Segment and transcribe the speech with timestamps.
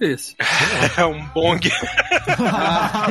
[0.00, 0.34] Esse.
[0.96, 1.60] É um bong.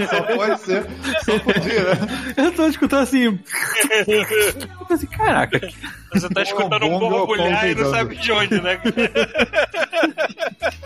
[0.09, 0.85] Só pode ser.
[1.23, 2.33] Só podia, né?
[2.35, 3.39] Eu tô escutando assim.
[4.07, 5.59] Eu tô assim, caraca.
[6.13, 8.79] Você tá escutando um bong o borbulhar pão e não sabe de onde, né?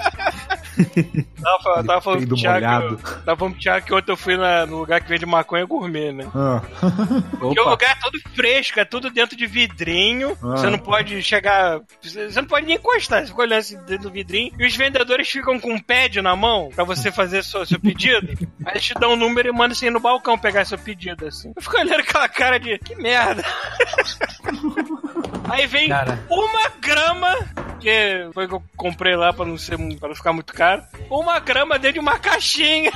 [1.41, 4.77] tava, tava falando pro Thiago, tava falando pro Thiago que ontem eu fui na- no
[4.79, 6.27] lugar que vende maconha gourmet, né?
[6.35, 6.61] Ah.
[7.39, 7.71] Porque o Opa.
[7.71, 10.37] lugar é todo fresco, é tudo dentro de vidrinho.
[10.43, 10.57] Ah.
[10.57, 11.79] Você não pode chegar.
[12.01, 13.21] Você não pode nem encostar.
[13.21, 14.53] Você fica olhando assim dentro do vidrinho.
[14.59, 18.27] E os vendedores ficam com um pad na mão pra você fazer seu, seu pedido.
[18.65, 21.25] Aí eles te dão um número e mandam você ir no balcão pegar seu pedido,
[21.27, 21.51] assim.
[21.55, 22.77] Eu fico olhando aquela cara de.
[22.79, 23.43] Que merda.
[25.49, 26.19] Aí vem Cara.
[26.29, 27.35] uma grama,
[27.79, 30.83] que foi que eu comprei lá pra não, ser, pra não ficar muito caro.
[31.09, 32.91] Uma grama dentro de uma caixinha.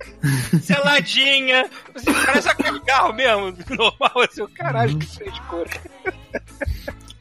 [0.62, 1.68] Seladinha.
[1.94, 5.70] Assim, parece a carro mesmo, normal, assim, o caralho, que frescura.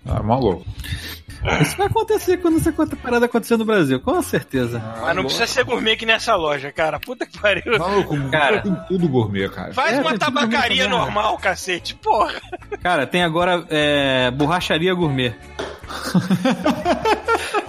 [0.05, 0.65] Ah, maluco.
[1.61, 4.79] Isso vai acontecer quando essa conta parada acontecer no Brasil, com certeza.
[5.01, 6.99] Mas não precisa ser gourmet que nessa loja, cara.
[6.99, 7.77] Puta que pariu.
[7.79, 8.61] Maluco, Cara.
[8.61, 9.73] tem tudo gourmet, cara.
[9.73, 11.95] Faz É, uma tabacaria também, normal, cacete.
[11.95, 12.33] Porra.
[12.83, 15.33] Cara, tem agora é, borracharia gourmet.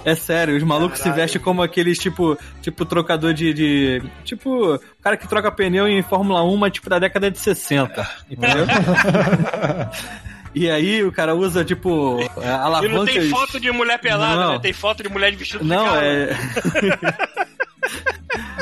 [0.05, 5.15] É sério, os malucos se vestem como aqueles tipo, tipo trocador de, de- Tipo, cara
[5.15, 8.05] que troca pneu em Fórmula 1, mas tipo da década de 60.
[8.29, 8.65] Entendeu?
[10.55, 14.51] E aí o cara usa, tipo, é, E não tem foto de mulher pelada, Não.
[14.53, 14.59] né?
[14.59, 16.03] Tem foto de mulher de vestido de Não, gala.
[16.03, 16.29] é.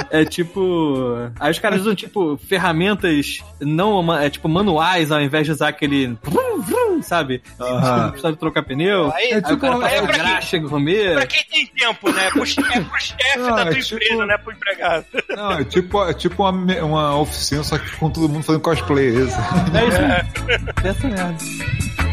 [0.10, 1.16] É tipo.
[1.40, 4.14] Aí os caras usam, tipo, ferramentas não.
[4.18, 6.18] É tipo manuais ao invés de usar aquele.
[6.24, 7.42] vrum, vrum, Sabe?
[7.60, 8.10] Aham.
[8.12, 9.12] Precisa de trocar pneu.
[9.14, 11.14] Aí- Aí, o cara aí passa é pra graxa comer.
[11.16, 12.30] Pra quem tem tempo, né?
[12.32, 15.06] Pro chefe, é pro chefe Não, da é tua tipo- empresa, não é pro empregado.
[15.30, 19.08] Não, é tipo, é tipo uma, uma oficina, só que com todo mundo fazendo cosplay.
[19.10, 20.58] É isso aí.
[20.84, 22.11] Dessa merda.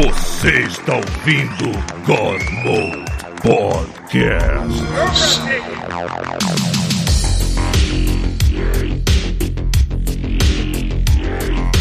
[0.00, 1.72] Você está ouvindo
[2.06, 3.04] Cosmo
[3.42, 4.86] Podcast.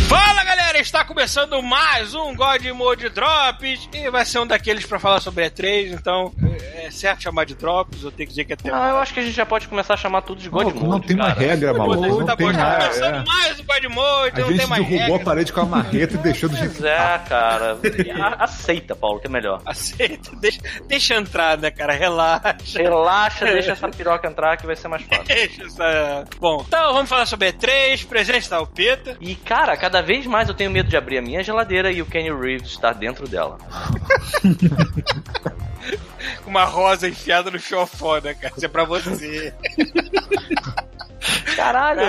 [0.10, 0.44] Fala
[0.78, 5.20] galera, está começando mais um God Mode Drops e vai ser um daqueles pra falar
[5.20, 6.32] sobre E3, então
[6.76, 8.76] é certo chamar de Drops, eu tenho que dizer que é tempo.
[8.76, 10.80] Ah, eu acho que a gente já pode começar a chamar tudo de God Maluco,
[10.86, 11.40] Mode, não tem uma cara.
[11.40, 12.02] regra, maluco.
[12.02, 12.84] Tá Não tem bom, está nada.
[12.86, 13.24] começando é.
[13.26, 15.26] mais um God Mode, A não tem gente mais derrubou a regra.
[15.26, 17.78] parede com a marreta e deixou do jeito Pois é, cara.
[18.22, 19.62] A- Aceita, Paulo, que é melhor.
[19.66, 21.94] Aceita, deixa, deixa entrar, né, cara?
[21.94, 22.80] Relaxa.
[22.80, 25.26] Relaxa, deixa essa piroca entrar que vai ser mais fácil.
[25.26, 26.24] Deixa essa...
[26.40, 29.18] Bom, então vamos falar sobre E3, presente o Pita.
[29.20, 32.06] E, cara, cada vez mais eu tenho medo de abrir a minha geladeira e o
[32.06, 33.58] Kenny Reeves estar dentro dela.
[36.44, 38.54] com uma rosa enfiada no fiofó, né, cara?
[38.56, 39.54] Isso é pra você.
[41.56, 42.02] Caralho!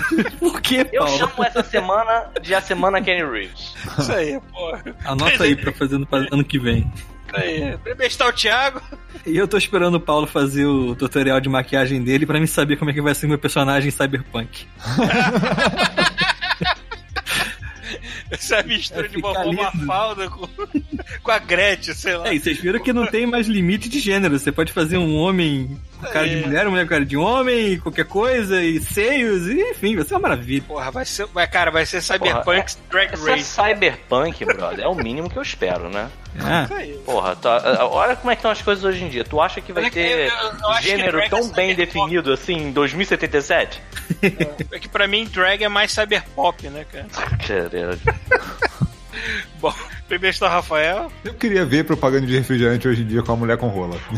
[0.38, 1.18] Por que, Eu Paulo?
[1.18, 3.74] chamo essa semana de a semana Kenny Reeves.
[3.98, 4.82] Isso aí, porra.
[5.04, 6.90] Anota aí pra fazer no ano que vem.
[7.28, 7.78] Isso aí.
[7.78, 8.82] Primeiro está o Thiago.
[9.26, 12.76] E eu tô esperando o Paulo fazer o tutorial de maquiagem dele pra me saber
[12.76, 14.66] como é que vai ser meu personagem cyberpunk.
[18.30, 19.62] Essa mistura É, de vovó lindo.
[19.62, 20.48] Mafalda com,
[21.22, 22.28] com a Gretchen, sei lá.
[22.28, 24.38] É, e vocês viram que não tem mais limite de gênero.
[24.38, 25.76] Você pode fazer um homem
[26.08, 26.46] cara de É.
[26.46, 30.62] mulher, mulher cara de homem, qualquer coisa, e seios, e enfim, vai ser uma maravilha.
[30.66, 31.26] Porra, vai ser.
[31.26, 33.44] Vai, cara, vai ser Cyberpunk Drag Essa Race.
[33.44, 36.08] cyberpunk, brother, é o mínimo que eu espero, né?
[36.38, 36.92] Ah, Isso aí.
[37.04, 39.24] Porra, tá- olha como é que estão as coisas hoje em dia.
[39.24, 42.72] Tu acha que vai ter eu- eu gênero drag é tão bem definido assim em
[42.72, 43.82] 2077?
[44.70, 47.06] É que pra mim drag é mais cyberpop, né, cara?
[47.46, 47.98] Caralho.
[49.60, 49.72] Bom,
[50.08, 51.10] primeiro está Rafael.
[51.24, 53.96] Eu queria ver propaganda de refrigerante hoje em dia com a mulher com rola.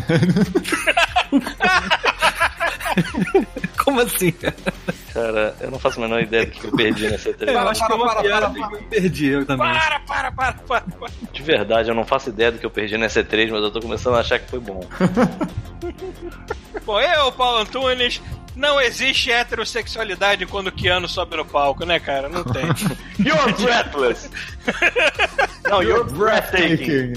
[3.79, 4.33] como assim?
[5.13, 7.71] Cara, eu não faço a menor ideia do que eu perdi nessa Eu entrevista.
[7.71, 9.73] acho que é uma piada que eu perdi, eu também.
[9.73, 10.81] Para, para, para, para.
[10.81, 11.13] para.
[11.33, 13.81] De verdade, eu não faço ideia do que eu perdi nessa E3, mas eu tô
[13.81, 14.81] começando a achar que foi bom.
[16.85, 18.23] Bom, eu, Paulo Antunes,
[18.55, 22.29] não existe heterossexualidade quando o Keanu sobe no palco, né, cara?
[22.29, 22.65] Não tem.
[23.19, 24.31] You're breathless!
[25.69, 27.15] não, you're breathtaking.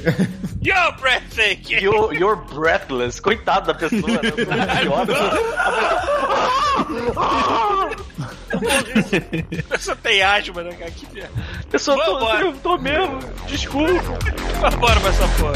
[0.62, 1.82] You're breathtaking!
[1.82, 3.20] You're, you're breathless.
[3.20, 4.32] Coitado da pessoa, né?
[8.56, 10.92] A pessoa tem asma, né, cara?
[10.92, 11.32] Que merda.
[11.70, 13.20] Pessoa, tô, eu tô mesmo.
[13.48, 14.20] Desculpa.
[14.62, 15.54] Vambora pra essa porra.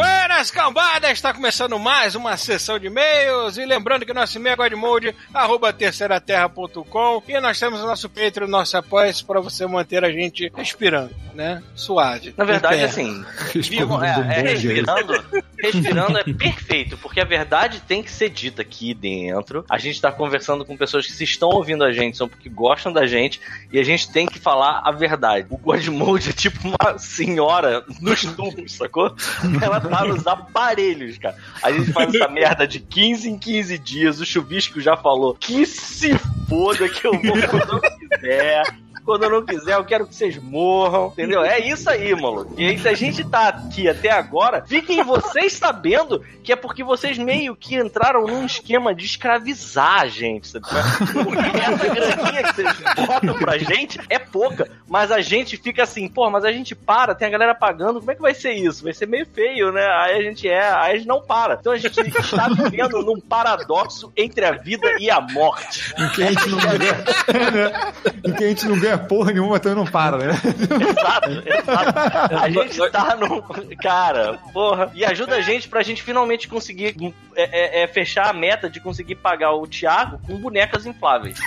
[0.00, 3.56] fue Buenas cambadas, galera, está começando mais uma sessão de e-mails.
[3.56, 7.22] E lembrando que nosso e-mail é godmode, arroba terceiraterra.com.
[7.26, 11.10] E nós temos o nosso Patreon, o nosso apoio para você manter a gente respirando,
[11.34, 11.60] né?
[11.74, 12.32] Suave.
[12.36, 15.24] Na verdade, assim, é, é, respirando,
[15.58, 19.64] respirando é perfeito, porque a verdade tem que ser dita aqui dentro.
[19.68, 22.92] A gente tá conversando com pessoas que se estão ouvindo a gente, são porque gostam
[22.92, 23.40] da gente,
[23.72, 25.46] e a gente tem que falar a verdade.
[25.50, 29.14] O Godmode é tipo uma senhora nos tubos, sacou?
[29.60, 31.36] Ela tá nos aparelhos, cara.
[31.62, 35.66] A gente faz essa merda de 15 em 15 dias, o Chuvisco já falou que
[35.66, 36.16] se
[36.48, 38.62] foda que eu vou quando eu quiser.
[39.10, 41.42] Quando eu não quiser, eu quero que vocês morram, entendeu?
[41.42, 42.54] É isso aí, maluco.
[42.56, 47.18] E se a gente tá aqui até agora, fiquem vocês sabendo que é porque vocês
[47.18, 50.64] meio que entraram num esquema de escravizar a gente, sabe?
[51.12, 56.08] Porque essa graninha que vocês botam pra gente é pouca, mas a gente fica assim,
[56.08, 58.84] pô, mas a gente para, tem a galera pagando, como é que vai ser isso?
[58.84, 59.84] Vai ser meio feio, né?
[59.86, 61.54] Aí a gente é, aí a gente não para.
[61.54, 65.92] Então a gente está vivendo num paradoxo entre a vida e a morte.
[65.98, 67.92] Em que a gente não ganha.
[68.24, 70.26] em que a gente não ganha porra nenhuma, então não para, né?
[70.30, 72.36] Exato, exato.
[72.36, 73.42] A gente tá no.
[73.76, 74.90] Cara, porra.
[74.94, 76.94] E ajuda a gente pra gente finalmente conseguir
[77.34, 81.38] é, é, é, fechar a meta de conseguir pagar o Thiago com bonecas infláveis.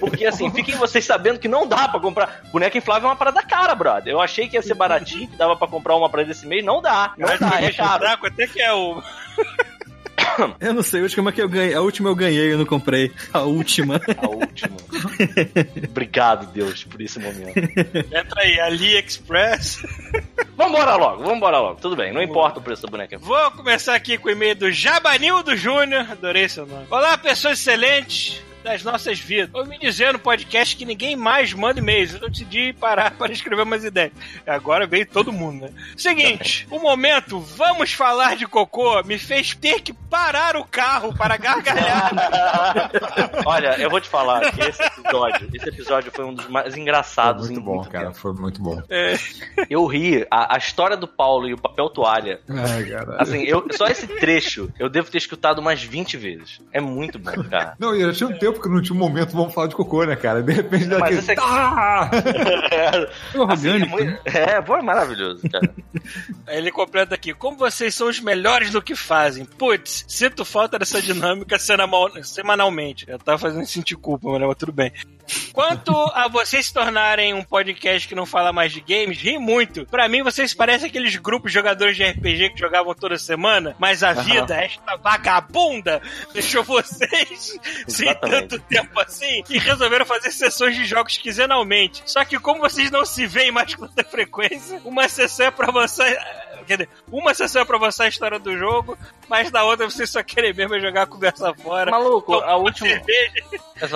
[0.00, 2.42] Porque assim, fiquem vocês sabendo que não dá pra comprar.
[2.52, 4.12] Boneca inflável é uma parada cara, brother.
[4.12, 6.64] Eu achei que ia ser baratinho, que dava pra comprar uma pra esse mês.
[6.64, 7.12] Não dá.
[7.18, 8.02] Não dá, é caro.
[8.02, 9.02] Fraco, até que é o.
[10.60, 11.74] Eu não sei, a última que eu ganhei.
[11.74, 13.12] A última eu ganhei, eu não comprei.
[13.32, 14.00] A última.
[14.18, 14.76] A última.
[15.88, 17.58] Obrigado, Deus, por esse momento.
[17.58, 19.82] Entra aí, AliExpress.
[20.56, 21.80] Vambora logo, vambora logo.
[21.80, 23.18] Tudo bem, não importa o preço da boneca.
[23.18, 26.06] Vou começar aqui com o e-mail do Jabanildo Júnior.
[26.10, 26.86] Adorei seu nome.
[26.90, 29.50] Olá, pessoas excelentes das nossas vidas.
[29.54, 32.14] Eu me dizer no podcast que ninguém mais manda e-mails.
[32.14, 34.12] Eu decidi parar para escrever umas ideias.
[34.46, 35.70] Agora veio todo mundo, né?
[35.96, 41.36] Seguinte, o momento, vamos falar de cocô, me fez ter que parar o carro para
[41.36, 42.12] gargalhar.
[43.44, 47.46] Olha, eu vou te falar que esse episódio, esse episódio foi um dos mais engraçados.
[47.48, 48.06] Muito em bom, muito cara.
[48.06, 48.18] tempo.
[48.18, 48.82] Foi muito bom.
[48.88, 49.16] É,
[49.68, 52.40] Eu ri, a, a história do Paulo e o papel toalha.
[52.48, 53.16] Ai, cara.
[53.18, 56.60] Assim, eu, só esse trecho eu devo ter escutado umas 20 vezes.
[56.72, 57.74] É muito bom, cara.
[57.78, 60.04] Não, e já tinha um tempo que não tinha um momento vamos falar de cocô,
[60.04, 60.42] né, cara?
[60.42, 61.18] De repente dá aquele.
[61.20, 62.10] esse aqui- Ah!
[63.50, 65.72] Assim, é, muito- é, pô, é maravilhoso, cara.
[66.48, 67.32] Ele completa aqui.
[67.32, 69.44] Como vocês são os melhores do que fazem?
[69.44, 73.04] Putz, sinto falta dessa dinâmica semanal- semanalmente.
[73.08, 74.92] Eu tava fazendo sentir culpa, mas tudo bem.
[75.52, 79.86] Quanto a vocês se tornarem um podcast que não fala mais de games, ri muito.
[79.86, 84.02] Pra mim, vocês parecem aqueles grupos de jogadores de RPG que jogavam toda semana, mas
[84.02, 86.02] a vida, esta vagabunda,
[86.34, 88.41] deixou vocês Exatamente.
[88.48, 92.02] Tanto tempo assim e resolveram fazer sessões de jogos quinzenalmente.
[92.06, 95.68] Só que como vocês não se veem mais com tanta frequência, uma sessão é pra
[95.68, 96.06] avançar.
[96.66, 98.96] Quer dizer, uma sessão é pra avançar a história do jogo,
[99.28, 101.90] mas na outra vocês só querem mesmo é jogar a conversa fora.
[101.90, 102.88] Maluco, a última.
[102.88, 103.44] cerveja,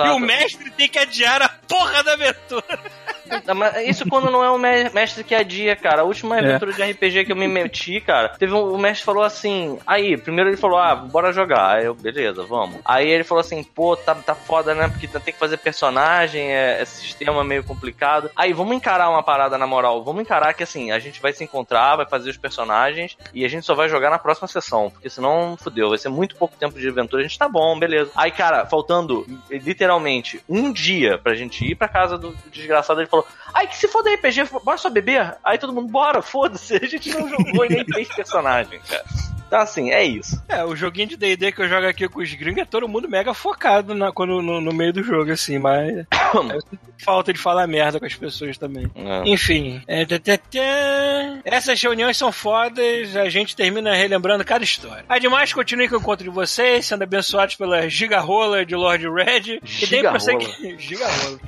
[0.05, 2.79] e o mestre tem que adiar a porra da aventura.
[3.55, 6.01] Mas Isso quando não é o me- mestre que adia, cara.
[6.01, 9.23] A última aventura de RPG que eu me meti, cara, teve um, o mestre falou
[9.23, 9.77] assim.
[9.85, 11.75] Aí, primeiro ele falou, ah, bora jogar.
[11.77, 12.79] Aí eu, beleza, vamos.
[12.85, 14.87] Aí ele falou assim, pô, tá, tá foda, né?
[14.89, 18.29] Porque tem que fazer personagem, é, é sistema meio complicado.
[18.35, 20.03] Aí, vamos encarar uma parada na moral.
[20.03, 23.47] Vamos encarar que assim, a gente vai se encontrar, vai fazer os personagens e a
[23.47, 24.89] gente só vai jogar na próxima sessão.
[24.89, 27.21] Porque senão, fudeu, vai ser muito pouco tempo de aventura.
[27.21, 28.11] A gente tá bom, beleza.
[28.15, 33.16] Aí, cara, faltando literalmente um dia pra gente ir pra casa do desgraçado, ele falou:
[33.53, 35.35] Ai, que se for da RPG, bora só beber?
[35.43, 36.75] Aí todo mundo, bora, foda-se.
[36.81, 39.05] A gente não jogou e nem fez personagem, cara.
[39.47, 40.43] Então, assim, é isso.
[40.47, 43.09] É, o joguinho de D&D que eu jogo aqui com os gringos é todo mundo
[43.09, 46.05] mega focado na, quando, no, no meio do jogo, assim, mas...
[46.53, 48.91] eu sinto falta de falar merda com as pessoas também.
[48.95, 49.29] É.
[49.29, 51.41] Enfim, é, tã, tã, tã.
[51.45, 55.05] essas reuniões são fodas, a gente termina relembrando cada história.
[55.07, 59.61] Ademais, continue com o encontro de vocês, sendo abençoados pela gigarola de Lord Red.
[59.81, 60.47] E deem, prossegui...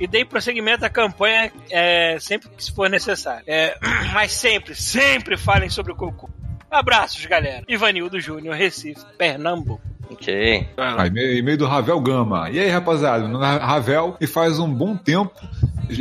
[0.00, 3.44] e prosseguimento à campanha é, sempre que for necessário.
[3.46, 3.76] É,
[4.14, 6.28] mas sempre, sempre falem sobre o cocô.
[6.70, 7.64] Abraços, galera.
[7.68, 9.80] Ivanildo Júnior, Recife, Pernambuco.
[10.10, 10.68] Ok.
[10.76, 12.50] Ah, e-mail do Ravel Gama.
[12.50, 13.26] E aí, rapaziada?
[13.26, 15.32] É Ravel e faz um bom tempo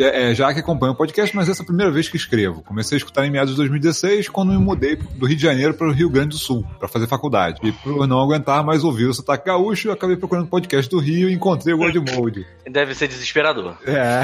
[0.01, 2.61] é, já que acompanho o podcast, mas essa é a primeira vez que escrevo.
[2.63, 5.87] Comecei a escutar em meados de 2016, quando me mudei do Rio de Janeiro para
[5.87, 7.59] o Rio Grande do Sul, para fazer faculdade.
[7.63, 11.29] E por não aguentar mais ouvir o sotaque gaúcho, eu acabei procurando podcast do Rio
[11.29, 12.45] e encontrei o Godmode.
[12.69, 13.75] Deve ser desesperador.
[13.85, 14.21] É.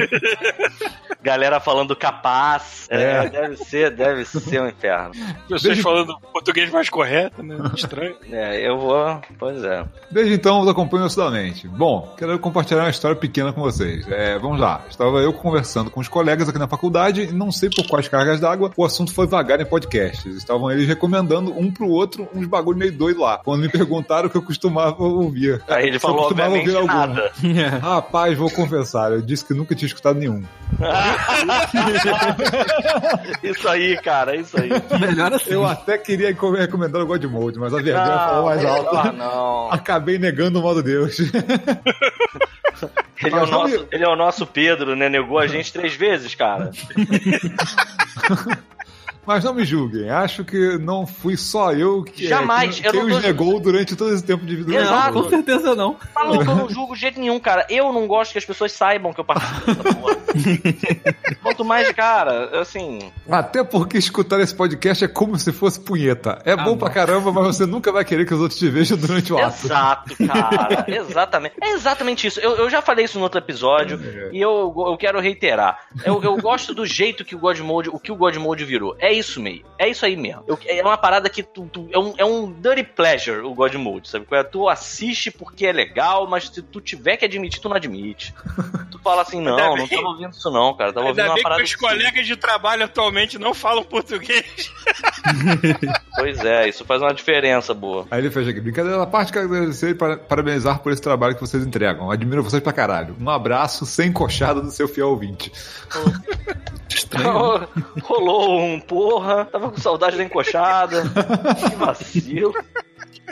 [1.22, 2.86] Galera falando capaz.
[2.90, 3.28] É, É.
[3.28, 5.10] deve ser, deve ser um inferno.
[5.42, 7.56] Pessoas Desde- falando português mais correto, né?
[7.74, 8.16] Estranho.
[8.30, 9.20] É, eu vou.
[9.38, 9.84] Pois é.
[10.10, 11.66] Desde então, os acompanho assiduamente.
[11.66, 14.06] Bom, quero compartilhar uma história pequena com vocês.
[14.08, 14.84] É, vamos lá.
[14.88, 18.40] Estava eu conversando com os colegas aqui na faculdade e não sei por quais cargas
[18.40, 20.36] d'água o assunto foi vagar em podcasts.
[20.36, 23.38] Estavam eles recomendando um pro outro uns bagulho meio doido lá.
[23.38, 25.62] Quando me perguntaram o que eu costumava ouvir.
[25.68, 27.14] Aí ele falou, costumava obviamente, ouvir algum.
[27.14, 27.32] nada.
[27.80, 30.42] Rapaz, vou confessar, eu disse que nunca tinha escutado nenhum.
[33.42, 34.70] Isso aí, cara, isso aí.
[35.00, 35.52] Melhor assim.
[35.52, 38.96] Eu até queria recomendar o God Mode, mas a vergonha falou mais alto.
[38.96, 39.70] Ah, não.
[39.72, 41.16] Acabei negando o modo Deus.
[43.22, 45.10] Ele é, o nosso, ele é o nosso Pedro, né?
[45.10, 46.70] Negou a gente três vezes, cara.
[49.30, 53.02] Mas não me julguem, acho que não fui só eu que, Jamais, que, eu quem
[53.02, 54.74] não tô- os negou durante todo esse tempo de vida.
[54.74, 55.12] Exato.
[55.22, 55.96] Com certeza não.
[56.12, 57.64] Maluco, eu não julgo de jeito nenhum, cara.
[57.70, 60.16] Eu não gosto que as pessoas saibam que eu participo dessa porra.
[61.44, 63.12] Quanto mais, cara, assim.
[63.28, 66.42] Até porque escutar esse podcast é como se fosse punheta.
[66.44, 66.78] É bom não.
[66.78, 69.64] pra caramba, mas você nunca vai querer que os outros te vejam durante o ato.
[69.64, 70.84] Exato, cara.
[70.88, 71.54] Exatamente.
[71.62, 72.40] É exatamente isso.
[72.40, 74.00] Eu, eu já falei isso no outro episódio
[74.32, 75.78] e eu, eu quero reiterar.
[76.04, 78.96] Eu, eu gosto do jeito que o God Mode, o que o God Mode virou.
[78.98, 79.64] É isso meio.
[79.78, 80.42] É isso aí mesmo.
[80.46, 83.74] Eu- é uma parada que tu, tu- é, um, é um dirty pleasure o God
[83.74, 84.26] Mode, sabe?
[84.30, 84.42] é?
[84.42, 88.34] Tu assiste porque é legal, mas se tu tiver que admitir, tu não admite.
[88.90, 90.92] Tu fala assim, não, Ainda não bem- tava ouvindo isso não, cara.
[90.92, 91.80] Tava ouvindo uma bem que parada meus assim.
[91.80, 94.70] colegas de trabalho atualmente não falam português.
[96.16, 98.06] Pois é, isso faz uma diferença boa.
[98.10, 101.34] Aí ele fez aqui, brincadeira à parte, quero agradecer e para- parabenizar por esse trabalho
[101.34, 102.10] que vocês entregam.
[102.10, 103.16] Admiro vocês pra caralho.
[103.20, 105.50] Um abraço sem encoxada do seu fiel ouvinte.
[106.88, 107.66] Estranho.
[108.02, 111.02] Rolou um porra, tava com saudade da encoxada.
[111.70, 112.52] que vacilo.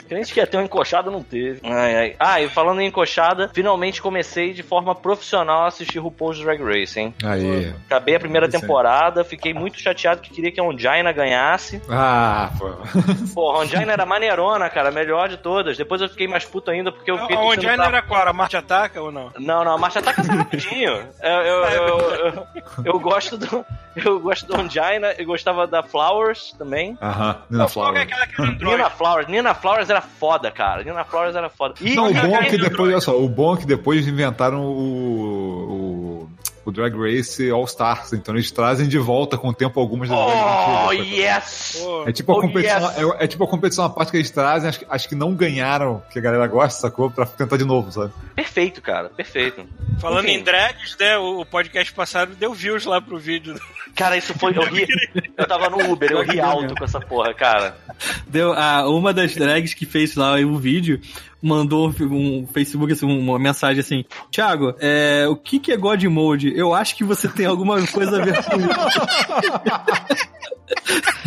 [0.07, 1.59] Crente que ia ter uma encoxada, não teve.
[1.63, 2.15] Ai, ai.
[2.19, 6.99] Ah, e falando em encoxada, finalmente comecei de forma profissional a assistir RuPaul's Drag Race,
[6.99, 7.13] hein?
[7.23, 7.73] Aí.
[7.85, 11.81] Acabei a primeira temporada, fiquei muito chateado que queria que a Onjaina ganhasse.
[11.89, 12.69] Ah, pô.
[13.35, 15.77] Porra, a Onjaina era maneirona, cara, a melhor de todas.
[15.77, 18.27] Depois eu fiquei mais puto ainda porque eu fiquei A pra- era qual?
[18.27, 19.31] A Marte Ataca ou não?
[19.37, 21.07] Não, não, a marcha ataca sai rapidinho.
[21.21, 22.47] Eu, eu, eu, eu,
[22.85, 23.65] eu gosto do.
[24.05, 26.97] Eu gosto do Onjaina, eu gostava da Flowers também.
[27.01, 28.77] Aham, Nina Qual que é aquela que era Android?
[28.77, 30.83] Nina Flowers, Nina Flowers era foda, cara.
[30.83, 31.75] Nina Flowers era foda.
[31.81, 33.65] E Não, o Qual bom é é que depois, olha só, o bom é que
[33.65, 35.88] depois inventaram o, o,
[36.69, 40.17] o Drag Race All Stars, então eles trazem de volta com o tempo algumas das
[40.17, 41.83] Oh, antigas, yes!
[42.05, 42.97] É tipo a Oh, competição, yes!
[43.19, 45.33] é, é tipo a competição à parte que eles trazem, acho, que- acho que não
[45.33, 47.09] ganharam, que a galera gosta, sacou?
[47.11, 48.13] Pra tentar de novo, sabe?
[48.35, 49.65] Perfeito, cara, perfeito.
[49.99, 50.37] Falando Enfim.
[50.37, 51.17] em drags, né?
[51.17, 53.55] O o podcast passado deu views lá pro vídeo.
[53.95, 54.55] Cara, isso foi.
[54.57, 54.85] Eu ri.
[55.37, 57.75] Eu tava no Uber, eu ri alto com essa porra, cara.
[58.27, 60.99] Deu, a, uma das drags que fez lá o vídeo
[61.41, 66.53] mandou um Facebook, assim, uma mensagem assim: Thiago, é, o que, que é God Mode?
[66.55, 68.69] Eu acho que você tem alguma coisa a ver com isso.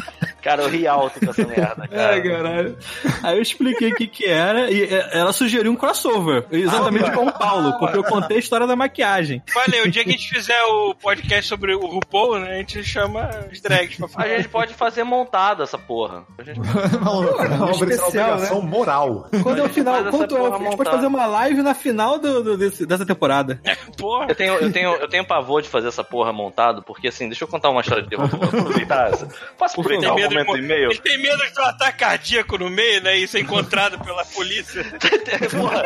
[0.42, 2.12] Cara, eu ri alto com essa merda, cara.
[2.14, 2.76] Ai, caralho.
[3.22, 7.26] Aí eu expliquei o que, que era e é, ela sugeriu um crossover, exatamente com
[7.26, 9.42] o Paulo, porque eu contei a história da maquiagem.
[9.52, 12.50] Falei, o dia que a gente fizer o podcast sobre o RuPaul, né?
[12.54, 14.28] A gente chama os drags pra A falar.
[14.28, 16.24] gente pode fazer montado essa porra.
[16.38, 16.58] A gente...
[16.58, 19.28] Não, especial, obrigação moral.
[19.42, 20.90] Quando é o final, quando é, a gente pode montada.
[20.90, 23.60] fazer uma live na final do, do- desse- dessa temporada.
[23.96, 24.26] Porra.
[24.28, 27.44] Eu tenho, eu, tenho, eu tenho pavor de fazer essa porra montado, porque assim, deixa
[27.44, 28.26] eu contar uma história de terror.
[28.28, 29.28] Vou aproveitar essa.
[29.58, 30.90] Posso aproveitar do e-mail?
[30.90, 33.16] ele tem medo de ter um ataque cardíaco no meio, né?
[33.18, 34.84] E ser encontrado pela polícia.
[35.50, 35.82] Porra,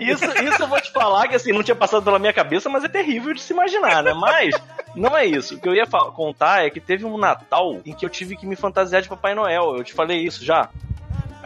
[0.00, 2.84] isso, isso eu vou te falar que assim, não tinha passado pela minha cabeça, mas
[2.84, 4.14] é terrível de se imaginar, né?
[4.14, 4.54] Mas
[4.94, 5.56] não é isso.
[5.56, 8.46] O que eu ia contar é que teve um Natal em que eu tive que
[8.46, 9.76] me fantasiar de Papai Noel.
[9.76, 10.68] Eu te falei isso já?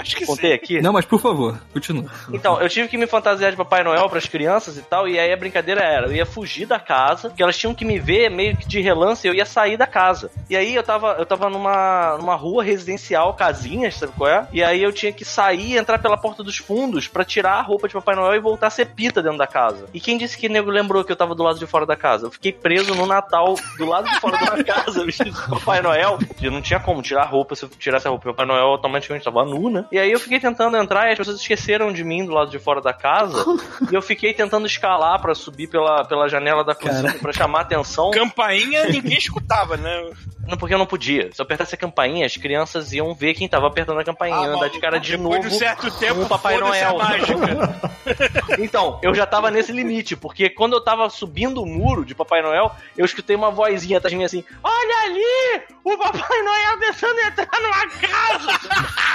[0.00, 0.56] Acho que Contei sim.
[0.56, 0.80] aqui?
[0.80, 2.10] Não, mas por favor, continua.
[2.32, 5.32] Então, eu tive que me fantasiar de Papai Noel pras crianças e tal, e aí
[5.32, 8.56] a brincadeira era, eu ia fugir da casa, porque elas tinham que me ver meio
[8.56, 10.30] que de relance, e eu ia sair da casa.
[10.48, 14.46] E aí eu tava, eu tava numa, numa rua residencial, casinhas, sabe qual é?
[14.52, 17.62] E aí eu tinha que sair e entrar pela porta dos fundos pra tirar a
[17.62, 19.86] roupa de Papai Noel e voltar a ser pita dentro da casa.
[19.92, 22.26] E quem disse que nego lembrou que eu tava do lado de fora da casa?
[22.26, 26.18] Eu fiquei preso no Natal, do lado de fora da casa, vestido de Papai Noel.
[26.40, 28.66] E eu não tinha como tirar a roupa, se eu tirasse a roupa, Papai Noel
[28.66, 29.84] automaticamente tava nu, né?
[29.92, 32.58] E aí eu fiquei tentando entrar e as pessoas esqueceram de mim do lado de
[32.58, 33.44] fora da casa.
[33.90, 38.10] e eu fiquei tentando escalar pra subir pela, pela janela da cozinha pra chamar atenção.
[38.10, 40.10] Campainha ninguém escutava, né?
[40.50, 41.30] Não, porque eu não podia.
[41.32, 44.34] Se eu apertasse a campainha, as crianças iam ver quem tava apertando a campainha.
[44.36, 46.60] Ah, andar maluco, de cara de depois novo de um certo tempo, o Papai a
[46.60, 46.98] Noel.
[48.58, 52.42] Então, eu já tava nesse limite, porque quando eu tava subindo o muro de Papai
[52.42, 55.62] Noel, eu escutei uma vozinha atrás de mim assim: Olha ali!
[55.84, 58.60] O Papai Noel tentando entrar numa casa!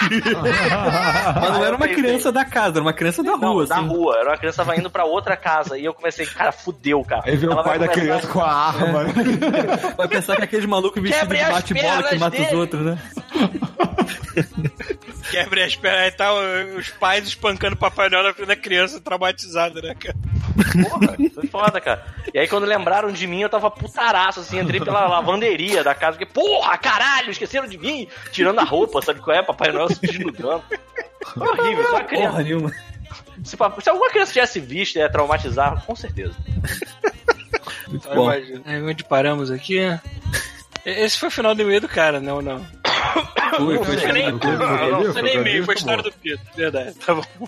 [1.42, 3.88] Mas não era uma criança da casa, era uma criança da Não, rua, da assim.
[3.88, 4.16] rua.
[4.20, 5.78] Era uma criança que tava indo pra outra casa.
[5.78, 7.24] E eu comecei, cara, fudeu, cara.
[7.26, 9.04] Aí Ela o pai vai da criança com a arma.
[9.04, 9.14] né?
[9.98, 12.44] Vai pensar que é aqueles malucos vestidos Quebre de as bate-bola que pernas mata os
[12.44, 12.56] dele.
[12.56, 12.98] outros, né?
[15.32, 16.02] Quebra as pernas.
[16.02, 16.34] Aí tá
[16.78, 20.16] os pais espancando o Papai Noel na frente da criança traumatizada, né, cara?
[20.84, 22.06] Porra, foi foda, cara.
[22.34, 26.18] E aí, quando lembraram de mim, eu tava putaraço, assim, entrei pela lavanderia da casa,
[26.18, 29.42] porque, porra, caralho, esqueceram de mim, tirando a roupa, sabe qual é?
[29.44, 30.64] Papai Noel se desnudando.
[31.34, 32.30] Foi horrível, só a criança.
[32.30, 32.72] Porra nenhuma.
[33.44, 36.36] Se, se alguma criança tivesse visto e ia traumatizar, com certeza.
[37.88, 38.30] Muito bom.
[38.90, 39.80] onde paramos aqui?
[40.86, 42.66] Esse foi o final do e-mail do cara, não, não.
[43.56, 46.42] Foi, foi, Foi nem, não, foi nem e-mail, foi história do Pito.
[46.56, 47.24] Verdade, tá bom.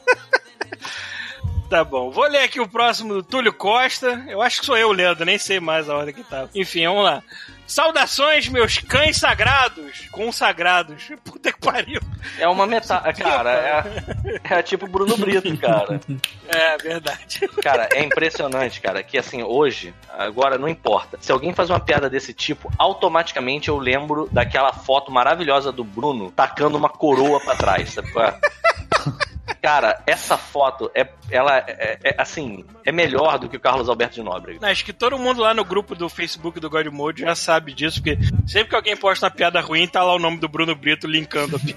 [1.70, 4.24] Tá bom, vou ler aqui o próximo do Túlio Costa.
[4.30, 6.48] Eu acho que sou eu, Leandro, nem sei mais a hora que tá.
[6.56, 7.22] Enfim, vamos lá.
[7.68, 10.08] Saudações, meus cães sagrados.
[10.12, 11.10] Consagrados.
[11.24, 12.00] Puta que pariu.
[12.40, 16.00] É uma metáfora, cara, é, é tipo Bruno Brito, cara.
[16.48, 17.48] É, verdade.
[17.62, 21.18] Cara, é impressionante, cara, que assim, hoje, agora não importa.
[21.22, 26.32] Se alguém faz uma piada desse tipo, automaticamente eu lembro daquela foto maravilhosa do Bruno
[26.32, 28.08] tacando uma coroa pra trás, sabe?
[29.62, 34.16] Cara, essa foto é, ela é, é, assim, é melhor do que o Carlos Alberto
[34.16, 34.60] de Nóbrega.
[34.62, 37.74] Não, acho que todo mundo lá no grupo do Facebook do God Mode já sabe
[37.74, 40.76] disso, porque sempre que alguém posta uma piada ruim, tá lá o nome do Bruno
[40.76, 41.58] Brito linkando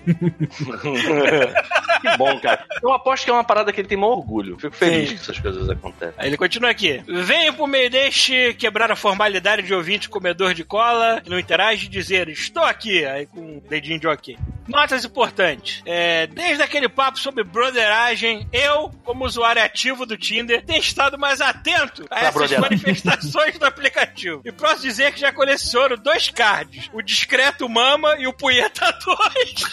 [2.01, 2.65] que bom, cara.
[2.83, 4.59] Eu aposto que é uma parada que ele tem maior orgulho.
[4.59, 5.15] Fico feliz Sim.
[5.17, 6.15] que essas coisas acontecem.
[6.17, 7.03] Aí ele continua aqui.
[7.07, 11.87] Venho por meio deste quebrar a formalidade de ouvinte comedor de cola, que não interage,
[11.87, 14.39] e dizer estou aqui, aí com um dedinho de ok.
[14.69, 15.83] Notas importantes.
[15.85, 21.43] É, desde aquele papo sobre broderagem, eu, como usuário ativo do Tinder, tenho estado mais
[21.43, 22.63] atento a essas broderar.
[22.63, 24.41] manifestações do aplicativo.
[24.47, 29.65] E posso dizer que já coleciono dois cards, o Discreto Mama e o Punheta 2.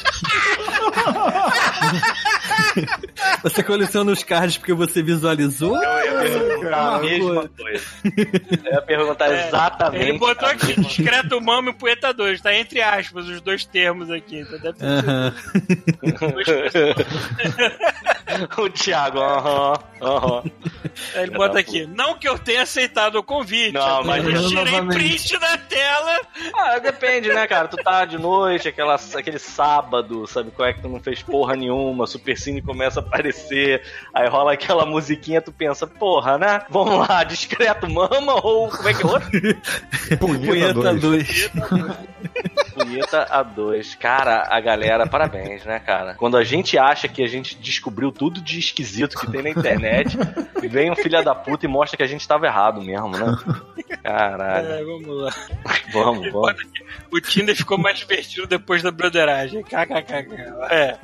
[3.43, 5.81] Você coleciona os cards porque você visualizou?
[5.81, 7.85] Eu ia perguntar a mesma coisa.
[8.65, 10.09] Eu ia perguntar exatamente.
[10.09, 12.41] Ele botou aqui mesma Discreto Mama e Punheta 2.
[12.41, 14.39] Tá entre aspas os dois termos aqui.
[14.39, 15.33] Então deve ser Aham.
[18.57, 20.43] o Thiago, aham, aham.
[21.15, 24.31] Aí ele Filha bota aqui, não que eu tenha aceitado o convite, Não, mas eu
[24.31, 24.97] eu tirei novamente.
[24.97, 26.21] print da tela.
[26.55, 27.67] Ah, depende, né, cara?
[27.67, 31.55] Tu tá de noite, aquela, aquele sábado, sabe qual é que tu não fez porra
[31.55, 33.81] nenhuma, Super Cine começa a aparecer,
[34.13, 36.61] aí rola aquela musiquinha, tu pensa, porra, né?
[36.69, 39.29] Vamos lá, discreto mama ou como é que é outro?
[40.19, 41.01] Punheta Punheta 2.
[41.01, 41.51] 2.
[42.73, 43.95] Punheta a dois.
[43.95, 46.13] Cara, a galera, parabéns, né, cara?
[46.15, 50.17] Quando a gente acha que a gente descobriu tudo de esquisito que tem na internet,
[50.69, 53.37] vem um filho da puta e mostra que a gente tava errado mesmo, né?
[54.03, 54.67] Caralho.
[54.67, 55.33] É, vamos lá.
[55.91, 56.55] Vamos, vamos.
[57.11, 59.63] O Tinder ficou mais divertido depois da broderagem.
[59.63, 60.27] KKKK.
[60.69, 60.97] É.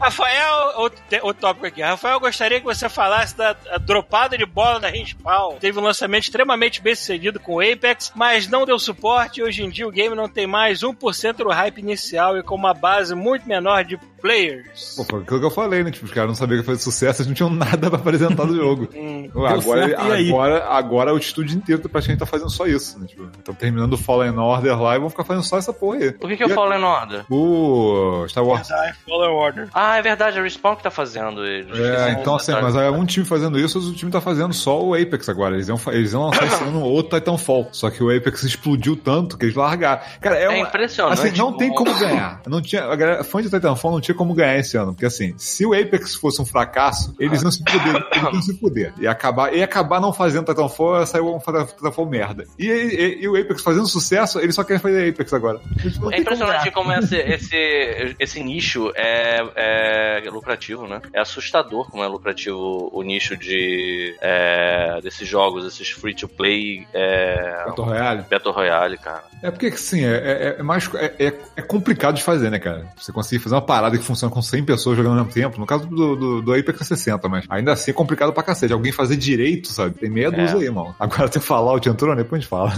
[0.00, 1.82] Rafael, outro, outro tópico aqui.
[1.82, 5.56] Rafael, gostaria que você falasse da dropada de bola da Respawn.
[5.58, 9.62] Teve um lançamento extremamente bem sucedido com o Apex, mas não deu suporte e hoje
[9.62, 13.14] em dia o game não tem mais 1% do hype inicial e com uma base
[13.14, 14.94] muito menor de players.
[14.96, 15.90] Pô, foi aquilo que eu falei, né?
[15.96, 18.54] Tipo, os caras não sabiam que foi sucesso, eles não tinham nada pra apresentar do
[18.56, 18.88] jogo.
[18.94, 19.28] Hum.
[19.34, 23.06] Ué, Agora, agora, agora o estúdio inteiro tá praticamente tá fazendo só isso, né?
[23.06, 26.08] Tipo, estão terminando o Fallen Order lá e vão ficar fazendo só essa porra aí.
[26.20, 27.24] O que, que é o Fallen Order?
[27.30, 28.66] O Star Wars.
[28.68, 29.68] Jedi Fallen Order.
[29.74, 31.70] Ah, é verdade, é a Respawn que tá fazendo ele.
[31.82, 34.94] É, então assim, mas aí um time fazendo isso, o time tá fazendo só o
[34.94, 35.54] Apex agora.
[35.54, 37.68] Eles iam, eles iam lançar esse ano outro Titanfall.
[37.72, 40.00] Só que o Apex explodiu tanto que eles largaram.
[40.20, 41.18] Cara, é, É uma, impressionante.
[41.20, 42.40] Assim, não tem como- como ganhar.
[42.46, 44.92] Não tinha, a galera, fã de Titanfall não tinha como ganhar esse ano.
[44.92, 45.85] Porque assim, se o Apex
[46.20, 48.06] fosse um fracasso, eles iam se fuder.
[48.12, 48.92] Eles iam se fuder.
[48.98, 52.44] E acabar, e acabar não fazendo Titanfall, ia sair um Titanfall merda.
[52.58, 55.60] E, e- e o Apex fazendo sucesso, eles só querem fazer Apex agora.
[55.84, 61.00] É como impressionante como esse, esse, esse nicho é, é lucrativo, né?
[61.12, 67.86] É assustador como é lucrativo o nicho de é, desses jogos, esses free-to-play é, Battle
[67.86, 68.24] Royale.
[68.30, 69.24] Battle Royale, cara.
[69.42, 70.88] É porque, assim, é, é, é mais.
[70.94, 72.86] É, é- é complicado de fazer, né, cara?
[72.96, 75.58] Você conseguir fazer uma parada que funciona com 100 pessoas jogando ao mesmo tempo.
[75.60, 78.72] No caso do, do, do Apex é 60, mas ainda assim é complicado pra cacete.
[78.72, 79.94] Alguém fazer direito, sabe?
[79.98, 80.94] Tem meia dúzia aí, mano.
[80.98, 82.22] Agora tem Fallout entrou, né?
[82.22, 82.72] depois a gente fala.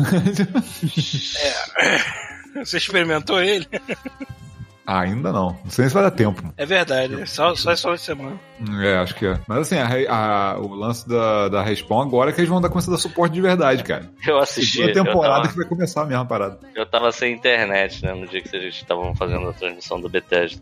[2.65, 3.67] Você experimentou ele?
[4.87, 5.57] Ah, ainda não.
[5.65, 6.43] Não sei nem se vai dar tempo.
[6.57, 8.39] É verdade, é só, só essa semana.
[8.83, 9.39] É, acho que é.
[9.47, 12.69] Mas assim, a a- o lance da, da Respawn agora é que eles vão dar
[12.69, 14.11] começar a dar suporte de verdade, cara.
[14.27, 14.79] Eu assisti.
[14.79, 16.59] Segunda Eu temporada tava, que vai começar a mesma parada.
[16.75, 18.13] eu tava sem internet, né?
[18.15, 20.61] No dia que vocês estavam fazendo a transmissão do Bethesda.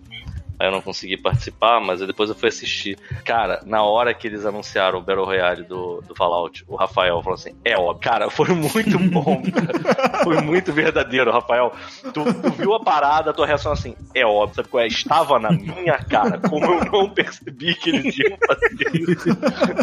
[0.59, 2.99] Aí eu não consegui participar, mas depois eu fui assistir.
[3.25, 7.35] Cara, na hora que eles anunciaram o Battle Royale do, do Fallout, o Rafael falou
[7.35, 8.01] assim: é óbvio.
[8.01, 9.43] Cara, foi muito bom.
[9.53, 10.25] cara.
[10.25, 11.73] Foi muito verdadeiro, Rafael.
[12.03, 14.57] Tu, tu viu a parada, tua reação assim: é óbvio.
[14.57, 14.87] Sabe qual é?
[14.87, 16.39] Estava na minha cara.
[16.39, 19.29] Como eu não percebi que eles iam fazer isso.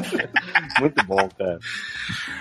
[0.79, 1.59] muito bom, cara.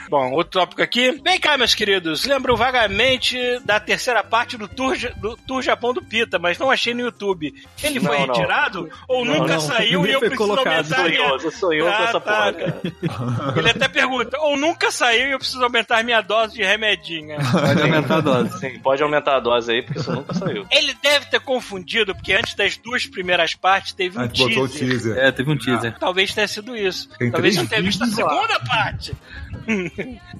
[0.08, 1.20] Bom, outro tópico aqui.
[1.22, 2.24] Vem cá, meus queridos.
[2.24, 6.94] Lembro vagamente da terceira parte do Tour, do Tour Japão do Pita, mas não achei
[6.94, 7.52] no YouTube.
[7.82, 8.21] Ele foi Não, não.
[8.26, 8.90] Retirado?
[9.08, 9.60] Ou Não, nunca não.
[9.60, 10.66] saiu e eu preciso colocado.
[10.92, 11.50] aumentar minha...
[11.52, 12.20] Sonhou, com Ah, essa tá.
[12.20, 12.80] porra, cara.
[13.56, 17.38] Ele até pergunta, ou nunca saiu e eu preciso aumentar minha dose de remedinha.
[17.50, 18.58] Pode aumentar a dose.
[18.58, 20.66] Sim, pode aumentar a dose aí, porque isso nunca saiu.
[20.70, 24.64] Ele deve ter confundido, porque antes das duas primeiras partes teve A um gente botou
[24.64, 24.88] o teaser.
[24.88, 25.18] teaser.
[25.18, 25.96] É, teve um teaser.
[25.98, 27.08] Talvez tenha sido isso.
[27.18, 29.14] Tem Talvez não tenha visto a segunda parte.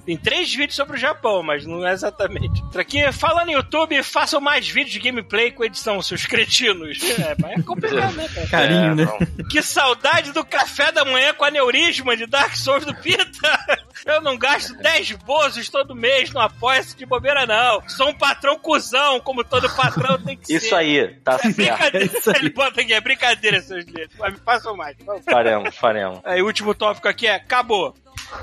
[0.04, 2.62] Tem três vídeos sobre o Japão, mas não é exatamente.
[2.76, 6.98] Aqui, falando no YouTube, façam mais vídeos de gameplay com edição, seus cretinos.
[7.22, 8.46] É, mas é complicado, né, cara?
[8.48, 9.04] Carinho, É, né?
[9.04, 9.48] não.
[9.48, 13.22] Que saudade do café da manhã com aneurisma de Dark Souls do Pita.
[14.04, 17.82] Eu não gasto 10 bozos todo mês no apoia-se de bobeira, não.
[17.88, 20.54] Sou um patrão cuzão, como todo patrão tem que ser.
[20.56, 21.54] Isso aí, tá É certo.
[21.56, 21.98] brincadeira.
[21.98, 22.36] É isso aí.
[22.42, 24.10] Ele bota aqui, é brincadeira, seus livros.
[24.18, 24.96] Mas me façam mais.
[24.98, 25.22] favor.
[25.22, 26.20] Faremos, faremos.
[26.24, 27.94] Aí, o último tópico aqui é: acabou.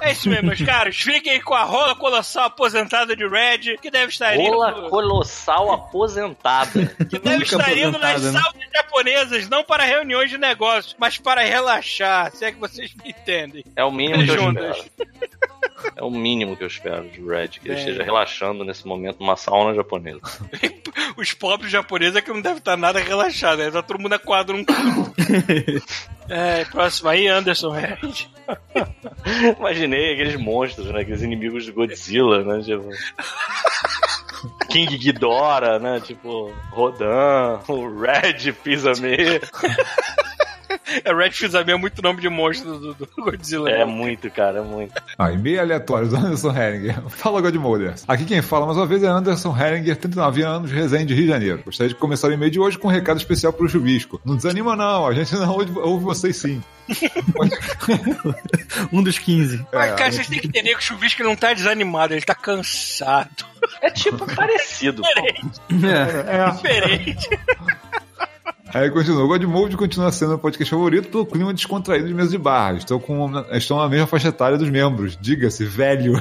[0.01, 0.95] É isso mesmo, meus caros.
[0.95, 4.51] Fiquem com a rola colossal aposentada de Red, que deve estar indo.
[4.51, 6.69] Rola colossal aposentada.
[7.09, 8.39] que deve Nunca estar indo nas aposentada, né?
[8.39, 13.09] salas japonesas, não para reuniões de negócios, mas para relaxar, se é que vocês me
[13.09, 13.63] entendem.
[13.75, 14.85] É o mínimo que eu Juntas.
[15.95, 19.35] É o mínimo que eu espero de Red, que ele esteja relaxando nesse momento numa
[19.35, 20.19] sauna japonesa.
[21.17, 23.71] Os pobres japoneses é que não devem estar nada relaxados, né?
[23.71, 25.13] Tá todo mundo acuado num canto.
[26.31, 27.97] É, próximo aí, Anderson Red.
[29.57, 31.01] Imaginei aqueles monstros, né?
[31.01, 32.61] Aqueles inimigos de Godzilla, né?
[32.63, 32.87] Tipo...
[34.69, 35.99] King Ghidorah, né?
[35.99, 39.41] Tipo, Rodan, o Red Fizame.
[41.03, 43.69] É, Red Fizame é muito nome de monstro do, do Godzilla.
[43.69, 43.85] É né?
[43.85, 44.93] muito, cara, é muito.
[45.17, 47.01] Ah, e-mail aleatório do Anderson Heringer.
[47.09, 47.95] Fala, Godmother.
[48.07, 51.61] Aqui quem fala mais uma vez é Anderson Heringer, 39 anos, Resende, Rio de Janeiro.
[51.65, 54.19] Gostaria de começar o e-mail de hoje com um recado especial pro Chubisco.
[54.25, 56.61] Não desanima não, a gente não ouve, ouve vocês sim.
[58.91, 59.65] Um dos 15.
[59.71, 62.33] Mas, É, cara, vocês têm que entender que o Chuvisco não tá desanimado, ele tá
[62.33, 63.29] cansado.
[63.81, 65.03] É tipo parecido.
[65.03, 65.07] pô.
[65.87, 66.51] É.
[66.51, 67.29] Diferente.
[68.73, 69.23] Aí continua.
[69.23, 72.75] O Godmode continua sendo o podcast favorito pelo clima descontraído de mesa de bar.
[72.75, 75.17] Estou, com, estou na mesma faixa etária dos membros.
[75.19, 76.13] Diga-se, velho.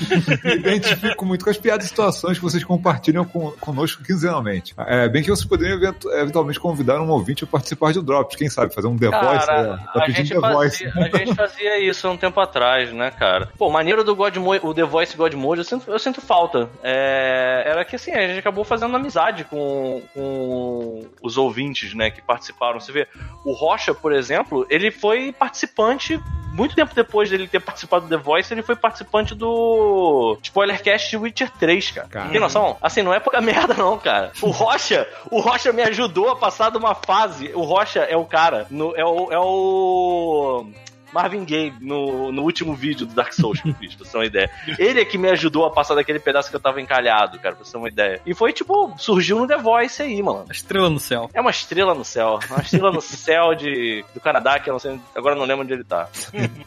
[0.44, 4.74] Me identifico muito com as piadas e situações que vocês compartilham com, conosco quinzenalmente.
[4.78, 8.36] É, bem que vocês poderiam event- eventualmente convidar um ouvinte a participar de Drops.
[8.36, 9.46] Quem sabe, fazer um The Voice.
[9.46, 10.90] Cara, é, tá a, gente The Voice.
[10.90, 13.48] fazia, a gente fazia isso há um tempo atrás, né, cara?
[13.58, 16.68] Pô, maneiro do God Mode, o The Voice God Mode, eu sinto, eu sinto falta.
[16.82, 22.20] É, era que assim, a gente acabou fazendo amizade com, com os ouvintes, né, que
[22.22, 22.78] participaram.
[22.78, 23.08] Você vê,
[23.44, 26.20] o Rocha, por exemplo, ele foi participante.
[26.52, 31.16] Muito tempo depois dele ter participado do The Voice, ele foi participante do Spoilercast de
[31.18, 32.08] Witcher 3, cara.
[32.08, 32.30] Cara.
[32.30, 32.78] Tem noção?
[32.80, 34.32] Assim, não é pouca merda, não, cara.
[34.40, 37.50] O Rocha, o Rocha me ajudou a passar de uma fase.
[37.54, 39.30] O Rocha é o cara, no- é o.
[39.30, 40.66] É o...
[41.16, 44.18] Marvin Gaye no, no último vídeo do Dark Souls que eu fiz, pra você ter
[44.18, 44.50] uma ideia.
[44.78, 47.64] Ele é que me ajudou a passar daquele pedaço que eu tava encalhado, cara, pra
[47.64, 48.20] você ter uma ideia.
[48.26, 50.44] E foi tipo, surgiu no The Voice aí, mano.
[50.50, 51.30] Estrela no céu.
[51.32, 52.38] É uma estrela no céu.
[52.50, 54.98] Uma estrela no céu de, do Canadá, que eu não sei.
[55.14, 56.08] Agora eu não lembro onde ele tá.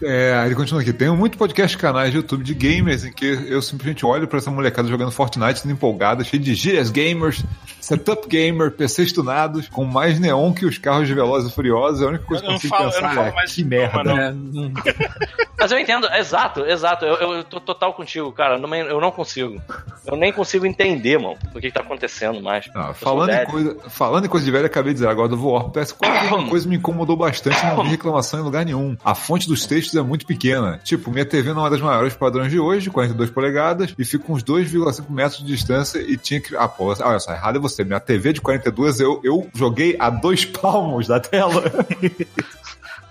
[0.02, 0.92] É, ele continua aqui.
[0.94, 4.50] Tem muito podcast canais de YouTube de gamers em que eu simplesmente olho pra essa
[4.52, 7.44] molecada jogando Fortnite sendo empolgada, cheio de gírias gamers,
[7.80, 12.02] setup gamer, PCs tunados, com mais neon que os carros de Velozes e Furiosos.
[12.02, 13.32] É a única coisa Eu que eu não consigo falo- eu não pensar falo é
[13.34, 14.04] mais que merda.
[14.04, 14.72] não, É, não-
[15.60, 17.04] Mas eu entendo, exato, exato.
[17.04, 18.56] Eu, eu tô total contigo, cara.
[18.56, 19.62] Eu não, eu não consigo.
[20.06, 22.70] Eu nem consigo entender, mano, o que, que tá acontecendo mais.
[22.74, 25.66] Ah, falando, em coisa, falando em coisa de velho, acabei de dizer agora do War
[25.66, 28.96] PS4, uma coisa me incomodou bastante, não vi reclamação em lugar nenhum.
[29.04, 30.80] A fonte dos textos é muito pequena.
[30.82, 34.32] Tipo, minha TV não é das maiores padrões de hoje, de 42 polegadas, e fica
[34.32, 36.56] uns 2,5 metros de distância e tinha que.
[36.56, 37.84] Ah, pô, olha só, errado é você.
[37.84, 41.64] Minha TV de 42, eu, eu joguei a dois palmos da tela.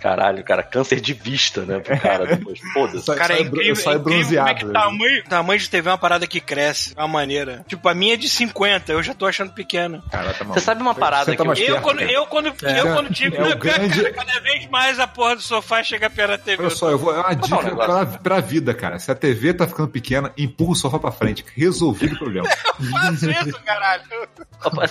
[0.00, 1.80] Caralho, cara, câncer de vista, né?
[1.80, 2.58] Pro cara depois.
[2.72, 3.04] Foda-se.
[3.04, 4.66] Sai, Cara, é incrível, sai é incrível como é que bronzeado.
[4.66, 4.72] né?
[4.72, 7.64] tamanho, tamanho de TV é uma parada que cresce, é uma maneira.
[7.66, 10.02] Tipo, a minha é de 50, eu já tô achando pequena.
[10.10, 11.54] Cara, tá Você sabe uma parada Você tá que eu...
[11.54, 12.12] Eu perto, quando, cara.
[12.12, 12.80] eu, quando, É.
[12.80, 13.36] eu, quando tive.
[13.36, 16.62] É o cara, grande- cada vez mais a porra do sofá chega perto da TV.
[16.62, 18.06] Olha só, eu vou, é uma dica um negócio.
[18.08, 18.98] pra, pra vida, cara.
[18.98, 21.44] Se a TV tá ficando pequena, empurra o sofá pra frente.
[21.56, 22.48] Resolvido o problema.
[22.78, 24.02] Eu faço isso, caralho.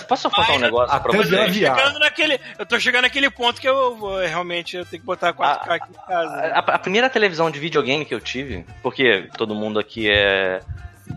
[0.08, 1.56] Posso só contar um negócio Até pra virar vocês?
[1.56, 1.78] viado.
[1.78, 5.32] Chegando naquele, eu tô chegando naquele ponto que eu vou realmente eu tenho que botar
[5.32, 6.36] 4K aqui em casa.
[6.54, 10.60] A, a primeira televisão de videogame que eu tive, porque todo mundo aqui é,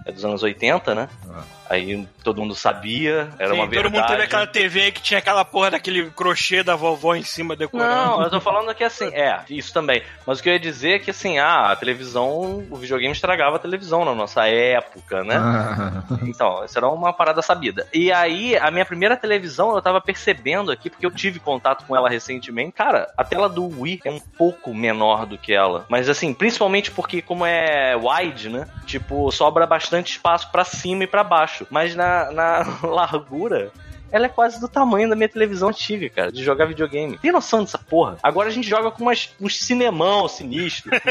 [0.05, 1.09] é dos anos 80, né?
[1.29, 1.43] Ah.
[1.71, 3.95] Aí todo mundo sabia, era Sim, uma todo verdade.
[3.95, 7.55] mundo teve aquela TV aí que tinha aquela porra daquele crochê da vovó em cima
[7.55, 7.89] decorando.
[7.89, 10.03] Não, eu tô falando que assim, é, isso também.
[10.27, 13.55] Mas o que eu ia dizer é que assim, ah, a televisão, o videogame estragava
[13.55, 15.37] a televisão na nossa época, né?
[15.37, 16.03] Ah.
[16.23, 17.87] Então, isso era uma parada sabida.
[17.93, 21.95] E aí, a minha primeira televisão, eu tava percebendo aqui, porque eu tive contato com
[21.95, 22.73] ela recentemente.
[22.73, 25.85] Cara, a tela do Wii é um pouco menor do que ela.
[25.87, 28.67] Mas assim, principalmente porque como é wide, né?
[28.85, 31.60] Tipo, sobra bastante espaço pra cima e pra baixo.
[31.69, 33.71] Mas na, na largura,
[34.11, 37.17] ela é quase do tamanho da minha televisão antiga, cara, de jogar videogame.
[37.17, 38.17] Tem noção dessa porra?
[38.21, 40.91] Agora a gente joga com umas, uns cinemão sinistro.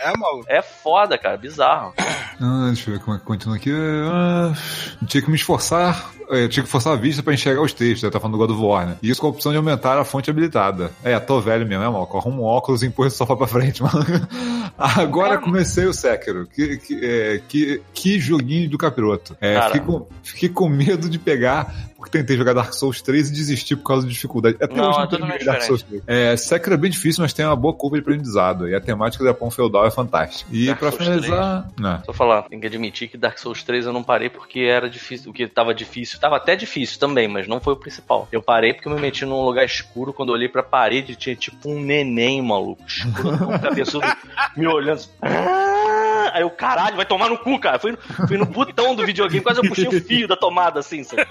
[0.00, 0.44] É, maluco.
[0.48, 1.92] é foda, cara, bizarro.
[1.98, 3.72] Ah, deixa eu ver como é que continua aqui.
[3.74, 4.52] Ah,
[5.08, 6.12] tinha que me esforçar.
[6.30, 8.04] é, tinha que forçar a vista pra enxergar os textos.
[8.04, 8.10] Né?
[8.10, 8.96] Tá falando do God of War, né?
[9.02, 10.92] E isso com a opção de aumentar a fonte habilitada.
[11.02, 12.08] É, tô velho mesmo, é, mal.
[12.16, 14.04] Arruma um óculos e empurra o sofá pra frente, mano.
[14.78, 15.38] Agora É.
[15.38, 16.46] comecei o Sekiro.
[16.46, 19.36] Que, que, é, que, que joguinho do capiroto.
[19.40, 23.32] É, fiquei, com, fiquei com medo de pegar, porque tentei jogar Dark Souls 3 e
[23.32, 24.56] desisti por causa de dificuldade.
[24.60, 26.02] Até Não, hoje é não terminei Dark Souls 3.
[26.06, 28.68] É, Sekiro é bem difícil, mas tem uma boa curva de aprendizado.
[28.68, 30.48] E a temática do Japão feudal é fantástica.
[30.54, 31.68] E Dark pra Souls finalizar.
[31.78, 34.88] Né, Só falar, tem que admitir que Dark Souls 3 eu não parei porque era
[34.88, 38.28] difícil, o que tava difícil, tava até difícil também, mas não foi o principal.
[38.30, 41.34] Eu parei porque eu me meti num lugar escuro, quando eu olhei pra parede tinha
[41.34, 44.06] tipo um neném, maluco, escuro, um cabeçudo,
[44.56, 48.36] me olhando assim, "Ah!" aí eu, caralho, vai tomar no cu, cara, fui, no- fui
[48.36, 51.26] no botão do videogame, quase eu puxei o fio da tomada, assim, sabe?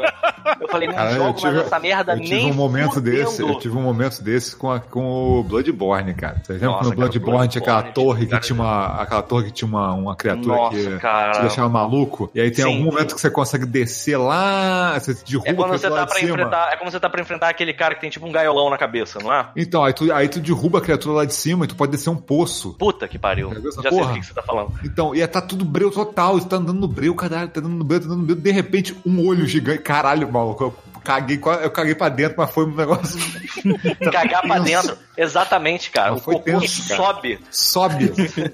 [0.59, 3.17] Eu falei, não Cara, jogo tive- mais essa merda Eu tive nem um momento fudendo.
[3.17, 6.41] desse, eu tive um momento desse com, a- com o Bloodborne, cara.
[6.43, 9.01] Você lembra Nossa, no Bloodborne tinha aquela torre que tinha uma.
[9.01, 11.31] aquela torre que tinha uma, uma criatura Nossa, que cara.
[11.33, 12.29] te deixava maluco?
[12.33, 12.71] E aí tem Sim.
[12.71, 16.05] algum momento que você consegue descer lá, você derruba É quando a você tá lá
[16.05, 18.69] pra enfrentar, é como você tá pra enfrentar aquele cara que tem tipo um gaiolão
[18.69, 19.47] na cabeça, não é?
[19.55, 22.09] Então, aí tu, aí tu derruba a criatura lá de cima e tu pode descer
[22.09, 22.75] um poço.
[22.77, 23.53] Puta que pariu.
[23.53, 24.13] Já Já sei porra?
[24.19, 24.71] que você tá falando.
[24.83, 27.83] Então, ia tá tudo breu total, você tá andando no breu, caralho, tá andando no
[27.83, 31.71] breu, tá andando no breu, de repente um olho gigante, caralho, maluco, eu caguei, eu
[31.71, 33.19] caguei pra dentro, mas foi um negócio.
[34.11, 34.97] Cagar pra dentro.
[35.17, 36.11] Exatamente, cara.
[36.11, 37.01] Mas o cocô tenso, cara.
[37.03, 37.39] sobe.
[37.49, 38.11] Sobe.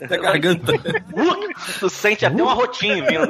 [0.08, 0.72] Da garganta.
[0.74, 3.28] Uh, tu sente até um arrotinho vindo.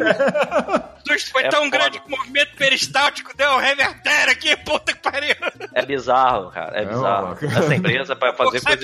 [1.07, 1.77] Susto foi É tão foda.
[1.77, 5.35] grande que o movimento peristáltico deu um revertério aqui, puta que pariu.
[5.73, 6.77] É bizarro, cara.
[6.77, 7.23] É É, bizarro.
[7.25, 7.45] maluco.
[7.45, 8.77] Essa empresa pra fazer Sai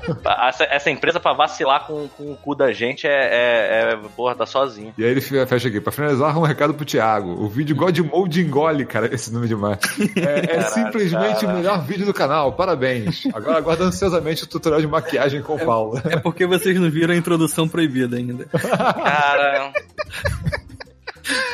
[0.50, 4.34] Essa, essa empresa pra vacilar com, com o cu da gente é, é, é- Porra,
[4.34, 4.92] tá sozinho.
[4.96, 5.80] E aí ele fecha aqui.
[5.80, 7.30] Pra finalizar, um recado pro Thiago.
[7.30, 9.12] O vídeo God Mode engole, cara.
[9.14, 9.78] Esse nome é demais.
[10.16, 11.52] É, é Caralho, simplesmente cara.
[11.52, 12.52] o melhor vídeo do canal.
[12.52, 13.24] Parabéns.
[13.32, 16.00] Agora aguardo ansiosamente o tutorial de maquiagem com o Paulo.
[16.04, 18.44] É porque vocês não viram a introdução proibida ainda.
[18.46, 19.72] Cara.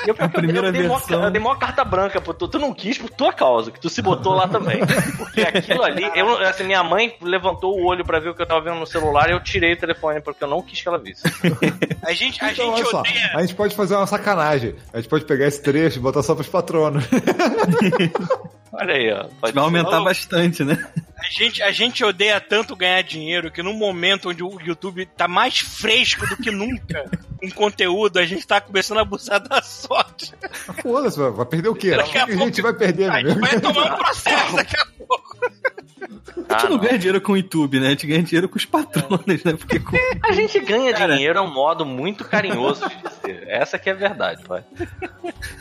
[0.07, 2.33] Eu, A primeira eu, dei mó- versão- eu dei maior carta branca, pô.
[2.33, 4.79] Tu, tu não quis por tua causa, que tu se botou lá também.
[5.17, 8.47] Porque aquilo ali, eu, assim, minha mãe levantou o olho pra ver o que eu
[8.47, 10.99] tava vendo no celular e eu tirei o telefone porque eu não quis que ela
[10.99, 11.23] visse.
[12.03, 13.31] A gente, a Então, gente olha só, odeia.
[13.35, 14.75] a gente pode fazer uma sacanagem.
[14.93, 17.05] A gente pode pegar esse trecho e botar só pros patronos.
[18.79, 19.25] Olha aí, ó.
[19.41, 20.87] Pode Vai aumentar bastante, né?
[21.19, 25.27] A gente, a gente odeia tanto ganhar dinheiro que no momento onde o YouTube tá
[25.27, 27.11] mais fresco do que nunca
[27.41, 30.33] com conteúdo, a gente tá começando a abusar da sorte.
[30.83, 31.93] Foda-se, vai- perder o quê?
[31.93, 34.87] O a a gente vai perder, A meu gente vai tomar um processo daqui a
[34.99, 35.37] pouco.
[36.37, 36.79] A gente Ah, não não.
[36.79, 37.87] ganha dinheiro com o YouTube, né?
[37.87, 39.53] A gente ganha dinheiro com os patronos, né?
[39.59, 39.97] Porque com...
[40.23, 41.15] A gente ganha Cara.
[41.15, 43.49] dinheiro é um modo muito carinhoso de dizer.
[43.49, 44.63] Essa que é a verdade, vai.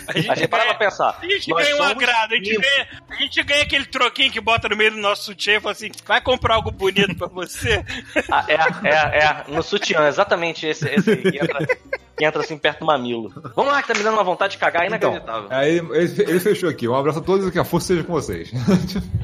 [0.08, 1.18] A gente, A gente para pra pensar.
[1.22, 4.68] a gente ganha um agrado, a gente ganha, a gente ganha aquele troquinho que bota
[4.70, 7.84] no meio do nosso sutiã e fala assim: vai comprar algo bonito pra você.
[8.30, 8.94] Ah, é, é,
[9.26, 11.66] é, no sutiã, exatamente esse, esse entra,
[12.17, 13.32] que entra assim perto do mamilo.
[13.56, 15.47] Vamos lá, que tá me dando uma vontade de cagar Então, inacreditável.
[15.49, 16.88] aí ele, ele fechou aqui.
[16.88, 18.51] Um abraço a todos e que a força seja com vocês.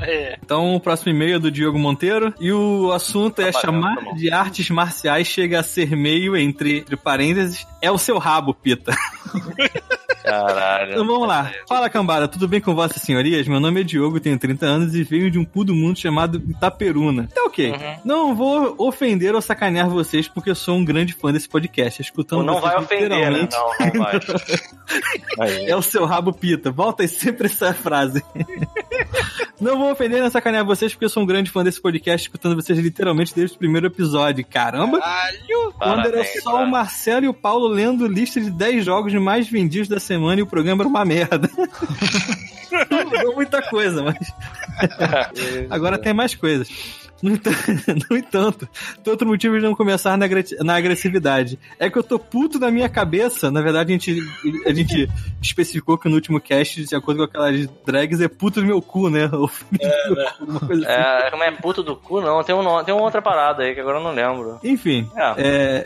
[0.01, 0.35] É.
[0.43, 2.33] Então, o próximo e-mail é do Diogo Monteiro.
[2.39, 6.35] E o assunto é Tá bom, chamar tá de artes marciais chega a ser meio,
[6.35, 8.95] entre, entre parênteses, é o seu rabo, Pita.
[10.23, 10.91] Caralho.
[10.91, 11.51] Então vamos lá.
[11.67, 13.47] Fala, cambada, tudo bem com vossas senhorias?
[13.47, 16.41] Meu nome é Diogo, tenho 30 anos e venho de um cu do mundo chamado
[16.47, 17.27] Itaperuna.
[17.33, 17.71] Tá ok.
[17.71, 17.95] Uhum.
[18.05, 22.01] Não vou ofender ou sacanear vocês porque eu sou um grande fã desse podcast.
[22.01, 23.29] Escutando Não vai vocês ofender, né?
[23.29, 24.19] literalmente, Não, não vai.
[25.67, 26.69] É o seu rabo pita.
[26.71, 28.23] Volta aí sempre essa frase.
[29.61, 32.55] Não vou ofender nem sacanear vocês, porque eu sou um grande fã desse podcast, escutando
[32.55, 34.43] vocês literalmente desde o primeiro episódio.
[34.43, 34.99] Caramba!
[34.99, 35.73] Caralho!
[35.77, 36.65] Quando era só cara.
[36.65, 40.43] o Marcelo e o Paulo lendo lista de 10 jogos mais vendidos da semana e
[40.43, 41.47] o programa era uma merda.
[42.89, 44.33] Não mudou muita coisa, mas
[45.69, 46.69] agora tem mais coisas.
[47.21, 47.57] No entanto,
[48.09, 48.69] no entanto,
[49.03, 50.25] tem outro motivo de não começar na,
[50.61, 51.59] na agressividade.
[51.79, 53.51] É que eu tô puto na minha cabeça.
[53.51, 54.19] Na verdade, a gente,
[54.65, 55.09] a gente
[55.41, 59.09] especificou que no último cast, de acordo com aquelas drags, é puto no meu cu,
[59.09, 59.29] né?
[59.31, 59.49] Ou
[60.39, 61.25] alguma coisa assim.
[61.27, 62.43] É, como é puto do cu, não.
[62.43, 64.59] Tem, um, tem uma outra parada aí que agora eu não lembro.
[64.63, 65.33] Enfim, É.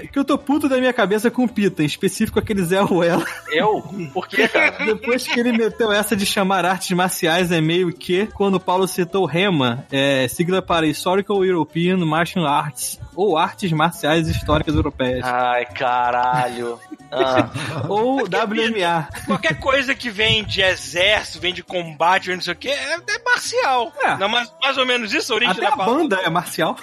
[0.03, 2.79] é, que eu tô puto da minha cabeça com o Pita, em específico aquele Zé
[2.79, 3.25] Ruela.
[3.51, 3.81] Eu?
[4.13, 4.85] Por quê, cara?
[4.85, 8.87] Depois que ele meteu essa de chamar artes marciais é meio que, quando o Paulo
[8.87, 10.87] citou REMA, é, sigla para
[11.25, 16.79] Historical European Martial Arts, ou Artes Marciais Históricas Europeias, Ai, caralho.
[17.11, 17.47] Ah,
[17.87, 19.07] ou WMA.
[19.27, 22.93] Qualquer coisa que vem de exército, vem de combate, vem não sei o que, é,
[22.95, 23.93] é marcial.
[24.01, 24.17] É.
[24.17, 25.93] Não, mais, mais ou menos isso, a origem Até da a palavra.
[25.95, 26.75] banda é marcial.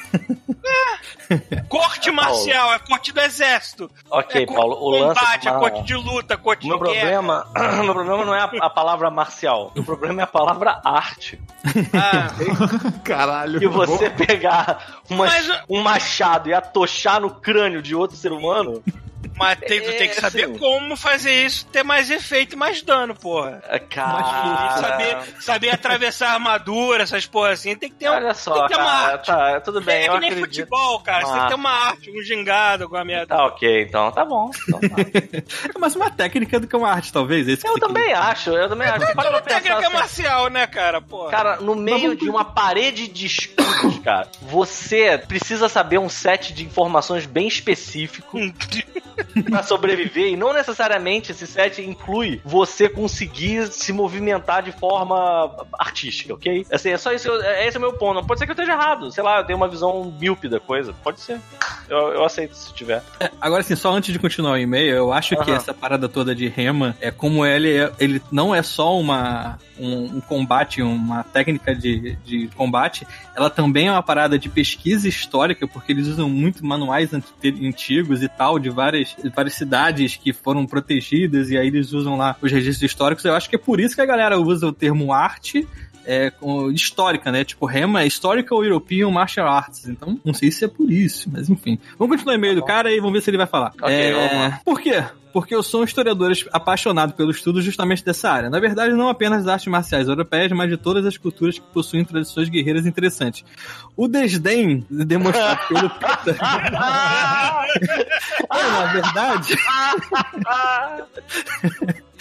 [1.68, 3.90] Corte marcial, é corte do exército.
[4.10, 4.76] ok, é corte Paulo.
[4.80, 5.18] O lance.
[5.20, 7.00] combate, é Ah, corte de luta, corte meu de guerra.
[7.00, 7.46] problema,
[7.80, 9.72] o meu problema não é a, a palavra marcial.
[9.76, 11.38] O problema é a palavra arte.
[11.92, 12.28] Ah,
[13.04, 13.62] Caralho.
[13.62, 18.82] E você pegar uma- Mas um machado e atochar no crânio de outro ser humano.
[19.42, 20.58] Mas tem, tu tem que É, saber assim.
[20.58, 23.62] como fazer isso ter mais efeito e mais dano, porra.
[23.68, 24.76] é, E Cara.
[24.78, 27.74] saber, saber atravessar a armadura, essas porra assim.
[27.76, 29.12] Tem que ter, um, Olha tem só, que ter uma cara.
[29.12, 29.26] arte.
[29.26, 30.66] Tá, tudo bem, é eu que nem acredito.
[30.66, 31.26] futebol, cara.
[31.26, 31.56] Você tem que ter Ah.
[31.56, 33.36] uma arte, um gingado, alguma merda.
[33.36, 34.10] Tá ok, então.
[34.12, 34.50] Tá bom.
[34.68, 34.88] Então tá.
[35.78, 37.48] Mas uma técnica do que uma arte, talvez.
[37.48, 39.00] Esse Eu tem que- também acho, eu também acho.
[39.06, 41.00] Toda pensar técnica assim, marcial, né, cara?
[41.00, 41.30] Porra.
[41.30, 46.64] Cara, no meio de uma parede de escudos, cara, você precisa saber um set de
[46.64, 48.38] informações bem específico
[49.50, 56.34] pra sobreviver e não necessariamente esse set inclui você conseguir se movimentar de forma artística,
[56.34, 56.66] ok?
[56.70, 58.14] Assim, é só isso, que eu- é esse é o meu ponto.
[58.14, 60.60] Não pode ser que eu esteja errado, sei lá, eu tenho uma visão míope da
[60.60, 61.40] coisa, pode ser.
[61.88, 63.02] Eu, eu aceito se tiver.
[63.40, 65.56] Agora, assim, só antes de continuar o e-mail, eu acho que Aham.
[65.56, 70.16] essa parada toda de rema é como ele, é- ele não é só uma, um,
[70.16, 75.66] um combate, uma técnica de, de combate, ela também é uma parada de pesquisa histórica,
[75.66, 80.66] porque eles usam muito manuais ant- antigos e tal, de várias, várias cidades que foram
[80.66, 83.24] protegidas, e aí eles usam lá os registros históricos.
[83.24, 85.66] Eu acho que é por isso que a galera usa o termo arte
[86.06, 86.32] é,
[86.74, 87.44] histórica, né?
[87.44, 89.88] Tipo, REMA é Historical European Martial Arts.
[89.88, 91.78] Então, não sei se é por isso, mas enfim.
[91.98, 93.72] Vamos continuar o e-mail do cara e vamos ver se ele vai falar.
[93.80, 94.60] Ok, É, vamos lá.
[94.64, 95.04] Por quê?
[95.32, 98.50] Porque eu sou um historiador apaixonado pelo estudo justamente dessa área.
[98.50, 102.04] Na verdade, não apenas das artes marciais europeias, mas de todas as culturas que possuem
[102.04, 103.42] tradições guerreiras interessantes.
[103.96, 106.36] O desdém demonstrado pelo Pita
[108.50, 109.56] é, na verdade,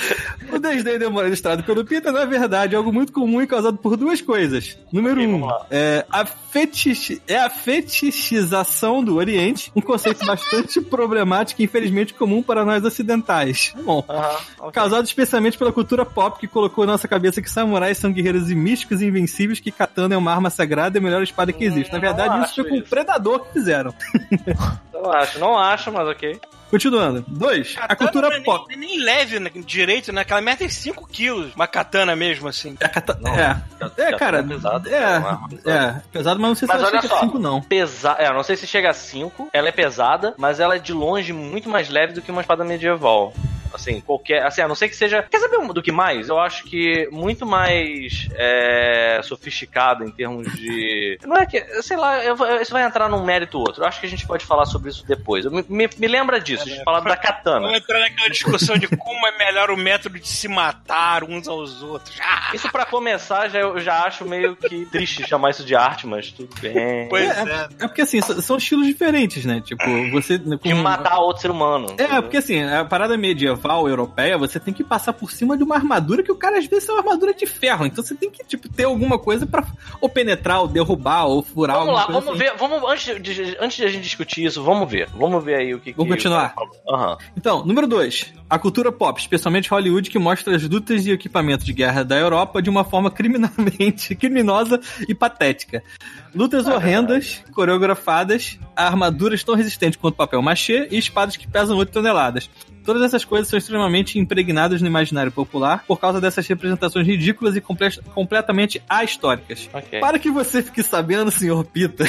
[0.51, 4.21] o desdém demonstrado pelo Pita, na verdade, é algo muito comum e causado por duas
[4.21, 4.77] coisas.
[4.91, 7.21] Número um, é a, fetich...
[7.27, 13.73] é a fetichização do Oriente, um conceito bastante problemático e infelizmente comum para nós ocidentais.
[13.83, 14.71] Bom, Aham, ok.
[14.71, 18.55] causado especialmente pela cultura pop que colocou na nossa cabeça que samurais são guerreiros e
[18.55, 21.91] místicos e invencíveis, que katana é uma arma sagrada e a melhor espada que existe.
[21.91, 22.81] Na Hum, verdade, isso foi com o.
[22.83, 23.93] Predador que fizeram.
[25.01, 26.39] Não acho, não acho, mas ok.
[26.69, 27.25] Continuando.
[27.27, 28.65] Dois, a Katana cultura não é pop.
[28.69, 30.21] Nem, nem leve direito, né?
[30.21, 31.53] Aquela merda tem 5 quilos.
[31.53, 32.77] Uma katana mesmo, assim.
[32.81, 36.55] A kata- Não, é, katana é, cara, é pesado, é, é é, pesado, mas não
[36.55, 37.25] sei se Mas ela olha chega a só.
[37.25, 37.61] 5 não.
[37.61, 38.15] Pesa...
[38.17, 39.49] É, eu não sei se chega a 5.
[39.51, 42.63] Ela é pesada, mas ela é de longe muito mais leve do que uma espada
[42.63, 43.33] medieval.
[43.73, 44.45] Assim, qualquer.
[44.45, 45.23] Assim, a não ser que seja.
[45.23, 46.27] Quer saber do que mais?
[46.27, 51.17] Eu acho que muito mais é, sofisticada em termos de.
[51.25, 51.61] Não é que.
[51.81, 53.81] Sei lá, eu isso vai entrar num mérito outro.
[53.83, 55.45] Eu acho que a gente pode falar sobre isso depois.
[55.45, 57.62] Me, me- me lembra disso, a gente fala da katana.
[57.67, 61.82] Vamos entrar naquela discussão de como é melhor o método de se matar uns aos
[61.82, 62.15] outros.
[62.21, 66.06] Ah, Isso pra começar, já, eu já acho meio que triste chamar isso de arte,
[66.08, 67.08] mas tudo bem.
[67.10, 67.67] pois É, é.
[67.84, 69.62] É porque assim, são estilos diferentes, né?
[69.62, 70.38] Tipo, você.
[70.38, 71.95] De como- matar outro ser humano.
[71.97, 75.75] É, porque assim, a parada medieval europeia, você tem que passar por cima de uma
[75.75, 77.86] armadura que o cara às vezes é uma armadura de ferro.
[77.86, 79.63] Então você tem que, tipo, ter alguma coisa pra
[79.99, 82.38] ou penetrar, ou derrubar, ou furar Vamos lá, vamos assim.
[82.38, 82.54] ver.
[82.58, 85.10] Vamos, antes, de, antes de a gente discutir isso, vamos ver.
[85.15, 85.91] Vamos ver aí o que.
[85.91, 86.53] Vamos que continuar?
[86.89, 87.17] Aham.
[87.36, 91.73] Então, número dois, a cultura pop, especialmente Hollywood, que mostra as lutas e equipamento de
[91.73, 95.84] guerra da Europa de uma forma criminalmente criminosa e patética.
[96.34, 102.49] Lutas horrendas, coreografadas, armaduras tão resistentes quanto papel machê e espadas que pesam 8 toneladas.
[102.83, 107.61] Todas essas coisas são extremamente impregnadas no imaginário popular por causa dessas representações ridículas e
[107.61, 109.69] comple completamente ahistóricas.
[109.73, 109.99] Ok.
[109.99, 112.05] Para que você fique sabendo, senhor Pita,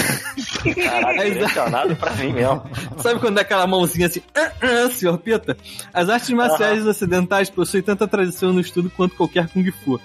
[0.75, 1.33] Caralho, Exato.
[1.33, 2.63] direcionado pra mim mesmo.
[2.99, 5.57] sabe quando dá aquela mãozinha assim, ah, ah, senhor Pita?
[5.93, 10.01] As artes marciais ocidentais possuem tanta tradição no estudo quanto qualquer Kung Fu.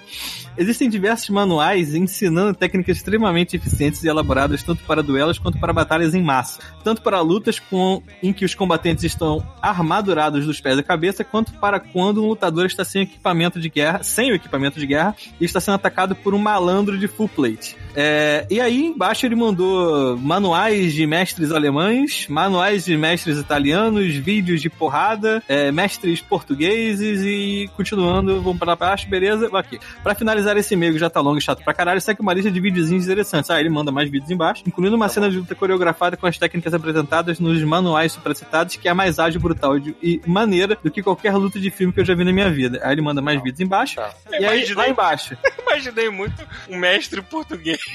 [0.56, 6.14] Existem diversos manuais ensinando técnicas extremamente eficientes e elaboradas tanto para duelos quanto para batalhas
[6.14, 6.60] em massa.
[6.82, 11.52] Tanto para lutas com, em que os combatentes estão armadurados dos pés à cabeça, quanto
[11.54, 15.44] para quando um lutador está sem equipamento de guerra, sem o equipamento de guerra, e
[15.44, 17.76] está sendo atacado por um malandro de full plate.
[18.00, 24.60] É, e aí embaixo ele mandou manuais de mestres alemães, manuais de mestres italianos, vídeos
[24.62, 29.50] de porrada, é, mestres portugueses e continuando, vamos para baixo, beleza?
[29.52, 29.80] Aqui.
[30.00, 32.52] Pra finalizar esse e-mail que já tá longo e chato pra caralho, segue uma lista
[32.52, 33.50] de videozinhos interessantes.
[33.50, 36.72] Ah, ele manda mais vídeos embaixo, incluindo uma cena de luta coreografada com as técnicas
[36.72, 41.34] apresentadas nos manuais supracitados, que é mais ágil, brutal e- e maneira do que qualquer
[41.34, 42.80] luta de filme que eu já vi na minha vida.
[42.84, 43.96] Aí ele manda mais vídeos embaixo.
[43.96, 44.14] Tá.
[44.30, 44.74] E aí, Imaginei.
[44.76, 45.36] lá embaixo.
[45.66, 47.87] Imaginei muito um mestre português.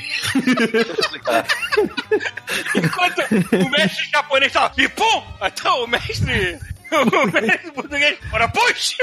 [2.76, 3.20] Enquanto
[3.54, 5.24] o mestre japonês tava e pum!
[5.42, 6.60] Então o mestre.
[6.94, 8.20] O mestre português.
[8.32, 8.96] Ora, puxa!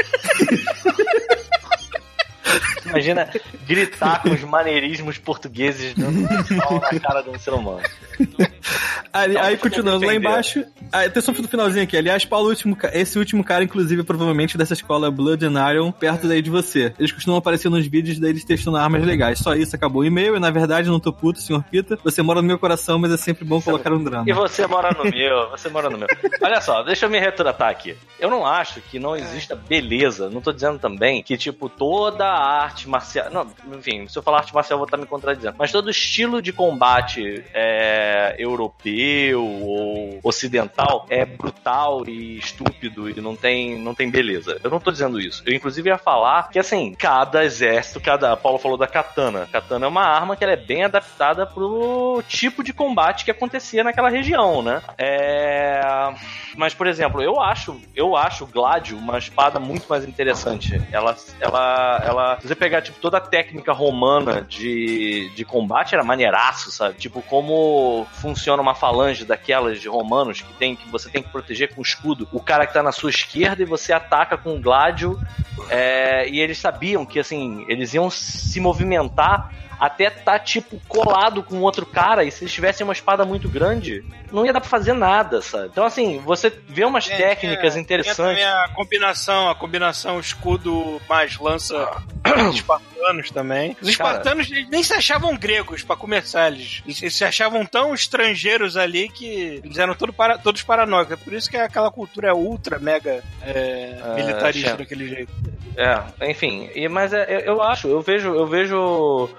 [2.86, 3.28] Imagina
[3.66, 7.80] gritar com os maneirismos portugueses dando um pau na cara de um ser humano.
[9.12, 10.64] Aí, aí continuando lá embaixo.
[10.92, 11.96] Aí, tem só no finalzinho aqui.
[11.96, 16.28] Aliás, Paulo, último, esse último cara, inclusive, é provavelmente dessa escola Blood and Iron, perto
[16.28, 16.92] daí de você.
[16.98, 19.38] Eles costumam aparecer nos vídeos deles testando armas legais.
[19.38, 20.36] Só isso, acabou o e-mail.
[20.36, 21.98] E na verdade, não tô puto, senhor Pita.
[22.04, 24.24] Você mora no meu coração, mas é sempre bom colocar um drama.
[24.28, 26.08] E você mora no meu, você mora no meu.
[26.42, 27.96] Olha só, deixa eu me retratar aqui.
[28.18, 30.30] Eu não acho que não exista beleza.
[30.30, 33.30] Não tô dizendo também que, tipo, toda arte marcial.
[33.30, 35.56] Não, enfim, se eu falar arte marcial, eu vou estar me contradizendo.
[35.58, 43.36] Mas todo estilo de combate é, europeu ou ocidental é brutal e estúpido e não
[43.36, 44.58] tem, não tem beleza.
[44.62, 45.42] Eu não tô dizendo isso.
[45.46, 48.36] Eu, inclusive, ia falar que, assim, cada exército, cada.
[48.36, 49.48] Paulo falou da katana.
[49.50, 53.84] Katana é uma arma que ela é bem adaptada pro tipo de combate que acontecia
[53.84, 54.82] naquela região, né?
[54.96, 55.80] É.
[56.56, 60.80] Mas, por exemplo, eu acho, eu acho o Gladio uma espada muito mais interessante.
[60.92, 66.04] Ela, ela, ela, se você pegar tipo toda a técnica romana de, de combate era
[66.04, 66.96] maneiraço, sabe?
[66.96, 71.74] Tipo como funciona uma falange daquelas de romanos que tem que você tem que proteger
[71.74, 75.18] com escudo o cara que tá na sua esquerda e você ataca com o Gladio.
[75.68, 81.58] é, e eles sabiam que assim eles iam se movimentar até tá, tipo, colado com
[81.62, 84.92] outro cara, e se eles tivessem uma espada muito grande, não ia dar pra fazer
[84.92, 85.68] nada, sabe?
[85.72, 88.44] Então, assim, você vê umas É, técnicas é, interessantes.
[88.44, 91.74] A combinação, a combinação escudo mais lança
[92.52, 93.70] espartanos também.
[93.80, 94.10] Os Cara.
[94.18, 99.08] espartanos eles nem se achavam gregos pra começar, eles, eles se achavam tão estrangeiros ali
[99.08, 101.12] que eles eram todo para, todos paranoicos.
[101.14, 104.76] É por isso que aquela cultura é ultra, mega é, É, militarista é.
[104.76, 105.32] daquele jeito.
[105.76, 109.30] É, enfim, e, mas é, eu, eu acho, eu vejo, eu vejo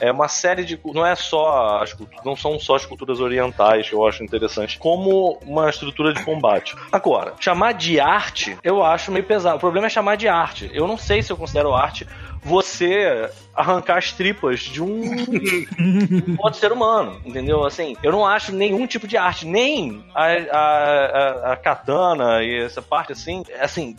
[0.00, 3.88] é uma série de não é só as culturas, não são só as culturas orientais
[3.88, 6.74] que eu acho interessante, como uma estrutura de combate.
[6.90, 9.56] Agora, chamar de arte, eu acho meio pesado.
[9.56, 10.70] O problema é chamar de arte.
[10.72, 12.06] Eu não sei se eu considero arte
[12.42, 15.02] você arrancar as tripas de um
[16.38, 17.64] outro ser humano, entendeu?
[17.64, 22.60] Assim, eu não acho nenhum tipo de arte, nem a, a, a, a katana e
[22.60, 23.96] essa parte assim, assim,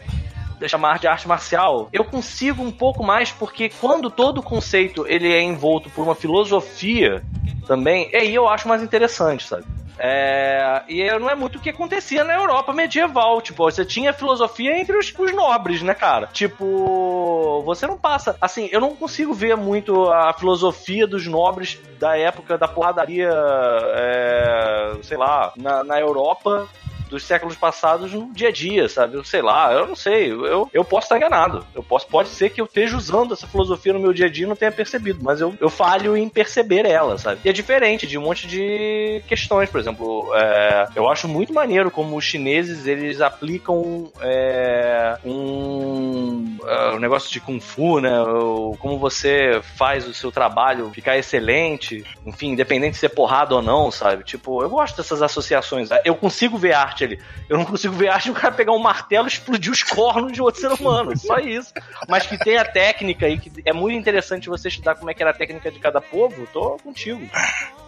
[0.68, 5.32] chamar de arte marcial, eu consigo um pouco mais porque quando todo o conceito ele
[5.32, 7.24] é envolto por uma filosofia
[7.68, 9.66] também, aí eu acho mais interessante, sabe?
[10.04, 13.40] É, e não é muito o que acontecia na Europa medieval.
[13.40, 16.26] Tipo, você tinha filosofia entre os, os nobres, né, cara?
[16.26, 18.36] Tipo, você não passa.
[18.42, 24.94] Assim, eu não consigo ver muito a filosofia dos nobres da época da porradaria, é,
[25.04, 26.68] sei lá, na, na Europa
[27.12, 29.16] dos séculos passados no dia a dia, sabe?
[29.18, 31.66] Eu sei lá, eu não sei, eu, eu posso estar enganado.
[31.76, 34.46] Eu posso, pode ser que eu esteja usando essa filosofia no meu dia a dia
[34.46, 37.42] e não tenha percebido, mas eu, eu falho em perceber ela, sabe?
[37.44, 41.92] E é diferente de um monte de questões, por exemplo, é, eu acho muito maneiro
[41.92, 48.22] como os chineses eles aplicam é, um, é, um negócio de kung fu, né?
[48.22, 53.62] O- como você faz o seu trabalho ficar excelente, enfim, independente de ser porrada ou
[53.62, 54.24] não, sabe?
[54.24, 55.90] Tipo, eu gosto dessas associações.
[56.06, 57.20] Eu consigo ver arte ali.
[57.50, 60.32] Eu não consigo ver arte de um cara pegar um martelo e explodir os cornos
[60.32, 61.16] de outro ser humano.
[61.18, 61.74] Só isso.
[62.08, 65.22] Mas que tem a técnica e que é muito interessante você estudar como é que
[65.22, 67.22] era a técnica de cada povo, tô contigo.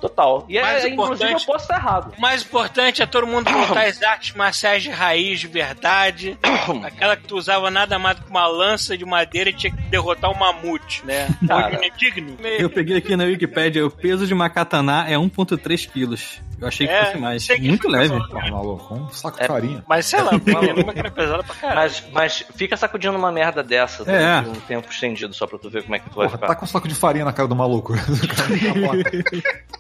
[0.02, 0.46] Total.
[0.50, 2.14] E Mais é, inclusive eu importante- posso estar errado.
[2.18, 6.38] O mais importante é todo mundo voltar às artes marciais de raiz, de verdade.
[6.84, 9.82] Aquela que tu usava nada mais do que uma lança de madeira e tinha que
[9.84, 11.30] derrotar um mamute, né?
[11.48, 11.80] Cara.
[11.98, 12.36] Digno.
[12.58, 16.42] Eu peguei aqui na Wikipedia, o peso de uma katana é 1.3 quilos.
[16.60, 17.48] Eu achei que É, fosse mais.
[17.60, 18.10] Muito leve.
[18.18, 19.42] Porra, maluco, um saco É.
[19.44, 19.84] de farinha.
[19.88, 21.80] Mas sei lá, uma lima que era pesada pra caralho.
[21.82, 24.40] Mas, mas fica sacudindo uma merda dessa É.
[24.40, 26.48] um tempo estendido, só pra tu ver como é que tu vai Porra, ficar.
[26.48, 27.94] tá com um saco de farinha na cara do maluco.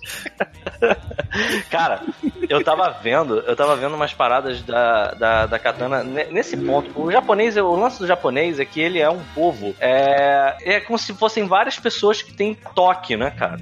[1.69, 2.01] Cara,
[2.49, 6.91] eu tava vendo, eu tava vendo umas paradas da, da, da katana ne- nesse ponto.
[6.99, 9.73] O japonês, o lance do japonês é que ele é um povo.
[9.79, 13.57] É, é como se fossem várias pessoas que têm toque, né, cara?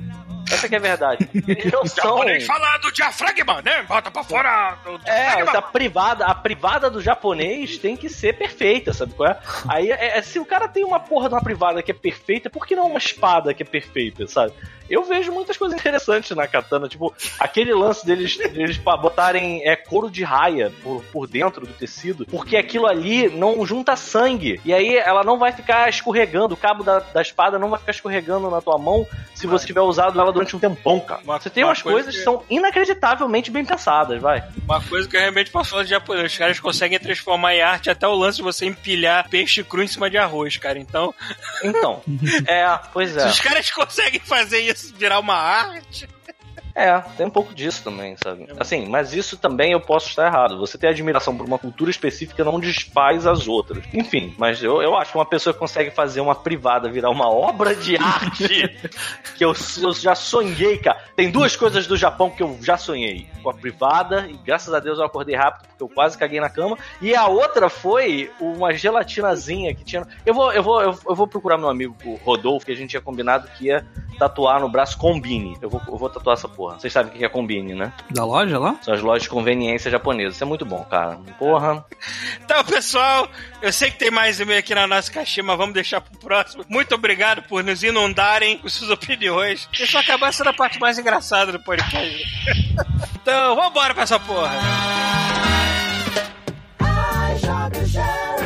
[0.52, 1.30] Essa que é a verdade.
[1.48, 2.04] Eles não são.
[2.18, 3.84] Japonês falar do diafragma, né?
[3.84, 5.60] Bota pra fora do É, diafragma.
[5.60, 9.38] a privada, a privada do japonês tem que ser perfeita, sabe qual é?
[9.68, 12.50] Aí, é, é, se o cara tem uma porra de uma privada que é perfeita,
[12.50, 14.54] por que não uma espada que é perfeita, sabe?
[14.92, 20.10] Eu vejo muitas coisas interessantes na katana, tipo, aquele lance deles, deles botarem é, couro
[20.12, 24.96] de raia por, por dentro do tecido, porque aquilo ali não junta sangue, e aí
[24.98, 28.62] ela não vai ficar escorregando, o cabo da, da espada não vai ficar escorregando na
[28.62, 31.22] tua mão se você tiver usado ela durante um tempão, cara.
[31.24, 34.44] Uma- Você tem uma umas coisa coisas que- são inacreditavelmente bem pensadas, vai.
[34.66, 36.32] Uma coisa que eu realmente posso falar de japonês.
[36.32, 39.88] Os caras conseguem transformar em arte até o lance de você empilhar peixe cru em
[39.88, 40.78] cima de arroz, cara.
[40.78, 41.14] Então,
[41.64, 42.02] Então,
[42.48, 43.26] é, pois se é.
[43.28, 46.08] os caras conseguem fazer isso virar uma arte.
[46.76, 48.48] É, tem um pouco disso também, sabe?
[48.60, 50.58] Assim, mas isso também eu posso estar errado.
[50.60, 53.84] Você ter admiração por uma cultura específica não desfaz as outras.
[53.94, 57.30] Enfim, mas eu, eu acho que uma pessoa que consegue fazer uma privada virar uma
[57.30, 58.78] obra de arte
[59.36, 61.00] que eu, eu já sonhei, cara.
[61.16, 63.28] Tem duas coisas do Japão que eu já sonhei.
[63.44, 66.50] Com a privada, e graças a Deus eu acordei rápido porque eu quase caguei na
[66.50, 66.78] cama.
[67.02, 70.08] E a outra foi uma gelatinazinha que tinha.
[70.26, 73.02] Eu vou, eu vou, eu, eu vou procurar meu amigo Rodolfo, que a gente tinha
[73.02, 73.86] combinado que ia
[74.18, 75.58] tatuar no braço Combine.
[75.62, 76.61] Eu vou, eu vou tatuar essa porra.
[76.70, 77.92] Vocês sabem o que é Combine, né?
[78.10, 78.76] Da loja lá?
[78.82, 80.36] São as lojas de conveniência japonesas.
[80.36, 81.18] Isso é muito bom, cara.
[81.38, 81.86] Porra.
[82.44, 83.28] Então, pessoal,
[83.62, 86.66] eu sei que tem mais e-mail aqui na nossa caixinha, mas vamos deixar pro próximo.
[86.70, 89.68] Muito obrigado por nos inundarem com suas opiniões.
[89.74, 92.24] Isso acabar sendo a parte mais engraçada do podcast.
[93.22, 94.52] então, vambora pra essa porra.
[97.32, 98.41] I shot the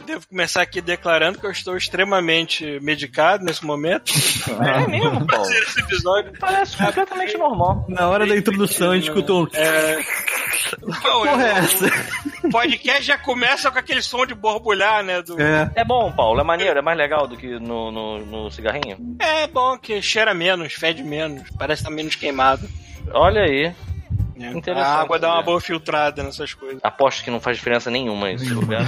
[0.00, 4.10] Eu devo começar aqui declarando que eu estou extremamente medicado nesse momento.
[4.64, 5.52] É mesmo, Paulo.
[5.52, 6.32] Esse episódio.
[6.40, 7.84] Parece completamente normal.
[7.86, 9.48] Na hora da introdução, a gente escutou um.
[9.52, 9.96] É...
[10.80, 11.84] Não, Porra, é é, essa?
[12.44, 15.20] o podcast já começa com aquele som de borbulhar, né?
[15.20, 15.40] Do...
[15.40, 15.70] É.
[15.74, 16.40] É bom, Paulo.
[16.40, 16.78] É maneiro.
[16.78, 18.96] É mais legal do que no, no, no cigarrinho.
[19.18, 22.66] É bom que cheira menos, fede menos, parece estar menos queimado.
[23.12, 23.74] Olha aí.
[24.40, 24.52] Né?
[24.56, 26.80] Interessante, A água dá uma boa filtrada nessas coisas.
[26.82, 28.82] Aposto que não faz diferença nenhuma isso, se bobear.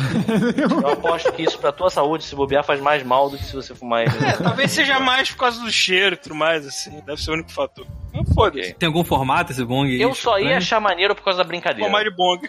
[0.57, 3.55] Eu aposto que isso pra tua saúde, se bobear, faz mais mal do que se
[3.55, 4.25] você fumar ele.
[4.25, 7.01] É, talvez seja mais por causa do cheiro e tudo mais, assim.
[7.07, 7.87] Deve ser o único fator.
[8.15, 8.75] Não foda-se.
[8.75, 9.99] Tem algum formato esse bong?
[9.99, 10.57] Eu só ia né?
[10.57, 11.87] achar maneiro por causa da brincadeira.
[11.87, 12.47] Fumar de bong.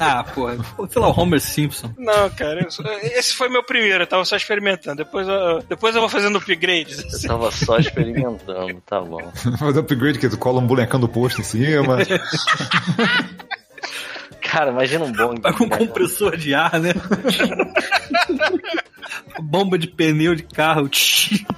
[0.00, 0.56] Ah, porra.
[0.88, 1.92] Sei lá, o Homer Simpson.
[1.98, 2.62] Não, cara.
[2.64, 4.96] eu só- Esse foi meu primeiro, eu tava só experimentando.
[4.96, 6.98] Depois eu, depois eu vou fazendo upgrades.
[7.00, 7.28] Eu assim.
[7.28, 9.20] tava só experimentando, tá bom.
[9.58, 11.98] Fazer upgrade que tu cola um bonecão do posto em cima.
[14.40, 15.40] Cara, imagina um bong.
[15.40, 16.92] Vai com compressor de ar, né?
[19.40, 20.88] Bomba de pneu de carro.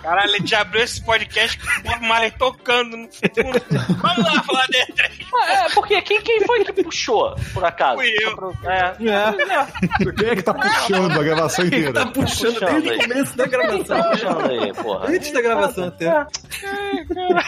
[0.02, 3.62] Caralho, a gente abriu esse podcast com o Bob Marley tocando no fundo.
[4.00, 5.26] Vamos lá falar de E3.
[5.34, 7.96] Ah, é, porque quem, quem foi que puxou, por acaso?
[7.98, 8.34] Fui eu.
[8.36, 8.94] Pra- É.
[9.08, 10.12] É.
[10.12, 11.92] Quem é que tá puxando a gravação inteira?
[11.92, 13.84] Tá puxando puxando desde o começo da gravação.
[14.02, 15.08] Tá puxando aí, porra.
[15.10, 16.26] Antes da gravação até.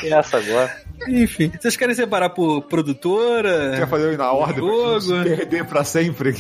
[0.05, 0.88] E essa agora?
[1.07, 3.77] Enfim, vocês querem separar por produtora?
[3.77, 5.23] Quer fazer na ordem Jogo.
[5.25, 6.35] perder pra sempre?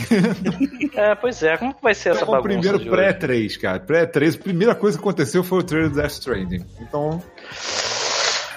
[0.94, 1.56] É, pois é.
[1.56, 3.18] Como que vai ser essa Então, o bagunça primeiro de hoje?
[3.18, 3.80] pré-3, cara.
[3.80, 6.64] Pré-3, a primeira coisa que aconteceu foi o trailer do Death Stranding.
[6.80, 7.22] Então,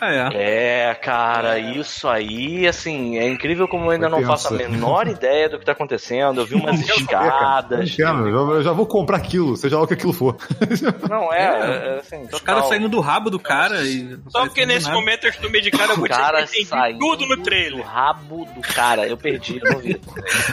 [0.01, 0.89] é.
[0.89, 5.07] É, cara, isso aí, assim, é incrível como eu ainda Foi não faço a menor
[5.09, 6.41] ideia do que tá acontecendo.
[6.41, 7.91] Eu vi umas escadas.
[7.91, 10.35] entendo, eu já, eu já vou comprar aquilo, seja lá o que aquilo for.
[11.09, 14.17] Não, é, é, assim, Os caras saindo do rabo do cara e.
[14.29, 14.97] Só porque nesse nada.
[14.99, 17.85] momento eu estou medicado, eu vou O cara saindo tudo no do trailer.
[17.85, 19.05] rabo do cara.
[19.07, 19.99] Eu perdi, eu não vi.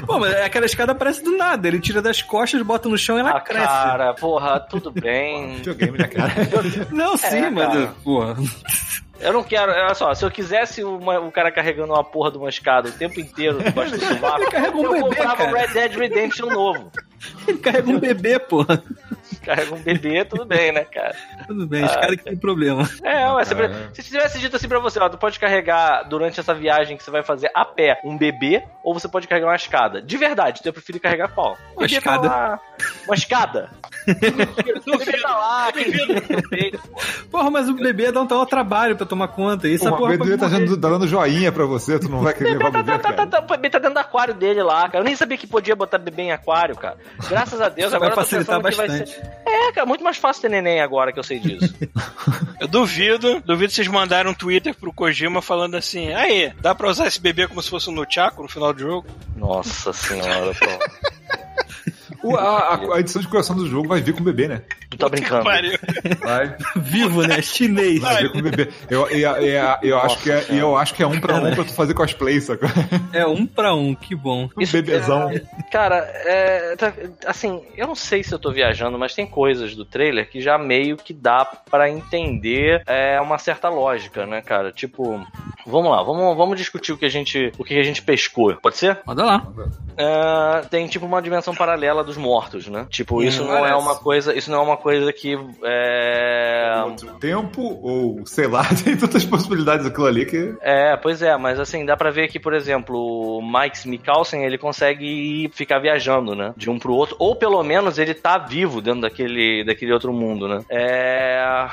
[0.06, 1.66] Pô, mas aquela escada aparece do nada.
[1.68, 3.66] Ele tira das costas, bota no chão e ela Ah, cresce.
[3.66, 5.56] cara, porra, tudo bem.
[5.56, 6.32] Videogame, né, cara?
[6.90, 7.68] Não, sim, É, mas.
[7.68, 7.94] cara.
[8.04, 8.36] Porra.
[9.20, 12.38] Eu não quero, olha só, se eu quisesse uma- o cara carregando uma porra de
[12.38, 15.50] uma escada o tempo inteiro debaixo do sovaco, eu bebê, comprava cara.
[15.50, 16.90] o Red Dead Redemption novo.
[17.48, 18.82] Ele carrega um bebê, porra.
[19.44, 21.14] Carrega um bebê, tudo bem, né, cara?
[21.46, 22.88] Tudo bem, os caras que tem problema.
[23.02, 23.90] É, ué, você- cara.
[23.92, 27.10] se tivesse dito assim pra você, ó, tu pode carregar durante essa viagem que você
[27.10, 30.00] vai fazer a pé um bebê, ou você pode carregar uma escada.
[30.02, 31.56] De verdade, tu ia preferir carregar qual?
[31.74, 32.60] O Uma bebê tá escada.
[33.06, 33.70] Uma escada?
[34.86, 35.68] o bebê tá lá.
[37.30, 39.68] Porra, mas o bebê dá um tal trabalho pra tomar conta.
[39.68, 42.20] Isso Pô, a o porra bebê tá dando, tá dando joinha pra você, tu não
[42.20, 43.26] vai querer levar o Tá, bebê, tá, tá, cara.
[43.28, 44.98] tá, o bebê tá dentro do aquário dele lá, cara.
[44.98, 46.96] Eu nem sabia que podia botar bebê em aquário, cara.
[47.28, 49.10] Graças a Deus, Vai agora eu tô facilitar pensando que vai bastante.
[49.10, 49.32] ser.
[49.46, 51.74] É, É, cara, muito mais fácil ter neném agora que eu sei disso.
[52.58, 57.06] Eu duvido, duvido vocês mandaram um Twitter pro Kojima falando assim: aí, dá pra usar
[57.06, 59.06] esse bebê como se fosse um Nunchaku no final do jogo?
[59.36, 60.66] Nossa senhora, pô.
[62.22, 64.62] O- a, a- a edição de coração do jogo vai vir com o bebê, né?
[64.90, 65.44] Tu tá brincando.
[65.44, 65.62] Vai,
[66.76, 67.40] Vivo, né?
[67.42, 68.00] Chinês.
[68.00, 68.68] vai vir com o bebê.
[68.90, 71.64] Eu, eu, eu, eu acho que é, eu acho que é um pra um pra
[71.64, 72.68] tu fazer cosplay, sacou?
[73.12, 74.48] É um pra um, que bom.
[74.56, 75.30] Um bebezão.
[75.70, 76.92] Cara, é, tá-
[77.26, 80.56] assim, eu não sei se eu tô viajando, mas tem coisas do trailer que já
[80.58, 84.72] meio que dá pra entender é, uma certa lógica, né, cara?
[84.72, 85.24] Tipo,
[85.66, 88.56] vamos lá, vamos, vamos discutir o que a gente, o que a gente pescou.
[88.56, 88.98] Pode ser?
[89.06, 89.46] Manda lá.
[89.96, 92.86] É, tem tipo uma dimensão paralela dos mortos, né?
[92.90, 93.82] Tipo, isso não é parece.
[93.82, 98.96] uma coisa, isso não é uma coisa que é, Outro tempo, ou sei lá, tem
[98.96, 100.54] tantas possibilidades aquilo ali que.
[100.60, 104.58] É, pois é, mas assim, dá pra ver que, por exemplo, o Mike Mikkelsen, ele
[104.58, 106.52] consegue ficar viajando, né?
[106.56, 110.48] De um pro outro, ou pelo menos ele tá vivo dentro daquele, daquele outro mundo,
[110.48, 110.64] né?
[110.70, 111.66] É.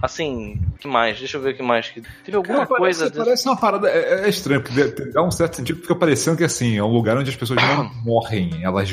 [0.00, 1.16] Assim, o que mais?
[1.20, 1.92] Deixa eu ver o que mais.
[2.24, 3.04] Teve alguma Cara, coisa.
[3.04, 3.88] parece, parece uma parada.
[3.88, 7.16] É, é estranho, porque dá um certo sentido, fica parecendo que assim, é um lugar
[7.16, 8.90] onde as pessoas não morrem, elas.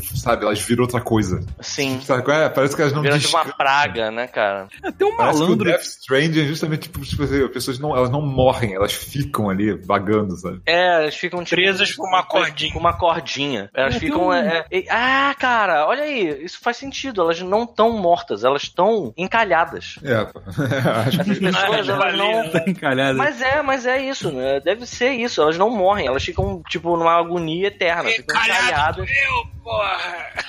[0.00, 1.40] Sabe, elas viram outra coisa.
[1.60, 2.00] Sim.
[2.02, 2.48] Sabe qual é?
[2.48, 4.68] Parece que elas não tipo uma praga, né, cara?
[4.82, 5.64] É, tem um Parece que o malandro.
[5.70, 9.48] Death Stranding é justamente tipo, tipo assim, as pessoas não, elas não morrem, elas ficam
[9.50, 10.60] ali vagando, sabe?
[10.66, 12.72] É, elas ficam tipo, Presas com uma cordinha.
[12.72, 13.70] Com uma cordinha.
[13.74, 14.28] Elas É, ficam.
[14.28, 17.20] um- é, é, ah, cara, olha aí, isso faz sentido.
[17.20, 19.96] Elas não estão mortas, elas estão encalhadas.
[20.02, 20.14] É,
[21.06, 22.30] acho que Essas pessoas, elas não.
[22.66, 23.18] Encalhado.
[23.18, 24.60] Mas é, mas é isso, né?
[24.60, 25.40] Deve ser isso.
[25.42, 28.08] Elas não morrem, elas ficam, tipo, numa agonia eterna.
[28.10, 29.08] Ficam encalhadas.
[29.08, 29.89] eu, porra!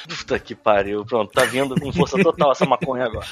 [0.08, 1.06] Puta que pariu.
[1.06, 3.28] Pronto, tá vindo com força total essa maconha agora.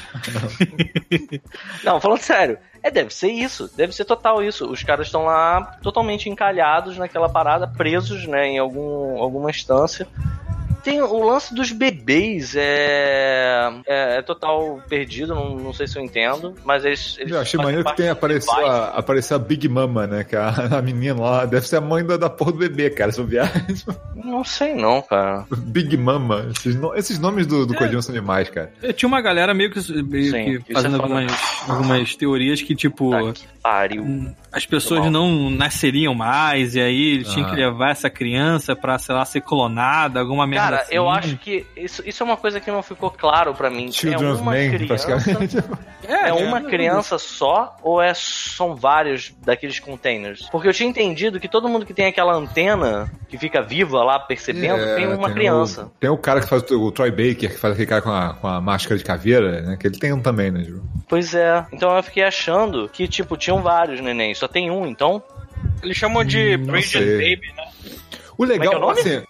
[1.84, 2.58] Não, falando sério.
[2.82, 3.70] É, deve ser isso.
[3.76, 4.70] Deve ser total isso.
[4.70, 10.08] Os caras estão lá totalmente encalhados naquela parada, presos, né, em algum, alguma instância.
[10.84, 16.04] Tem o lance dos bebês, é, é, é total perdido, não, não sei se eu
[16.04, 17.18] entendo, mas eles.
[17.20, 20.24] eles Eu achei maneiro que tem apareceu a, apareceu a Big Mama, né?
[20.24, 22.90] Que é a, a menina lá deve ser a mãe da, da porra do bebê,
[22.90, 23.12] cara.
[23.12, 23.66] Se eu viajar.
[24.16, 25.46] Não sei não, cara.
[25.58, 26.48] Big Mama.
[26.56, 28.72] Esses, no- esses nomes do, do Kojima são demais, cara.
[28.82, 31.32] Eu tinha uma galera meio que, meio Sim, que isso fazendo é algumas,
[31.68, 34.32] algumas teorias que, tipo, Tá que pariu.
[34.52, 37.50] as pessoas não nasceriam mais, e aí eles tinham Ah.
[37.50, 40.96] que levar essa criança pra, sei lá, ser clonada, alguma merda Cara, assim.
[40.96, 43.92] eu acho que isso, isso é uma coisa que não ficou claro pra mim.
[43.92, 45.12] Children é uma Men, criança,
[46.08, 50.48] é uma é, criança só ou é são vários daqueles containers?
[50.52, 54.20] Porque eu tinha entendido que todo mundo que tem aquela antena que fica viva lá
[54.20, 55.86] percebendo É, tem uma tem criança.
[55.86, 58.12] O, tem o cara que faz o, o Troy Baker, que faz aquele cara com
[58.12, 59.78] a, com a máscara de caveira, né?
[59.78, 60.82] Que ele tem um também, né, Ju?
[61.08, 61.66] Pois é.
[61.72, 65.22] Então eu fiquei achando que tipo tinham vários neném, só tem um, então.
[65.84, 67.06] Eles chamam de Hum, Bridget.
[67.06, 67.69] Baby, né?
[68.40, 69.02] O Como é que é legal, o nome?
[69.02, 69.22] assim,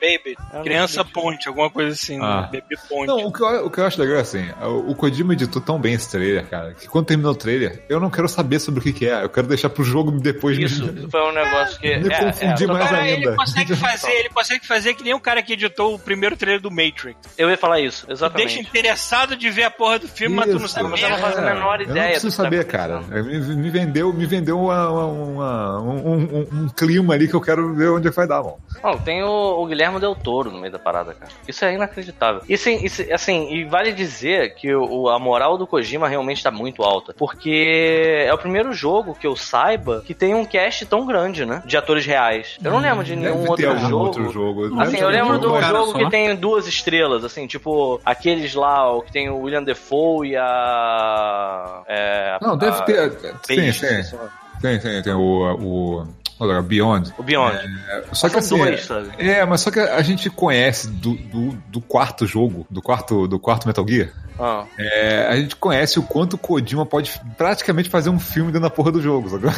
[0.00, 0.36] Baby.
[0.52, 2.18] não Criança ponte, alguma coisa assim.
[2.20, 2.42] Ah.
[2.42, 2.48] né?
[2.50, 3.06] Bebê ponte.
[3.06, 5.62] Não, o que, eu, o que eu acho legal é assim, o, o Kojima editou
[5.62, 8.80] tão bem esse trailer, cara, que quando terminou o trailer, eu não quero saber sobre
[8.80, 11.32] o que, que é, eu quero deixar pro jogo depois Isso, me, isso foi um
[11.32, 11.96] negócio que.
[11.98, 13.28] me é, confundir é, mais Cara, ainda.
[13.28, 16.60] ele consegue fazer, ele consegue fazer que nem o cara que editou o primeiro trailer
[16.60, 17.16] do Matrix.
[17.38, 18.58] Eu ia falar isso, Deixa exatamente.
[18.60, 21.22] interessado de ver a porra do filme, mas tu não Isso, sabe Você não merda.
[21.22, 22.96] faz a menor Eu não ideia preciso tá saber, cara.
[22.98, 23.24] acontecendo.
[23.48, 27.40] Me, me vendeu, me vendeu uma, uma- uma- um, um- um clima ali que eu
[27.40, 28.68] quero ver onde é que vai dar, mano.
[28.82, 29.28] Não, tem o,
[29.62, 31.30] o Guilherme Del Toro no meio da parada, cara.
[31.48, 32.42] Isso é inacreditável.
[32.48, 36.50] E assim, isso- assim, e vale dizer que o, a moral do Kojima realmente tá
[36.50, 37.12] muito alta.
[37.16, 41.62] Porque é o primeiro jogo que eu saiba que tem um cast tão grande, né?
[41.66, 42.56] De atores reais.
[42.62, 44.04] Eu não lembro de nenhum Deve outro jogo.
[44.04, 44.80] outro jogo.
[44.80, 45.98] Assim, eu lembro de um jogo só.
[45.98, 50.36] que tem duas estrelas, assim, tipo aqueles lá, o que tem o William Defoe e
[50.36, 51.82] a.
[51.86, 53.10] É, Não, deve a- ter.
[53.46, 54.14] Sim, Page, sim.
[54.14, 54.30] o nome.
[54.60, 55.20] Tem, tem, tem o.
[55.60, 56.06] o
[56.38, 57.12] olha, Beyond.
[57.18, 57.58] O Beyond.
[58.12, 58.56] Só que assim.
[58.58, 59.08] dois, sabe?
[59.18, 63.38] É, mas só que a gente conhece do, do, do quarto jogo, do quarto, do
[63.38, 64.10] quarto Metal Gear.
[64.40, 64.64] Ah.
[64.78, 68.70] É, a gente conhece o quanto o Kojima pode praticamente fazer um filme dentro da
[68.70, 69.50] porra do jogo, sacou?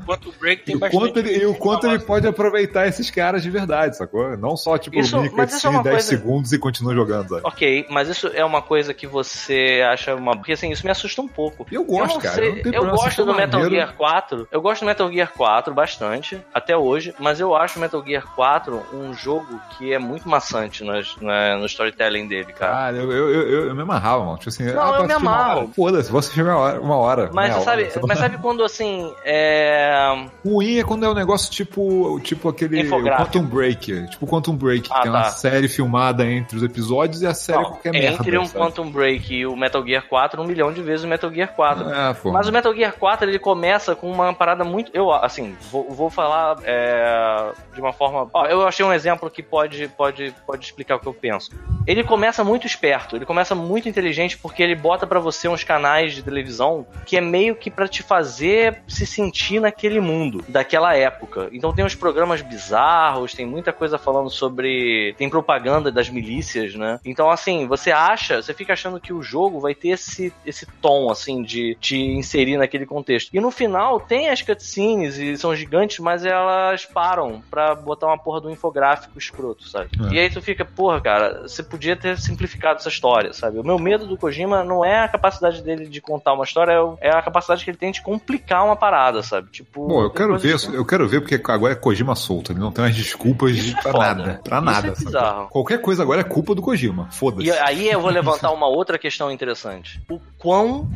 [0.00, 1.00] Enquanto o Break E tem o bastante.
[1.00, 4.36] quanto, ele, e o quanto ele pode aproveitar esses caras de verdade, sacou?
[4.36, 7.40] Não só, tipo, Isso- mini é cutscene uma 10 coisa- segundos e continua jogando, sabe?
[7.42, 10.36] Ok, mas isso é uma coisa que você acha uma.
[10.36, 11.66] Porque assim, isso me assusta um pouco.
[11.72, 13.74] Eu gosto, não cara, sei, eu eu gosto do Metal maneiro.
[13.84, 14.46] Gear 4.
[14.52, 16.11] Eu gosto do Metal Gear 4 bastante,
[16.52, 21.16] até hoje, mas eu acho Metal Gear 4 um jogo que é muito maçante nas-
[21.20, 22.72] na- no storytelling dele, cara.
[22.72, 24.36] Cara, eu, eu, eu, eu, me amarrava, mano.
[24.38, 25.70] Tipo assim, Não, ah, eu pra me amarro.
[25.74, 26.80] Foda-se, vou assistir uma hora.
[26.80, 30.26] Uma hora Mas você sabe, mas sabe quando assim, é.
[30.44, 32.88] Ruim é quando é um negócio tipo, tipo aquele.
[32.88, 34.08] Quantum Break.
[34.10, 35.30] Tipo Quantum Break, Ah, que é uma tá.
[35.30, 38.40] série filmada entre os episódios e a série Não, qualquer entre merda.
[38.40, 38.58] um sabe?
[38.58, 41.88] Quantum Break e o Metal Gear 4, um milhão de vezes o Metal Gear 4.
[41.90, 42.16] É.
[42.30, 44.90] Mas o Metal Gear 4 ele começa com uma parada muito.
[44.94, 48.28] Eu, assim, vou, vou falar é, de uma forma.
[48.32, 51.50] Ó, eu achei um exemplo que pode, pode, pode explicar o que eu penso.
[51.86, 56.14] Ele começa muito esperto, ele começa muito inteligente porque ele bota pra você uns canais
[56.14, 61.48] de televisão que é meio que pra te fazer se sentir naquele mundo, daquela época.
[61.52, 65.14] Então tem uns programas bizarros, tem muita coisa falando sobre.
[65.18, 67.00] Tem propaganda das milícias, né?
[67.04, 71.10] Então, assim, você acha, você fica achando que o jogo vai ter esse, esse tom,
[71.10, 73.30] assim, de te inserir naquele contexto.
[73.32, 78.18] E no final tem as cutscenes e são gigantes, mas elas param pra botar uma
[78.18, 79.90] porra do infográfico escroto, sabe?
[80.10, 80.14] É.
[80.14, 83.58] E aí tu fica, porra, cara, você podia ter simplificado essa história, sabe?
[83.58, 87.08] O meu medo do Kojima não é a capacidade dele de contar uma história, é
[87.08, 89.50] é a capacidade que ele tem de complicar uma parada, sabe?
[89.50, 89.88] Tipo.
[89.88, 92.70] Bom, eu quero ver, que- eu quero ver porque agora é Kojima solto, ele não
[92.70, 94.04] tem mais desculpas de, Isso é pra foda.
[94.14, 94.88] nada, pra Isso nada.
[94.88, 95.48] é bizarro.
[95.48, 97.46] Qualquer coisa agora é culpa do Kojima, foda-se.
[97.48, 100.00] E aí eu vou levantar uma outra questão interessante.
[100.10, 100.88] O quão.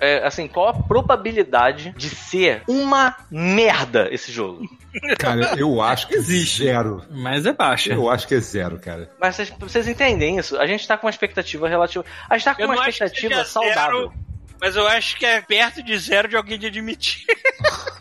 [0.00, 4.68] É, assim, qual a probabilidade de ser uma merda esse jogo?
[5.18, 6.64] Cara, eu acho que Existe.
[6.64, 7.02] zero.
[7.10, 7.92] Mas é baixa.
[7.92, 9.10] Eu acho que é zero, cara.
[9.20, 10.56] Mas vocês, entendem isso?
[10.56, 12.04] A gente tá com uma expectativa relativa.
[12.28, 13.98] A gente tá com Eu uma expectativa saudável.
[13.98, 14.12] zero,
[14.64, 17.26] mas eu acho que é perto de zero de alguém de admitir.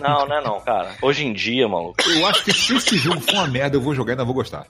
[0.00, 0.94] Não, não é não, cara.
[1.02, 1.96] Hoje em dia, maluco.
[2.08, 4.34] Eu acho que se esse jogo for uma merda, eu vou jogar e ainda vou
[4.34, 4.66] gostar.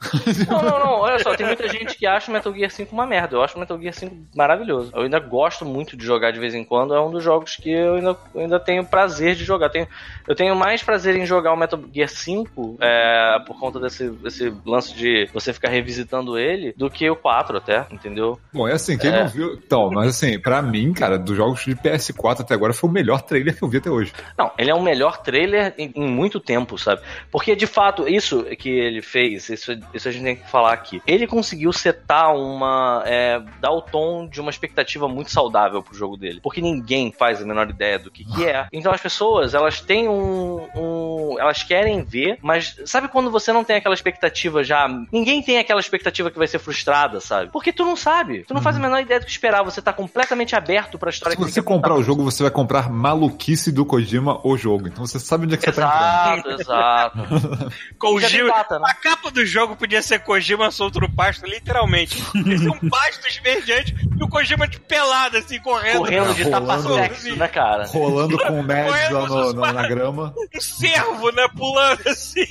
[0.48, 0.92] Não, não, não.
[1.00, 3.36] Olha só, tem muita gente que acha o Metal Gear 5 uma merda.
[3.36, 4.90] Eu acho o Metal Gear 5 maravilhoso.
[4.94, 6.94] Eu ainda gosto muito de jogar de vez em quando.
[6.94, 9.70] É um dos jogos que eu ainda, eu ainda tenho prazer de jogar.
[9.70, 9.86] Tenho,
[10.26, 14.52] eu tenho mais prazer em jogar o Metal Gear 5 é, por conta desse, desse
[14.64, 18.38] lance de você ficar revisitando ele do que o 4 até, entendeu?
[18.52, 19.20] Bom, é assim, quem É.
[19.20, 19.54] não viu.
[19.54, 23.22] Então, mas assim, pra mim, cara, dos jogos de PS4 até agora foi o melhor
[23.22, 24.12] trailer que eu vi até hoje.
[24.36, 27.02] Não, ele é o melhor trailer em, em muito tempo, sabe?
[27.30, 31.02] Porque de fato, isso que ele fez, isso, isso a gente tem que falar aqui.
[31.06, 33.02] Ele conseguiu setar uma.
[33.06, 36.40] É, dar o tom de uma expectativa muito saudável pro jogo dele.
[36.42, 38.66] Porque ninguém faz a menor ideia do que, que é.
[38.72, 41.36] Então as pessoas, elas têm um, um.
[41.38, 44.88] Elas querem ver, mas sabe quando você não tem aquela expectativa já.
[45.12, 47.50] Ninguém tem aquela expectativa que vai ser frustrada, sabe?
[47.50, 48.44] Porque tu não sabe.
[48.44, 49.62] Tu não faz a menor ideia do que esperar.
[49.62, 52.90] Você tá completamente aberto pra história Se que você comprar o jogo, você vai comprar
[52.90, 54.88] maluquice do Kojima o jogo.
[54.88, 56.60] Então você sabe onde é que você tá entrando.
[56.60, 57.72] Exato, exato.
[57.98, 58.78] Kojima, né?
[58.84, 62.22] A capa do jogo podia ser Kojima solto no pasto, literalmente.
[62.46, 65.98] Esse é um pasto esverdeante e o Kojima de pelado, assim, correndo.
[65.98, 66.66] Correndo de rolando.
[66.66, 67.86] tapa-sexo, né, cara?
[67.86, 70.34] Rolando com o no- na, na grama.
[70.54, 72.44] Um cervo, né, pulando assim.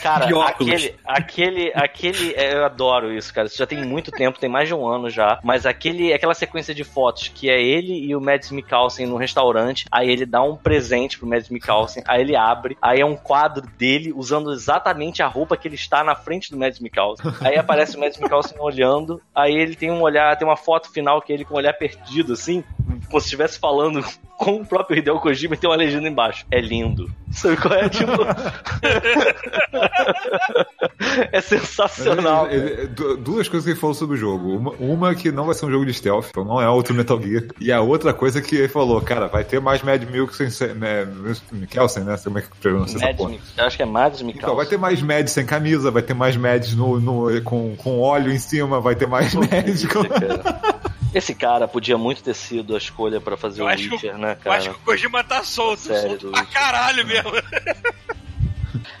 [0.00, 3.46] Cara, aquele, aquele, aquele, é, eu adoro isso, cara.
[3.46, 5.38] Isso já tem muito tempo, tem mais de um ano já.
[5.42, 9.86] Mas aquele, aquela sequência de fotos que é ele e o Mads Mikkelsen no restaurante.
[9.90, 12.02] Aí ele dá um presente pro Mads Mikkelsen.
[12.06, 12.76] Aí ele abre.
[12.80, 16.58] Aí é um quadro dele usando exatamente a roupa que ele está na frente do
[16.58, 17.32] Mads Mikkelsen.
[17.40, 19.20] Aí aparece o Mads Mikkelsen olhando.
[19.34, 21.72] Aí ele tem um olhar, tem uma foto final que é ele com o olhar
[21.72, 22.62] perdido, assim,
[23.08, 24.04] como se estivesse falando
[24.36, 26.46] com o próprio Hideo Kojima e tem uma legenda embaixo.
[26.50, 27.10] É lindo.
[27.30, 27.88] Sabe qual é?
[27.88, 28.12] Tipo.
[31.32, 32.48] é sensacional.
[32.50, 34.56] Ele- ele- du- duas coisas que ele falou sobre o jogo.
[34.56, 37.20] Uma, uma que não vai ser um jogo de stealth, então não é outro Metal
[37.20, 37.44] Gear.
[37.60, 41.06] E a outra coisa que ele falou, cara, vai ter mais Mad Milk sem né,
[41.52, 42.16] Mikkelsen, né?
[42.22, 43.34] Como é que pronuncia essa Mads porra?
[43.58, 44.44] Eu acho que é Mads Mikkelsen.
[44.46, 48.00] Então, vai ter mais Mads sem camisa, vai ter mais Mads no, no- com, com
[48.00, 50.00] óleo em cima, vai ter mais Mads com...
[51.14, 54.18] Esse cara podia muito ter sido a escolha pra fazer Eu o acho, que, Witcher,
[54.18, 54.56] né, eu cara?
[54.58, 56.52] acho que o Kojima tá solto, Sério, solto pra Witcher.
[56.60, 57.30] caralho mesmo.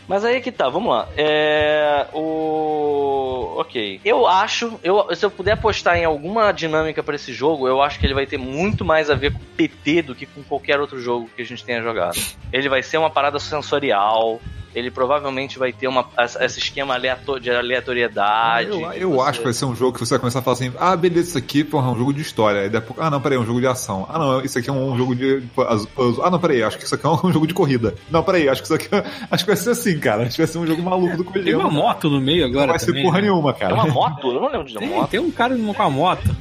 [0.08, 1.08] Mas aí que tá, vamos lá.
[1.16, 2.06] É.
[2.12, 3.54] O.
[3.58, 4.00] Ok.
[4.04, 4.78] Eu acho.
[4.82, 8.14] Eu, se eu puder apostar em alguma dinâmica pra esse jogo, eu acho que ele
[8.14, 11.42] vai ter muito mais a ver com PT do que com qualquer outro jogo que
[11.42, 12.18] a gente tenha jogado.
[12.52, 14.40] Ele vai ser uma parada sensorial.
[14.76, 16.04] Ele provavelmente vai ter uma,
[16.38, 18.68] esse esquema aleato- de aleatoriedade.
[18.68, 20.42] Eu, que eu você- acho que vai ser um jogo que você vai começar a
[20.42, 22.60] falar assim: ah, beleza, isso aqui porra, é um jogo de história.
[22.60, 24.06] Aí depois, ah, não, peraí, é um jogo de ação.
[24.08, 25.88] Ah, não, isso aqui é um jogo de puzzle.
[26.22, 27.94] Ah, não, peraí, acho que isso aqui é um jogo de corrida.
[28.10, 29.02] Não, peraí, acho que isso aqui é...
[29.30, 30.22] Acho que vai ser assim, cara.
[30.24, 31.58] Acho que vai ser um jogo maluco do Tem Kojima.
[31.58, 32.66] uma moto no meio agora.
[32.66, 33.22] Não vai ser também, porra né?
[33.22, 33.74] nenhuma, É cara.
[33.74, 34.26] uma moto?
[34.28, 35.08] Eu não lembro de Tem, moto.
[35.10, 36.36] tem um cara com a moto.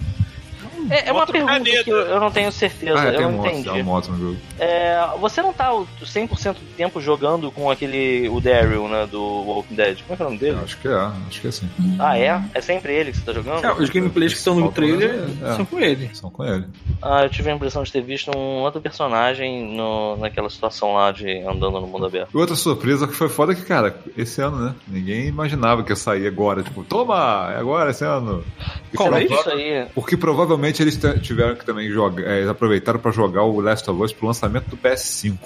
[0.90, 1.84] É, é uma pergunta caneta.
[1.84, 3.00] que eu, eu não tenho certeza.
[3.00, 3.64] Ah, eu tem não moto, entendi.
[3.64, 4.38] tem uma moto no jogo.
[4.60, 8.30] É, você não tá o 100% do tempo jogando com aquele.
[8.30, 9.08] O Daryl, né?
[9.10, 10.02] Do Walking Dead.
[10.02, 10.58] Como é que é o nome dele?
[10.58, 11.70] Eu acho que é, acho que é assim.
[12.00, 12.42] Ah, é?
[12.54, 13.66] É sempre ele que você tá jogando?
[13.66, 15.56] É, os gameplays que estão no trailer é.
[15.56, 16.10] são com ele.
[16.14, 16.66] São com ele.
[17.02, 21.12] Ah, eu tive a impressão de ter visto um outro personagem no, naquela situação lá
[21.12, 22.30] de andando no mundo aberto.
[22.34, 24.76] E outra surpresa que foi foda que, cara, esse ano, né?
[24.88, 26.64] Ninguém imaginava que ia sair agora.
[26.64, 27.52] Tipo, toma!
[27.54, 28.44] É agora, esse ano.
[28.96, 29.30] Qual mês?
[29.30, 29.86] Isso aí.
[29.94, 32.24] Porque provavelmente eles tiveram que também jogar.
[32.24, 35.38] é, aproveitaram pra jogar o Last of Us pro lançamento do PS5.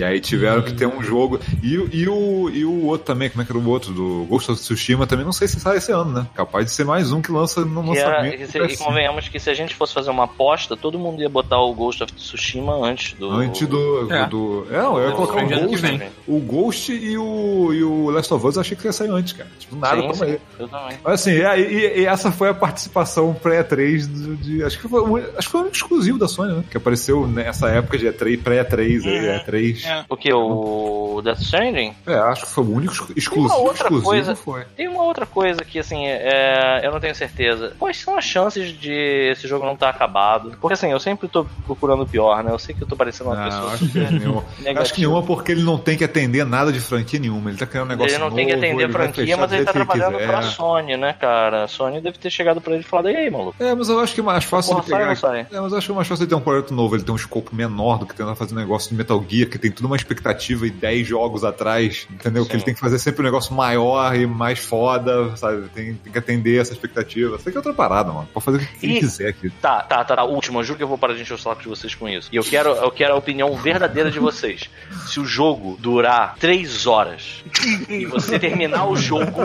[0.00, 1.38] E E aí tiveram que ter um jogo.
[1.62, 3.92] E, e, o, e o outro também, como é que era o outro?
[3.92, 6.26] Do Ghost of Tsushima também, não sei se sai esse ano, né?
[6.34, 8.42] Capaz de ser mais um que lança no E, era- lançamento.
[8.42, 11.28] e se- e convenhamos que se a gente fosse fazer uma aposta, todo mundo ia
[11.28, 13.30] botar o Ghost of Tsushima antes do.
[13.30, 14.12] Antes do.
[14.12, 14.26] É.
[14.26, 15.76] do é, não, eu ia colocar o que Ghost.
[15.76, 16.02] vem.
[16.26, 19.32] O Ghost e o, e o Last of Us eu achei que ia sair antes,
[19.34, 19.50] cara.
[19.58, 20.98] Tipo, nada, Sim, sim, eu também.
[21.04, 24.64] Mas assim, é, e, e essa foi a participação pré-3 do- de.
[24.64, 26.64] Acho que foi, um- acho que foi um exclusivo da Sony, né?
[26.70, 29.36] Que apareceu nessa época de E3, pré-3, aí, Uhum.
[29.44, 29.89] E3.
[29.90, 30.04] É.
[30.08, 30.32] O que?
[30.32, 31.94] O Death Stranding?
[32.06, 33.60] É, acho que foi o único exclusivo.
[33.60, 34.36] outra exclusivo coisa.
[34.36, 34.64] foi.
[34.76, 37.74] Tem uma outra coisa que, assim, é, eu não tenho certeza.
[37.78, 38.92] Quais são as chances de
[39.32, 40.52] esse jogo não estar acabado?
[40.60, 42.52] Porque, assim, eu sempre tô procurando o pior, né?
[42.52, 44.44] Eu sei que eu tô parecendo uma Não, pessoa acho que nenhuma.
[44.80, 47.50] Acho que nenhuma porque ele não tem que atender nada de franquia nenhuma.
[47.50, 49.64] Ele tá criando um negócio Ele não novo, tem que atender a franquia, mas ele
[49.64, 50.26] tá trabalhando quiser.
[50.28, 51.64] pra Sony, né, cara?
[51.64, 53.54] A Sony deve ter chegado pra ele e falado, e aí, maluco?
[53.62, 55.16] É, mas eu acho que é mais fácil Porra, ele pegar.
[55.16, 55.58] sai sai?
[55.58, 57.12] É, mas eu acho que é mais fácil ele ter um projeto novo, ele tem
[57.12, 59.86] um escopo menor do que tentar fazer um negócio de Metal Gear, que tem tudo
[59.86, 62.44] uma expectativa e 10 jogos atrás, entendeu?
[62.44, 62.56] Que Sim.
[62.58, 65.68] ele tem que fazer sempre um negócio maior e mais foda, sabe?
[65.74, 67.36] Tem, tem que atender essa expectativa.
[67.36, 68.28] Isso aqui é outra parada, mano.
[68.32, 69.48] Pode fazer o que ele E- quiser aqui.
[69.62, 70.24] Tá, tá, tá, tá.
[70.24, 72.28] Última, juro que eu vou parar de encher o saco de vocês com isso.
[72.30, 74.68] E eu quero, eu quero a opinião verdadeira de vocês.
[75.06, 77.42] Se o jogo durar três horas
[77.88, 79.40] e você terminar o jogo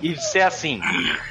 [0.00, 0.80] e ser assim,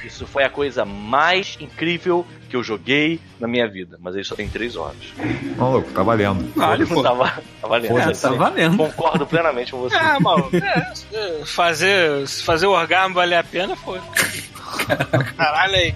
[0.05, 3.97] isso foi a coisa mais incrível que eu joguei na minha vida.
[4.02, 4.97] Mas ele só tem três horas.
[5.58, 6.52] Maluco, tá valendo.
[6.56, 7.02] Vale, pô.
[7.02, 7.12] Tá,
[7.62, 8.00] tá valendo.
[8.00, 8.78] É, tá valendo.
[8.78, 9.95] Concordo plenamente com você.
[9.95, 10.56] É, maluco.
[10.56, 14.00] É, é, fazer, fazer o orgasmo valer a pena, foi.
[15.38, 15.95] Caralho aí.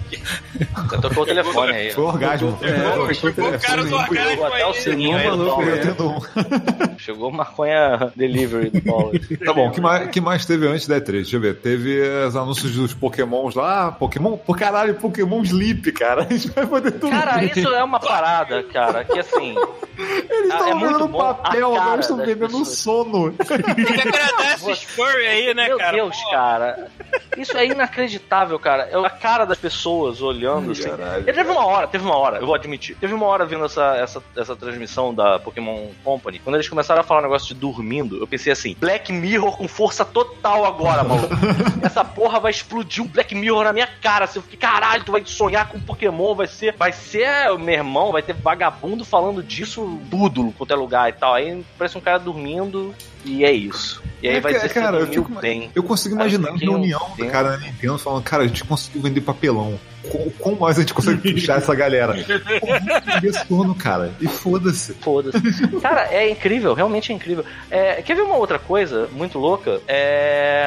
[0.88, 1.90] Você tocou o telefone aí.
[1.92, 2.58] Foi orgasmo.
[2.62, 6.98] É, foi O cara do orgasmo Chegou até o sininho aí maluco, um.
[6.98, 9.12] Chegou maconha delivery do Paulo.
[9.44, 11.12] Tá bom, o que mais, que mais teve antes da E3?
[11.12, 11.56] Deixa eu ver.
[11.56, 13.92] Teve os anúncios dos Pokémons lá.
[13.92, 14.36] Pokémon.
[14.36, 16.22] Por caralho, Pokémon Sleep, cara.
[16.22, 17.10] A gente vai poder tudo.
[17.10, 19.54] Cara, isso é uma parada, cara, que assim.
[19.96, 22.68] Eles ah, estão é muito bom a papel, agora estão pessoas.
[22.68, 23.32] sono.
[23.32, 25.92] Tem que agradar esses furry aí, né, Meu cara?
[25.92, 26.88] Deus, Pô, cara.
[27.36, 28.88] Isso é inacreditável, cara.
[28.90, 30.88] É a cara das pessoas olhando assim.
[30.88, 32.96] caralho, E teve uma hora, teve uma hora, eu vou admitir.
[32.96, 36.38] Teve uma hora vendo essa, essa, essa transmissão da Pokémon Company.
[36.38, 39.68] Quando eles começaram a falar um negócio de dormindo, eu pensei assim: Black Mirror com
[39.68, 41.28] força total agora, maluco.
[41.84, 44.24] Essa porra vai explodir um Black Mirror na minha cara.
[44.24, 46.74] Assim, eu fiquei, caralho, tu vai sonhar com Pokémon, vai ser.
[46.76, 51.34] Vai ser, meu irmão, vai ter vagabundo falando disso tudo, quanto é lugar e tal.
[51.34, 52.94] Aí parece um cara dormindo
[53.24, 54.02] e é isso.
[54.22, 55.70] E aí É, vai dizer que cara, eu fico- bem.
[55.74, 59.20] Eu consigo imaginar a reunião do cara da Nintendo falando, cara, a gente conseguiu vender
[59.20, 59.78] papelão.
[60.10, 62.14] Com, com mais a gente consegue puxar essa galera.
[63.48, 64.12] Sono, cara.
[64.20, 64.92] E foda-se.
[64.94, 65.40] Foda-se.
[65.80, 67.44] Cara, é incrível, realmente é incrível.
[67.70, 69.80] É, quer ver uma outra coisa muito louca?
[69.88, 70.66] É.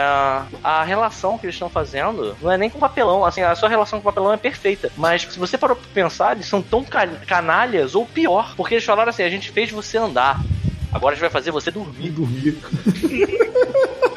[0.63, 3.23] A relação que eles estão fazendo não é nem com papelão.
[3.25, 4.91] Assim, a sua relação com papelão é perfeita.
[4.97, 8.53] Mas se você parou pra pensar, eles são tão ca- canalhas ou pior.
[8.55, 10.39] Porque eles falaram assim: a gente fez você andar.
[10.91, 12.09] Agora a gente vai fazer você dormir.
[12.11, 12.57] Dormir.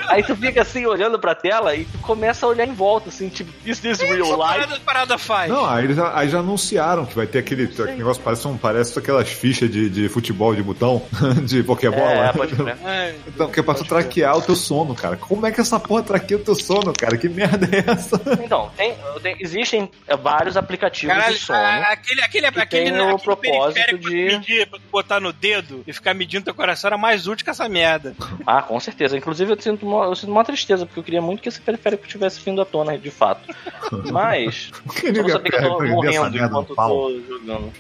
[0.09, 3.29] Aí tu fica assim olhando pra tela e tu começa a olhar em volta, assim,
[3.29, 4.37] tipo, is this real life?
[4.39, 5.49] parada, parada faz.
[5.49, 8.59] Não, aí eles já, aí já anunciaram que vai ter aquele, aquele negócio, parece, um,
[8.59, 11.01] parece aquelas fichas de, de futebol de botão,
[11.47, 12.27] de Pokébola.
[12.27, 12.77] É, pode crer.
[12.85, 15.16] É, Então, que é pra tu traquear o teu sono, cara.
[15.16, 17.16] Como é que essa porra traqueia o teu sono, cara?
[17.16, 18.21] Que merda é essa?
[18.43, 21.57] Então, tem, tem- existem é, vários aplicativos Caralho, de sono.
[21.61, 24.85] a- aquele, aquele, aquele, tem o aquele propósito periférico de- pra tu medir, pra tu
[24.91, 28.15] botar no dedo e ficar medindo teu coração era mais útil que essa merda.
[28.47, 29.17] Ah, com certeza.
[29.17, 32.07] Inclusive, eu sinto, uma, eu sinto uma tristeza, porque eu queria muito que esse periférico
[32.07, 33.49] tivesse vindo à tona, de fato.
[34.13, 37.73] Mas, que só ninguém saber que eu tô morrendo merda enquanto eu tô jogando.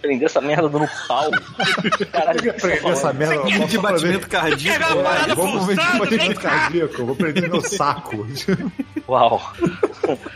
[0.00, 1.30] Prender essa merda no pau.
[2.12, 4.84] Caralho, Prender essa merda no pau De batimento cardíaco.
[5.34, 7.00] Vamos ver de batimento cardíaco.
[7.00, 8.26] Eu Vou prender meu saco.
[9.08, 9.40] Uau.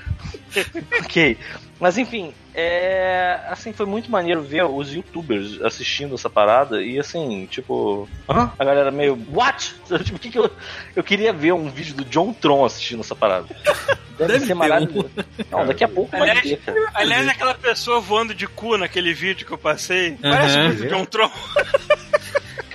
[1.04, 1.38] ok.
[1.78, 3.38] Mas enfim, é.
[3.48, 8.08] Assim, foi muito maneiro ver os youtubers assistindo essa parada e assim, tipo.
[8.28, 8.50] Hã?
[8.58, 9.22] A galera meio.
[9.30, 9.74] What?
[10.04, 10.50] Tipo, que que eu.
[10.94, 13.46] Eu queria ver um vídeo do John Tron assistindo essa parada.
[14.16, 15.10] Deve, Deve ser ter maravilhoso.
[15.50, 16.90] Não, daqui a pouco vai Aliás, ter, cara.
[16.94, 20.68] aliás, aquela pessoa voando de cu naquele vídeo que eu passei, parece Aham.
[20.68, 21.38] muito de um tronco.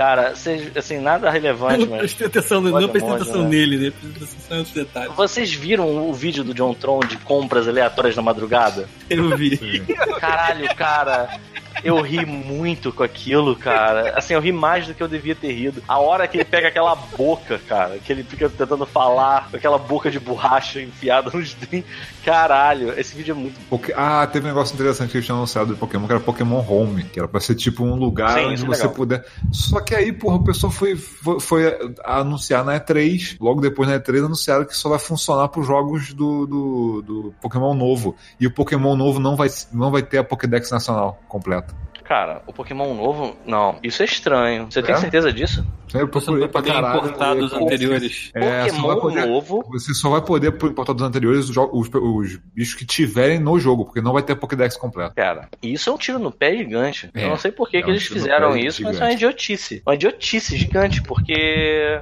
[0.01, 0.33] Cara,
[0.75, 1.99] assim, nada relevante, mas.
[1.99, 3.49] prestei atenção, não prestei pode, atenção né?
[3.49, 3.91] nele, né?
[3.91, 5.15] Prestei atenção nos detalhes.
[5.15, 8.89] Vocês viram o vídeo do John Tron de compras aleatórias na madrugada?
[9.07, 9.59] Eu vi.
[10.19, 11.39] Caralho, cara.
[11.83, 14.13] Eu ri muito com aquilo, cara.
[14.17, 15.83] Assim, eu ri mais do que eu devia ter rido.
[15.87, 19.77] A hora que ele pega aquela boca, cara, que ele fica tentando falar com aquela
[19.77, 21.89] boca de borracha enfiada nos dentes.
[22.23, 23.59] Caralho, esse vídeo é muito.
[23.69, 26.63] Porque- ah, teve um negócio interessante que eles tinham anunciado do Pokémon, que era Pokémon
[26.67, 28.89] Home, que era pra ser tipo um lugar Sim, onde é você legal.
[28.95, 29.25] puder.
[29.51, 33.99] Só que aí, porra, o pessoal foi, foi, foi anunciar na E3, logo depois na
[33.99, 38.15] E3 anunciaram que só vai funcionar pros jogos do, do, do Pokémon novo.
[38.39, 41.73] E o Pokémon novo não vai, não vai ter a Pokédex nacional completa.
[42.11, 43.79] Cara, o Pokémon novo, não.
[43.81, 44.69] Isso é estranho.
[44.69, 44.97] Você tem É?
[44.97, 45.65] certeza disso?
[45.87, 48.31] Você Você não vai poder importar dos anteriores.
[48.33, 49.63] É, Pokémon poder- novo.
[49.71, 53.85] Você só vai poder importar dos anteriores os, os, os bichos que tiverem no jogo,
[53.85, 55.15] porque não vai ter Pokédex completo.
[55.15, 57.09] Cara, e isso é um tiro no pé gigante.
[57.13, 59.03] É, eu não sei por que, é que eles fizeram isso, mas é gigante.
[59.03, 59.81] uma idiotice.
[59.85, 61.33] Uma idiotice gigante, porque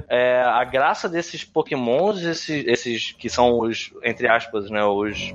[0.10, 5.34] é, a graça desses pokémons, esses, esses que são os, entre aspas, né, os,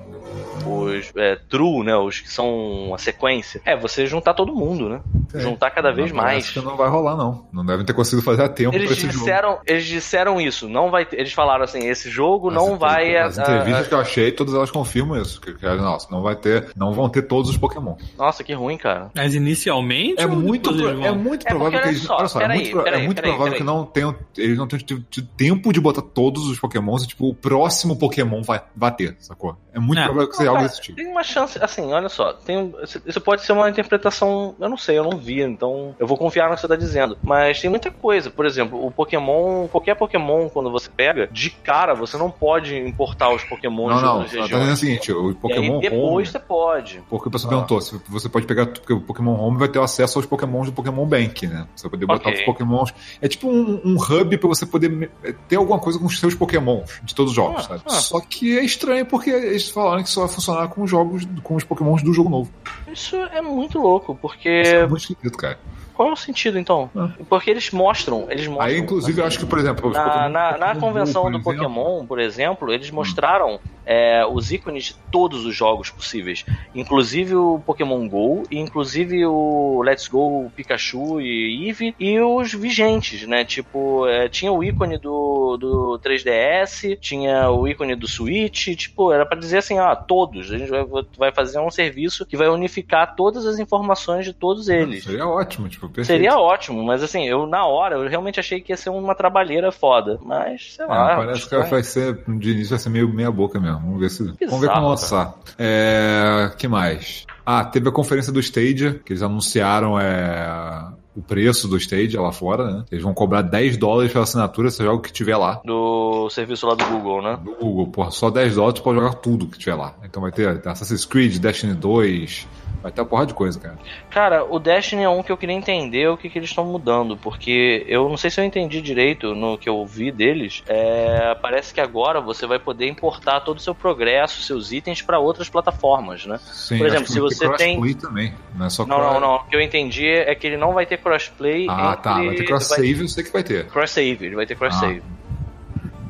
[0.66, 5.00] os é, true, né, os que são a sequência, é você juntar todo mundo, né?
[5.34, 5.40] É.
[5.40, 6.50] Juntar cada vez Não, mais.
[6.50, 7.46] que não vai rolar, não.
[7.52, 9.18] Não devem ter conseguido fazer a tempo Eles pra esse jogo.
[9.18, 13.08] disseram, eles disseram isso, não vai ter, eles falaram assim, esse jogo não As vai
[13.08, 15.40] entrev- As ah, entrevistas ah, que eu achei, todas elas confirmam isso.
[15.40, 17.96] Que, que, nossa, não vai ter, não vão ter todos os Pokémon.
[18.16, 19.10] Nossa, que ruim, cara.
[19.14, 20.20] Mas inicialmente.
[20.22, 22.02] É muito, pro- é muito É provável porque que eles.
[22.06, 24.66] só, olha só, é muito, pro- é muito peraí, provável que não tenham, eles não
[24.66, 28.94] tenham tido, tempo de botar todos os Pokémons e, tipo, o próximo Pokémon vai, vai
[28.94, 29.56] ter, sacou?
[29.72, 30.04] É muito É.
[30.04, 30.96] provável que seja Não, algo desse tipo.
[30.96, 32.72] Tem uma chance, assim, olha só, tem,
[33.06, 36.48] isso pode ser uma interpretação, eu não sei, eu não vi, então eu vou confiar
[36.48, 37.16] no que você tá dizendo.
[37.22, 41.94] Mas tem muita coisa, por exemplo, o Pokémon, qualquer Pokémon, quando você pega, de cara
[41.94, 44.78] você não pode importar os Pokémon Não, de não, outras tá dizendo o regiões.
[44.78, 47.02] seguinte, o E Pokémon aí depois Home, você pode.
[47.08, 47.54] porque o pessoal Ah.
[47.56, 50.72] perguntou, se você pode pegar, porque o Pokémon Home vai ter acesso aos Pokémons do
[50.72, 51.66] Pokémon Bank, né?
[51.74, 52.40] Você vai poder botar Ok.
[52.40, 52.94] os Pokémons.
[53.20, 55.08] É tipo um, um hub pra você poder me-
[55.48, 57.90] ter alguma coisa com os seus Pokémons de todos os jogos, Ah, ah.
[57.90, 61.54] Só que é estranho porque eles falaram que só vai funcionar com os jogos, com
[61.56, 62.50] os Pokémons do jogo novo.
[62.92, 65.58] Isso é muito louco, porque Isso é muito esquisito, cara.
[65.94, 66.90] Qual é o sentido então?
[66.96, 67.10] Ah.
[67.28, 68.66] Porque eles mostram, eles mostram.
[68.66, 72.72] Aí, inclusive, eu acho que, por exemplo, Na, na, na convenção do Pokémon, por exemplo,
[72.72, 76.44] eles mostraram é, os ícones de todos os jogos possíveis.
[76.74, 83.44] Inclusive o Pokémon GO, inclusive o Let's Go Pikachu e Eevee, e os vigentes, né?
[83.44, 89.26] Tipo, é, tinha o ícone do, do 3DS, tinha o ícone do Switch, tipo, era
[89.26, 90.50] pra dizer assim, ah, todos.
[90.50, 90.84] A gente vai,
[91.16, 95.04] vai fazer um serviço que vai unificar todas as informações de todos eles.
[95.04, 96.06] Seria ótimo, tipo, perfeito.
[96.06, 99.70] Seria ótimo, mas assim, eu na hora, eu realmente achei que ia ser uma trabalheira
[99.72, 100.18] foda.
[100.22, 101.16] Mas, sei É, lá.
[101.16, 101.66] parece que estranho.
[101.70, 103.80] vai ser, de início vai ser meio meia boca mesmo.
[103.80, 104.22] Vamos ver se.
[104.24, 105.34] Vamos ver Bizarro, como lançar.
[105.58, 106.50] É.
[106.58, 107.24] que mais?
[107.46, 112.32] Ah, teve a conferência do Stadia, que eles anunciaram é, o preço do Stadia lá
[112.32, 112.84] fora, né?
[112.90, 115.60] Eles vão cobrar 10 dólares pela assinatura, seja o que tiver lá.
[115.64, 117.38] Do serviço lá do Google, né?
[117.44, 119.94] Do Google, porra, só 10 dólares tu pode jogar tudo que tiver lá.
[120.04, 122.48] Então vai ter Assassin's Creed, Destiny 2,
[122.84, 123.78] vai ter uma porra de coisa, cara.
[124.10, 127.16] Cara, o Destiny é um que eu queria entender o que, que eles estão mudando,
[127.16, 130.62] porque eu não sei se eu entendi direito no que eu vi deles.
[130.68, 135.18] É, parece que agora você vai poder importar todo o seu progresso, seus itens para
[135.18, 136.38] outras plataformas, né?
[136.52, 139.34] Sim, Por exemplo, se você tem- também, não é só Não, não, não.
[139.36, 142.02] O que eu entendi é que ele não vai ter crossplay Ah, entre...
[142.02, 143.66] tá, vai ter cross-save, eu sei que vai ter.
[143.68, 145.02] Cross-save, ele vai ter cross-save.
[145.02, 145.23] Ah.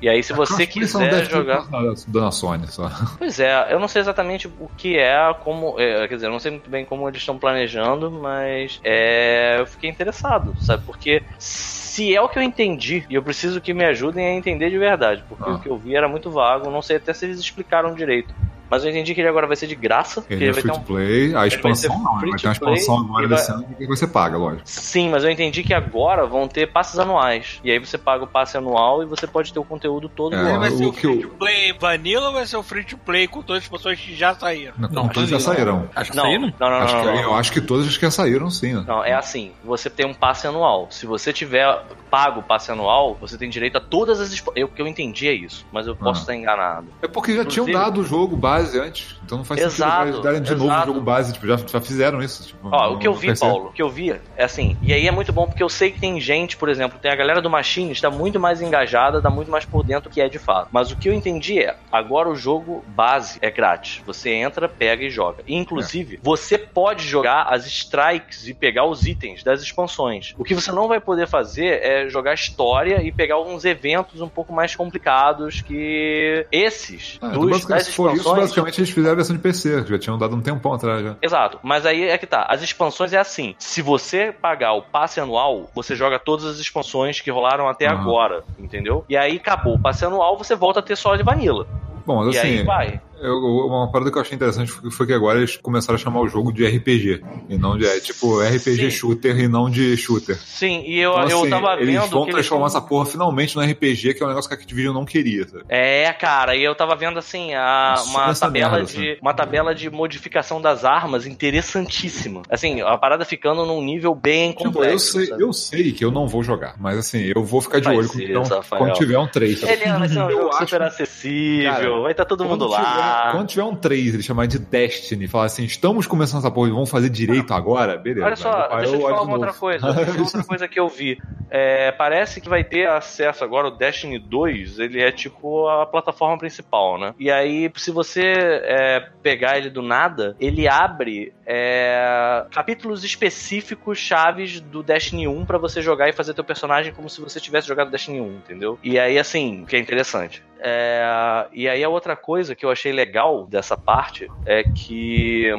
[0.05, 0.53] E aí, se você
[0.87, 1.65] só não quiser jogar.
[2.07, 2.91] Dona Sony, só.
[3.17, 5.81] Pois é, eu não sei exatamente o que é, como.
[5.81, 9.67] é, quer dizer, eu não sei muito bem como eles estão planejando, mas é, eu
[9.67, 10.83] fiquei interessado, sabe?
[10.85, 14.69] Porque se é o que eu entendi, e eu preciso que me ajudem a entender
[14.69, 15.55] de verdade, porque Ah.
[15.55, 18.35] o que eu vi era muito vago, não sei até se eles explicaram direito.
[18.75, 20.63] Mas eu entendi que ele agora vai ser de graça, que Ele ele é vai
[20.63, 20.85] free ter to um.
[20.85, 24.07] play, a expansão não, vai ter uma expansão agora e desse vai- ano que você
[24.07, 24.63] paga, lógico.
[24.65, 27.61] Sim, mas eu entendi que agora vão ter passes anuais.
[27.63, 30.59] E aí você paga o passe anual e você pode ter o conteúdo todo É,
[30.59, 32.85] vai ser o o que free eu- to play vanilla ou vai ser o free
[32.85, 34.75] to play com todas as pessoas que já saíram?
[34.77, 35.89] Não, Não, todos já saíram.
[35.95, 36.53] Acho que Não, saíram?
[36.59, 37.23] não, não, Acho não, que- não, não.
[37.23, 38.75] Eu acho que todas as que já saíram, sim.
[38.75, 38.85] né?
[38.87, 40.89] Não, é assim, você tem um passe anual.
[40.91, 41.65] Se você tiver
[42.11, 45.29] pago o passe anual, você tem direito a todas as eu, O que eu entendi
[45.29, 46.23] é isso, mas eu posso Ah.
[46.23, 46.87] estar enganado.
[47.03, 50.23] É porque já tinham Inclusive- dado o jogo base antes, então não faz Exato, sentido
[50.23, 50.87] darem de novo o exato.
[50.87, 52.47] jogo base, tipo, já, já fizeram isso.
[52.47, 53.39] Tipo, Ó, o que eu vi.
[53.39, 55.91] Paulo, o que eu vi é assim, e aí é muito bom porque eu sei
[55.91, 59.29] que tem gente, por exemplo, tem a galera do Machine está muito mais engajada, está
[59.31, 60.69] muito mais por dentro que é de fato.
[60.73, 64.01] Mas o que eu entendi é, agora o jogo base é grátis.
[64.07, 65.43] Você entra, pega e joga.
[65.47, 70.35] E, inclusive, você pode jogar as strikes e pegar os itens das expansões.
[70.39, 74.29] O que você não vai poder fazer é jogar história e pegar alguns eventos um
[74.29, 79.13] pouco mais complicados que esses Ah, dos, então, basicamente, das isso, expansões basicamente eles fizeram
[79.13, 81.17] a versão de PC, que já tinham dado um tempão atrás já.
[81.21, 82.47] Exato, mas aí é que tá.
[82.49, 87.21] As expansões é assim: se você pagar o passe anual, você joga todas as expansões
[87.21, 88.01] que rolaram até Aham.
[88.01, 89.05] agora, entendeu?
[89.09, 91.67] E aí acabou o passe anual, você volta a ter só de vanilla.
[92.07, 93.01] Bom, mas e assim, aí vai.
[93.25, 96.21] Eu- uma parada que eu achei interessante foi, foi que agora eles começaram a chamar
[96.21, 97.25] o jogo de RPG.
[97.49, 97.87] E não de.
[97.87, 98.91] É, tipo, RPG Sim.
[98.91, 100.37] shooter e não de shooter.
[100.39, 102.81] Sim, e eu, Então, eu assim, tava eles vendo vão que eles transformar tão- essa
[102.81, 105.47] porra finalmente no RPG, que é um negócio que a Activision não queria.
[105.47, 105.65] Sabe?
[105.69, 109.19] É, cara, e eu tava vendo assim a, uma nessa tabela merda, de assim.
[109.21, 112.43] uma tabela de modificação das armas interessantíssima.
[112.49, 115.13] Assim, a parada ficando num nível bem Tipo, eu complexo.
[115.19, 115.43] sei, sabe?
[115.43, 118.09] eu sei que eu não vou jogar, mas assim, eu vou ficar de Vai olho
[118.09, 119.63] ser, quando, um- quando tiver um 3.
[119.63, 122.81] Ele vai ser um Eu jogo super acessível, Cara, vai estar todo mundo lá.
[123.15, 123.33] Ah.
[123.33, 126.91] quando tiver um 3, ele chamar de Destiny, falar assim, estamos começando essa porra, vamos
[126.91, 128.27] fazer direito agora, beleza.
[128.27, 129.61] Olha só, deixa eu te falar uma outra novo.
[129.61, 129.87] coisa.
[129.87, 131.19] Eu falar outra coisa que eu vi.
[131.51, 136.37] É, parece que vai ter acesso agora, o Destiny 2, ele é tipo a plataforma
[136.37, 137.15] principal, né?
[137.19, 144.61] E aí, se você é, pegar ele do nada, ele abre é, capítulos específicos, chaves
[144.61, 147.91] do Destiny 1 pra você jogar e fazer teu personagem como se você tivesse jogado
[147.91, 148.79] Destiny 1, entendeu?
[148.83, 150.43] E aí, assim, o que é interessante.
[150.67, 155.53] É, e aí a outra coisa que eu achei legal dessa parte é que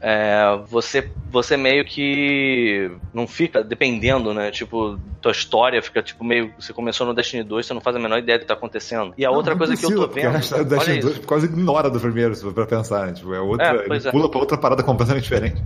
[0.00, 4.50] é, você, você meio que não fica dependendo, né?
[4.50, 6.54] Tipo, tua história fica tipo meio.
[6.58, 9.12] Você começou no Destiny 2, você não faz a menor ideia do que tá acontecendo.
[9.18, 10.26] E a outra Não coisa que eu precisa, tô vendo.
[10.54, 11.08] olha Destiny isso.
[11.08, 13.12] 2 quase ignora do primeiro, se for pra pensar, né?
[13.12, 14.10] Tipo, é outra, É, é.
[14.10, 15.62] pula pra outra parada completamente diferente.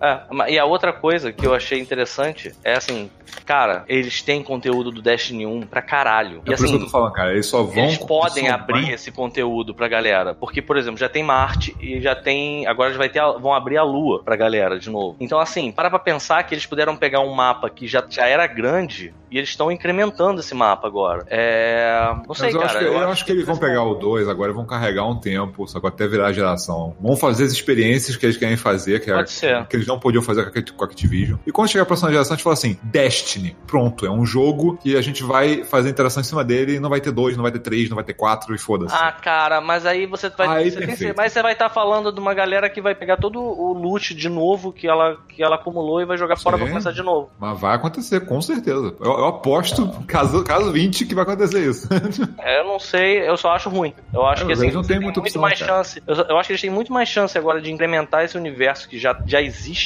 [0.00, 3.10] É, e a outra coisa que eu achei interessante é assim,
[3.44, 6.36] cara, eles têm conteúdo do Destiny 1 pra caralho.
[6.38, 7.84] É E por isso que eu assim, tô falando, cara, eles só vão...
[7.84, 10.34] eles podem abrir esse conteúdo pra galera.
[10.34, 12.66] Porque, por exemplo, já tem Marte e já tem.
[12.66, 15.16] Agora vai ter a- vão abrir a Lua pra galera de novo.
[15.20, 18.46] Então, assim, para pra pensar que eles puderam pegar um mapa que já, já era
[18.46, 21.24] grande e eles estão incrementando esse mapa agora.
[21.28, 22.00] É.
[22.26, 22.70] Não sei, Mas eu, cara.
[22.72, 25.18] acho que, eu acho que eles vão pegar o 2 agora e vão carregar um
[25.18, 26.96] tempo, só que até virar a geração.
[27.00, 29.66] Vão fazer as experiências que eles querem fazer, que, é, Pode ser.
[29.66, 31.38] que eles não podiam fazer com a- Activision.
[31.46, 34.76] E quando chegar a próxima geração, a gente fala assim: Destiny, pronto, é um jogo
[34.78, 37.42] que a gente vai fazer interação em cima dele e não vai ter dois, não
[37.42, 38.94] vai ter três, não vai ter quatro e foda-se.
[38.94, 40.48] Ah, cara, mas aí você vai.
[40.48, 41.14] Aí, você tem- perfeito.
[41.16, 44.28] mas você vai estar falando de uma galera que vai pegar todo o loot de
[44.28, 46.62] novo que ela, que ela acumulou e vai jogar fora Sim.
[46.64, 47.30] pra começar de novo.
[47.38, 48.94] Mas vai acontecer, com certeza.
[49.00, 51.88] Eu, eu aposto, caso, caso 20, que vai acontecer isso.
[52.38, 53.92] É, Eu não sei, eu só acho ruim.
[54.12, 55.72] Eu acho É, que assim, não tem muita muito opção, mais cara.
[55.72, 56.02] chance.
[56.06, 58.98] Eu, eu acho que eles têm muito mais chance agora de incrementar esse universo que
[58.98, 59.77] já, já existe,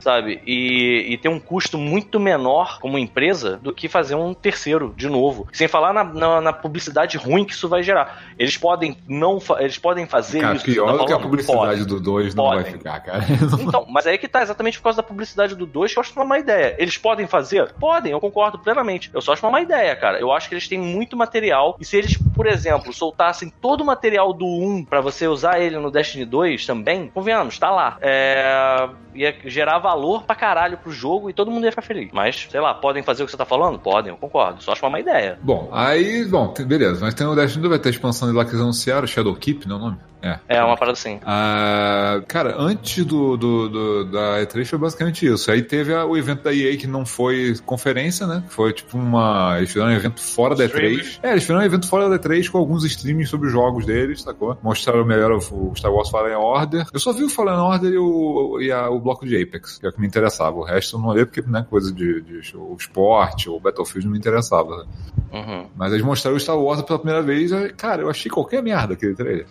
[0.00, 0.40] sabe?
[0.46, 5.08] E, e ter um custo muito menor como empresa do que fazer um terceiro de
[5.08, 5.48] novo.
[5.52, 8.24] Sem falar na, na, na publicidade ruim que isso vai gerar.
[8.38, 11.84] Eles podem não eles podem fazer cara, isso pior do que a publicidade Podem.
[11.84, 13.24] do 2 não vai ficar, cara.
[13.60, 16.12] Então, mas aí que tá, exatamente por causa da publicidade do 2, que eu acho
[16.14, 16.74] uma má ideia.
[16.78, 17.72] Eles podem fazer?
[17.72, 19.10] Podem, eu concordo plenamente.
[19.12, 20.18] Eu só acho uma má ideia, cara.
[20.18, 23.84] Eu acho que eles têm muito material, e se eles, por exemplo, soltassem todo o
[23.84, 27.98] material do 1 pra você usar ele no Destiny 2 também, convenhamos, tá lá.
[28.00, 28.88] É...
[29.14, 32.10] Ia gerar valor pra caralho pro jogo e todo mundo ia ficar feliz.
[32.12, 33.78] Mas, sei lá, podem fazer o que você tá falando?
[33.78, 34.62] Podem, eu concordo.
[34.62, 35.38] Só acho uma má ideia.
[35.42, 37.00] Bom, aí, bom, beleza.
[37.04, 39.66] Mas tem o Destiny 2, vai ter a expansão de lá que eles anunciaram, Shadowkeep,
[39.68, 40.09] não é o nome?
[40.22, 40.38] É.
[40.48, 41.18] É uma parada assim.
[41.24, 45.50] Ah, cara, antes do, do, do- da E3 foi basicamente isso.
[45.50, 48.44] Aí teve a- o evento da EA que não foi conferência, né?
[48.48, 49.54] Foi tipo uma.
[49.58, 51.18] Eles fizeram um evento fora da E3.
[51.22, 54.22] É, eles fizeram um evento fora da E3 com alguns streamings sobre os jogos deles,
[54.22, 54.58] sacou?
[54.62, 55.36] Mostraram melhor o,
[55.70, 56.86] o Star Wars Fallen Order.
[56.92, 59.86] Eu só vi o Fallen Order e o, e a- o bloco de Apex, que
[59.86, 60.56] é o que me interessava.
[60.56, 64.12] O resto eu não olhei porque, né, coisa de, de o esporte ou Battlefield não
[64.12, 64.86] me interessava.
[65.32, 65.66] Uhum.
[65.76, 67.52] Mas eles mostraram o Star Wars pela primeira vez.
[67.52, 69.46] e, Cara, eu achei qualquer merda aquele trailer.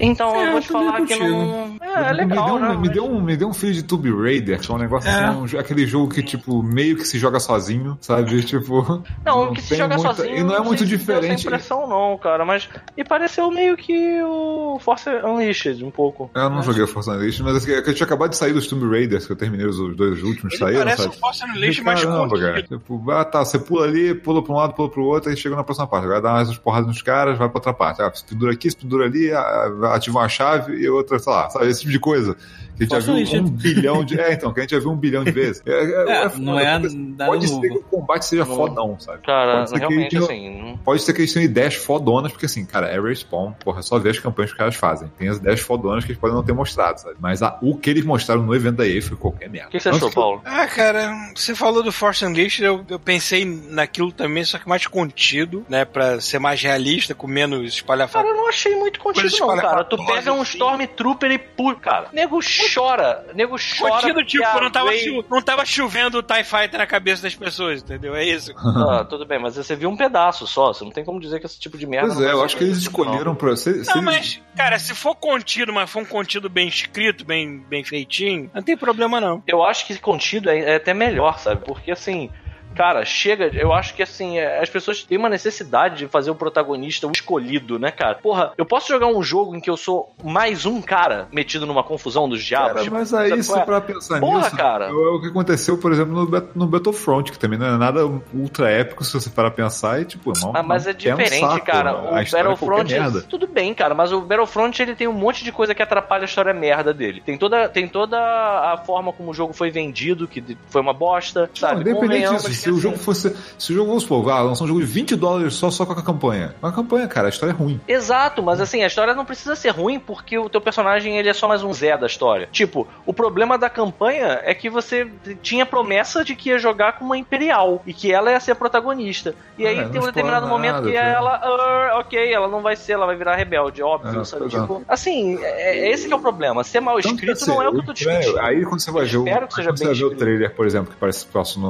[0.00, 1.76] Então, É, eu vou te falar que não.
[1.80, 2.76] É, é me, legal, deu, um- né?
[2.76, 5.24] me, deu um, me deu um feed de Tomb Raider, que é um negócio É.
[5.26, 8.42] assim, um aquele jogo que, tipo, meio que se joga sozinho, sabe?
[8.48, 9.02] Tipo.
[9.24, 10.36] Não, que se joga muita- sozinho.
[10.36, 11.46] E não é sei muito deu diferente.
[11.46, 16.30] impressão, não, cara, mas me pareceu meio que o Force Unleashed, um pouco.
[16.34, 18.66] Eu não joguei o Force Unleashed, mas assim, é eu tinha acabado de sair dos
[18.66, 21.14] Tomb Raiders, que eu terminei os, dois últimos, Ele saíram, parece sabe?
[21.16, 22.62] um Force Unleashed mais Caramba, cara.
[22.62, 25.56] Tipo, ah, tá, você pula ali, pula pra um lado, pula pro outro, aí chega
[25.56, 26.04] na próxima parte.
[26.04, 28.02] Agora dá mais umas porradas nos caras, vai pra outra parte.
[28.02, 31.50] Ah, se pendura aqui, se pendura ali, ah, ativa uma chave e outra, sei lá,
[31.50, 31.68] sabe?
[31.68, 32.36] Esse tipo de coisa.
[32.78, 34.20] Que a gente já Força viu um bilhão de.
[34.20, 35.62] É, então, que a gente já viu um bilhão de vezes.
[35.66, 36.88] É, é- É, é não é nada
[37.26, 37.62] Pode ser novo.
[37.68, 38.54] que o combate seja Não.
[38.56, 39.22] fodão, sabe?
[39.24, 40.78] Cara, Pode ser que realmente, assim.
[40.84, 43.98] Pode ser que eles tenham ideias fodonas, porque assim, cara, é respawn, porra, é só
[43.98, 45.08] ver as campanhas que os caras fazem.
[45.18, 47.16] Tem as ideias fodonas que eles podem não ter mostrado, sabe?
[47.20, 49.68] Mas a- o que eles mostraram no evento da EA foi qualquer merda.
[49.68, 50.40] O que, que você achou, que Paulo?
[50.44, 54.86] Ah, cara, você falou do Force Unleashed, eu, eu pensei naquilo também, só que mais
[54.86, 55.84] contido, né?
[55.84, 58.24] Pra ser mais realista, com menos espalhafatosa.
[58.24, 59.84] Cara, eu não achei muito contido, não, cara.
[59.84, 60.52] Tu pega um assim.
[60.58, 61.74] Stormtrooper e pula.
[61.76, 62.40] Cara, nego
[62.74, 63.24] chora.
[63.34, 63.92] Nego chora.
[64.02, 67.82] Contido, tipo, não tava, chu- não tava chovendo o TIE Fighter na cabeça das pessoas,
[67.82, 68.14] entendeu?
[68.14, 68.52] É isso.
[68.88, 70.72] Ah, tudo bem, mas você viu um pedaço só.
[70.72, 72.14] Você não tem como dizer que esse tipo de merda.
[72.14, 73.56] Pois é, eu acho que eles escolheram pra.
[73.56, 77.58] Se Não, eles- mas, cara, se for contido, mas for um contido bem escrito, bem,
[77.68, 79.42] bem feitinho, não tem problema não.
[79.46, 81.64] Eu acho que contido é, é até melhor, sabe?
[81.64, 82.30] Porque assim.
[82.74, 83.50] Cara, chega.
[83.54, 87.12] Eu acho que assim, é, as pessoas têm uma necessidade de fazer o protagonista o
[87.12, 88.14] escolhido, né, cara?
[88.16, 91.82] Porra, eu posso jogar um jogo em que eu sou mais um cara metido numa
[91.82, 92.68] confusão dos diabos?
[92.68, 93.64] Cara, tipo, mas aí, se é?
[93.64, 94.86] pra pensar Porra, nisso, cara.
[94.86, 98.70] é o que aconteceu, por exemplo, no, no Battlefront, que também não é nada ultra
[98.70, 100.52] épico se você parar pensar e, tipo, não.
[100.54, 101.96] Ah, mas não é um diferente, saco, cara.
[101.96, 102.92] O é Battlefront.
[102.92, 103.22] merda.
[103.22, 106.26] tudo bem, cara, mas o Battlefront ele tem um monte de coisa que atrapalha a
[106.26, 107.22] história merda dele.
[107.24, 111.50] Tem toda, tem toda a forma como o jogo foi vendido, que foi uma bosta,
[111.54, 111.84] sabe?
[111.84, 113.34] Não, independente disso, se o jogo fosse.
[113.58, 115.92] Se o jogo, vamos supor, ah, lançar um jogo de 20 dólares só, só com
[115.92, 116.54] a campanha.
[116.62, 117.80] Uma campanha, cara, a história é ruim.
[117.88, 121.32] Exato, mas assim, a história não precisa ser ruim porque o teu personagem ele é
[121.34, 122.48] só mais um Zé da história.
[122.52, 125.10] Tipo, o problema da campanha é que você
[125.42, 128.54] tinha promessa de que ia jogar com uma Imperial e que ela ia ser a
[128.54, 129.34] protagonista.
[129.56, 131.00] E aí É, não tem um determinado explora momento nada, que tá?
[131.02, 134.42] ela, ah, ok, ela não vai ser, ela vai virar rebelde, óbvio, É, sabe?
[134.42, 134.60] pois é.
[134.60, 136.62] Tipo, assim, é, é esse que é o problema.
[136.64, 138.44] Ser mal Tanto escrito assim, não é o que eu tô estranho, discutindo.
[138.44, 140.54] Aí quando você vai ver, o, Espero que seja quando você vai ver o trailer,
[140.54, 141.26] por exemplo, que parece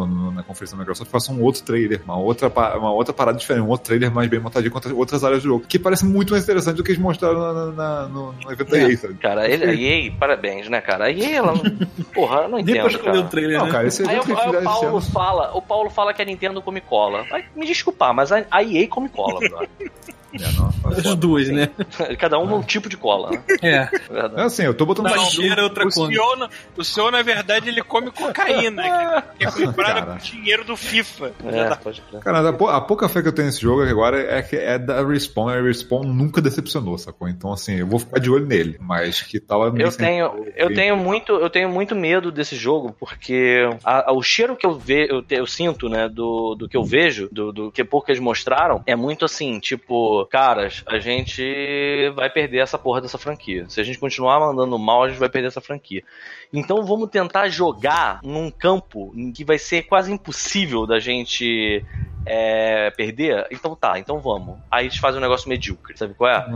[0.06, 2.48] no- na conferência Microsoft, passou um outro trailer, uma outra,
[2.78, 5.64] uma outra parada diferente, um outro trailer mais bem montadinho contra outras áreas do jogo,
[5.68, 8.70] que parece muito mais interessante do que eles mostraram na- na- na- no, no evento
[8.70, 9.14] da EA, sabe?
[9.14, 11.06] Cara, ele, a EA, parabéns, né, cara?
[11.06, 11.52] A EA, ela.
[12.14, 12.88] Porra, eu não Nem pra entendo.
[12.90, 13.20] escolher Cara.
[13.20, 13.72] o trailer, Não, né?
[13.72, 15.00] cara, esse Aí, eles aí o Paulo ano.
[15.02, 17.24] fala, o Paulo fala que a Nintendo come cola.
[17.30, 19.68] Vai me desculpar, mas a, a EA come cola, brother.
[20.32, 21.70] É, As duas, né?
[22.18, 23.42] Cada um um tipo de cola, né?
[23.62, 23.78] É.
[23.88, 24.40] É É verdade.
[24.42, 27.22] assim, eu tô botando Não, mais cheiro é outra o senhor, na- o senhor, na
[27.22, 28.82] verdade, ele come cocaína,
[29.38, 31.32] que é comprada com dinheiro do FIFA.
[31.44, 32.20] É, pode crer.
[32.20, 34.78] Cara, a, pou- a pouca fé que eu tenho nesse jogo agora é que é
[34.78, 35.48] da Respawn.
[35.48, 37.28] A Respawn nunca decepcionou, sacou?
[37.28, 38.76] Então, assim, eu vou ficar de olho nele.
[38.80, 42.94] Mas que tal é Eu tenho, eu tenho muito, eu tenho muito medo desse jogo
[42.98, 46.68] porque a- a- o cheiro que eu ve, eu, te- eu sinto, né, do, do
[46.68, 50.98] que eu vejo, do, do que pouco eles mostraram, é muito assim, tipo, caras, a
[50.98, 53.68] gente vai perder essa porra dessa franquia.
[53.68, 56.02] Se a gente continuar mandando mal, a gente vai perder essa franquia.
[56.52, 61.84] Então vamos tentar jogar num campo em que vai ser quase impossível da gente
[62.26, 63.46] é, perder.
[63.50, 64.56] Então tá, então vamos.
[64.70, 66.46] Aí eles fazem um negócio medíocre, sabe qual é?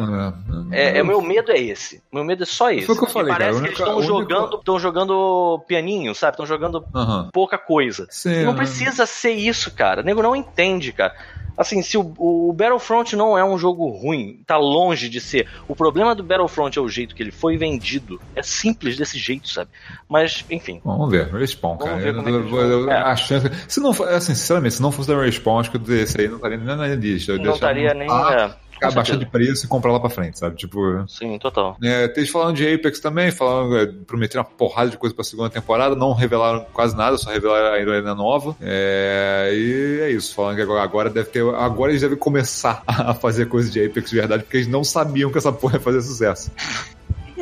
[0.70, 2.02] É, é, o meu medo é esse.
[2.12, 2.86] Meu medo é só esse.
[2.86, 3.70] Foi o que eu falei, parece cara.
[3.70, 6.32] A que eles única- estão a única- jogando, estão jogando pianinho, sabe?
[6.32, 7.28] Estão jogando Aham.
[7.32, 8.06] pouca coisa.
[8.10, 10.02] Sim, Não precisa ser isso, cara.
[10.02, 11.14] O nego não entende, cara.
[11.54, 15.46] Assim, se o, o Battlefront não é um jogo ruim, tá longe de ser.
[15.68, 18.18] O problema do Battlefront é o jeito que ele foi vendido.
[18.34, 19.68] É simples desse jeito, sabe?
[20.08, 20.80] Mas, enfim.
[20.82, 22.02] Vamos ver, Respawn, Vamos cara.
[22.02, 22.94] ver como é que eles é.
[22.94, 23.50] A chance.
[23.68, 26.58] Se não assim, sinceramente, se não fosse da Respawn, acho que esse aí não estaria
[26.58, 27.32] nem na lista.
[27.32, 28.08] Eu Não estaria nem.
[28.10, 30.56] ah, é, baixando de preço e comprar lá pra frente, sabe?
[30.56, 31.04] Tipo.
[31.08, 31.76] Sim, total.
[31.82, 35.50] É, eles falaram de Apex também, falaram, é, prometeram uma porrada de coisa pra segunda
[35.50, 38.56] temporada, não revelaram quase nada, só revelaram a heroína nova.
[38.60, 41.42] É, e é isso, falando que agora, agora deve ter.
[41.54, 45.30] Agora eles devem começar a fazer coisa de Apex de verdade, porque eles não sabiam
[45.30, 46.50] que essa porra ia fazer sucesso.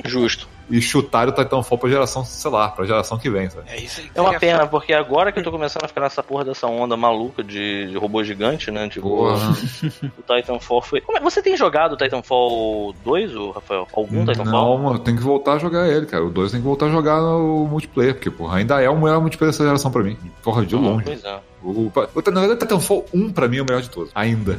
[0.04, 0.48] Justo.
[0.70, 3.68] E chutaram o Titanfall pra geração, sei lá, pra geração que vem, sabe?
[3.68, 6.44] É isso É uma pena, porque agora que eu tô começando a ficar nessa porra
[6.44, 8.88] dessa onda maluca de, de robô gigante, né?
[8.88, 9.50] Tipo, Porra.
[10.18, 11.00] o Titanfall foi.
[11.00, 13.86] Como é- Você tem jogado o Titanfall 2, ô, Rafael?
[13.92, 14.46] Algum Titanfall?
[14.46, 16.24] Não, mano, tem que voltar a jogar ele, cara.
[16.24, 19.20] O 2 tem que voltar a jogar no multiplayer, porque, porra, ainda é o melhor
[19.20, 20.16] multiplayer dessa geração pra mim.
[20.42, 21.04] Porra, de longe.
[21.04, 21.40] Pois é.
[21.62, 21.92] O, o,
[22.30, 24.10] na verdade, o Titanfall 1 pra mim é o melhor de todos.
[24.14, 24.58] Ainda.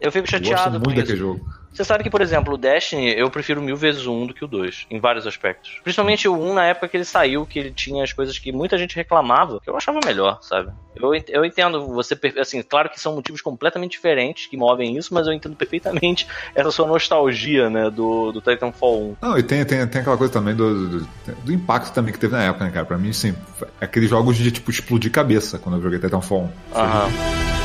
[0.00, 1.44] Eu fico Eu gosto chateado com muito daquele jogo.
[1.74, 4.44] Você sabe que, por exemplo, o Destiny, eu prefiro mil vezes o 1 do que
[4.44, 5.80] o 2, em vários aspectos.
[5.82, 8.78] Principalmente o 1 na época que ele saiu, que ele tinha as coisas que muita
[8.78, 10.70] gente reclamava, que eu achava melhor, sabe?
[10.94, 15.26] Eu, eu entendo você, assim, claro que são motivos completamente diferentes que movem isso, mas
[15.26, 19.16] eu entendo perfeitamente essa sua nostalgia, né, do, do Titanfall 1.
[19.20, 21.06] Não, e tem, tem, tem aquela coisa também do, do,
[21.42, 22.86] do impacto também que teve na época, né, cara?
[22.86, 23.34] Pra mim, sim,
[23.80, 26.78] aqueles jogos de, tipo, explodir cabeça quando eu joguei Titanfall 1.
[26.78, 27.63] Aham.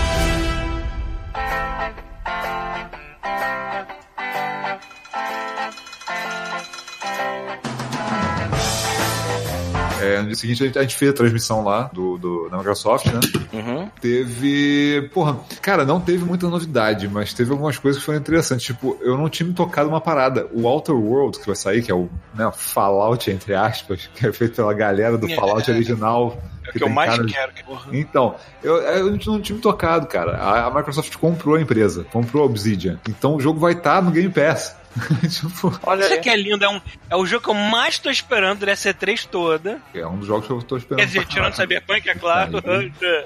[10.02, 12.58] É, no dia seguinte, a gente, a gente fez a transmissão lá do, do, da
[12.58, 13.20] Microsoft, né?
[13.54, 13.90] Uhum.
[14.02, 15.10] Teve.
[15.14, 18.66] Porra, cara, não teve muita novidade, mas teve algumas coisas que foram interessantes.
[18.66, 20.48] Tipo, eu não tinha me tocado uma parada.
[20.54, 24.32] O Outer World que vai sair, que é o né, Fallout, entre aspas, que é
[24.32, 26.38] feito pela galera do Fallout original.
[26.66, 27.52] É o que eu mais cara quero.
[27.54, 27.98] que-.
[27.98, 30.38] Então, eu, eu não tinha me tocado, cara.
[30.38, 33.00] A, a Microsoft comprou a empresa, comprou a Obsidian.
[33.08, 34.79] Então o jogo vai estar no Game Pass.
[35.30, 38.10] tipo, Olha Isso aqui é lindo, é, um, é o jogo que eu mais tô
[38.10, 39.80] esperando dessa E3 toda.
[39.94, 41.00] é um dos jogos que eu tô esperando.
[41.00, 41.54] Quer dizer, tirando.
[41.54, 42.58] Cyberpunk, é claro.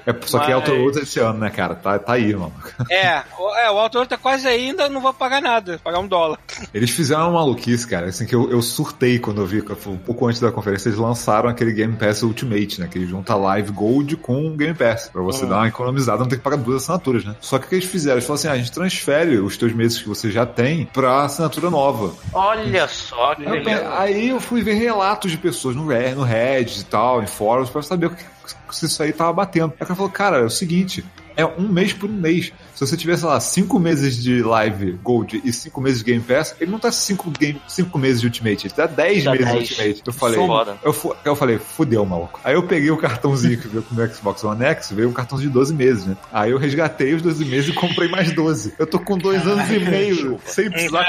[0.06, 1.74] É, só que é Mas- Outer esse ano, né, cara?
[1.74, 2.52] Tá, tá aí, mano.
[2.90, 6.06] É, o- é, o autor tá quase aí, ainda não vou pagar nada, pagar um
[6.06, 6.38] dólar.
[6.72, 10.26] Eles fizeram uma maluquice, cara, assim, que eu, eu surtei quando eu vi, um pouco
[10.26, 14.16] antes da conferência, eles lançaram aquele Game Pass Ultimate, né, que ele junta Live Gold
[14.16, 17.24] com o Game Pass, pra você dar uma economizada, não ter que pagar duas assinaturas,
[17.24, 17.36] né.
[17.40, 18.16] Só que o que eles fizeram?
[18.16, 21.22] Eles falaram assim, ah, a gente transfere os teus meses que você já tem pra
[21.24, 22.14] assinatura nova.
[22.32, 23.98] Olha só que Aí eu, beleza.
[23.98, 27.82] aí eu fui ver relatos de pessoas no, no Reddit e tal, em fóruns, pra
[27.82, 28.24] saber o que,
[28.70, 29.72] se isso aí tava batendo.
[29.72, 31.04] Aí o cara falou, cara, é o seguinte,
[31.36, 32.52] é um mês por um mês.
[32.74, 36.22] Se você tiver, sei lá, cinco meses de live Gold e cinco meses de Game
[36.24, 39.46] Pass, ele não tá cinco, game, cinco meses de Ultimate, ele tá dez Tá meses
[39.46, 39.60] de 10.
[39.70, 40.02] Ultimate.
[40.06, 40.38] Eu falei,
[40.82, 42.40] eu, fu- eu falei, fudeu, maluco.
[42.42, 45.50] Aí eu peguei o cartãozinho que veio com o Xbox One X, veio um cartãozinho
[45.50, 46.16] de 12 meses, né?
[46.32, 48.74] Aí eu resgatei os 12 meses e comprei mais 12.
[48.78, 51.04] Eu tô com dois anos e meio sem precisar.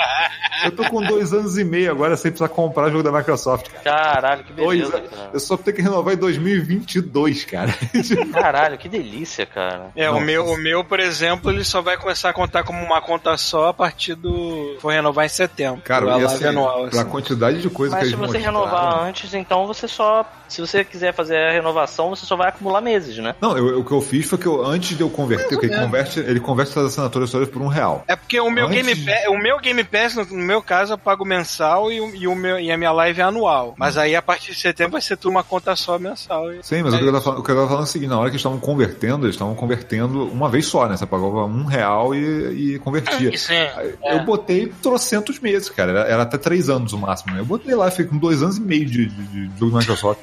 [0.63, 3.83] Eu tô com dois anos e meio agora sem precisar comprar jogo da Microsoft, cara.
[3.83, 5.09] Caralho, que Dois beleza, anos.
[5.09, 5.29] cara.
[5.33, 7.73] Eu só tenho que renovar em 2022, cara.
[8.31, 9.91] Caralho, que delícia, cara.
[9.95, 13.01] É, o meu, o meu, por exemplo, ele só vai começar a contar como uma
[13.01, 14.77] conta só a partir do.
[14.79, 15.81] For renovar em setembro.
[15.81, 16.87] Cara, a e live assim, anual.
[16.89, 17.09] pra assim.
[17.09, 20.25] quantidade de coisa Mas que se eles você mostraram- renovar antes, então você só.
[20.47, 23.35] Se você quiser fazer a renovação, você só vai acumular meses, né?
[23.41, 25.75] Não, eu- o que eu fiz foi que eu, antes de eu converter, porque ele
[25.79, 28.03] converte, ele converte as assinaturas todas por um real.
[28.07, 30.97] É porque o meu, Antes Game Pass, o meu Game Pass, no, meu caso, eu
[30.97, 33.73] pago mensal e, o- e o meu, e a minha live é anual.
[33.77, 36.51] Mas aí, a partir de setembro, vai ser tudo uma conta só mensal.
[36.53, 37.87] E- Sim, mas é o, que eu tava falando, o que eu tava falando é
[37.87, 40.95] o seguinte, na hora que eles estavam convertendo, eles estavam convertendo uma vez só, né?
[40.97, 43.33] Você pagava um real e, e convertia.
[43.33, 43.73] Isso, é.
[43.75, 45.91] Aí Eu botei trocentos meses, cara.
[45.91, 47.41] Era, era até três anos o máximo, né?
[47.41, 50.19] Eu botei lá, fiquei com dois anos e meio de, de, de jogo da Microsoft.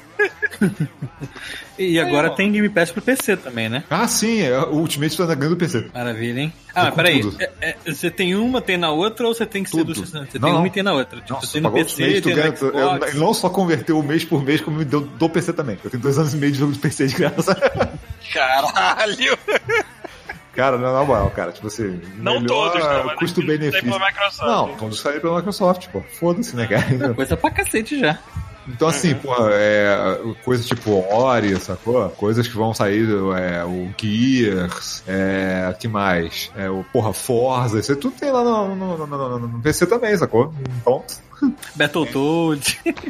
[1.77, 2.29] E agora É.
[2.31, 3.83] tem Game Pass pro PC também, né?
[3.89, 5.87] Ah, sim, é, o Ultimate tá na ganho do PC.
[5.93, 6.53] Maravilha, hein?
[6.75, 7.21] Ah, peraí.
[7.39, 7.51] É-
[7.85, 9.93] é- você tem uma, tem na outra, ou você tem que ser Tudo.
[9.93, 10.57] do Você Não, tem não.
[10.59, 11.19] uma e tem na outra.
[11.19, 13.13] Tipo, Nossa, você tem no PC, tu tem ganha, no Xbox.
[13.13, 15.77] eu, não só converteu o mês por mês, como me deu do PC também.
[15.83, 17.55] Eu tenho dois anos e meio de jogo de PC de graça.
[18.31, 19.37] Caralho!
[20.53, 21.99] Cara, na moral, cara, tipo assim.
[22.17, 23.89] Não melhor todos, não, mas Custo-benefício.
[24.43, 26.01] Não, todos saíram pela Microsoft, pô.
[26.19, 27.13] Foda-se, né, cara?
[27.15, 28.19] Coisa pra cacete já.
[28.67, 32.09] Então, assim, porra, é, coisa tipo Ori, sacou?
[32.11, 33.07] Coisas que vão sair,
[33.37, 36.49] é, o Gears, é, que mais?
[36.55, 39.85] É, o, porra, Forza, isso aí tudo tem lá no, no, no, no- no PC
[39.85, 40.53] também, sacou?
[40.81, 41.03] Então,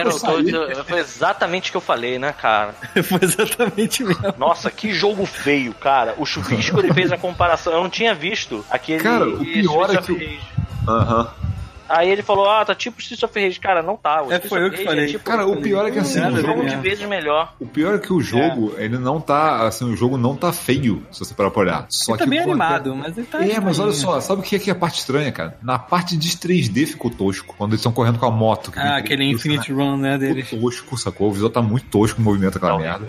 [0.00, 0.52] vai sair.
[0.52, 2.74] Battletoads foi exatamente o que eu falei, né, cara?
[3.04, 4.22] Foi exatamente mesmo.
[4.38, 6.14] Nossa, que jogo feio, cara.
[6.16, 7.72] O Chuvisco ele fez a comparação.
[7.74, 9.02] Eu não tinha visto aquele.
[9.02, 10.40] Cara, o pior é que o- Rage.
[10.88, 11.30] Aham.
[11.90, 13.58] Aí ele falou, ah, tá tipo Streets of Rage.
[13.58, 14.22] Cara, não tá.
[14.22, 15.04] O É, foi eu que Rage falei.
[15.04, 17.54] É tipo Cara, o pior é que assim, um a jogo de vezes melhor.
[17.58, 21.04] O pior é que o jogo, ele não tá, assim, o jogo não tá feio,
[21.10, 21.86] se você parar pra olhar.
[21.88, 23.44] Só Ele tá que bem pô, animado, mas ele tá.
[23.44, 25.58] É, mas olha só, sabe o que é, que é a parte estranha, cara?
[25.62, 28.70] Na parte de 3D ficou tosco, quando eles estão correndo com a moto.
[28.70, 30.48] que Ah, aquele Infinite Run, né, deles.
[30.48, 31.28] Ficou tosco, sacou?
[31.28, 33.08] O visual tá muito tosco o movimento daquela merda.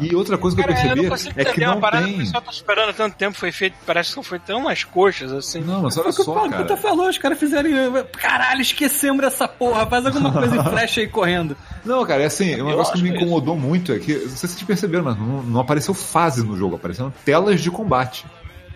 [0.00, 2.04] E outra coisa que Cara, eu eu percebi não consigo é que não uma parada
[2.06, 2.24] que o tem.
[2.24, 5.60] pessoal tá esperando há tanto tempo, foi feito, parece que foi tão umas coxas, assim.
[5.60, 6.62] Não, mas olha o que o só, Paulo cara.
[6.62, 7.70] Puta falou, os caras fizeram.
[8.18, 9.86] Caralho, esquecemos dessa porra.
[9.86, 11.56] Faz alguma coisa e flecha aí correndo.
[11.84, 14.20] Não, cara, é assim, um negócio que me que é incomodou muito é que, não
[14.20, 18.24] sei se vocês perceberam, mas não, não apareceu fase no jogo, apareceram telas de combate.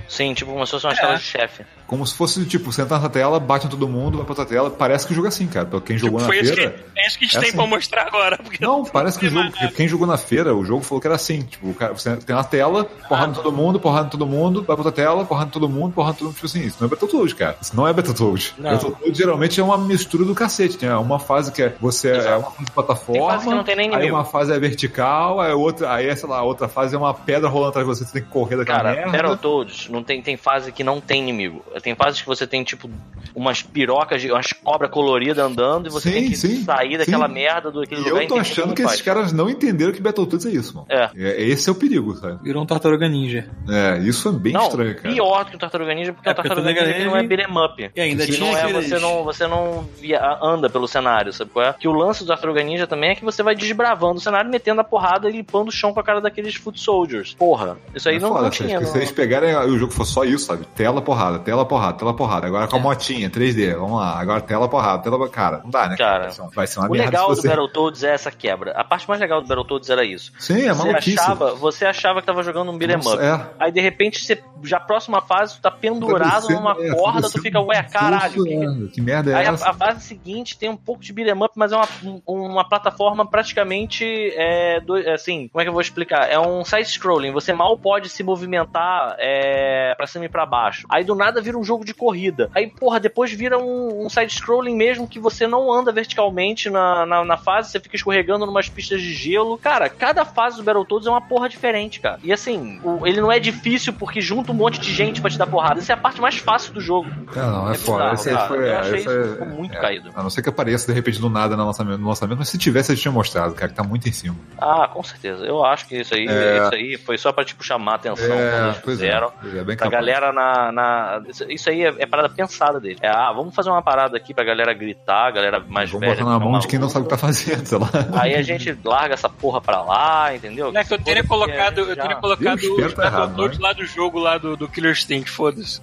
[0.09, 0.97] Sim, tipo como se fosse uma É.
[0.97, 1.65] tela de chefe.
[1.87, 4.69] Como se fosse, tipo, sentar na tela, bate em todo mundo, vai pra outra tela.
[4.71, 5.67] Parece que o jogo é assim, cara.
[5.67, 6.85] Pra quem jogou na foi isso que, feira.
[6.97, 7.57] é isso que a gente é tem assim.
[7.59, 8.37] pra mostrar agora.
[8.39, 9.51] Porque Não, parece que o jogo.
[9.53, 11.43] Porque quem jogou na feira, o jogo falou que era assim.
[11.43, 14.65] Tipo, o cara, você tem uma tela, porrada em todo mundo, porrada em todo mundo,
[14.65, 16.35] vai pra outra tela, porrada em todo mundo, porrada em todo mundo.
[16.35, 17.57] Tipo assim, isso não é Battletoads, cara.
[17.63, 18.55] Isso não é Battletoads.
[18.59, 18.71] Não.
[18.73, 20.77] Battletoads geralmente é uma mistura do cacete.
[20.77, 23.21] Tem uma fase que é você é uma fase de plataforma.
[23.21, 24.17] Tem fase que não tem nem Aí inimigo.
[24.17, 27.49] uma fase é vertical, aí outra, aí é, sei lá, outra fase é uma pedra
[27.49, 29.13] rolando atrás de você, você tem que correr daquela Cara, merda.
[29.13, 31.65] Battletoads não tem, tem fase que não tem inimigo.
[31.83, 32.89] Tem fases que você tem, tipo,
[33.35, 37.27] umas pirocas, de- umas cobras coloridas andando e você Sim, tem que sim, sair daquela
[37.27, 37.35] sim.
[37.35, 40.01] merda do aquele E lugar eu tô achando que não esses caras não entenderam que
[40.01, 40.87] Battletoads é isso, mano.
[40.89, 41.11] É.
[41.17, 42.39] É, Esse é o perigo, sabe?
[42.43, 43.49] Virou um Tartaruga Ninja.
[43.69, 45.15] É, isso é bem Não, estranho, cara.
[45.15, 47.47] pior do que o Tartaruga Ninja, porque É, o Tartaruga Ninja ele não é beat'em
[47.59, 47.91] up.
[47.95, 51.33] E ainda Que tinha não é, aqueles- você não, você não via, anda pelo cenário,
[51.33, 51.73] sabe qual é?
[51.73, 54.81] Que o lance do Tartaruga Ninja também é que você vai desbravando o cenário, metendo
[54.81, 57.35] a porrada e limpando o chão com a cara daqueles foot soldiers.
[57.35, 58.79] Porra, isso aí É não, foda, não tinha.
[58.85, 60.65] Se vocês pegarem o jogo for só isso, sabe?
[60.75, 62.47] Tela, porrada, tela, porrada, tela, porrada.
[62.47, 62.69] Agora É.
[62.69, 64.19] com a motinha, 3D, vamos lá.
[64.21, 65.61] Agora tela, porrada, tela, cara.
[65.65, 65.97] Não dá, né?
[65.97, 67.49] Cara, Vai ser uma- O legal do você...
[67.49, 68.73] Battletoads é essa quebra.
[68.73, 70.33] A parte mais legal do Battletoads era isso.
[70.39, 71.21] Sim, é você maluquice.
[71.21, 73.19] achava, você achava que tava jogando um beat'em up.
[73.23, 73.41] é.
[73.59, 77.41] Aí de repente, você, já a próxima fase, tu tá pendurado numa é, corda, tu
[77.41, 78.45] fica, ué, caralho.
[78.45, 79.71] Que que- é, merda é Aí a, essa?
[79.71, 83.27] a fase seguinte tem um pouco de beat'em up, mas é uma, um- uma plataforma
[83.27, 84.05] praticamente
[84.37, 86.31] é, do- é, assim, como é que eu vou explicar?
[86.31, 90.87] É um side-scrolling, você mal pode se movimentar é, pra cima e pra baixo.
[90.91, 92.51] Aí do nada vira um jogo de corrida.
[92.55, 97.25] Aí, porra, depois vira um, um side-scrolling mesmo que você não anda verticalmente na, na,
[97.25, 99.59] na fase, você fica escorregando numas pistas de gelo.
[99.59, 102.19] Cara, cada fase do Battletoads é uma porra diferente, cara.
[102.23, 105.39] E assim, o- ele não é difícil porque junta um monte de gente pra te
[105.39, 105.79] dar porrada.
[105.81, 107.09] Essa é a parte mais fácil do jogo.
[107.35, 108.13] É, não, é, É foda.
[108.15, 108.49] Esse cara.
[108.49, 109.81] foi, Eu é, achei isso é- ficou muito é.
[109.81, 110.11] caído.
[110.15, 112.59] A não ser que apareça de repente do nada no lançamento, no lançamento, mas se
[112.59, 114.37] tivesse, eles tinham mostrado, cara, que tá muito em cima.
[114.59, 115.45] Ah, com certeza.
[115.45, 116.63] Eu acho que isso aí, É.
[116.65, 119.05] isso aí foi só pra tipo chamar a atenção quando É, eles pois é.
[119.07, 119.33] fizeram.
[119.55, 120.05] É, bem Pra capaz.
[120.07, 120.73] galera na.
[120.73, 122.99] na- isso- aí é, é parada pensada dele.
[123.03, 126.15] É, ah, vamos fazer uma parada aqui pra galera gritar, a galera mais Vamos velha.
[126.21, 127.89] botar na ficar mão de quem não sabe o que tá fazendo, sei lá.
[128.21, 130.73] Aí a gente larga essa porra pra lá, entendeu?
[130.75, 133.67] É que eu teria colocado, a eu teria colocado os tá errado, downloads né?
[133.69, 135.81] lá do jogo lá do, do Killer Instinct, foda-se.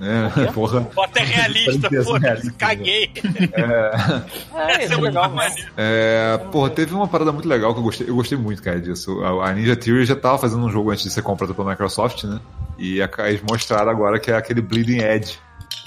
[0.00, 0.80] É, porra.
[0.80, 3.10] Bota realista, Parece foda-se, realista, caguei.
[3.52, 3.90] É,
[4.72, 5.54] Essa isso é é muito legal, maneiro.
[5.56, 5.66] mas.
[5.76, 9.22] É, porra, teve uma parada muito legal que eu gostei, eu gostei muito, cara, disso.
[9.22, 12.24] A, a Ninja Theory já tava fazendo um jogo antes de ser comprado pela Microsoft,
[12.24, 12.40] né?
[12.78, 15.38] E a, eles mostraram agora que é aquele Bleeding Edge.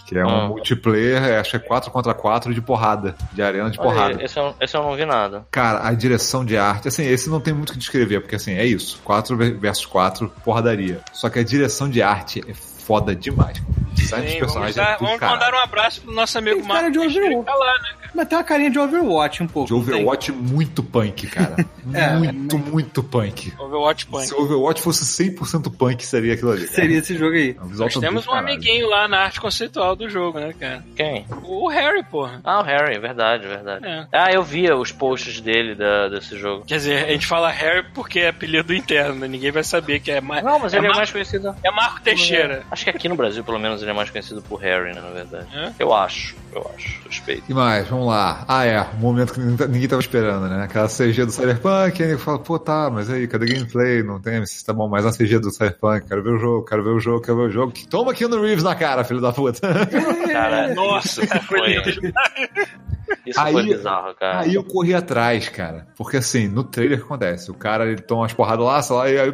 [0.06, 0.48] Que é um Ah.
[0.50, 4.24] multiplayer, é, acho que é 4 contra 4 de porrada, de arena de Olha, porrada.
[4.24, 5.46] esse, eu, esse eu não vi nada.
[5.50, 8.52] Cara, a direção de arte, assim, esse não tem muito o que descrever, porque assim,
[8.54, 9.00] é isso.
[9.06, 11.00] 4 versus 4, porradaria.
[11.14, 12.54] Só que a direção de arte é
[12.86, 13.58] foda demais.
[13.60, 15.40] O design dos Sim, vamos personagens dar- é vamos caralho.
[15.40, 17.12] mandar um abraço pro nosso amigo Tem cara Marcos.
[17.14, 17.46] de Overwatch.
[17.46, 17.90] tá lá, né?
[18.16, 19.68] Mas tem uma carinha de Overwatch um pouco.
[19.68, 21.56] De Overwatch muito punk, cara.
[21.94, 23.52] É, muito, muito punk.
[23.60, 24.26] Overwatch Punk.
[24.26, 26.66] Se o Overwatch fosse 100% punk, seria aquilo ali.
[26.66, 27.58] Seria esse jogo aí.
[27.60, 28.48] É um Nós temos um caralho.
[28.48, 30.82] amiguinho lá na arte conceitual do jogo, né, cara?
[30.96, 31.26] Quem?
[31.44, 32.40] O Harry, porra.
[32.42, 33.86] Ah, o Harry, verdade, verdade.
[33.86, 34.08] É.
[34.14, 36.64] Ah, eu via os posts dele da, desse jogo.
[36.66, 39.28] Quer dizer, a gente fala Harry porque é apelido interno, né?
[39.28, 40.42] ninguém vai saber que é mais.
[40.42, 41.54] Não, mas é ele é mais conhecido.
[41.62, 42.64] É Marco Teixeira.
[42.74, 45.10] Acho que aqui no Brasil, pelo menos, ele é mais conhecido por Harry, né, na
[45.12, 45.46] verdade.
[45.56, 45.72] É?
[45.78, 47.04] Eu acho, eu acho.
[47.04, 47.44] Suspeito.
[47.48, 48.44] E mais, vamos lá.
[48.48, 50.64] Ah, é, um momento que ninguém tá- ninguém tava esperando, né?
[50.64, 54.02] Aquela CG do Cyberpunk, aí ele fala, pô, tá, mas aí, cadê gameplay?
[54.02, 56.90] Não tem, tá bom, mais uma CG do Cyberpunk, quero ver o jogo, quero ver
[56.90, 57.74] o jogo, quero ver o jogo.
[57.92, 59.62] Toma aqui no Reeves na cara, filho da puta.
[60.34, 61.76] Cara, Nossa, isso foi
[63.26, 64.40] isso Aí- foi bizarro, cara.
[64.42, 65.88] Aí eu corri atrás, cara.
[65.96, 67.52] Porque assim, no trailer o que acontece?
[67.52, 69.32] O cara ele toma umas porradas lá, sei lá, e aí,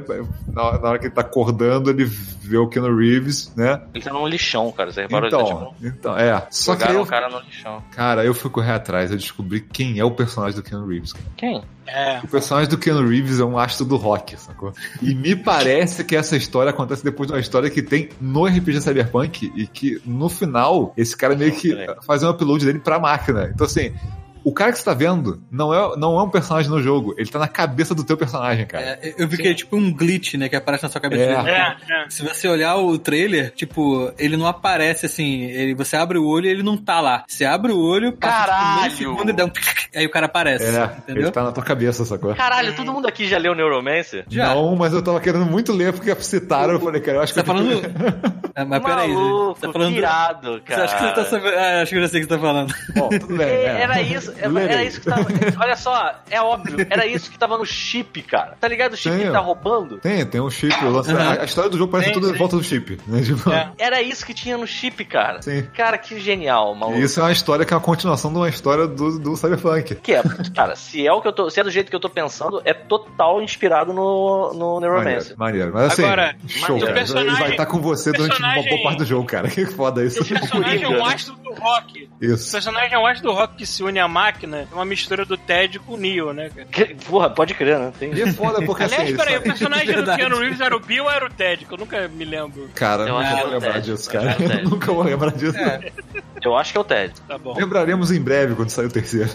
[0.48, 3.82] na, na hora que ele tá acordando, ele vê o Keanu Reeves, né?
[3.94, 4.92] Ele tá num lixão, cara.
[4.92, 5.28] Você reparou?
[5.28, 6.48] Então, ele tá, tipo, então, é.
[6.50, 7.84] Só que eu, o cara no lixão.
[7.92, 11.14] cara, eu fui correr atrás, eu descobri quem é o personagem do Keanu Reeves.
[11.14, 11.26] cara.
[11.38, 11.64] Quem?
[11.88, 12.20] É.
[12.24, 14.74] O personagem do Keanu Reeves é um astro do rock, sacou?
[15.02, 18.82] E me parece que essa história acontece depois de uma história que tem no RPG
[18.82, 21.76] Cyberpunk e que no final esse cara meio que
[22.06, 23.50] faz um upload dele pra máquina.
[23.54, 23.94] Então assim,
[24.44, 27.30] o cara que você tá vendo não é, não é um personagem no jogo, ele
[27.30, 29.00] tá na cabeça do teu personagem, cara.
[29.02, 30.50] É, eu vi que é tipo um glitch, né?
[30.50, 31.24] Que aparece na sua cabeça.
[31.24, 31.50] É.
[31.50, 32.10] É, é.
[32.10, 35.44] Se você olhar o trailer, tipo, ele não aparece assim.
[35.44, 37.24] Ele, você abre o olho e ele não tá lá.
[37.28, 38.82] Você abre o olho, passa tipo, Caralho!
[38.82, 39.52] meio segundo e dá um.
[39.96, 40.66] Aí o cara aparece.
[40.66, 41.24] É, entendeu?
[41.24, 42.34] ele tá na tua cabeça, sacou?
[42.36, 44.26] Caralho, todo mundo aqui já leu Neuromancer?
[44.30, 44.54] Já.
[44.56, 47.42] Não, mas eu tava querendo muito ler porque citaram, eu falei, cara, eu acho Você
[47.42, 48.39] que tá eu falando.
[48.56, 49.14] Ah, mas peraí.
[49.60, 49.94] Tá falando.
[49.94, 50.84] pirado, cara.
[50.84, 51.56] acha que você tá sabendo.
[51.58, 52.74] Ah, acho que eu já sei o que você tá falando.
[52.96, 53.48] Bom, tudo bem.
[53.48, 53.82] É, é.
[53.82, 55.26] Era isso, era, era isso que tava.
[55.60, 58.56] Olha só, é óbvio, era isso que tava no chip, cara.
[58.60, 58.94] Tá ligado?
[58.94, 59.98] O chip Tem, que tá roubando?
[60.00, 60.74] Tem, tem um chip.
[60.86, 63.00] lancei- a, a história do jogo parece Tem, toda em volta do chip.
[63.08, 63.22] Né?
[63.22, 63.72] Tipo, É.
[63.78, 65.42] Era isso que tinha no chip, cara.
[65.42, 65.64] Sim.
[65.76, 67.00] Cara, que genial, maluco.
[67.00, 69.96] E isso é uma história que é uma continuação de uma história do, do Cyberpunk.
[69.96, 70.24] Que é,
[70.56, 71.50] cara, se é o que eu tô.
[71.50, 75.36] Se é do jeito que eu tô pensando, é total inspirado no, no Neuromancer.
[75.38, 75.72] Maneiro, maneiro.
[75.74, 76.94] Mas assim, Agora, show, cara.
[76.94, 79.48] personagem- Ele vai estar com você durante uma personagem- boa parte do jogo, cara.
[79.60, 80.22] Que foda isso.
[80.22, 82.10] O personagem é um astro do rock.
[82.22, 82.52] O Isso.
[82.52, 84.68] personagem é um astro do rock que se une à máquina.
[84.72, 86.66] É uma mistura do Ted com o Neo, né, cara?
[86.68, 87.92] Que- Porra, pode crer, né?
[87.98, 88.14] Tem...
[88.14, 89.16] E é foda porque Aliás, assim.
[89.16, 90.20] peraí, o personagem do Verdade.
[90.20, 91.66] Keanu Reeves era o Bill ou era o Ted?
[91.66, 92.70] Que eu nunca me lembro.
[92.76, 93.92] Cara, Eu que vou é o lembrar Ted.
[93.92, 94.32] disso, cara.
[94.32, 95.58] é o Eu nunca vou lembrar disso.
[96.44, 97.14] Eu acho que é o Ted.
[97.28, 97.54] Tá bom.
[97.58, 99.30] Lembraremos em breve quando sair o terceiro.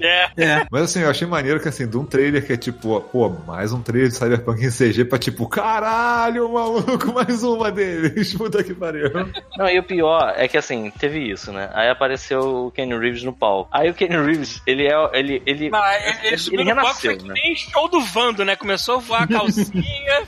[0.00, 0.26] É.
[0.36, 0.66] É.
[0.70, 3.72] Mas assim, eu achei maneiro que assim, de um trailer que é tipo, pô, mais
[3.72, 8.25] um trailer de Cyberpunk em CG pra tipo, caralho, maluco, mais uma deles.
[8.36, 9.10] Puta que pariu.
[9.56, 11.70] Não, e o pior é que assim, teve isso, né?
[11.72, 13.68] Aí apareceu o Kenny Reeves no palco.
[13.72, 15.10] Aí o Kenny Reeves, ele é.
[15.12, 17.34] Ele, ele, Mas ele, ele subiu no palco renasceu, que né?
[17.34, 18.56] nem show do Vando, né?
[18.56, 20.26] Começou a voar a calcinha.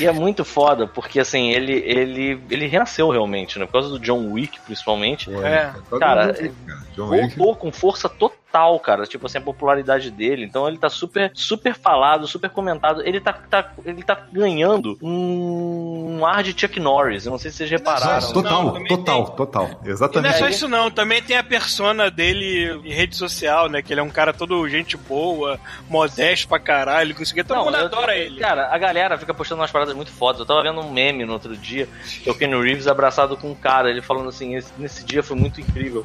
[0.00, 3.66] E é muito foda, porque assim, ele, ele, ele renasceu realmente, né?
[3.66, 5.30] Por causa do John Wick, principalmente.
[5.32, 5.72] É.
[5.90, 6.82] John Cara, Wick, cara.
[6.96, 7.36] John Wick.
[7.36, 8.36] Voltou com força total,
[8.80, 9.06] cara.
[9.06, 10.44] Tipo assim, a popularidade dele.
[10.44, 13.02] Então ele tá super, super falado, super comentado.
[13.02, 17.26] Ele tá, tá, ele tá ganhando um, ar de Chuck Norris.
[17.26, 18.14] Eu não sei se vocês repararam.
[18.14, 19.36] Nossa, total, Não, total, tem.
[19.36, 19.64] total.
[19.64, 20.38] E não é Exatamente.
[20.38, 23.82] só isso não, também tem a persona dele em rede social, né?
[23.82, 25.58] Que ele é um cara todo gente boa,
[25.88, 28.40] modesto pra caralho, conseguia, todo mundo eu- adora ele.
[28.40, 30.40] Cara, a galera fica postando umas paradas muito fodas.
[30.40, 31.88] Eu tava vendo um meme no outro dia,
[32.22, 35.22] que é o Kenny Reeves abraçado com um cara, ele falando assim, "Esse- nesse dia
[35.22, 36.04] foi muito incrível.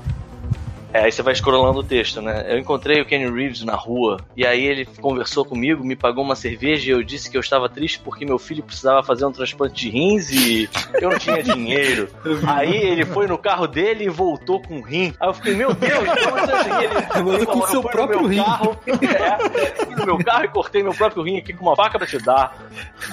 [0.91, 2.45] É, aí você vai escrolando o texto, né?
[2.49, 6.35] Eu encontrei o Kenny Reeves na rua e aí ele conversou comigo, me pagou uma
[6.35, 9.75] cerveja e eu disse que eu estava triste porque meu filho precisava fazer um transplante
[9.75, 10.67] de rins e
[10.99, 12.09] eu não tinha dinheiro.
[12.47, 15.13] Aí ele foi no carro dele e voltou com um rim.
[15.19, 15.93] Aí eu fiquei, meu Deus,
[16.23, 16.69] como assim?
[16.83, 16.93] Ele,
[17.23, 20.17] Voltou ele com falou, seu "Eu fui no próprio rim." Carro, é, fui no meu
[20.17, 22.57] carro e cortei meu próprio rim aqui com uma faca pra te dar.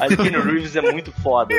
[0.00, 1.54] Aí o Kenny Reeves é muito foda.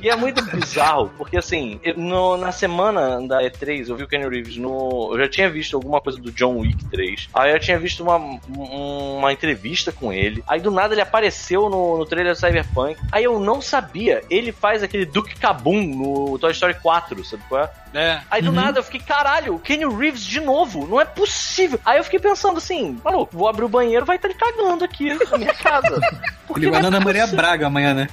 [0.00, 4.23] E é muito bizarro, porque assim, no- na semana da E3, eu vi o Kenny
[4.28, 5.10] Reeves no.
[5.12, 7.28] Eu já tinha visto alguma coisa do John Wick 3.
[7.34, 10.42] Aí eu tinha visto uma, um- uma entrevista com ele.
[10.46, 13.00] Aí do nada ele apareceu no, no trailer Cyberpunk.
[13.12, 14.22] Aí eu não sabia.
[14.30, 17.70] Ele faz aquele Duke Kabum no Toy Story 4, sabe qual é?
[17.94, 18.20] É.
[18.30, 21.78] Aí do nada eu fiquei, caralho, o Kenny Reeves de novo, não é possível.
[21.84, 25.14] Aí eu fiquei pensando assim, maluco, vou abrir o banheiro, vai estar ele cagando aqui
[25.30, 26.00] na minha casa.
[26.46, 27.26] Porque Ele vai é na Ana Maria.
[27.26, 28.08] Braga amanhã, né?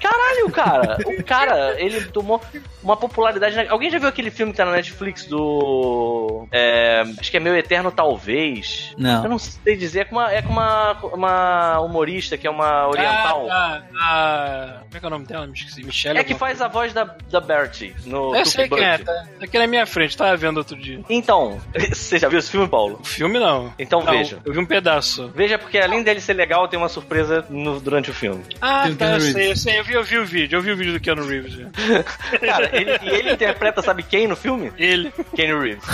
[0.00, 0.98] Caralho, cara.
[1.12, 2.40] O cara, ele tomou
[2.82, 3.54] uma popularidade.
[3.56, 6.46] na- Alguém já viu aquele filme que tá na Netflix do.
[6.50, 8.92] é, acho que é Meu Eterno Talvez.
[8.96, 9.24] Não.
[9.24, 10.00] Eu não sei dizer.
[10.00, 13.46] É com uma, é com uma, uma humorista que é uma oriental.
[13.50, 15.46] Ah, ah, ah, como é que é o nome dela?
[15.46, 15.84] Me esqueci.
[15.84, 16.18] Michelle.
[16.18, 18.40] É que faz a voz da, da Bertie no coisa.
[18.40, 21.00] Eu sei Tupi quem é, tá tá aqui na minha frente, tava vendo outro dia.
[21.08, 21.58] Então,
[21.92, 22.98] você já viu esse filme, Paulo?
[23.00, 23.72] O filme não.
[23.78, 24.38] Então Não, veja.
[24.44, 25.30] Eu vi um pedaço.
[25.34, 28.42] Veja, porque além dele ser legal, tem uma surpresa no- durante o filme.
[28.60, 29.78] Ah, tá, eu Keanu sei, eu sei.
[29.80, 31.54] Eu vi, eu vi o vídeo, eu vi o vídeo do Keanu Reeves.
[32.40, 34.72] Cara, ele, e ele interpreta, sabe quem no filme?
[34.78, 35.12] Ele.
[35.34, 35.84] Kenny Reeves.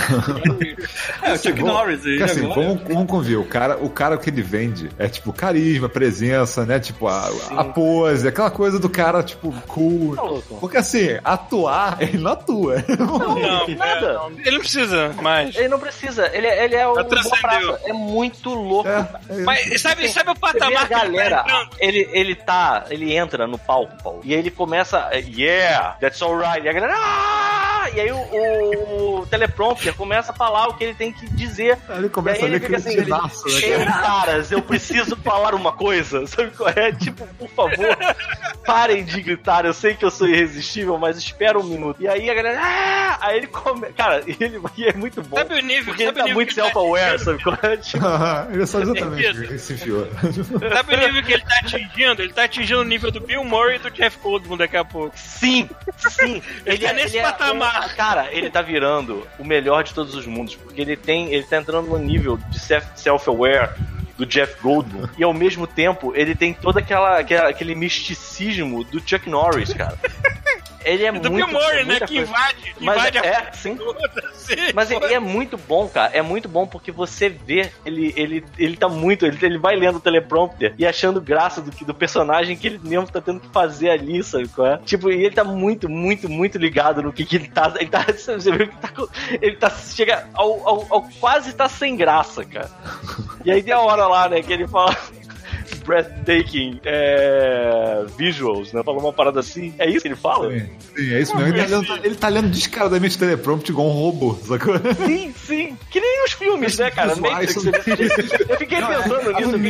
[1.21, 2.21] É, o Chuck Norris aí.
[2.21, 6.65] Assim, vamos, vamos convir, o cara, o cara que ele vende é tipo carisma, presença,
[6.65, 6.79] né?
[6.79, 10.15] Tipo, a, a pose, aquela coisa do cara, tipo, cool.
[10.15, 10.55] Tá.
[10.59, 12.83] Porque assim, atuar, ele não atua.
[12.97, 13.18] Não,
[13.77, 14.07] Nada.
[14.07, 14.31] é, não.
[14.31, 15.55] Ele não precisa mais.
[15.55, 16.85] Ele não precisa, ele, é- ele é
[17.41, 17.79] praça.
[17.85, 18.89] É muito louco.
[18.89, 21.69] É, é, Mas sabe, sabe o patamar a que ele tá galera, entrando?
[21.79, 26.69] ele, ele tá, ele entra no palco, Paulo, e ele começa, yeah, that's alright, e
[26.69, 26.95] a galera,
[27.83, 27.89] ah!
[27.89, 31.77] E aí o, o, o teleprompter começa a falar o que ele tem que dizer.
[31.89, 33.17] Ele começa e aí a ele ler fica assim, ele, né,
[33.63, 36.91] "Ei, caras, eu preciso falar uma coisa, sabe qual é?
[36.91, 37.97] Tipo, por favor,
[38.65, 42.01] parem de gritar, eu sei que eu sou irresistível, mas espera um minuto.
[42.01, 43.17] E aí a galera, ah!
[43.21, 45.37] Aí ele come, cara, ele, e é muito bom.
[45.37, 47.25] Sabe o nível, Porque ele tá nível muito que ele tá self-aware, atingindo?
[47.25, 47.77] sabe qual é?
[47.77, 48.05] Tipo,
[48.53, 49.39] ele sabe exatamente Certeza.
[49.39, 50.07] o que ele se enfiou.
[50.73, 52.21] Sabe o nível que ele tá atingindo?
[52.21, 55.11] Ele tá atingindo o nível do Bill Murray e do Jeff Goldblum daqui a pouco.
[55.17, 56.41] Sim, sim.
[56.65, 57.78] Ele tá nesse patamar.
[57.95, 61.57] cara, ele tá virando o melhor de todos os mundos, porque ele tem, ele tá
[61.57, 63.69] entrando no nível de self- self-aware
[64.17, 68.99] do Jeff Goldblum e ao mesmo tempo ele tem todo aquela, aquela- aquele misticismo do
[68.99, 69.97] Chuck Norris, cara.
[70.85, 71.99] Ele é E do muito Murray, né?
[71.99, 73.75] Que invade, Mas invade a é, sim.
[73.75, 74.29] toda.
[74.73, 76.11] Mas ele é muito bom, cara.
[76.13, 79.25] É muito bom porque você vê, ele, ele, ele tá muito.
[79.25, 82.79] Ele, ele vai lendo o teleprompter e achando graça do, que- do personagem que ele
[82.83, 84.77] mesmo tá tendo que fazer ali, sabe qual é?
[84.77, 87.73] Tipo, e ele tá muito, muito, muito ligado no que, que ele tá.
[87.79, 88.05] Ele tá.
[88.09, 88.89] Você vê que tá
[89.41, 89.69] Ele tá.
[89.69, 92.69] Chega ao, ao, ao quase tá sem graça, cara.
[93.45, 94.95] E aí tem a hora lá, né, que ele fala.
[95.85, 98.81] Breathtaking é, visuals, né?
[98.83, 99.73] Falou uma parada assim.
[99.77, 100.51] É isso que ele fala?
[100.51, 100.65] Sim,
[100.95, 101.55] sim, é isso mesmo.
[101.55, 104.75] Ele tá, lendo, ele tá lendo descaradamente teleprompter igual um robô, sacou?
[105.05, 105.77] Sim, sim.
[105.89, 107.13] Que nem os filmes, né, cara?
[107.15, 107.65] Visuais Matrix.
[107.65, 108.35] Eu fiquei pensando nisso.
[108.49, 108.77] Eu fiquei,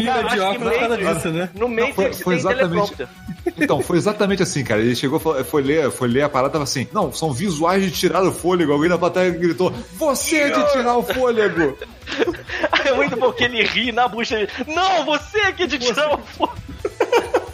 [0.09, 1.49] acho que causa Matrix, disso, né?
[1.55, 3.07] no Matrix foi- foi tem exatamente- teleprompter.
[3.57, 4.81] Então, foi exatamente assim, cara.
[4.81, 7.91] Ele chegou, foi ler, foi ler a parada e tava assim: Não, são visuais de
[7.91, 8.71] tirar o fôlego.
[8.71, 11.77] Alguém na plateia gritou: Você é de tirar o fôlego!
[12.85, 14.51] É muito bom que ele ri na bucha dele.
[14.67, 16.55] Não, você aqui de tirar o fogo.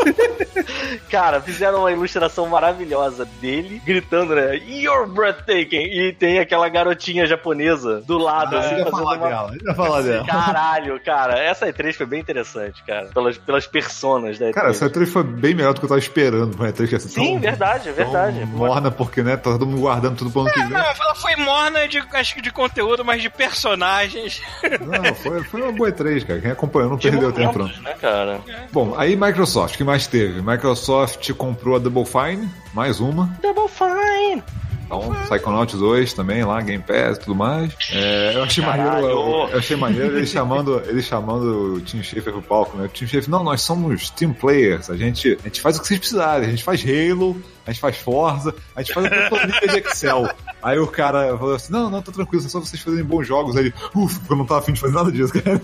[1.10, 4.56] Cara, fizeram uma ilustração maravilhosa dele gritando, né?
[4.58, 5.78] You're breathtaking!
[5.86, 9.28] E tem aquela garotinha japonesa do lado, assim, Ele ia fazendo falar uma...
[9.28, 10.26] dela, ele ia falar dela.
[10.26, 13.08] Caralho, cara, essa E3 foi bem interessante, cara.
[13.14, 14.54] Pelas, pelas personas da E3.
[14.54, 16.88] Cara, essa E3 foi bem melhor do que eu tava esperando pra E3.
[16.88, 18.46] Que assim, Sim, tão- verdade, verdade.
[18.46, 19.36] morna, porque, né?
[19.38, 20.78] Tá todo mundo guardando tudo pro ano que Não, vem.
[20.78, 24.42] ela foi morna de, acho que de conteúdo, mas de personagens.
[24.82, 26.40] Não, foi, foi uma boa E3, cara.
[26.42, 27.66] Quem acompanhou não perdeu tempo, não.
[27.66, 28.40] momentos, né, cara?
[28.72, 30.42] Bom, aí Microsoft, o que mais teve?
[30.42, 33.34] Microsoft comprou a Double Fine, mais uma.
[33.42, 34.44] Double Fine!
[34.86, 37.74] Então, Psychonauts 2 também, lá, Game Pass e tudo mais.
[37.92, 38.92] É, eu achei Caralho.
[38.92, 42.86] maneiro, eu, eu achei maneiro ele chamando, ele chamando o Team Schafer pro palco, né?
[42.86, 45.88] O Team Schafer, não, nós somos team players, a gente, a gente faz o que
[45.88, 49.68] vocês precisarem, a gente faz Halo, a gente faz Forza, a gente faz até planilha
[49.68, 50.30] de Excel.
[50.62, 53.56] Aí o cara falou assim, não, não, tá tranquilo, é só vocês fazerem bons jogos.
[53.56, 55.60] Aí ele, ufa, porque eu não tava afim de fazer nada disso, cara.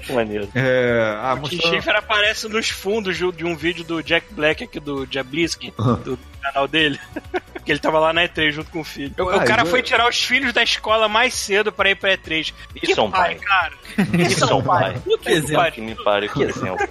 [0.00, 0.48] Que maneiro.
[0.54, 4.80] É, ah, O mostrando- Schafer aparece nos fundos de um vídeo do Jack Black aqui
[4.80, 5.72] do Diablisky,
[6.04, 6.98] do canal dele.
[7.64, 9.12] que ele tava lá na E3 junto com o filho.
[9.18, 11.96] O, Ué, o cara eu- foi tirar os filhos da escola mais cedo pra ir
[11.96, 12.52] pra E3.
[12.80, 13.34] Isso que é um pai.
[13.34, 13.72] cara.
[14.18, 14.94] Isso é um pai.
[15.04, 15.72] Puta que exemplo.
[15.72, 16.88] Que me pariu, que exemplo.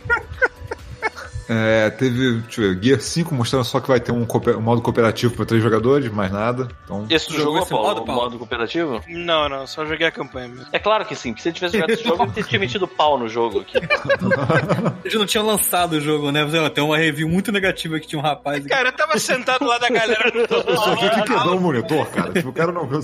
[1.47, 4.61] É, teve, deixa eu ver, Gear 5 mostrando só que vai ter um, cooper- um
[4.61, 6.67] modo cooperativo para três jogadores, mais nada.
[6.83, 8.21] Então, Esse tu Jogou esse Paulo, modo, o Paulo?
[8.23, 9.01] modo cooperativo?
[9.07, 10.65] Não, não, só joguei a campanha mesmo.
[10.71, 13.17] É claro que sim, porque se ele tivesse jogado esse jogo, ele tinha metido pau
[13.19, 13.77] no jogo aqui.
[15.05, 16.43] Eles não tinham lançado o jogo, né?
[16.73, 18.57] Tem uma review muito negativa que tinha um rapaz.
[18.59, 18.69] aqui.
[18.69, 21.61] Cara, eu tava sentado lá da galera no todo eu só vi que quebrou o
[21.61, 22.33] monitor, cara.
[22.33, 22.99] Tipo, o cara não viu.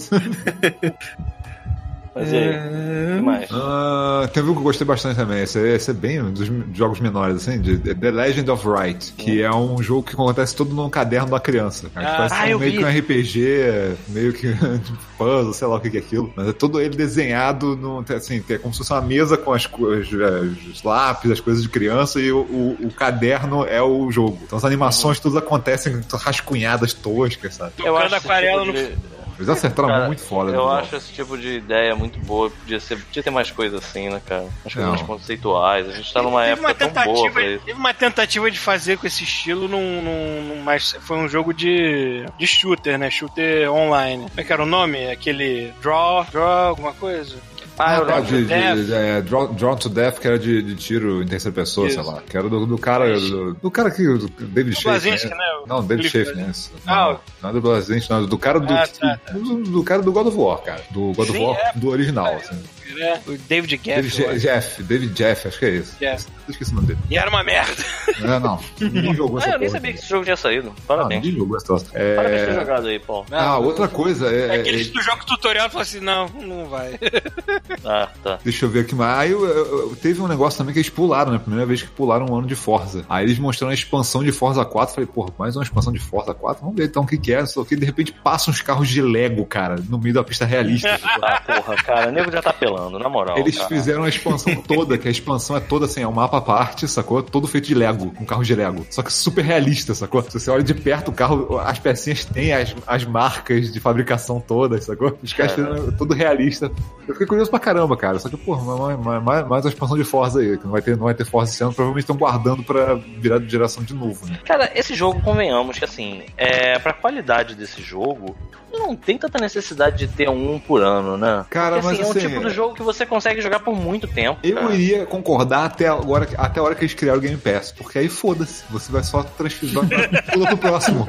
[2.13, 3.21] Mas e aí?
[3.21, 3.47] Mais?
[3.53, 5.43] Ah, tem um que eu gostei bastante também.
[5.43, 9.13] Esse, é- esse é bem um dos jogos menores, assim, de The Legend of Right,
[9.13, 11.89] que é um jogo que acontece todo num caderno da criança.
[11.93, 12.77] Cara, que Ah, parece ah, eu meio vi.
[12.79, 14.47] que um RPG, meio que
[15.17, 16.33] puzzle, sei lá o que é aquilo.
[16.35, 19.65] Mas é todo ele desenhado, no, assim, é como se fosse uma mesa com as,
[19.65, 24.11] co- as, os lápis, as coisas de criança, e o, o, o caderno é o
[24.11, 24.37] jogo.
[24.43, 27.71] Então as animações todas acontecem rascunhadas toscas, sabe?
[27.77, 30.51] Tocando esse aquarela tipo no- de- Eles acertaram Cara, muito foda.
[30.51, 32.49] Eu acho esse tipo de ideia muito boa.
[32.49, 34.41] Podia, ser, podia ter mais coisas assim, né, cara?
[34.43, 34.89] Umas coisas Não.
[34.91, 35.89] mais conceituais.
[35.89, 37.65] A gente tá numa teve época uma tão boa pra isso.
[37.65, 41.53] teve uma tentativa de fazer com esse estilo num, num, num- mas foi um jogo
[41.53, 43.09] de, de shooter, né?
[43.09, 44.23] Shooter online.
[44.29, 45.09] Como é que era o nome?
[45.09, 47.35] Aquele draw, draw, alguma coisa?
[47.79, 50.75] Ah, eu Ah, de, de, de- é, Draw- Drawn to Death, que era de, de
[50.75, 52.01] tiro em terceira pessoa, Isso.
[52.01, 52.21] sei lá.
[52.21, 53.19] Que era do, do cara.
[53.19, 54.03] Do, do cara que.
[54.03, 55.01] Do David O Schaefer.
[55.01, 55.35] Blazinski, né?
[55.35, 55.63] né?
[55.67, 56.51] Não, David Schaefer, né?
[56.85, 58.25] Não, não é do Blazinski, não.
[58.25, 59.33] Do cara do, Ah, tá, tá.
[59.33, 59.63] do.
[59.63, 60.81] do cara do God of War, cara.
[60.91, 61.71] Do God of Sim, War é.
[61.75, 62.59] do original, assim.
[62.99, 64.39] É, o David David Geff.
[64.39, 65.95] Jeff, David Jeff, acho que é isso.
[65.99, 66.25] Jeff.
[66.47, 66.99] Eu esqueci o nome dele.
[67.09, 67.83] E era uma merda.
[68.21, 68.59] Não, não.
[68.79, 69.79] Ninguém jogou Ah, essa eu nem porra.
[69.79, 70.73] sabia que esse jogo tinha saído.
[70.77, 71.23] Ah, Parabéns.
[71.23, 71.85] ninguém jogou essa troça.
[71.93, 72.15] É...
[72.15, 73.25] Parabéns por ter jogado aí, Paulo.
[73.31, 74.47] Ah, outra coisa é.
[74.57, 76.99] é- Aqueles que tu joga o tutorial e fala assim, não, não vai.
[77.85, 78.37] Ah, tá.
[78.43, 79.17] Deixa eu ver aqui mais.
[79.19, 81.39] Aí eu- eu- eu- teve um negócio também que eles pularam, né?
[81.39, 83.03] Primeira vez que pularam um ano de Forza.
[83.09, 84.93] Aí eles mostraram a expansão de Forza 4.
[84.93, 86.61] Falei, porra, mais uma expansão de Forza 4?
[86.61, 87.45] Vamos ver então o que, que é.
[87.45, 90.99] Só que de repente passa uns carros de Lego, cara, no meio da pista realista.
[91.23, 93.37] Ah, porra, cara, o nego já tá pelando, na moral.
[93.37, 93.69] Eles cara.
[93.69, 96.87] fizeram a expansão toda, que a expansão é toda assim, é um mapa à parte,
[96.87, 97.21] sacou?
[97.21, 98.85] Todo feito de Lego, com carros de Lego.
[98.89, 100.21] Só que super realista, sacou?
[100.23, 104.39] Se você olha de perto o carro, as pecinhas têm as, as marcas de fabricação
[104.39, 105.17] todas, sacou?
[105.21, 106.71] Os caras fizeram tudo realista.
[107.07, 108.19] Eu fiquei curioso pra caramba, cara.
[108.19, 110.97] Só que, porra, mais, mais, mais, uma expansão de Forza aí, que não vai ter,
[110.97, 114.25] não vai ter Forza esse ano, provavelmente estão guardando pra virar de geração de novo,
[114.27, 114.39] né?
[114.45, 118.35] Cara, esse jogo, convenhamos que assim, é, pra qualidade desse jogo,
[118.71, 121.45] não tem tanta necessidade de ter um por ano, né?
[121.49, 123.75] Cara, Porque, assim, mas é um assim, tipo de jogo que você consegue jogar por
[123.75, 124.39] muito tempo.
[124.43, 124.73] Eu cara.
[124.75, 128.09] iria concordar até agora, até a hora que eles criaram o Game Pass, porque aí
[128.09, 131.07] foda-se, você vai só transferir, vai- pula pro próximo.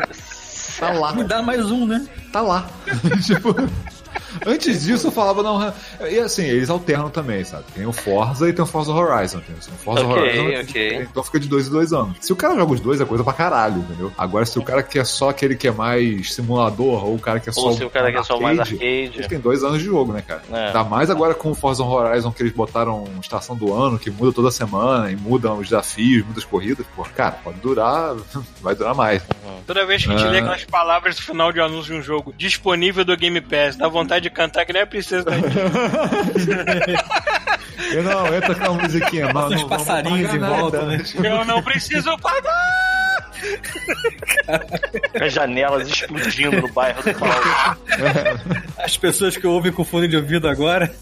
[0.78, 1.12] Tá lá.
[1.12, 2.06] Me dá mais um, né?
[2.32, 2.68] tá lá.
[3.24, 3.54] tipo,
[4.46, 5.72] antes disso eu falava, não.
[6.08, 7.64] E assim, eles alternam também, sabe?
[7.74, 9.40] Tem o Forza e tem o Forza Horizon.
[9.40, 10.60] Tem o Forza Ok, Horizon.
[10.62, 10.96] ok.
[11.10, 12.16] Então fica de dois em dois anos.
[12.20, 14.12] Se o cara joga os dois, é coisa pra caralho, entendeu?
[14.16, 17.48] Agora, se o cara quer só aquele que é mais simulador, ou o cara que
[17.48, 17.60] é só.
[17.62, 19.28] Ou se o cara quer só mais Eles arcade.
[19.28, 20.42] têm dois anos de jogo, né, cara?
[20.52, 20.66] É.
[20.68, 24.32] Ainda mais agora com o Forza Horizon que eles botaram estação do ano, que muda
[24.32, 28.14] toda semana e mudam os desafios, muitas corridas, pô, cara, pode durar,
[28.60, 29.22] vai durar mais.
[29.66, 30.30] Toda vez que a gente Ah.
[30.30, 33.76] lê aquelas palavras no final de um anúncio de um jogo disponível do Game Pass,
[33.76, 35.32] dá vontade de cantar que nem a princesa da
[37.92, 41.02] Eu não, entra com a musiquinha, não vamos passarinhos em volta, né?
[41.22, 43.30] Eu não preciso pagar!
[45.20, 47.34] As janelas explodindo no bairro do Paulo.
[48.78, 50.94] As pessoas que ouvem com fone de ouvido agora.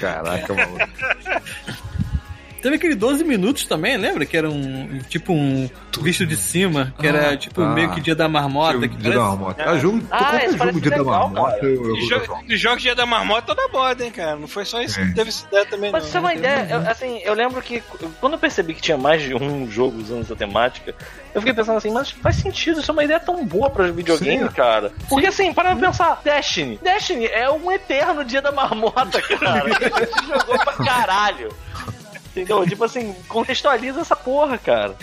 [0.00, 0.88] Caraca, maluco.
[2.64, 4.24] Teve aquele 12 minutos também, lembra?
[4.24, 5.68] Que era um tipo um
[6.00, 7.68] visto de cima, que era Ah, tipo tá.
[7.68, 8.78] meio que dia da marmota.
[8.78, 9.18] Dia Que da parece...
[9.18, 9.64] marmota.
[9.70, 11.66] Ah, jogo, Ah, esse jogo dia da legal, marmota, cara.
[11.66, 14.36] eu, eu, Os eu, jo- os jogos Dia da Marmota tá na moda, hein, cara?
[14.36, 15.04] Não foi só isso É.
[15.04, 16.08] que teve essa ideia também, Mas não.
[16.08, 17.82] isso é uma ideia, eu, assim, eu lembro que
[18.18, 20.94] quando eu percebi que tinha mais de um jogo usando essa temática,
[21.34, 24.48] eu fiquei pensando assim, mas faz sentido, isso é uma ideia tão boa para videogames,
[24.48, 24.54] Sim.
[24.54, 24.90] cara.
[25.08, 26.80] Porque assim, para pra pensar, Destiny.
[26.82, 29.64] Destiny é um eterno dia da marmota, cara.
[29.64, 31.52] A gente jogou pra caralho.
[32.34, 32.64] Entendeu?
[32.68, 34.96] Tipo assim, contextualiza essa porra, cara.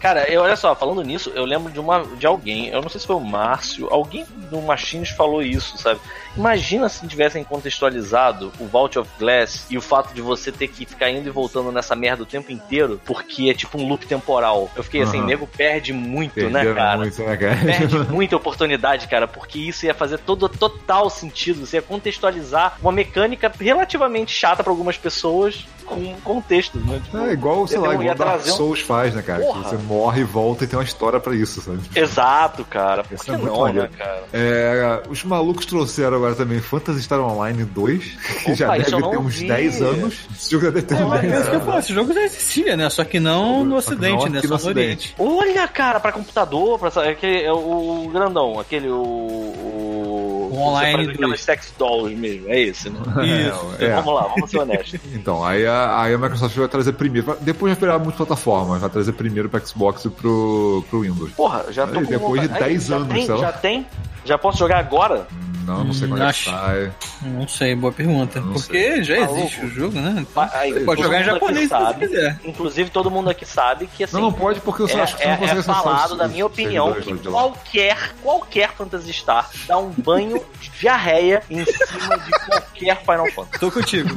[0.00, 3.00] Cara, eu, olha só, falando nisso, eu lembro de uma de alguém, eu não sei
[3.00, 6.00] se foi o Márcio, alguém do Machines falou isso, sabe?
[6.38, 10.86] Imagina se tivessem contextualizado o Vault of Glass e o fato de você ter que
[10.86, 14.70] ficar indo e voltando nessa merda o tempo inteiro, porque é tipo um loop temporal.
[14.76, 15.26] Eu fiquei assim, Aham.
[15.26, 16.98] nego perde muito, né, cara?
[16.98, 17.56] muito, né, cara?
[17.56, 21.66] Perde muita oportunidade, cara, porque isso ia fazer todo total sentido.
[21.66, 27.00] Você ia contextualizar uma mecânica relativamente chata pra algumas pessoas com contexto, né?
[27.02, 29.42] Tipo, É igual, sei lá, um- ia igual Dark trazer um- Souls faz, né, cara?
[29.42, 31.80] Que você morre e volta e tem uma história pra isso, sabe?
[31.96, 33.02] Exato, cara.
[33.02, 33.88] Por que é não, né, maneiro.
[33.96, 34.24] cara?
[34.32, 39.18] É, os malucos trouxeram agora também Phantasy Star Online 2, que Opa, já deve ter
[39.18, 39.48] uns vi.
[39.48, 40.14] 10 anos.
[40.36, 41.64] Esse jogo já deve ter uns É 10 isso que eu anos.
[41.66, 42.90] falo, esse jogo já existia, né?
[42.90, 44.40] Só que não no Só que ocidente, não né?
[44.42, 45.14] Só no no oriente.
[45.18, 50.50] Olha, cara, pra computador, pra aquele, é o, o grandão, aquele, o, o...
[50.54, 52.98] online aquelas sex dolls mesmo, é esse, né?
[53.24, 53.74] Isso.
[53.84, 53.94] É.
[53.94, 55.00] Vamos lá, vamos ser honestos.
[55.18, 57.36] Então, aí a, aí a Microsoft vai trazer primeiro.
[57.40, 61.32] Depois vai esperar multiplataforma, vai trazer primeiro pro Xbox e pro, pro Windows.
[61.32, 62.64] Porra, já tô Aí, com depois de vontade.
[62.70, 63.40] 10 já anos, tem, sei lá.
[63.40, 63.86] Já tem?
[64.28, 65.26] Já posso jogar agora?
[65.66, 66.92] Não, não sei Hum, quando é que acho- sai.
[67.22, 68.40] Não sei, boa pergunta.
[68.40, 69.38] Não Porque já Maluco.
[69.38, 70.24] existe o jogo, né?
[70.34, 72.40] Pa- aí, Pode jogar em mundo aqui japonês se você sabe, quiser.
[72.44, 74.14] Inclusive, todo mundo aqui sabe que assim.
[74.14, 76.18] Não, não pode porque eu É, acho que você é, não consegue é falado, os-
[76.18, 81.62] da minha os opinião, que qualquer, qualquer Phantasy Star dá um banho de diarreia em
[81.64, 83.58] cima de qualquer Final Fantasy.
[83.60, 84.08] Tô contigo.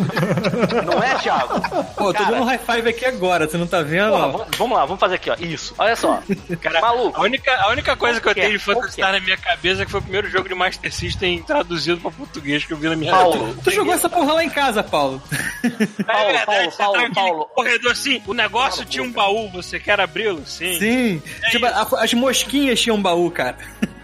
[0.85, 1.59] Não é, Thiago?
[1.97, 4.11] Pô, tô Cara, dando um high five aqui agora, você não tá vendo?
[4.11, 4.31] Porra, ó?
[4.31, 5.35] vamos, vamos lá, vamos fazer aqui, ó.
[5.39, 5.73] Isso.
[5.77, 6.21] Olha só.
[6.61, 7.19] Cara, Maluco.
[7.19, 9.01] A única, a única coisa que eu Qualquer, tenho de Phantasy qualquer.
[9.01, 12.11] Star na minha cabeça é que foi o primeiro jogo de Master System traduzido pra
[12.11, 15.21] português que eu vi na minha Paulo, Tu jogou essa porra lá em casa, Paulo.
[16.05, 17.45] Paulo, é verdade, Paulo, você Paulo, tá naquele Paulo.
[17.55, 20.45] corredor assim, o negócio tinha um baú, você quer abri-lo?
[20.45, 20.77] Sim.
[20.79, 21.23] Sim.
[21.51, 23.57] Tipo, a- as mosquinhas tinham um baú, cara.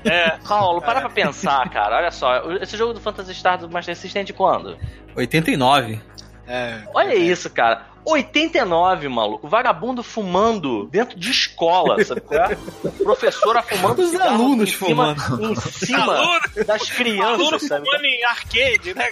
[0.06, 0.38] É.
[0.48, 1.98] Paulo, para pra pensar, cara.
[1.98, 4.78] Olha só, esse jogo do Phantasy Star do Master System é de quando?
[5.16, 6.00] 89.
[6.48, 6.80] é.
[6.94, 7.86] Olha isso, cara.
[8.12, 9.48] 89, maluco.
[9.48, 12.22] Vagabundo fumando dentro de escola, sabe?
[12.32, 12.58] é?
[13.04, 15.52] Professora fumando Os alunos em cima, fumando.
[15.52, 17.86] em cima Aluno- das Aluno crianças, sabe?
[17.86, 19.10] fumando em arcade, né?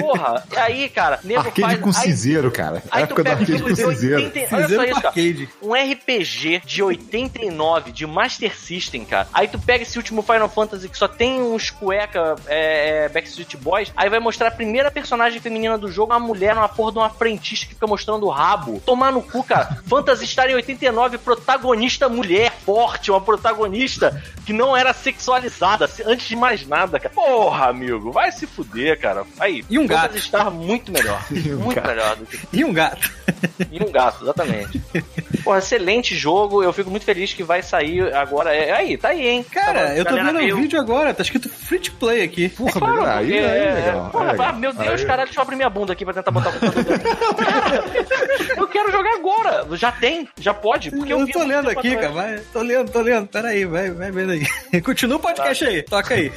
[0.00, 1.80] Porra, e aí, cara, nego Arcade faz...
[1.80, 2.82] com aí, cinzeiro, cara.
[2.90, 4.16] aí tu época do pega um arcade com de cinzeiro.
[4.24, 4.56] 80...
[4.56, 5.08] Olha só isso, cara.
[5.08, 5.48] arcade.
[5.62, 9.28] Um RPG de 89 de Master System, cara.
[9.32, 13.56] Aí tu pega esse último Final Fantasy que só tem uns cueca é, é, Backstreet
[13.56, 13.92] Boys.
[13.96, 17.10] Aí vai mostrar a primeira personagem feminina do jogo, uma mulher numa porra de uma
[17.10, 18.80] frentista que fica mostrando o rabo.
[18.86, 19.78] Tomar no cu, cara.
[19.88, 26.36] Phantasy Star em 89, protagonista mulher forte, uma protagonista que não era sexualizada, antes de
[26.36, 27.12] mais nada, cara.
[27.14, 29.24] Porra, amigo, vai se fuder, cara.
[29.40, 30.18] Aí, E um Phantasy gato.
[30.20, 31.20] Star muito melhor.
[31.48, 31.88] Um muito gato.
[31.88, 33.10] melhor do que E um gato.
[33.70, 34.80] e um gato, exatamente.
[35.42, 36.62] Porra, excelente jogo.
[36.62, 38.54] Eu fico muito feliz que vai sair agora.
[38.54, 39.44] É, aí, tá aí, hein?
[39.50, 42.48] Cara, Tava- eu tô vendo o vídeo agora, tá escrito free to play aqui.
[42.48, 43.08] Porra, Claro, melhor.
[43.08, 44.10] Aí, porque- aí, legal.
[44.10, 44.46] Porra, aí, legal.
[44.48, 46.52] ah, meu Deus, Aí- caralho, deixa eu abrir minha bunda aqui pra tentar botar o
[46.52, 46.98] computador.
[48.56, 49.66] Eu quero jogar agora.
[49.76, 50.90] Já tem, já pode.
[50.90, 52.10] Porque eu, eu tô lendo aqui, cara.
[52.10, 53.26] Vai, tô lendo, tô lendo.
[53.28, 54.46] Pera aí, vai, vai vendo aí.
[54.82, 56.32] Continua o podcast aí, toca aí.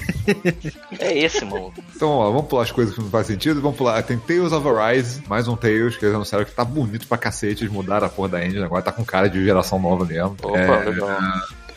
[1.00, 1.74] É esse, mano.
[1.96, 3.62] Então, ó, vamos pular as coisas que não faz sentido.
[3.62, 4.02] Vamos pular.
[4.04, 7.64] Tem Tales of Arise, mais um Tales, que eles anunciaram que tá bonito pra cacete.
[7.64, 10.36] Eles mudaram a porra da engine, agora tá com cara de geração nova mesmo.
[10.42, 11.10] Opa, É, legal.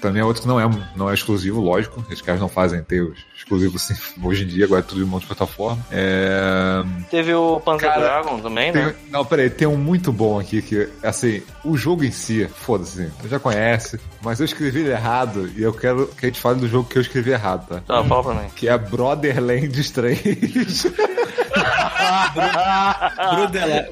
[0.01, 2.05] Também é outro que não é, não é exclusivo, lógico.
[2.09, 5.85] Esses caras não fazem Tales exclusivos assim, hoje em dia, agora é tudo de multiplataforma.
[5.91, 6.83] É...
[7.11, 8.91] Teve o Panzer Cara, Dragon também, né?
[8.91, 13.11] Tem, não, peraí, tem um muito bom aqui que, assim, o jogo em si, foda-se,
[13.21, 16.61] você já conhece, mas eu escrevi ele errado e eu quero que a gente fale
[16.61, 17.81] do jogo que eu escrevi errado, tá?
[17.81, 18.49] Tá, fala pra mim.
[18.55, 20.87] Que é Brotherlands 3.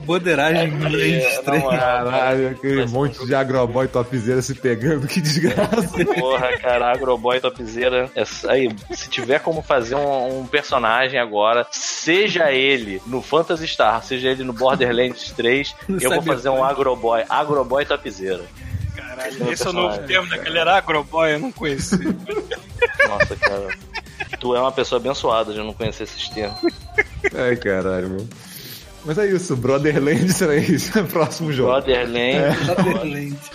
[0.05, 1.43] Broderagem É, é.
[1.43, 6.05] Caralho, aquele monte de agroboy topzera se pegando, que desgraça.
[6.19, 8.11] Porra, cara, Agroboy Topzera.
[8.15, 14.03] É, aí, se tiver como fazer um, um personagem agora, seja ele no Phantasy Star,
[14.03, 17.25] seja ele no Borderlands 3, No eu vou fazer um Agroboy.
[17.29, 18.43] Agroboy Topzera.
[18.97, 21.99] Caralho, esse é o novo termo daquele era agroboy, eu não conheci.
[23.09, 23.69] Nossa, cara.
[24.43, 26.59] Tu é uma pessoa abençoada de não conhecer esses termos.
[27.33, 28.27] Ai, caralho, meu.
[29.05, 31.71] Mas é isso, Brotherlands 3, próximo jogo.
[31.71, 32.67] Borderlands.
[32.67, 33.51] Borderlands.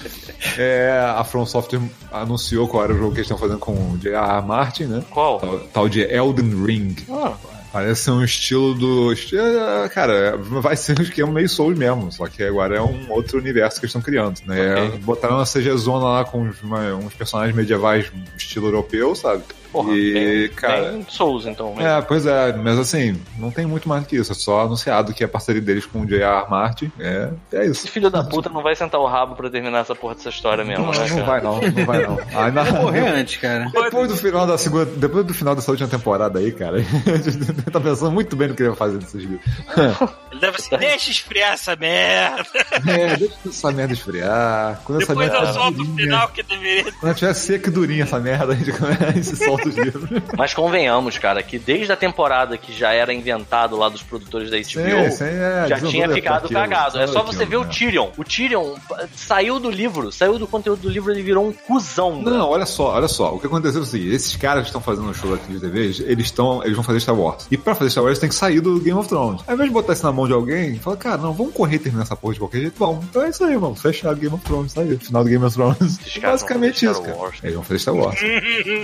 [0.57, 1.81] É, a From Software
[2.11, 4.45] anunciou qual era o jogo que eles estão fazendo com o J.R.R.
[4.45, 5.03] Martin, né?
[5.09, 5.39] Qual?
[5.39, 6.95] Tal, tal de Elden Ring.
[7.09, 7.33] Ah,
[7.71, 9.11] Parece ser um estilo do.
[9.13, 13.37] é, Cara, vai ser um esquema meio Souls mesmo, só que agora é um outro
[13.37, 14.85] universo que eles estão criando, né?
[14.87, 14.99] Ok.
[14.99, 19.43] Botaram uma CG Zona lá com uns, uma- uns personagens medievais estilo europeu, sabe?
[19.83, 19.95] Porra.
[19.95, 20.91] e, bem, cara.
[20.91, 21.73] bem Souls, então.
[21.73, 21.87] mesmo.
[21.87, 24.31] É, pois é, mas assim, não tem muito mais do que isso.
[24.31, 26.49] É só anunciado que é parceria deles com o J.R.
[26.49, 26.91] Martin.
[26.99, 27.91] É, é Esse isso.
[27.91, 30.85] filho da puta não vai sentar o rabo pra terminar essa porra dessa história mesmo,
[30.85, 32.17] Não, né, não vai não, não vai não.
[32.43, 33.69] Ainda Morrer antes, cara.
[33.71, 37.63] Depois do final da segunda, depois do final dessa última temporada aí, cara, a gente
[37.71, 39.41] tá pensando muito bem no que ele vai fazer desses livros.
[40.29, 42.45] Ele deve assim, deixa esfriar essa merda.
[42.85, 44.81] É, deixa essa merda esfriar.
[44.83, 46.91] Quando essa Depois merda eu solto o final que deveria.
[46.91, 50.09] Quando tiver seca e durinha essa merda, a gente, a gente solta os livros.
[50.37, 54.57] Mas convenhamos, cara, que desde a temporada que já era inventado lá dos produtores da
[54.57, 56.99] HBO, Sim, sim, é, já tinha ficado daquilo, cagado.
[56.99, 57.69] É só você ver o né?
[57.71, 58.09] Tyrion.
[58.17, 58.75] O Tyrion
[59.15, 62.21] saiu do livro, saiu do conteúdo do livro, ele virou um cuzão.
[62.21, 63.33] Não, olha só, olha só.
[63.33, 65.59] O que aconteceu é o seguinte: esses caras que estão fazendo o show aqui de
[65.59, 66.63] TV, eles estão.
[66.63, 67.47] Eles vão fazer Star Wars.
[67.49, 69.41] E pra fazer Star Wars, eles têm que sair do Game of Thrones.
[69.47, 71.79] Ao invés de botar isso na mão de alguém, fala, cara, não, vamos correr e
[71.79, 72.77] terminar essa porra de qualquer jeito.
[72.77, 73.75] Bom, então é isso aí, mano.
[73.75, 74.97] Fechar o Game of Thrones, aí.
[74.97, 75.99] Final do Game of Thrones.
[76.21, 77.17] Basicamente isso, cara.
[77.43, 78.19] Eles vão fazer Star Wars.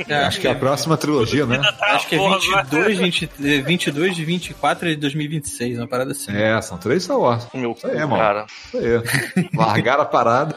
[0.07, 1.61] É, Acho que é a próxima trilogia, né?
[1.81, 6.35] Acho que é Porra, 22, 20, eh, 22 de 24 de 2026, uma parada assim.
[6.35, 7.47] É, são três Star Wars.
[7.53, 8.17] Meu Isso aí, cu, mano.
[8.17, 8.45] cara.
[8.67, 9.49] Isso aí.
[9.55, 10.55] Largaram a parada.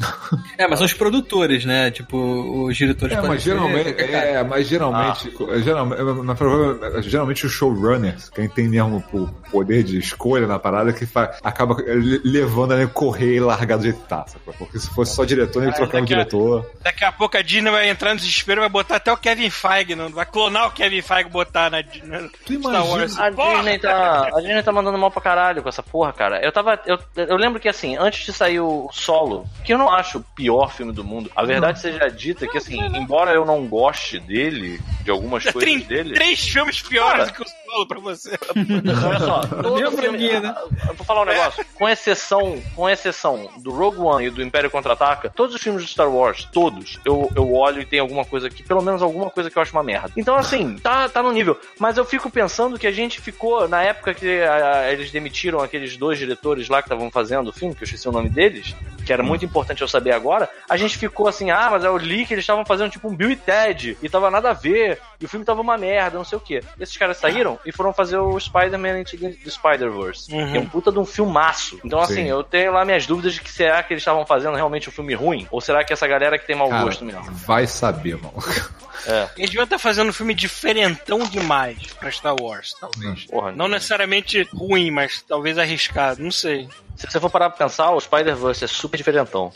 [0.58, 1.90] É, mas são os produtores, né?
[1.90, 2.18] Tipo,
[2.66, 5.32] os diretores É, mas ser geralmente, qualquer é, mas geralmente,
[5.62, 10.92] geralmente, na prova- geralmente os showrunners, quem tem mesmo o poder de escolha na parada,
[10.92, 14.52] que fa- acaba le- levando a né, correr e largar do jeito que tá, sacou?
[14.58, 16.70] Porque se fosse só diretor, ele Ah, trocava o diretor.
[16.82, 19.48] Daqui a pouco a Disney vai entrar no desespero e vai botar até o Kevin
[19.50, 22.84] Feige, não vai clonar o Kevin Feige e botar na, Di- na Tu Star imagina-
[22.84, 23.18] Wars.
[23.18, 26.44] A Disney, tá, a Disney tá mandando mal pra caralho com essa porra, cara.
[26.44, 26.78] Eu tava.
[26.86, 30.24] Eu, eu lembro que assim, antes de sair o solo, que eu não acho o
[30.34, 34.80] pior filme do mundo, a verdade seja dita que assim, embora eu não goste dele,
[35.02, 36.14] de algumas coisas Tem dele.
[36.14, 37.24] três filmes piores Cara.
[37.26, 38.38] do que o solo pra você.
[39.06, 40.54] Olha só, todo filme, né?
[40.88, 44.70] eu vou falar um negócio, com exceção, com exceção do Rogue One e do Império
[44.70, 48.50] Contra-Ataca, todos os filmes de Star Wars, todos, eu, eu olho e tem alguma coisa
[48.50, 50.10] que, pelo menos alguma coisa que eu acho uma merda.
[50.16, 51.58] Então, assim, tá, tá no nível.
[51.78, 55.96] Mas eu fico pensando que a gente ficou, na época que ah, eles demitiram aqueles
[55.96, 58.74] dois diretores lá que estavam fazendo o filme, que eu esqueci o nome deles,
[59.04, 61.96] que era muito importante eu saber agora, a gente ficou assim, ah, mas é o
[61.96, 65.00] Lee que eles estavam fazendo tipo um Bill e Ted, e tava nada a ver,
[65.20, 66.62] e o filme tava uma merda, não sei o quê.
[66.78, 70.52] Esses caras saíram e foram fazer o Spider-Man the Spider-Verse, Uhum.
[70.52, 71.78] que é um puta de um filmaço.
[71.84, 72.26] Então, assim, Sim.
[72.28, 75.14] eu tenho lá minhas dúvidas de que será que eles estavam fazendo realmente um filme
[75.14, 77.22] ruim, ou será que essa galera que tem mau Cara, gosto mesmo?
[77.46, 78.34] vai saber, mano.
[79.06, 83.24] É, Eles deviam estar fazendo um filme diferentão demais pra Star Wars, talvez.
[83.26, 83.50] porra.
[83.52, 86.68] Não necessariamente ruim, mas talvez arriscado, não sei.
[86.96, 89.50] Se você for parar pra pensar, o Spider-Verse é super diferentão.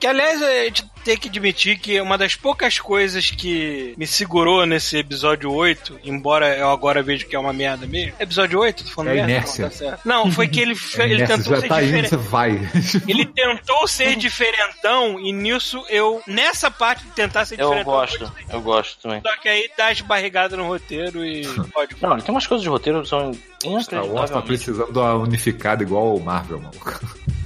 [0.00, 4.66] Que aliás, a gente tem que admitir que uma das poucas coisas que me segurou
[4.66, 8.12] nesse episódio 8, embora eu agora vejo que é uma merda mesmo.
[8.18, 8.84] Episódio 8?
[8.84, 9.30] Tô falando É merda?
[9.32, 9.64] inércia.
[9.84, 9.98] Não, tá.
[10.04, 12.08] Não, foi que ele, É, ele tentou já ser tá indo, diferente.
[12.10, 12.70] você vai.
[13.08, 16.22] Ele tentou ser diferentão e nisso eu.
[16.26, 17.92] Nessa parte de tentar ser Eu diferentão.
[17.92, 19.20] gosto, eu gosto também.
[19.22, 21.96] Só que aí dá as barrigadas no roteiro e pode.
[22.00, 23.32] Não, tem umas coisas de roteiro que são
[23.80, 26.72] Star Wars tá precisando de uma unificada igual o Marvel, mano.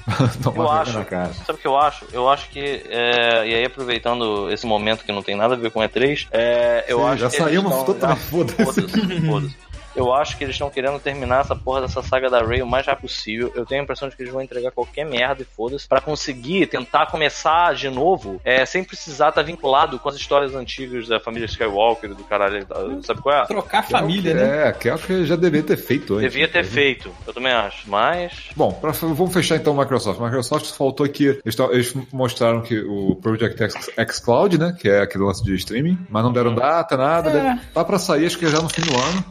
[0.43, 2.07] Toma Eu acho, sabe o que eu acho?
[2.13, 5.71] Eu acho que, é, e aí aproveitando esse momento que não tem nada a ver
[5.71, 7.73] com E3, é, eu Sim, acho já que eles saímos
[8.03, 8.65] Ah, foda-se.
[8.65, 9.68] foda-se, foda-se.
[9.99, 12.87] Eu acho que eles estão querendo terminar essa porra dessa saga da Ray o mais
[12.87, 13.53] rápido possível.
[13.55, 16.67] Eu tenho a impressão de que eles vão entregar qualquer merda e foda-se pra conseguir
[16.67, 21.47] tentar começar de novo, é, sem precisar estar vinculado com as histórias antigas da família
[21.47, 22.67] Skywalker do caralho.
[23.03, 23.47] Sabe qual é?
[23.47, 24.69] Trocar a família, né?
[24.69, 26.31] É, que é o que já devia ter feito antes.
[26.33, 26.71] Devia ter né?
[26.71, 27.89] feito, eu também acho.
[27.89, 28.33] Mas.
[28.55, 30.21] Bom, pra, vamos fechar então o Microsoft.
[30.21, 31.41] Microsoft faltou aqui.
[31.45, 34.77] Eles, eles mostraram que o Project X, xCloud, né?
[34.79, 37.31] Que é aquele lance de streaming, mas não deram data, nada.
[37.31, 37.33] É.
[37.33, 39.25] Deve- Tá pra sair, acho que já no fim do ano.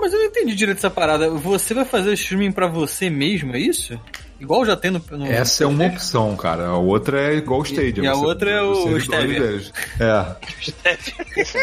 [0.00, 1.30] Mas eu não entendi direito essa parada.
[1.30, 4.00] Você vai fazer o streaming pra você mesmo, é isso?
[4.40, 5.02] Igual já tem no.
[5.10, 6.66] no Essa é uma opção, cara.
[6.68, 8.02] A outra é igual o Stadia.
[8.02, 9.60] E a você- outra é o Stadia.
[10.00, 10.26] É.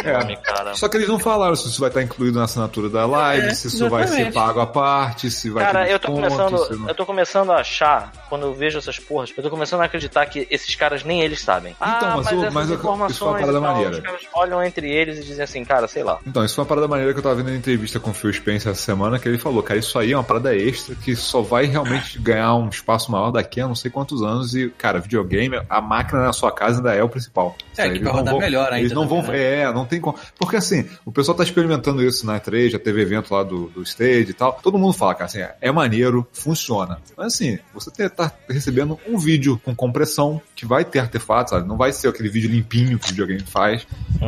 [0.03, 0.35] É.
[0.37, 0.75] cara.
[0.75, 3.53] Só que eles não falaram se isso vai estar incluído na assinatura da live, É,
[3.53, 4.33] se isso vai ser exatamente.
[4.33, 7.55] pago à parte, se vai Cara, ter eu tô começando, não- eu tô começando a
[7.57, 11.21] achar, quando eu vejo essas porras, eu tô começando a acreditar que esses caras nem
[11.21, 11.75] eles sabem.
[11.79, 13.91] ah, Então, mas mas, essas mas o- isso foi uma informações parada tal, maneira.
[13.91, 16.19] os caras olham entre eles e dizem assim, cara, sei lá.
[16.25, 18.31] Então, isso foi uma parada maneira que eu tava vendo na entrevista com o Phil
[18.33, 21.41] Spencer essa semana, que ele falou, cara, isso aí é uma parada extra que só
[21.41, 25.59] vai realmente ganhar um espaço maior daqui a não sei quantos anos e, cara, videogame,
[25.69, 27.55] a máquina na sua casa ainda é o principal.
[27.77, 29.99] É, aí, que vai rodar vão- melhor ainda Eles não vão, também, é, não tem
[30.01, 30.17] como.
[30.39, 33.83] Porque assim, o pessoal tá experimentando isso na E3, já teve evento lá do, do
[33.83, 34.59] Stage e tal.
[34.61, 36.99] Todo mundo fala, cara, assim, é, é maneiro, funciona.
[37.15, 41.67] Mas assim, você tá recebendo um vídeo com compressão, que vai ter artefatos, sabe?
[41.67, 43.85] Não vai ser aquele vídeo limpinho que o videogame faz.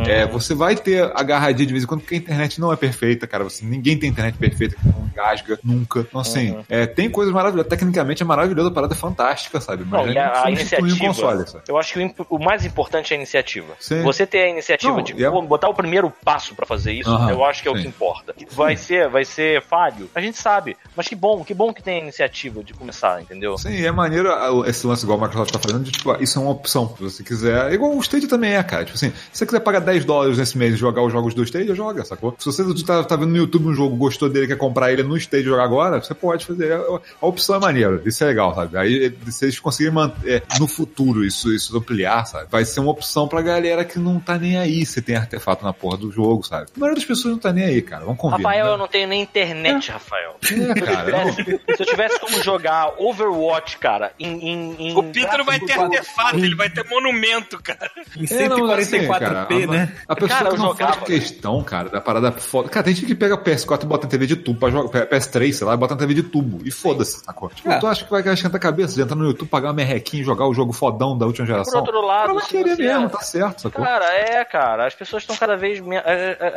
[0.08, 3.26] É, você vai ter agarradinha de vez em quando, porque a internet não é perfeita,
[3.26, 3.44] cara.
[3.44, 6.02] Você, ninguém tem internet perfeita que não engasga nunca.
[6.02, 6.64] Então, assim, Uhum.
[6.70, 7.70] é, tem coisas maravilhosas.
[7.70, 9.84] Tecnicamente é maravilhoso, a parada é fantástica, sabe?
[9.84, 10.96] Não, Mas e a, a não iniciativa.
[10.96, 13.74] o console, eu acho que o, o mais importante é a iniciativa.
[13.80, 14.02] Sim.
[14.04, 17.44] Você ter a iniciativa Não, de é- botar o primeiro passo pra fazer isso, eu
[17.44, 17.84] acho que é o sim.
[17.84, 18.34] que importa.
[18.52, 20.78] Vai ser, vai ser falho, a gente sabe.
[20.96, 23.58] Mas que bom, que bom que tem a iniciativa de começar, entendeu?
[23.58, 26.38] Sim, é maneiro ah, esse lance igual o Microsoft tá fazendo, de tipo, ah, isso
[26.38, 26.94] é uma opção.
[26.98, 27.72] Se você quiser.
[27.74, 28.86] Igual o Stage também é, cara.
[28.86, 31.44] Tipo assim, se você quiser pagar 10 dólares nesse mês e jogar os jogos do
[31.44, 32.36] Stage, joga, sacou?
[32.38, 35.18] Se você tá, tá vendo no YouTube um jogo, gostou dele, quer comprar ele no
[35.18, 36.74] Stage e jogar agora, você pode fazer.
[36.74, 38.78] A, a opção é maneira, isso é legal, sabe?
[38.78, 42.48] Aí eh, se eles conseguirem manter no futuro isso, isso ampliar, sabe?
[42.50, 45.74] Vai ser uma opção pra galera que não tá nem aí se tem artefato na
[45.74, 46.68] porra do jogo, sabe?
[46.76, 48.04] A maioria das pessoas não tá nem aí, cara.
[48.06, 48.38] Vamos convir.
[48.46, 48.72] Rafael, né?
[48.74, 50.36] eu não tenho nem internet, Rafael.
[50.52, 51.34] É, cara, não.
[51.34, 54.50] Se eu tivesse como jogar Overwatch, cara, em.
[54.50, 57.90] em, em O Peter não vai ter artefato, ele vai ter monumento, cara.
[58.18, 59.94] Em É, não, mas assim, 144p, cara, a- né?
[60.08, 60.94] A pessoa Cara, que eu não jogava.
[60.94, 62.70] faz questão, cara, da parada foda.
[62.70, 65.06] Cara, tem gente que pega PS4 e bota na TV de tubo pra jogar.
[65.08, 66.60] PS3, sei lá, e bota na TV de tubo.
[66.66, 67.50] E foda-se, sacou?
[67.50, 67.80] Tipo, É.
[67.80, 70.22] tu acha acha que vai esquentar a cabeça de entrar no YouTube, pagar uma merrequinha
[70.22, 71.80] e jogar o jogo fodão da última Por geração?
[71.82, 73.84] outro lado, Ela querer você- mesmo, tá certo, sacou?
[73.86, 74.86] Cara, é, cara.
[74.88, 75.80] As pessoas estão cada vez.
[75.80, 76.02] me- A,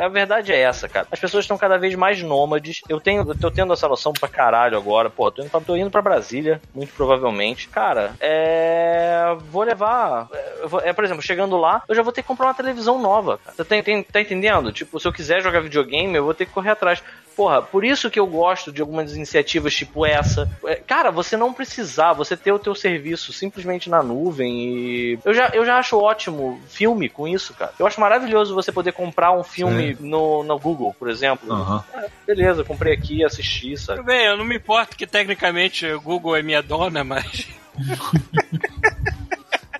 [0.01, 1.07] a- a verdade é essa, cara.
[1.11, 2.81] As pessoas estão cada vez mais nômades.
[2.89, 5.09] Eu tenho, eu tô tendo essa noção pra caralho agora.
[5.09, 7.67] Pô, tô indo pra, tô indo pra Brasília, muito provavelmente.
[7.69, 9.35] Cara, é.
[9.51, 10.27] Vou levar.
[10.33, 13.37] é, É, por exemplo, chegando lá, eu já vou ter que comprar uma televisão nova.
[13.43, 13.55] Cara.
[13.55, 14.71] Você tem, tem- tá entendendo?
[14.71, 17.01] Tipo, se eu quiser jogar videogame, eu vou ter que correr atrás.
[17.35, 20.49] Porra, por isso que eu gosto de algumas iniciativas tipo essa.
[20.65, 25.19] É, Cara, você não precisar, você ter o teu serviço simplesmente na nuvem e.
[25.25, 27.73] Eu já, eu já acho ótimo filme com isso, cara.
[27.79, 31.51] Eu acho maravilhoso você poder comprar um filme no, no Google, por exemplo.
[31.51, 31.83] Aham.
[31.93, 33.99] Ah, beleza, comprei aqui, assisti, sabe?
[33.99, 37.47] Tudo bem, eu não me importo que tecnicamente o Google é minha dona, mas.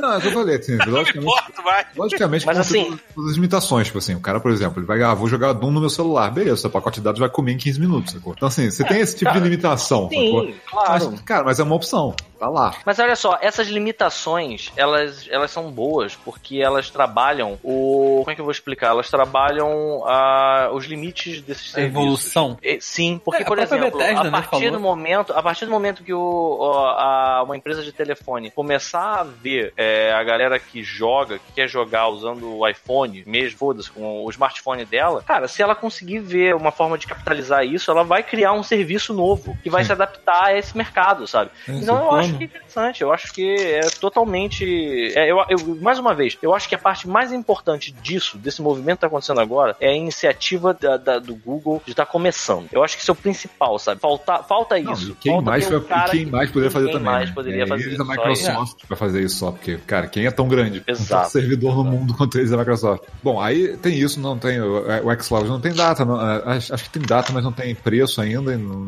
[0.04, 1.88] Não, é o que eu falei, assim, não me logicamente, importo mais.
[1.96, 5.14] logicamente Mas assim- todas as limitações, tipo assim, o cara, por exemplo, ele vai, ah,
[5.14, 7.80] vou jogar Doom no meu celular, beleza, seu pacote de dados vai comer em 15
[7.80, 8.34] minutos, sacou?
[8.36, 10.46] Então assim, você tem esse tipo de limitação, sacou?
[10.46, 11.10] Sim, claro.
[11.12, 12.14] Mas, cara, mas é uma opção,
[12.46, 12.74] tá lá.
[12.86, 18.20] Mas olha só, essas limitações, elas, elas são boas porque elas trabalham o.
[18.20, 18.88] Como é que eu vou explicar?
[18.88, 21.98] Elas trabalham ah, os limites desses A serviços.
[22.02, 22.58] evolução.
[22.62, 24.72] É, Sim, porque, É, a por própria exemplo, Bethesda, a né, partir falou.
[24.72, 26.64] do momento, a partir do momento que o,
[26.98, 31.68] a- uma empresa de telefone começar a ver é, a galera que joga, que quer
[31.68, 36.56] jogar usando o iPhone, mesmo, foda-se, com o smartphone dela, cara, se ela conseguir ver
[36.56, 39.88] uma forma de capitalizar isso, ela vai criar um serviço novo que vai Sim.
[39.88, 41.52] se adaptar a esse mercado, sabe?
[41.68, 42.33] Então eu plano.
[42.34, 45.14] Acho que é interessante, eu acho que é totalmente.
[45.16, 48.62] é, eu, eu- mais uma vez, eu acho que a parte mais importante disso, desse
[48.62, 52.68] movimento que tá acontecendo agora, é a iniciativa da- da- do Google de estar começando.
[52.72, 54.00] Eu acho que isso é o principal, sabe?
[54.02, 55.12] Falta, falta Não, isso.
[55.12, 57.12] e quem Falta mais, um e quem que- mais poderia fazer quem também.
[57.14, 57.36] mais né?
[57.36, 60.32] poderia é, fazer eles isso, da Microsoft pra fazer isso só, porque, cara, quem é
[60.32, 61.30] tão grande, Exato.
[61.32, 63.04] servidor no mundo quanto eles da Microsoft?
[63.22, 64.84] Bom, aí tem isso, não tem, o,
[65.22, 68.22] xCloud não tem data, não, é, acho, acho que tem data, mas não tem preço
[68.22, 68.80] ainda, e não,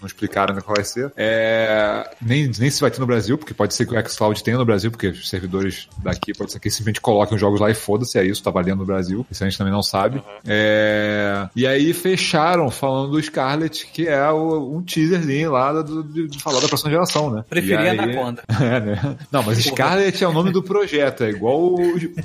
[0.00, 1.12] não explicaram ainda qual vai ser.
[1.16, 4.56] É, nem, nem se vai ter no Brasil, porque pode ser que o xCloud tenha
[4.58, 7.74] no Brasil, porque os servidores daqui pode ser que simplesmente coloquem os jogos lá e
[7.74, 10.22] foda-se, é isso, tá valendo no Brasil, isso a gente também não sabe.
[10.46, 16.28] É, e aí fecharam falando do Scarlet, que é o- um teaserzinho lá do, de,
[16.28, 17.44] de falar da próxima geração, né?
[17.48, 18.42] Preferia aí- Anaconda.
[18.60, 19.16] É, né?
[19.30, 21.76] Não, mas Scarlet é o nome do projeto, é igual o,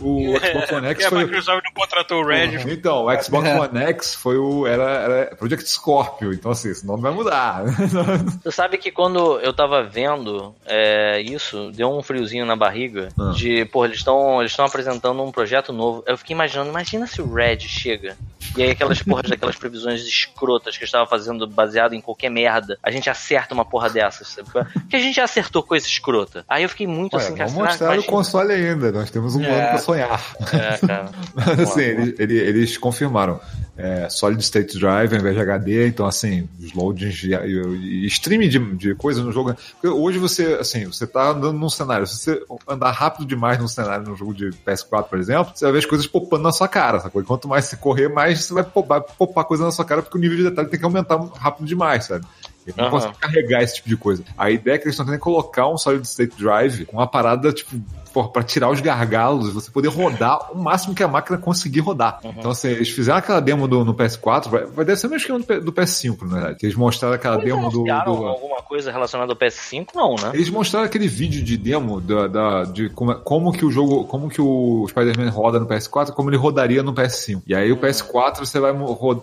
[0.02, 1.24] o Xbox One X a foi.
[1.26, 2.58] Microsoft não contratou o Red.
[2.74, 4.66] Então, o Xbox One X foi o.
[4.66, 7.64] Era, era Project Scorpio, então assim, esse nome vai mudar.
[8.44, 13.32] Você sabe que quando eu tava vendo é, isso, deu um friozinho na barriga Ah.
[13.36, 16.04] de, pô, eles estão eles estão apresentando um projeto novo.
[16.08, 18.16] Eu fiquei imaginando, imagina se o Red chega.
[18.58, 22.78] E aí aquelas porras daquelas previsões escrotas que eu estava fazendo baseado em qualquer merda,
[22.84, 24.50] a gente acerta uma porra dessas, sabe?
[24.52, 26.46] Porque a gente já acertou coisa escrota.
[26.48, 28.92] Aí eu fiquei muito Ué, assim, cara, vamos será que mostrar vai o console ainda,
[28.92, 29.50] nós temos um É.
[29.50, 30.36] ano pra sonhar.
[30.54, 31.10] É, cara.
[31.34, 33.40] Mas assim, eles, ele- eles confirmaram
[33.76, 38.06] é, Solid State Drive ao invés de HD, então assim, os loadings e, e- e
[38.08, 39.56] streaming de, de coisas no jogo.
[39.82, 43.68] Porque hoje você, assim, você tá andando num cenário, se você andar rápido demais num
[43.68, 46.68] cenário no jogo de PS4, por exemplo, você vai ver as coisas popando na sua
[46.68, 47.22] cara, sacou?
[47.22, 50.18] E quanto mais você correr, mais você vai popar, popar coisa na sua cara, porque
[50.18, 52.26] o nível de detalhe tem que aumentar rápido demais, sabe?
[52.66, 52.92] Ele não Aham.
[52.92, 54.24] consegue carregar esse tipo de coisa.
[54.38, 57.52] A ideia é que eles estão querendo colocar um Solid State Drive com uma parada,
[57.52, 57.76] tipo,
[58.14, 62.20] porra, pra tirar os gargalos, você poder rodar o máximo que a máquina conseguir rodar.
[62.24, 65.22] Então, assim, eles fizeram aquela demo do, no PS4, vai, vai deve ser o mesmo
[65.38, 66.58] esquema do, do PS5, na verdade.
[66.64, 67.92] Eles mostraram aquela Eles demo do, do-
[68.28, 69.88] alguma coisa relacionada ao PS5?
[69.96, 70.32] Não, né?
[70.34, 74.30] Eles mostraram aquele vídeo de demo da, da- de como, como que o jogo, como
[74.30, 77.42] que o Spider-Man roda no PS4, como ele rodaria no PS5.
[77.48, 78.72] E aí o PS4 você vai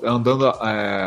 [0.04, 0.50] andando, é,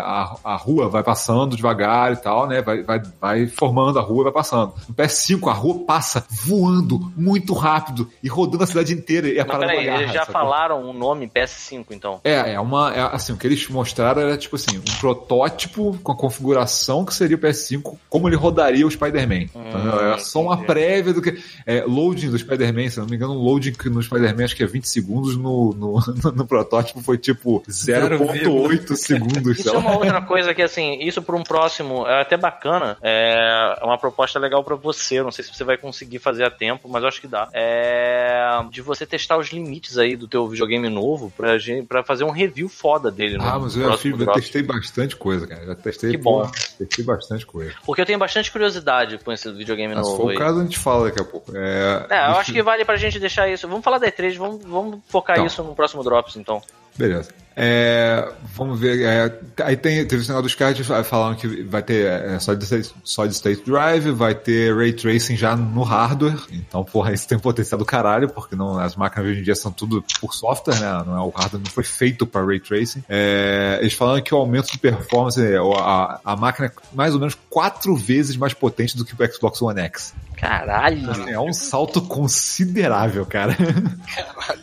[0.03, 2.61] a, a rua vai passando devagar e tal, né?
[2.61, 4.73] Vai, vai, vai formando a rua e vai passando.
[4.87, 7.72] No PS5 a rua passa voando muito rápido
[8.21, 10.33] e rodando a cidade inteira e a Mas peraí, eles já sacou?
[10.33, 12.21] falaram o nome PS5, então.
[12.23, 12.93] É, é uma.
[12.93, 17.13] é, assim, o que eles mostraram era tipo assim, um protótipo com a configuração que
[17.13, 19.43] seria o PS5, como ele rodaria o Spider-Man.
[19.55, 19.99] Entendeu?
[19.99, 20.67] Era só uma entendi.
[20.67, 21.41] prévia do que.
[21.65, 24.55] É, loading do Spider-Man, se eu não me engano, um loading que no Spider-Man acho
[24.55, 25.99] que é 20 segundos, no, no,
[26.33, 29.59] no protótipo foi tipo 0.8 segundos.
[29.59, 32.97] Isso é uma outra coisa que, assim, isso para um próximo é até bacana.
[33.01, 35.19] É uma proposta legal para você.
[35.19, 37.49] Eu Não sei se você vai conseguir fazer a tempo, mas eu acho que dá.
[37.53, 37.62] É
[38.69, 42.29] de você testar os limites aí do teu videogame novo pra, gente, pra fazer um
[42.31, 45.65] review foda dele no Ah, mas eu já, próximo fiz, eu testei bastante coisa, cara.
[45.65, 46.43] Já testei, Que bom.
[46.45, 47.73] pô, testei bastante coisa.
[47.85, 50.35] Porque eu tenho bastante curiosidade com esse videogame Mas se novo for aí.
[50.35, 51.51] o caso, a gente fala daqui a pouco.
[51.55, 53.67] É, É, eu acho que vale pra gente deixar isso.
[53.67, 55.45] Vamos falar da E3, vamos, vamos focar Então.
[55.47, 56.61] isso no próximo Drops, então.
[56.97, 57.29] Beleza.
[57.55, 59.01] É, vamos ver.
[59.03, 62.93] é, aí tem, teve esse negócio dos cards falando que vai ter é, solid, state,
[63.03, 66.39] solid State Drive, vai ter Ray Tracing já no hardware.
[66.51, 69.71] Então, porra, isso tem potencial do caralho, porque não, as máquinas hoje em dia são
[69.71, 71.03] tudo por software, né?
[71.05, 73.03] Não é, o hardware não foi feito para Ray Tracing.
[73.07, 77.19] É, eles falando que o aumento de performance, é, a, a máquina é mais ou
[77.19, 80.13] menos quatro vezes mais potente do que o Xbox One X.
[80.43, 81.29] Caralho.
[81.29, 83.55] É um salto considerável, cara.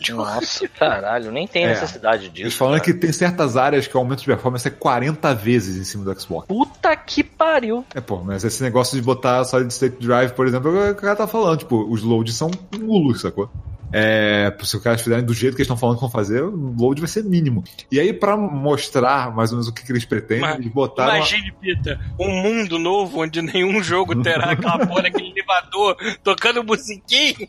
[0.09, 1.31] Nossa, caralho.
[1.31, 1.69] Nem tem É.
[1.69, 2.57] necessidade Eles disso.
[2.57, 2.85] falando cara.
[2.85, 6.19] que tem certas áreas que o aumento de performance é 40 vezes em cima do
[6.19, 6.47] Xbox.
[6.47, 7.85] Puta que pariu.
[7.95, 10.99] É, pô, mas esse negócio de botar Solid State Drive, por exemplo, é o que
[10.99, 11.59] o cara tá falando.
[11.59, 13.49] Tipo, os loads são nulos, sacou?
[13.93, 16.75] É, se os caras fizerem do jeito que eles estão falando que vão fazer, o
[16.79, 17.63] load vai ser mínimo.
[17.91, 21.15] E aí, pra mostrar mais ou menos o que, que eles pretendem, Mas- eles botaram.
[21.15, 27.47] Imagine, Pita, um mundo novo onde nenhum jogo terá aquela porra daquele elevador tocando musiquinha.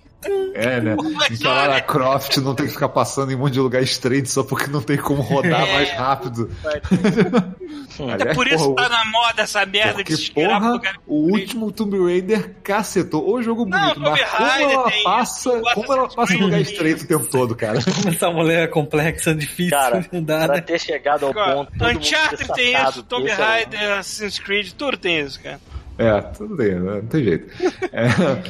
[0.55, 0.97] É, né?
[1.31, 3.83] Em que a Lara Croft não tem que ficar passando em um monte de lugar
[3.83, 5.73] estreito só porque não tem como rodar É.
[5.75, 6.51] mais rápido.
[7.99, 10.95] É Aliás, por isso porra, que tá na moda essa merda Porque, de porra, lugar
[11.07, 13.31] o último Tomb Raider cacetou.
[13.31, 16.61] O jogo Não, bonito, Tomb mas como ela tem passa, como ela passa em lugar
[16.61, 17.79] estreito o tempo todo, cara.
[18.09, 20.61] Essa mulher é complexa, difícil, Cara, não dá, pra né?
[20.63, 21.73] ter chegado ao Cara, ponto.
[21.85, 25.61] Uncharted tem isso, Tomb Raider, Assassin's Creed, tudo tem isso, cara.
[25.99, 27.01] É, tudo bem, né?
[27.01, 27.47] não tem jeito.
[27.93, 28.09] É,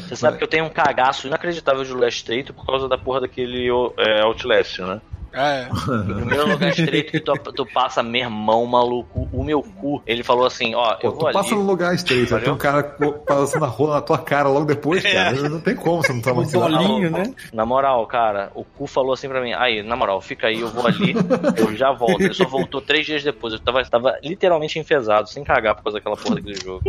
[0.08, 3.68] Você sabe que eu tenho um cagaço inacreditável de estreito por causa da porra daquele
[3.98, 5.00] é, Outlast, né?
[5.32, 5.66] É.
[5.68, 10.02] No primeiro lugar estreito que tu, tu passa, meu irmão, maluco, o meu cu.
[10.06, 11.56] Ele falou assim, ó, Pô, eu tu vou passa ali.
[11.56, 12.82] num lugar estreito, aí tem um cara
[13.26, 15.48] passando a rola na tua cara logo depois, cara.
[15.48, 16.60] Não tem como você não Um traumatizar.
[16.70, 17.34] bolinho, né?
[17.52, 20.68] Na moral, cara, o cu falou assim pra mim, aí, na moral, fica aí, eu
[20.68, 21.14] vou ali,
[21.56, 22.20] eu já volto.
[22.20, 23.54] Ele só voltou três dias depois.
[23.54, 26.82] Eu tava, tava literalmente enfesado, sem cagar por causa daquela porra daquele jogo.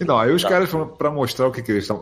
[0.00, 2.00] Não, aí os caras, pra- pra mostrar o que, que eles estão.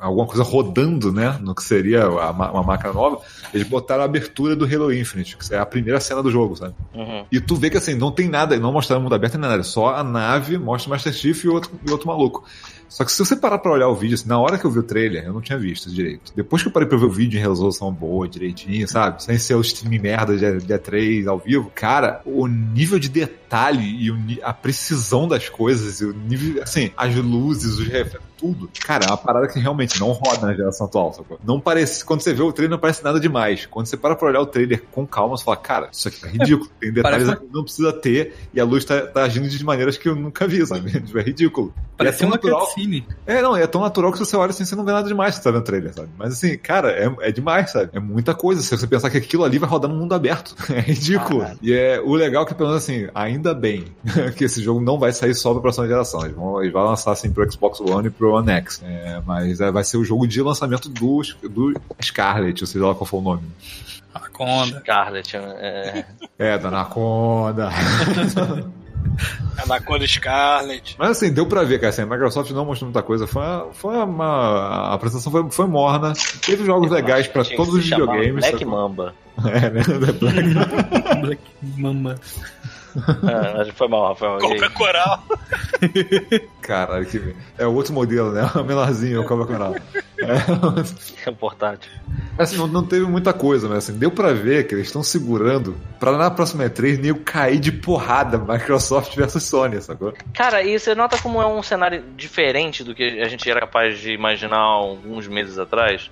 [0.00, 1.36] Alguma coisa rodando, né?
[1.40, 3.20] No que seria a ma- uma máquina nova,
[3.52, 6.74] eles botaram a abertura do Halo Infinite, que é a primeira cena do jogo, sabe?
[6.94, 7.24] Uhum.
[7.30, 9.94] E tu vê que assim, não tem nada, não mostraram mundo aberto nem nada, só
[9.94, 12.44] a nave, mostra o Master Chief e outro, e outro maluco.
[12.88, 14.78] Só que se você parar pra olhar o vídeo, assim, na hora que eu vi
[14.78, 16.32] o trailer, eu não tinha visto direito.
[16.34, 19.22] Depois que eu parei pra ver o vídeo em resolução boa, direitinho, sabe?
[19.22, 24.08] Sem ser o stream merda de, de E3 ao vivo, cara, o nível de detalhe
[24.08, 28.70] e a precisão das coisas, o nível, assim, as luzes, os reflexos, tudo.
[28.84, 31.38] Cara, é uma parada que realmente não roda na geração atual, sacou?
[31.44, 33.66] Não parece, quando você vê o trailer, não parece nada demais.
[33.66, 36.28] Quando você para pra olhar o trailer com calma, você fala, cara, isso aqui tá
[36.28, 36.70] ridículo.
[36.80, 39.98] Tem detalhes Parece que não precisa ter e a luz tá, tá agindo de maneiras
[39.98, 40.88] que eu nunca vi, sabe?
[41.18, 41.74] É ridículo.
[41.76, 42.60] E Parece é uma natural.
[42.60, 43.04] cutscene.
[43.26, 45.42] É, não, é tão natural que você olha assim, você não vê nada demais que
[45.42, 46.08] você tá vendo o trailer, sabe?
[46.16, 47.90] Mas assim, cara, é, é demais, sabe?
[47.92, 48.62] É muita coisa.
[48.62, 50.54] Se você pensar que aquilo ali vai rodar no mundo aberto.
[50.78, 51.44] É ridículo.
[51.60, 53.86] E é o legal que, pelo menos assim, ainda bem
[54.36, 56.20] que esse jogo não vai sair só pra próxima geração.
[56.24, 58.82] Eles vão, eles vão lançar assim pro Xbox One e pro One X.
[58.84, 62.94] É, mas é, vai ser o jogo de lançamento do, do Scarlet, ou seja lá
[62.94, 63.42] qual for o nome.
[64.14, 64.80] Anaconda.
[64.80, 66.04] Scarlet, é,
[66.38, 67.70] É, da Anaconda.
[69.64, 70.96] Anaconda Scarlet.
[70.98, 71.90] Mas assim, deu pra ver, cara.
[71.90, 73.26] Assim, a Microsoft não mostrou muita coisa.
[73.26, 73.66] Foi uma.
[73.72, 76.12] Foi uma a apresentação foi, foi morna.
[76.44, 78.34] Teve jogos legais pra todos os videogames.
[78.34, 78.68] Black sacou?
[78.68, 79.14] Mamba.
[79.38, 79.82] É, né?
[79.84, 81.42] Black Black
[81.76, 82.16] Mamba.
[83.22, 84.36] Ah, foi mal, foi mal.
[84.38, 84.42] Aí?
[84.48, 85.22] Cobra Coral.
[86.60, 87.34] Caralho, que.
[87.56, 88.48] É o outro modelo, né?
[88.54, 89.74] O menorzinho, o Cobra Coral.
[90.20, 91.90] É, É portátil.
[92.38, 95.76] assim, não, não teve muita coisa, mas assim, deu pra ver que eles estão segurando
[96.00, 100.12] pra na próxima E3 nego cair de porrada Microsoft versus Sony, sacou?
[100.34, 103.98] Cara, e você nota como é um cenário diferente do que a gente era capaz
[103.98, 106.10] de imaginar alguns meses atrás?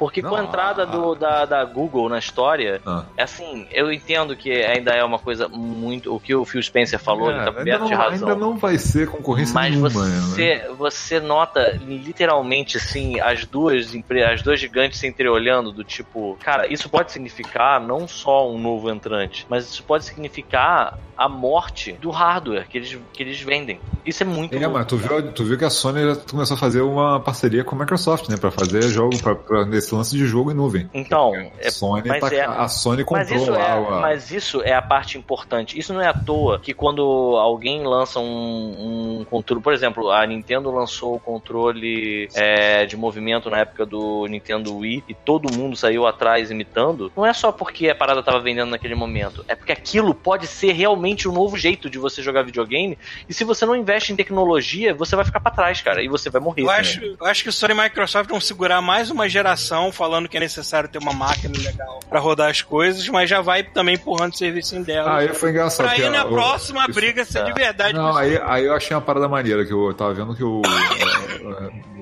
[0.00, 3.04] Porque com a Não, entrada do, da, da Google na história, Ah.
[3.18, 6.14] é assim, eu entendo que ainda é uma coisa muito.
[6.14, 8.28] O que o Phil Spencer falou, É, ele tá ainda, coberto de não, razão.
[8.28, 10.20] ainda não vai ser concorrência Mas nenhuma, né?
[10.20, 13.92] você, você nota literalmente assim as duas
[14.32, 18.90] as duas gigantes se entreolhando do tipo, cara, isso pode significar não só um novo
[18.90, 23.78] entrante, mas isso pode significar a morte do hardware que eles, que eles vendem.
[24.06, 26.58] Isso é muito É, mas tu viu, tu viu que a Sony já começou a
[26.58, 28.38] fazer uma parceria com a Microsoft, né?
[28.38, 30.88] Pra fazer jogo, pra, pra, nesse lance de jogo em nuvem.
[30.94, 34.30] Então, é, Sony mas tá- é- a Sony comprou mas isso, lá é, a- mas
[34.30, 35.78] isso é a parte importante.
[35.78, 37.02] Isso não é à toa que quando
[37.36, 43.50] alguém lança um, um controle, por exemplo, a Nintendo lançou o controle é, de movimento
[43.50, 47.10] na época do Nintendo Wii e todo mundo saiu atrás imitando.
[47.16, 50.72] Não é só porque a parada tava vendendo naquele momento, é porque aquilo pode ser
[50.72, 52.98] realmente um novo jeito de você jogar videogame.
[53.28, 56.30] E se você não investe em tecnologia, você vai ficar pra trás, cara, e você
[56.30, 56.62] vai morrer.
[56.62, 56.80] Eu também.
[56.80, 60.36] acho, eu acho que o Sony e Microsoft vão segurar mais uma geração falando que
[60.36, 64.32] é necessário ter uma máquina legal pra rodar as coisas, mas já vai também empurrando
[64.32, 65.10] o serviço dela.
[65.10, 65.86] Ah, aí foi engraçado.
[65.86, 67.44] pra aí a- na próxima isso- briga ser tá.
[67.44, 67.94] de verdade.
[67.94, 70.60] Não, aí, aí eu achei uma parada maneira, que eu tava vendo que o,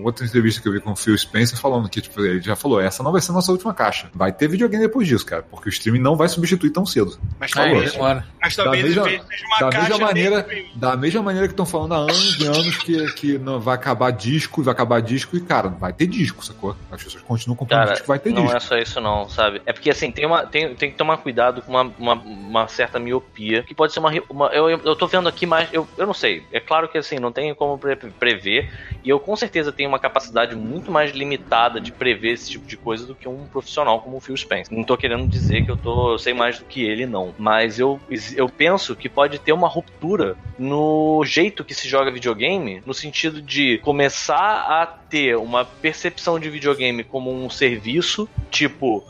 [0.02, 2.80] outra entrevista que eu vi com o Phil Spencer falando que, tipo, ele já falou,
[2.80, 4.10] essa não vai ser a nossa última caixa.
[4.14, 7.18] Vai ter videogame depois disso, cara, porque o streaming não vai substituir tão cedo.
[7.38, 8.26] Mas É, talvez, demora.
[8.40, 11.48] mas Da talvez mesma, em vez seja uma da caixa mesma maneira, da mesma maneira
[11.48, 15.00] que estão falando há anos e anos que, que não vai acabar disco, vai acabar
[15.02, 16.76] disco e, cara, vai ter disco, sacou?
[16.90, 18.56] As pessoas continuam comprando Cara, disco, vai ter não disco.
[18.56, 19.60] é só isso não, sabe?
[19.66, 22.98] É porque assim, tem, uma, tem, tem que tomar cuidado com uma, uma, uma certa
[22.98, 24.10] miopia, que pode ser uma...
[24.30, 25.68] uma eu, eu, eu tô vendo aqui mais...
[25.72, 28.70] Eu, eu não sei, é claro que assim, não tenho como pre- prever,
[29.04, 32.76] e eu com certeza tenho uma capacidade muito mais limitada de prever esse tipo de
[32.76, 34.76] coisa do que um profissional como o Phil Spencer.
[34.76, 37.34] Não tô querendo dizer que eu tô eu sei mais do que ele, não.
[37.36, 38.00] Mas eu,
[38.36, 43.40] eu penso que pode ter uma ruptura no jeito que se joga videogame, no sentido
[43.42, 49.04] de começar a ter uma percepção de videogame como um serviço, tipo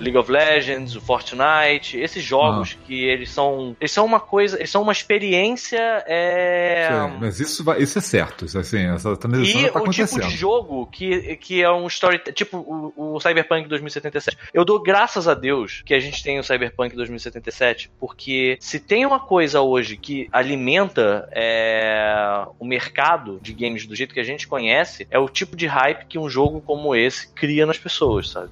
[0.00, 4.70] League of Legends, o Fortnite, esses jogos que eles são, eles são uma coisa, eles
[4.70, 9.60] são uma experiência é, Sim, mas isso, vai, isso é certo, isso, assim, essa transição
[9.60, 12.18] e tá o tipo de jogo que, que é um story.
[12.32, 14.36] Tipo o, o Cyberpunk 2077.
[14.52, 19.04] Eu dou graças a Deus que a gente tem o Cyberpunk 2077, porque se tem
[19.04, 24.48] uma coisa hoje que alimenta é, o mercado de games do jeito que a gente
[24.48, 28.50] conhece, é o tipo de hype que um jogo como esse cria nas pessoas, sabe?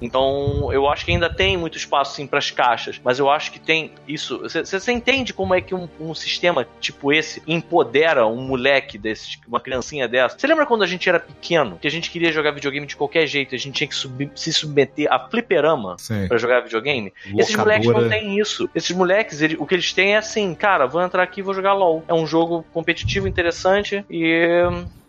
[0.00, 3.50] Então, eu acho que ainda tem muito espaço sim para as caixas, mas eu acho
[3.52, 4.40] que tem isso.
[4.42, 9.60] Você entende como é que um, um sistema tipo esse empodera um moleque desse, uma
[9.60, 10.38] criancinha dessa?
[10.38, 13.26] Você lembra quando a gente era pequeno, que a gente queria jogar videogame de qualquer
[13.26, 15.96] jeito, a gente tinha que sub- se submeter a fliperama
[16.28, 17.12] para jogar videogame?
[17.38, 18.10] Esses moleques Locadora.
[18.10, 18.68] não têm isso.
[18.74, 21.54] Esses moleques, ele- o que eles têm é assim, cara, vou entrar aqui e vou
[21.54, 22.04] jogar LOL.
[22.06, 24.62] É um jogo competitivo, interessante e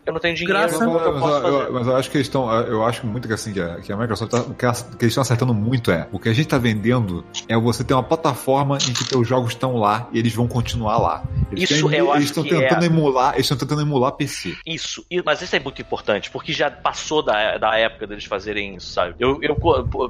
[0.08, 0.78] eu não tenho dinheiro, Graça.
[0.78, 1.56] que eu Mas, posso eu- fazer?
[1.68, 2.52] eu, mas eu acho que eles estão.
[2.62, 5.04] Eu acho muito que assim, que a, que a Microsoft tá, o que, elas- que
[5.04, 8.04] eles estão acertando muito é o que a gente tá vendendo é você ter uma
[8.04, 11.24] plataforma em que teus jogos estão lá e eles vão continuar lá.
[11.52, 12.88] Eles Isso têm- eu acho eles estão que tentando é.
[12.88, 14.56] emular, eles estão tentando emular PC.
[14.66, 18.76] Isso, e- mas isso é muito importante, porque já passou da, da época deles fazerem
[18.76, 19.16] isso, sabe?
[19.20, 19.56] Eu, eu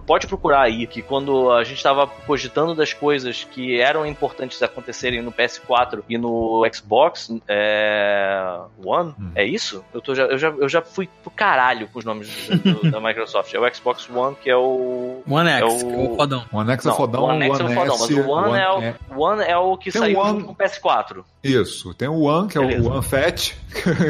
[0.05, 5.21] pode procurar aí que quando a gente tava cogitando das coisas que eram importantes acontecerem
[5.21, 9.31] no PS4 e no Xbox é, One, Hum.
[9.35, 9.83] é isso?
[9.93, 12.91] Eu, tô já, eu, já, eu já fui pro caralho com os nomes do- do-
[12.91, 13.53] da Microsoft.
[13.53, 15.23] É o Xbox One que é o.
[15.27, 16.45] One X, É o- que é o fodão.
[16.51, 18.59] O One X é Não, fodão, o One X é o fodão, mas o One,
[18.59, 21.23] é, o, o One é o que Tem saiu o One- com o PS4.
[21.43, 22.87] Isso, tem o One, que é Beleza.
[22.89, 23.53] o One Fat,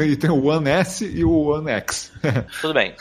[0.06, 2.12] e tem o One S e o One X.
[2.60, 2.94] Tudo bem.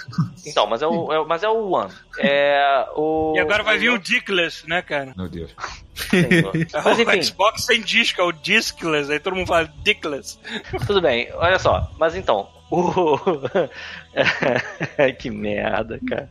[0.45, 1.91] Então, mas é o, é o- mas é o One.
[2.19, 3.33] É o.
[3.35, 5.13] E agora vai vir o o Dickless, né, cara?
[5.17, 5.51] Meu Deus.
[6.85, 10.37] Mas o enfim, Xbox sem disco, é o Discless, aí todo mundo fala Dickless.
[10.85, 11.29] tudo bem.
[11.33, 11.89] Olha só.
[11.97, 13.18] Mas então, o.
[15.18, 16.30] que merda, cara.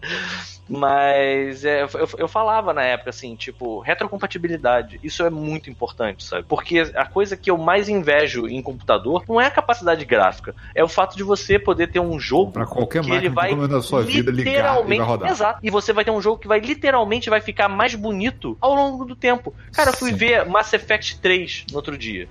[0.69, 4.99] Mas é, eu, eu falava na época assim, tipo, retrocompatibilidade.
[5.03, 6.45] Isso é muito importante, sabe?
[6.49, 10.83] Porque a coisa que eu mais invejo em computador não é a capacidade gráfica, é
[10.83, 14.31] o fato de você poder ter um jogo qualquer que ele vai da sua vida
[14.31, 15.31] ligar e literalmente, vai rodar.
[15.31, 15.61] exato.
[15.63, 19.05] E você vai ter um jogo que vai literalmente vai ficar mais bonito ao longo
[19.05, 19.55] do tempo.
[19.73, 20.17] Cara, eu fui Sim.
[20.17, 22.29] ver Mass Effect 3 no outro dia.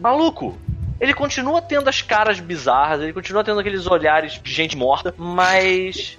[0.00, 0.56] Maluco,
[1.00, 6.16] ele continua tendo as caras bizarras, ele continua tendo aqueles olhares de gente morta, mas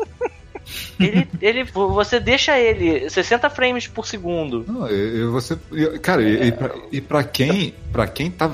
[1.00, 4.66] ele, ele você deixa ele 60 frames por segundo.
[4.68, 5.58] Não, e- você,
[6.02, 8.52] cara, e, e, pra, e pra quem, para quem tá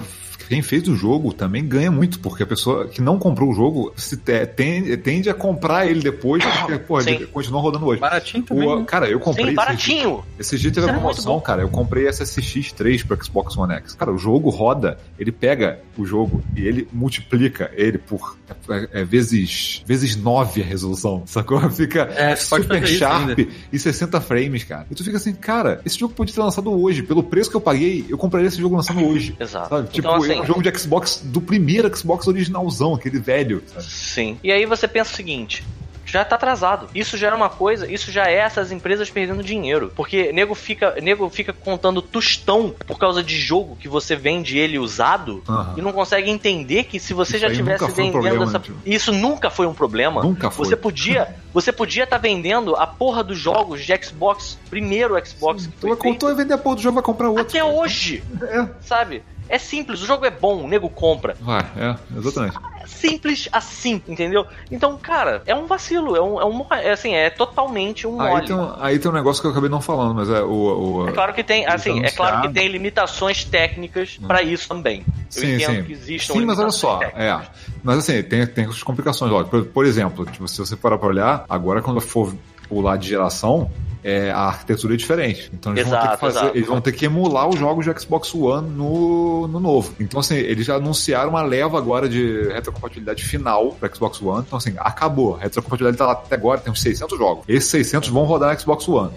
[0.52, 3.94] quem fez o jogo também ganha muito, porque a pessoa que não comprou o jogo
[3.96, 8.02] se te- tende, tende a comprar ele depois, porque, pô, ele continua rodando hoje.
[8.02, 8.68] Baratinho também.
[8.68, 8.86] O- né?
[8.86, 9.46] cara, eu comprei.
[9.46, 10.24] Sim, esse- baratinho.
[10.38, 11.40] Esse dia teve a é promoção, bom.
[11.40, 11.62] cara.
[11.62, 13.96] Eu comprei SSX 3 pro Xbox One X.
[13.96, 18.36] Cara, o jogo roda, ele pega o jogo e ele multiplica ele por
[18.70, 21.24] é, é, vezes vezes 9 a resolução.
[21.28, 21.62] Sacou?
[21.70, 23.40] Fica É, super sharp
[23.72, 24.86] e 60 frames, cara.
[24.92, 27.04] E tu fica assim, cara, esse jogo podia ter lançado hoje.
[27.04, 29.34] Pelo preço que eu paguei, eu compraria esse jogo lançando hoje.
[29.40, 29.70] Exato.
[29.70, 29.88] Sabe?
[29.90, 33.64] Tipo, então, assim, é um jogo de Xbox do primeiro Xbox originalzão, aquele velho.
[33.68, 33.84] Sabe?
[33.86, 34.40] Sim.
[34.44, 35.64] E aí você pensa o seguinte.
[36.04, 36.88] Já tá atrasado.
[36.94, 39.94] Isso já era uma coisa, isso já é essas empresas perdendo dinheiro.
[39.96, 44.78] Porque nego fica, nego fica contando tostão por causa de jogo que você vende ele
[44.78, 45.76] usado Aham.
[45.78, 48.62] e não consegue entender que se você Isso já tivesse foi um vendendo problema, essa.
[48.86, 50.22] Isso nunca foi um problema.
[50.22, 50.66] Nunca foi.
[50.66, 55.72] Você podia, você podia estar vendendo a porra dos jogos de Xbox, primeiro Xbox que
[55.74, 57.44] Tu foi vai contou e vender a porra do jogo, vai comprar outro.
[57.44, 59.24] até hoje, É, sabe?
[59.50, 61.36] É simples, o jogo é bom, o nego compra.
[61.42, 62.58] vai, é, exatamente.
[62.82, 64.46] É simples assim, entendeu?
[64.72, 68.46] Então, cara, é um vacilo, é um, é um é assim, é totalmente um Aí
[68.46, 71.02] tem, um- aí tem um negócio que eu acabei não falando, mas é o.
[71.04, 75.04] o É claro que tem, assim, é claro que tem limitações técnicas pra isso também.
[75.08, 75.84] Eu Sim, entendo sim.
[75.84, 77.22] que existam Sim, mas olha só, técnicas.
[77.24, 77.42] é.
[77.84, 79.50] Mas assim, tem, tem as complicações, lógico.
[79.52, 82.34] Por, por exemplo, tipo, se você parar pra olhar, agora quando for
[82.72, 83.70] pular de geração,
[84.02, 85.52] é, a arquitetura é diferente.
[85.54, 86.58] Então eles vão ter Exato, que fazer, exato.
[86.58, 89.94] eles vão ter que emular os jogos de Xbox One no, no novo.
[90.00, 94.44] Então, assim, eles já anunciaram uma leva agora de retrocompatibilidade final para Xbox One.
[94.48, 95.36] Então, assim, acabou.
[95.36, 97.44] A retrocompatibilidade tá lá até agora, tem uns 600 jogos.
[97.48, 99.12] Esses 600 vão rodar na Xbox One.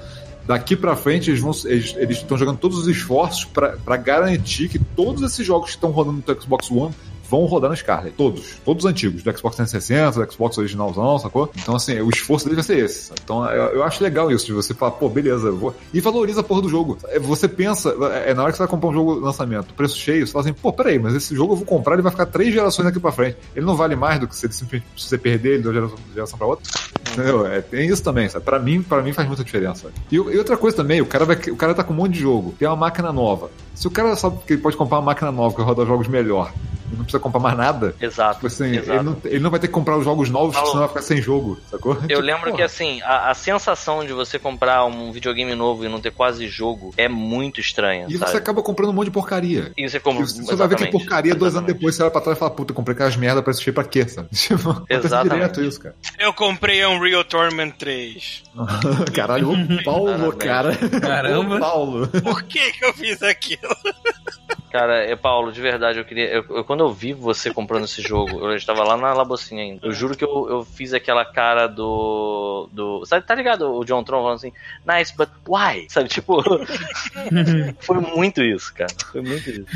[0.47, 5.23] Daqui pra frente, eles vão eles estão jogando todos os esforços pra garantir que todos
[5.23, 6.95] esses jogos que estão rodando no Xbox One
[7.41, 8.15] vão rodar no Scarlet.
[8.17, 8.57] Todos.
[8.65, 9.23] Todos os antigos.
[9.23, 11.51] Do Xbox 360, do Xbox originalzão, sacou?
[11.57, 13.09] Então, assim, o esforço dele vai ser esse.
[13.09, 13.21] sabe?
[13.25, 15.75] Então, eu, eu acho legal isso, de você falar, pô, beleza, eu vou...
[15.93, 16.99] E valoriza a porra do jogo.
[17.09, 17.91] É, Você pensa,
[18.27, 20.53] é na hora que você vai comprar um jogo lançamento, preço cheio, você fala assim,
[20.55, 23.13] pô, peraí, mas esse jogo eu vou comprar, ele vai ficar três gerações daqui pra
[23.13, 23.37] frente.
[23.55, 25.75] Ele não vale mais do que se, ele simplesmente, se você perder ele de uma
[25.75, 26.65] geração, de geração pra outra.
[27.13, 27.47] Entendeu?
[27.47, 28.45] É, tem isso também, sabe?
[28.45, 29.89] Pra mim, pra mim faz muita diferença.
[30.11, 32.21] E, e outra coisa também, o cara, vai, o cara tá com um monte de
[32.21, 33.51] jogo, tem uma máquina nova.
[33.75, 36.53] Se o cara sabe que ele pode comprar uma máquina nova que roda jogos melhor
[36.93, 38.35] e não precisa comprar mais nada, Exato.
[38.35, 38.93] tipo assim, exato.
[38.93, 40.69] ele não, ele não vai ter que comprar os jogos novos, Falou.
[40.71, 41.95] senão vai ficar sem jogo, sacou?
[41.95, 42.57] Eu Tipo, lembro porra.
[42.57, 46.47] que assim, a, a sensação de você comprar um videogame novo e não ter quase
[46.47, 48.31] jogo é muito estranha, E sabe?
[48.31, 49.73] você acaba comprando um monte de porcaria.
[49.77, 50.23] E você compra.
[50.23, 51.75] E você vai ver que é porcaria dois anos Exatamente.
[51.79, 54.07] depois, você olha pra trás e fala, puta, comprei aquelas merda pra assistir pra quê,
[54.07, 54.29] sabe?
[54.37, 55.35] Tipo, Exatamente.
[55.35, 55.97] direto isso, cara.
[56.19, 58.43] Eu comprei Unreal Tournament 3.
[59.15, 60.77] Caralho, o Paulo, cara.
[61.01, 61.57] Caramba.
[61.57, 62.07] O Paulo.
[62.09, 63.64] Por que, que eu fiz aquilo?
[64.71, 66.27] Cara, é, Paulo, de verdade, eu queria.
[66.33, 69.87] eu- eu- quando eu vi você comprando esse jogo, eu estava lá na Labocinha ainda.
[69.87, 72.69] Eu juro que eu, eu fiz aquela cara do.
[72.73, 73.07] do.
[73.07, 73.73] Sabe, tá ligado?
[73.73, 74.53] O John Tron falando assim,
[74.85, 75.87] nice, but why?
[75.89, 76.43] Sabe, tipo.
[77.79, 78.93] foi muito isso, cara.
[79.13, 79.67] Foi muito isso.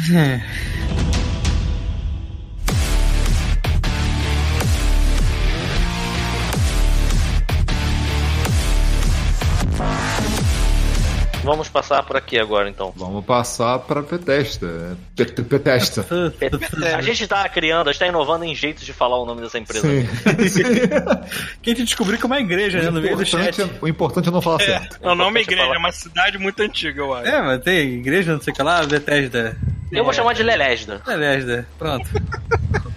[11.48, 12.92] Vamos passar por aqui agora, então.
[12.94, 14.96] Vamos passar pra Petesta.
[15.16, 16.04] Pet- Petesta.
[16.96, 19.58] A gente tá criando, a gente tá inovando em jeitos de falar o nome dessa
[19.58, 19.88] empresa.
[19.88, 20.06] Sim.
[20.48, 20.62] Sim.
[21.62, 22.90] Que a gente descobriu que é uma igreja, né?
[22.90, 23.60] No meio do chat.
[23.62, 24.98] é- o importante é não falar certo.
[25.02, 25.74] É o nome é Importante igreja, falar.
[25.74, 27.28] é uma cidade muito antiga, eu acho.
[27.28, 29.56] É, mas tem igreja, não sei o que lá, Bethesda.
[29.90, 31.00] Eu vou chamar de Lelesda.
[31.06, 32.08] Bethesda, pronto.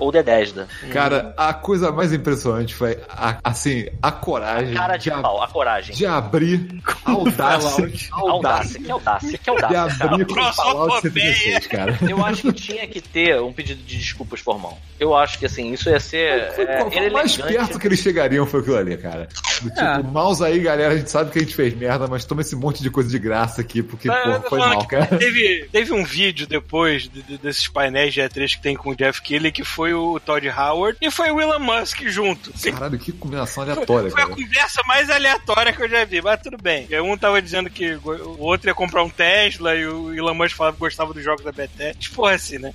[0.00, 0.66] Ou Dedesda.
[0.92, 5.48] Cara, a coisa mais impressionante foi, a- assim, a coragem Cara de ab- pau, a
[5.48, 5.94] coragem.
[5.94, 10.04] de abrir a audácia, a Audácia, audácia que audácia, que de audácia.
[10.06, 11.34] abrir com o Fallout fopeia.
[11.34, 11.98] 76, cara.
[12.08, 14.78] Eu acho que tinha que ter um pedido de desculpas formal.
[14.98, 16.52] Eu acho que assim, isso ia ser.
[16.52, 19.28] Foi, É, foi mais perto que eles chegariam foi aquilo ali, cara.
[19.62, 20.02] Do tipo, É.
[20.02, 22.82] mouse aí, galera, a gente sabe que a gente fez merda, mas toma esse monte
[22.82, 25.06] de coisa de graça aqui, porque, Tá, foi mal, cara.
[25.06, 28.96] Teve, teve um vídeo depois de- de- desses painéis de E3 que tem com o
[28.96, 32.52] Jeff Keighley, que foi o Todd Howard e foi o Elon Musk junto.
[32.72, 36.56] Caralho, que combinação aleatória, Foi a conversa mais aleatória que eu já vi, mas tudo
[36.60, 36.88] bem.
[37.02, 40.76] Um tava dizendo que o outro ia comprar um Tesla e o Elon Musk falava
[40.76, 41.96] que gostava dos jogos da Bethesda.
[42.14, 42.72] Porra, assim, né?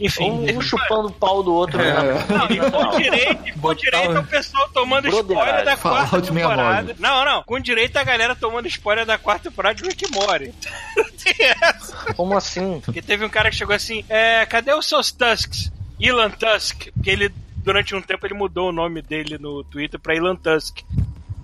[0.00, 0.30] Enfim.
[0.30, 1.80] Um, um chupando o pau do outro.
[1.80, 1.92] É.
[1.94, 2.26] né?
[2.28, 6.26] Não, e com direito, e com Botar direito o- pessoal tomando spoiler da quarta Fallout
[6.26, 6.56] 69.
[6.56, 6.96] temporada.
[6.98, 7.42] Não, não.
[7.44, 10.52] Com direito a galera tomando spoiler da quarta temporada de Rick and Morty.
[11.24, 12.14] Tem essa.
[12.14, 12.80] Como assim?
[12.84, 15.72] Porque teve um cara que chegou assim, é, cadê os seus Tusks?
[16.00, 16.88] Elon Tusk.
[16.92, 20.80] Porque ele, durante um tempo, ele mudou o nome dele no Twitter pra Elon Tusk.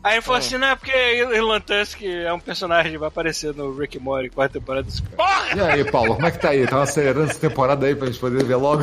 [0.02, 3.72] Aí ele falou assim, não, é porque Elon Tusk é um personagem, vai aparecer no
[3.72, 4.86] Rick and Morty, quarta temporada.
[5.16, 5.54] Porra!
[5.56, 6.66] E aí, Paulo, como é que tá aí?
[6.66, 8.82] Tava acelerando essa temporada aí pra gente poder ver logo?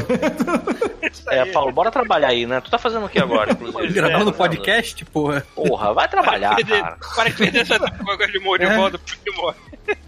[1.31, 1.45] É.
[1.45, 2.59] Paulo, bora trabalhar aí, né?
[2.61, 3.93] Tu tá fazendo o que agora, inclusive?
[3.93, 5.45] Gravando É, podcast, porra.
[5.55, 6.97] Porra, vai trabalhar, Perder- cara.
[7.15, 8.75] Para de perder essa coisa de de É.
[8.77, 9.59] volta pro Rick and Morty.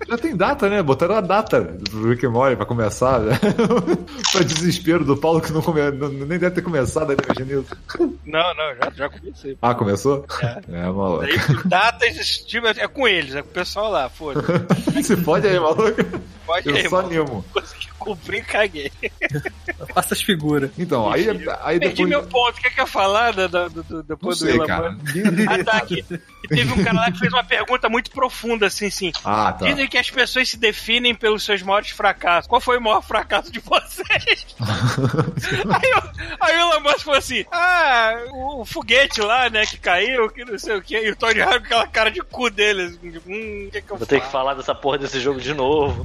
[0.07, 0.81] Já tem data, né?
[0.83, 3.19] Botaram a data do Rick and Morty pra começar.
[3.19, 3.38] Né?
[4.31, 5.79] pra desespero do Paulo que não come...
[5.91, 7.77] nem deve ter começado ainda, imagina isso.
[8.25, 9.57] Não, não, já, já comecei.
[9.61, 10.25] Ah, começou?
[10.69, 11.23] É, maluco.
[11.23, 15.03] Aí, datas, tipo, é com eles, é com o pessoal lá, foda-se.
[15.03, 15.95] Se pode aí, maluco.
[16.45, 17.07] Pode Eu aí, só mano.
[17.07, 17.45] animo.
[17.53, 18.91] Consegui cumprir, caguei.
[19.93, 20.71] Faça as figuras.
[20.77, 21.27] Então, aí,
[21.61, 22.09] aí Perdi depois.
[22.09, 22.57] meu ponto.
[22.57, 24.65] O que quer falar da, da, do, do- Não depois do sei, Elon.
[24.91, 25.15] Musk?
[25.49, 26.05] Ah, tá aqui.
[26.43, 29.11] E teve um cara lá que fez uma pergunta muito profunda, assim, assim.
[29.23, 29.65] Ah, tá.
[29.65, 32.47] Dizem que as pessoas se definem pelos seus maiores fracassos.
[32.47, 34.45] Qual foi o maior fracasso de vocês?
[34.59, 39.77] aí, o- aí o Elon Musk falou assim: Ah, o, o foguete lá, né, que
[39.77, 40.97] caiu, que não sei o que.
[40.97, 42.84] E o Tony Hawk com aquela cara de cu dele.
[42.84, 45.53] Assim, hum, o que, que eu Vou ter que falar dessa porra desse jogo de
[45.53, 46.03] novo.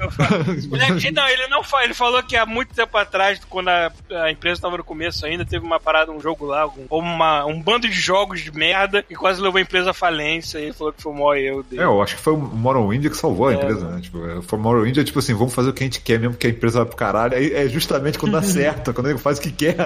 [0.73, 3.91] Ele, não, ele não fala, ele falou que há muito tempo atrás, quando a,
[4.25, 7.61] a empresa estava no começo ainda, teve uma parada, um jogo lá, um, uma, um
[7.61, 10.26] bando de jogos de merda que quase levou a empresa à falência.
[10.59, 11.82] E ele falou que foi o maior erro dele.
[11.82, 14.01] É, eu acho que foi o Morrowind que salvou a empresa, né?
[14.01, 16.19] Tipo, é, foi o Morrowind é tipo assim, vamos fazer o que a gente quer
[16.19, 17.35] mesmo, porque a empresa vai pro caralho.
[17.36, 19.77] Aí é justamente quando dá certo, quando ele faz o que quer.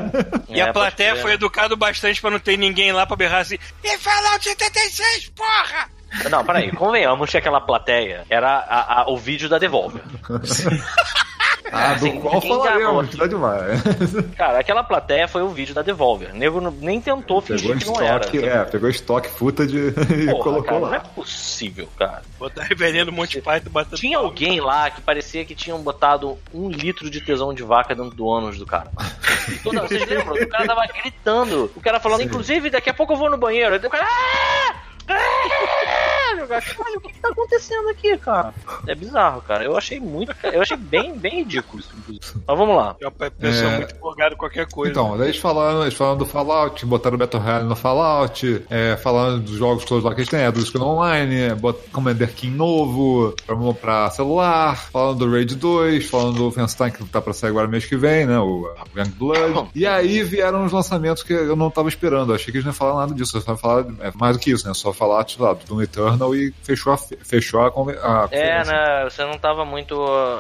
[0.48, 3.40] E É, a pode plateia foi educado bastante pra não ter ninguém lá pra berrar
[3.42, 5.88] assim: E Fallout 76, porra!
[6.28, 10.02] Não, peraí, convenhamos que aquela plateia era a- a- o vídeo da Devolver.
[11.72, 13.80] Ah, Assim, do qual falaremos, tá demais.
[14.36, 16.30] Cara, aquela plateia foi o vídeo da Devolver.
[16.32, 18.20] O nego nem tentou Pegou fingir que não era.
[18.20, 19.76] estoque, é, pegou estoque footage
[20.10, 21.00] e Porra, colocou cara, não é lá.
[21.00, 22.22] possível, cara.
[22.38, 23.96] Botar veneno Monte Python batendo.
[23.96, 28.14] Tinha alguém lá que parecia que tinham botado um litro de tesão de vaca dentro
[28.16, 28.90] do ânus do cara.
[29.50, 30.34] E toda- vocês lembram?
[30.34, 31.70] O cara tava gritando.
[31.74, 33.74] O cara falando, inclusive, daqui a pouco eu vou no banheiro.
[33.74, 34.06] Aí o cara.
[34.06, 34.74] "Ah!
[35.08, 38.54] Ah!" Eu acho, "Cara, o que, que tá acontecendo aqui, cara?
[38.86, 39.64] É bizarro, cara.
[39.64, 40.32] Eu achei muito.
[40.44, 42.42] Eu achei bem, bem ridículo isso, inclusive.
[42.46, 42.96] Mas vamos lá.
[43.04, 43.76] A pessoa É.
[43.78, 44.90] muito empolgada com qualquer coisa.
[44.92, 48.96] Então, daí eles falando, eles falando do Fallout, botaram o Battle Royale no Fallout, é,
[48.96, 52.56] falando dos jogos todos lá que eles têm, é, do Skull Online, bot, Commander King
[52.56, 57.50] novo, pra, pra celular, falando do Raid 2, falando do Wolfenstein que tá pra sair
[57.50, 59.70] agora mês que vem, né, o Young Blood.
[59.74, 62.70] E aí vieram os lançamentos que eu não tava esperando, eu achei que eles não
[62.70, 65.44] iam falar nada disso, só falar é, mais do que isso, né, só falar, sei
[65.44, 69.04] lá, do Doom Eternal e fechou a, fe- fechou a, a É, né?
[69.10, 69.94] Você não tava muito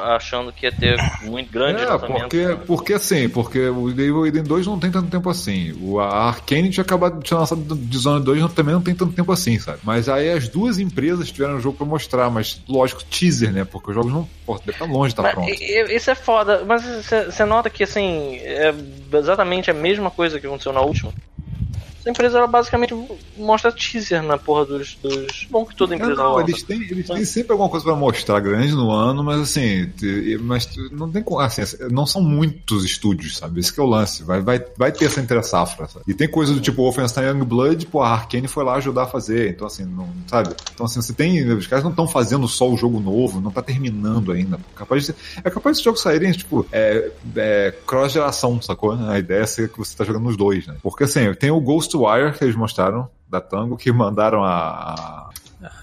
[0.04, 4.66] achando que ia ter muito grande É, porque, porque assim, porque o Evil Within 2
[4.66, 5.72] não tem tanto tempo assim.
[5.80, 9.32] O Arkane tinha acabado de lançado de Zone 2 não- também não tem tanto tempo
[9.32, 9.78] assim, sabe?
[9.82, 13.64] Mas aí as duas empresas tiveram o jogo pra mostrar, mas lógico, teaser, né?
[13.64, 14.28] Porque os jogos não.
[14.46, 15.50] Pô, deve estar longe de estar Mas, pronto.
[15.50, 18.74] isso é foda, mas você nota que assim, é
[19.12, 21.12] exatamente a mesma coisa que aconteceu na última.
[22.00, 22.94] Essa empresa ela basicamente
[23.36, 24.94] mostra teaser na porra dos.
[25.02, 25.46] dos...
[25.50, 26.50] Bom que toda empresa não, lança.
[26.50, 29.90] eles têm, eles têm sempre alguma coisa pra mostrar grande no ano, mas assim,
[30.40, 33.60] mas não tem como- assim, não são muitos estúdios, sabe?
[33.60, 34.22] Esse que é o lance.
[34.22, 36.04] Vai, vai, vai ter essa entre safra, sabe?
[36.08, 39.50] E tem coisa do tipo Wolfenstein Youngblood, pô, a Arkane foi lá ajudar a fazer,
[39.50, 40.54] então assim, não, sabe?
[40.72, 43.60] Então assim, você tem, os caras não estão fazendo só o jogo novo, não tá
[43.62, 44.58] terminando ainda.
[44.74, 45.14] Capaz de,
[45.44, 48.92] é capaz de jogos saírem, tipo, é, é, cross-geração, sacou?
[48.92, 50.76] A ideia é ser que você tá jogando nos dois, né?
[50.82, 51.60] Porque assim, tem o
[51.98, 55.28] Ghostwire que eles mostraram, da Tango, que mandaram a,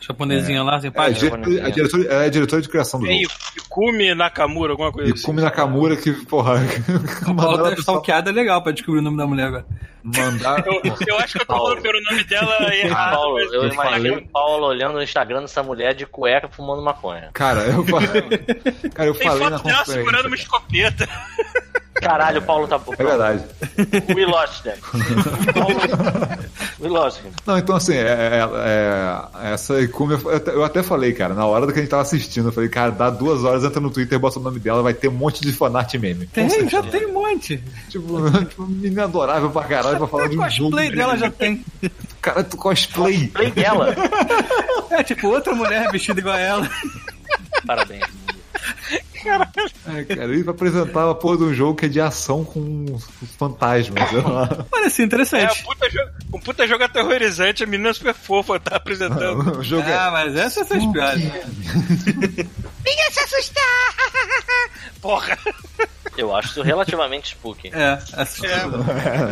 [0.01, 1.19] Japonesinha lá, é, a, simpática.
[1.37, 3.33] diretora, a, diretora, ela é a diretora de criação do aí, jogo.
[3.57, 5.23] Ikumi Nakamura, alguma coisa E assim.
[5.23, 6.55] Kumi Nakamura, que, porra,
[7.25, 9.65] Paulo mandaram, deve stalkeada é legal pra descobrir o nome da mulher agora.
[10.03, 11.63] mandaram, Eu, eu acho que eu tô Paulo.
[11.67, 13.15] falando pelo nome dela errado.
[13.15, 17.29] Paulo, eu imagino falei- o Paulo olhando no Instagram dessa mulher de cueca fumando maconha.
[17.33, 18.07] Cara, eu falei.
[18.95, 19.93] Cara, eu Tem falei na foto dela conferência.
[19.93, 21.07] segurando uma escopeta.
[22.01, 22.79] Caralho, o Paulo tá.
[22.97, 23.43] É verdade.
[24.15, 24.75] We lost them.
[26.79, 27.29] We lost him.
[27.45, 28.49] Não, então assim, é, é-
[29.43, 32.03] é- essa Ikumi, eu, até- eu até falei, cara, na hora que a gente tava
[32.03, 34.93] assistindo, eu falei, cara, dá duas horas, entra no Twitter, bota o nome dela, vai
[34.93, 36.27] ter um monte de fanart meme.
[36.27, 36.69] Tem, certeza.
[36.69, 37.63] já tem um monte.
[37.89, 40.69] Tipo, tipo, menina adorável pra caralho pra falar de um jogo.
[40.71, 41.65] Cosplay dela já tem.
[42.21, 43.27] Cara, tu cosplay.
[43.27, 43.95] Play dela.
[44.89, 46.69] É tipo outra mulher vestida igual a ela.
[47.67, 48.03] Parabéns.
[49.15, 52.85] É, cara, ele vai apresentar a porra de um jogo que é de ação com,
[53.37, 54.09] fantasmas.
[54.09, 54.47] sei lá.
[54.71, 55.61] Parece É, interessante.
[55.61, 59.59] um puta, jogo, um puta jogo aterrorizante, a menina super fofa tá apresentando.
[59.59, 59.93] O jogo é.
[59.93, 61.23] Ah, mas essas são as piores.
[62.85, 63.95] Ninguém se assustar!
[65.01, 65.37] Porra!
[66.17, 67.71] Eu acho isso relativamente spooky.
[67.73, 68.83] É, assustador.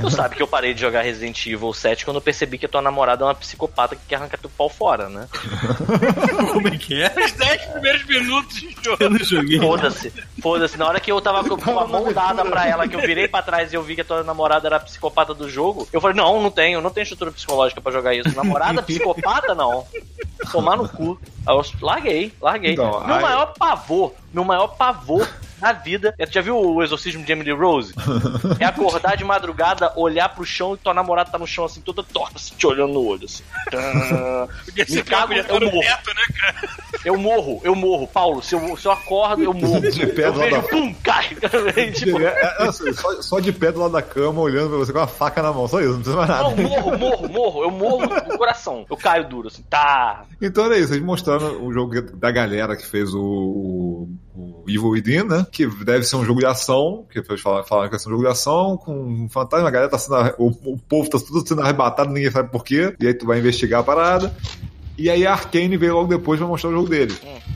[0.02, 2.70] Tu sabe que eu parei de jogar Resident Evil 7 quando eu percebi que a
[2.70, 5.28] tua namorada é uma psicopata que quer arrancar teu pau fora, né?
[6.53, 7.14] Como é que é?
[7.26, 8.98] Os 10 primeiros minutos de jogo.
[8.99, 9.60] Eu não joguei.
[9.60, 10.78] Foda-se, foda-se.
[10.78, 13.28] Na hora que eu tava com com a mão dada pra ela, que eu virei
[13.28, 15.99] pra trás e eu vi que a tua namorada era a psicopata do jogo, eu
[15.99, 18.36] falei, não, não tenho, não tenho estrutura psicológica pra jogar isso.
[18.36, 19.86] Namorada psicopata, não.
[20.52, 21.20] Tomar no cu.
[21.45, 22.74] Aí eu larguei, larguei.
[22.74, 25.28] Então, meu aí- maior pavor, meu maior pavor
[25.66, 26.14] na vida.
[26.18, 27.94] é- Tu já viu o exorcismo de Emily Rose?
[28.60, 32.04] É acordar de madrugada, olhar pro chão e tua namorada tá no chão assim, toda
[32.04, 33.44] torta, assim, te olhando no olho, assim.
[34.66, 35.82] Podia Me ser cago, eu estar no morro.
[35.82, 36.86] teto, né, cara?
[37.04, 38.08] Eu morro, eu morro.
[38.08, 39.82] Paulo, se eu, se eu acordo, eu morro.
[39.92, 41.30] De pé eu do lado vejo, da- pum, cai.
[41.94, 44.92] tipo, É, é, assim, só, só de pé do lado da cama, olhando pra você
[44.92, 46.44] com uma faca na mão, só isso, não precisa mais nada.
[46.44, 47.64] Não, morro, morro, morro.
[47.64, 48.86] Eu morro do coração.
[48.90, 50.24] Eu caio duro, assim, tá.
[50.42, 54.90] Então era isso, eles mostrando o jogo da galera que fez o, o, o Evil
[54.90, 55.45] Within, né?
[55.52, 58.24] Que deve ser um jogo de ação, que eles falaram, que vai ser um jogo
[58.24, 60.16] de ação, com um fantasma, a galera tá sendo.
[60.38, 62.95] O, o povo tá tudo sendo arrebatado, ninguém sabe por quê.
[62.99, 64.36] E aí tu vai investigar a parada.
[64.98, 67.14] E aí a Arkane veio logo depois pra mostrar o jogo dele.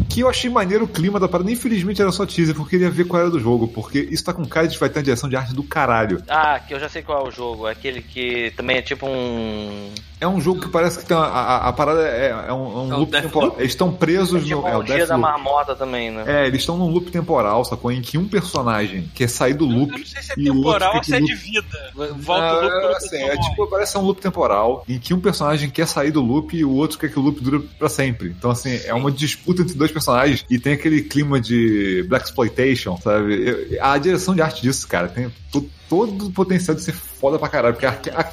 [0.09, 1.51] Que eu achei maneiro o clima da parada.
[1.51, 3.67] Infelizmente era só teaser, porque eu queria ver qual era do jogo.
[3.67, 6.23] Porque isso tá com cara de que vai ter uma direção de arte do caralho.
[6.27, 7.67] Ah, que eu já sei qual é o jogo.
[7.67, 9.89] É aquele que também é tipo um.
[10.21, 12.81] É um jogo que parece que tem uma, a, a- parada é, é um, é
[12.83, 13.55] um É loop temporal.
[13.57, 14.67] Eles estão presos tipo no.
[14.67, 15.29] É, o dia Death da Loop.
[15.31, 16.23] marmota também, né?
[16.27, 17.89] É, eles estão num loop temporal, sacou?
[17.89, 19.93] Em que um personagem quer sair do loop.
[19.93, 21.91] Eu não sei se é e o outro temporal ou se é de vida.
[22.17, 25.21] Volta Ah, loop pelo assim, é tipo, parece ser um loop temporal, em que um
[25.21, 28.35] personagem quer sair do loop e o outro quer que o loop dure pra sempre.
[28.37, 32.97] Então, assim, é uma disputa entre dois personagens e tem aquele clima de Black Exploitation,
[33.01, 33.49] sabe?
[33.71, 35.69] Eu- A direção de arte disso, cara, tem tudo.
[35.89, 37.73] Todo o potencial de ser foda pra caralho.
[37.75, 37.85] Porque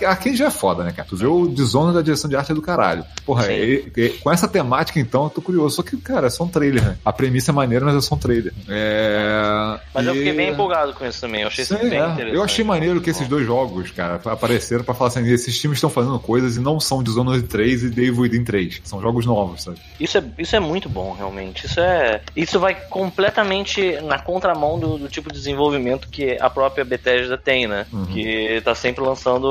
[0.04, 1.08] Arcane já é foda, né, cara?
[1.08, 3.04] Tu vê o Dishonored da direção de arte é do caralho.
[3.24, 5.76] Porra, e- e- com essa temática, então, eu tô curioso.
[5.76, 6.96] Só que, cara, é só um trailer, né?
[7.04, 8.52] A premissa é maneira, mas é só um trailer.
[8.68, 9.78] É...
[9.94, 11.42] Mas eu e- fiquei bem empolgado com isso também.
[11.42, 12.04] Eu achei isso Sim, bem é.
[12.06, 12.34] interessante.
[12.34, 15.90] Eu achei maneiro que esses dois jogos, cara, apareceram pra falar assim: esses times estão
[15.90, 18.80] fazendo coisas e não são Dishonored 3 e Devil Within 3.
[18.84, 19.78] São jogos novos, sabe?
[19.98, 21.66] Isso é, isso é muito bom, realmente.
[21.66, 22.20] Isso é.
[22.36, 27.66] Isso vai completamente na contramão do, do tipo de desenvolvimento que a própria Bethesda tem,
[27.68, 27.86] né?
[27.92, 28.04] Uhum.
[28.06, 29.46] Que tá sempre lançando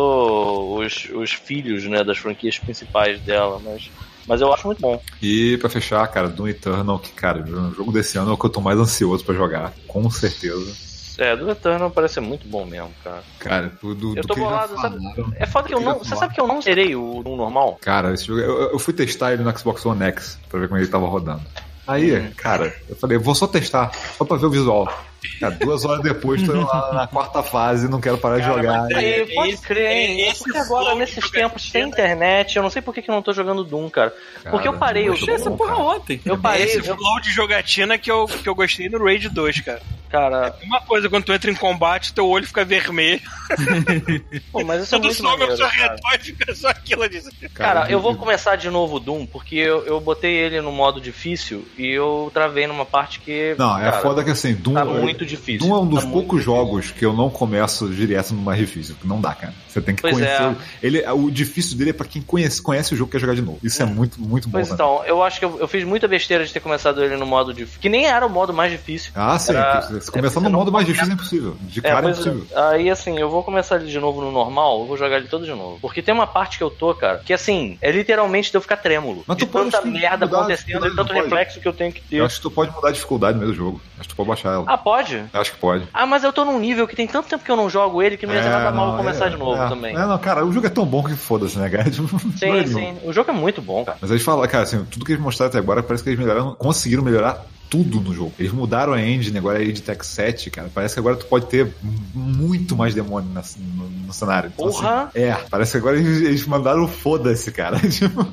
[0.77, 3.89] os, os filhos, né, das franquias principais dela, mas.
[4.27, 4.99] Mas eu acho muito bom.
[5.21, 8.45] E pra fechar, cara, Doom Eternal, que, cara, o jogo desse ano é o que
[8.45, 10.75] eu tô mais ansioso pra jogar, com certeza.
[11.19, 13.23] É, do Eternal parece ser muito bom mesmo, cara.
[13.39, 14.97] Cara, Eu do tô que já bolado, sabe?
[15.37, 15.99] É foda que eu não.
[15.99, 17.77] Você sabe que eu não zerei o, o normal?
[17.81, 20.79] Cara, esse jogo, eu, eu fui testar ele no Xbox One X pra ver como
[20.79, 21.41] ele tava rodando.
[21.87, 22.31] Aí, Uhum.
[22.35, 24.91] cara, eu falei, vou só testar, só pra ver o visual.
[25.39, 28.81] Cara, duas horas depois, tô lá na quarta fase, não quero parar de Cara, jogar.
[28.83, 30.33] mas E- pode crer, hein?
[30.37, 33.15] Porque agora, de nesses tempos sem jogatina- internet, eu não sei por que, que eu
[33.15, 34.13] não tô jogando Doom, cara.
[34.49, 35.83] Porque eu Cara, parei o muito Achei essa bom, porra cara.
[35.83, 36.21] ontem.
[36.25, 39.61] Eu parei, Esse eu, flow de jogatina que eu, que eu gostei no Raid 2,
[39.61, 39.81] cara.
[40.09, 40.55] cara.
[40.63, 43.21] Uma coisa, quando tu entra em combate, teu olho fica vermelho.
[44.51, 45.71] Pô, mas isso é Quando muito some ao maneiro, cara.
[45.73, 47.21] redor, fica só aquilo ali.
[47.53, 51.01] Cara, eu vou começar de novo o Doom, porque eu, eu botei ele no modo
[51.01, 53.55] difícil e eu travei numa parte que.
[53.57, 54.85] Não, é cara, foda que assim, Doom, Tá
[55.17, 55.67] muito difícil.
[55.67, 58.95] Doom é um dos Tá poucos jogos que eu não começo direto no mais difícil.
[59.03, 59.53] Não dá, cara.
[59.67, 60.41] Você tem que Pois conhecer.
[60.41, 60.47] é.
[60.49, 63.33] o- Ele, o difícil dele é pra quem conhece, conhece o jogo e quer jogar
[63.35, 63.59] de novo.
[63.63, 64.53] Isso é muito, muito bom.
[64.53, 64.73] Pois né?
[64.75, 67.53] então, eu acho que eu, eu fiz muita besteira de ter começado ele no modo
[67.53, 67.79] difícil.
[67.81, 69.11] Que nem era o modo mais difícil.
[69.15, 69.51] Ah, sim.
[69.51, 71.57] Era- Se é, começar no não modo mais difícil é impossível.
[71.61, 72.45] De É, cara é impossível.
[72.51, 72.59] é.
[72.75, 75.43] aí assim, eu vou começar ele de novo no normal, eu vou jogar ele todo
[75.45, 75.77] de novo.
[75.81, 78.77] Porque tem uma parte que eu tô, cara, que assim, é literalmente de eu ficar
[78.77, 79.23] trêmulo.
[79.27, 82.17] Mas de tu tanta merda acontecendo, de tanto não reflexo que eu tenho que ter.
[82.17, 83.81] Eu acho que tu pode mudar a dificuldade no meio do jogo.
[83.99, 84.63] Acho que tu pode baixar ela.
[84.67, 85.04] Ah, pode?
[85.13, 85.87] Eu acho que pode.
[85.93, 88.17] Ah, mas eu tô num nível que tem tanto tempo que eu não jogo ele
[88.17, 89.69] que não ia ser nada mal eu começar é, de novo é.
[89.69, 89.95] também.
[89.95, 91.85] É, não, cara, o jogo é tão bom que foda-se, né, cara?
[91.95, 92.97] Tipo, é Sim, sim.
[93.03, 93.97] O jogo é muito bom, cara.
[94.01, 96.55] Mas eles falam, cara, assim, tudo que eles mostraram até agora parece que eles melhoraram,
[96.55, 98.33] conseguiram melhorar tudo no jogo.
[98.39, 100.69] Eles mudaram a engine, agora é a Tech 7, cara.
[100.73, 101.67] Parece que agora tu pode ter
[102.13, 103.41] muito mais demônio na-
[103.75, 104.51] no, no cenário.
[104.53, 105.03] Então, Porra!
[105.13, 107.77] assim, é, parece que agora eles, eles mandaram o foda-se, cara.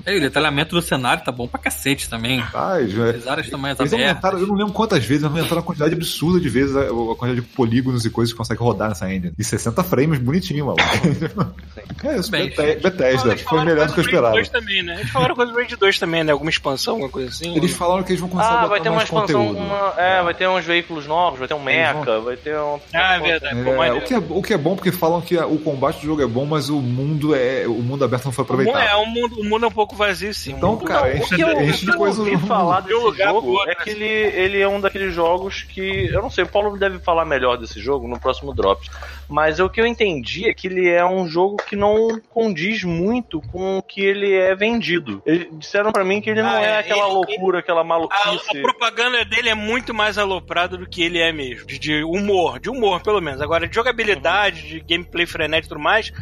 [0.04, 2.38] É, o detalhamento do cenário tá bom pra cacete também.
[2.40, 4.10] já- As áreas estão mais Eles abertas.
[4.24, 6.88] aumentaram, eu não lembro quantas vezes, mas aumentaram a quantidade absurda de vezes, a, a
[7.16, 9.32] quantidade de polígonos e coisas que consegue rodar nessa engine.
[9.38, 10.82] E 60 frames bonitinho, maluco.
[12.04, 12.48] é isso, Bem,
[12.82, 13.36] Bethesda.
[13.38, 14.34] Foi melhor do que eu esperava.
[14.34, 15.00] 2 também, né?
[15.00, 16.32] Eles falaram coisa do Raid 2 também, né?
[16.32, 17.54] Alguma expansão, alguma coisa assim.
[17.56, 19.58] Eles falaram que eles vão começar a Ah, botar vai ter uma expansão, conteúdo.
[19.58, 22.78] uma, é, vai ter uns veículos novos, vai ter um mecha, vai ter um.
[22.94, 23.56] Ah, é verdade.
[23.60, 26.06] É, o, que é, o que é bom, porque falam que a- o combate do
[26.06, 27.66] jogo é bom, mas o mundo é.
[27.66, 28.88] O mundo aberto não foi O mundo, aproveitado.
[28.90, 30.52] é, o mundo, o mundo é um pouco vazio, sim.
[30.52, 32.96] Então, cara, o enche, que eu, enche o de que coisa eu falar de um
[32.96, 36.06] desse lugar jogo é que ele, ele é um daqueles jogos que.
[36.12, 38.88] Eu não sei, o Paulo deve falar melhor desse jogo no próximo Drops.
[39.28, 43.40] Mas o que eu entendi é que ele é um jogo que não condiz muito
[43.50, 45.22] com o que ele é vendido.
[45.24, 47.84] Eles disseram pra mim que ele não Ah, é, é, aquela ele- loucura, aquela A,
[47.84, 48.58] maluquice.
[48.58, 51.66] a propaganda dele é muito mais aloprada do que ele é mesmo.
[51.66, 53.40] De, de humor, de humor, pelo menos.
[53.40, 56.12] Agora, de jogabilidade, de gameplay frenético e tudo mais,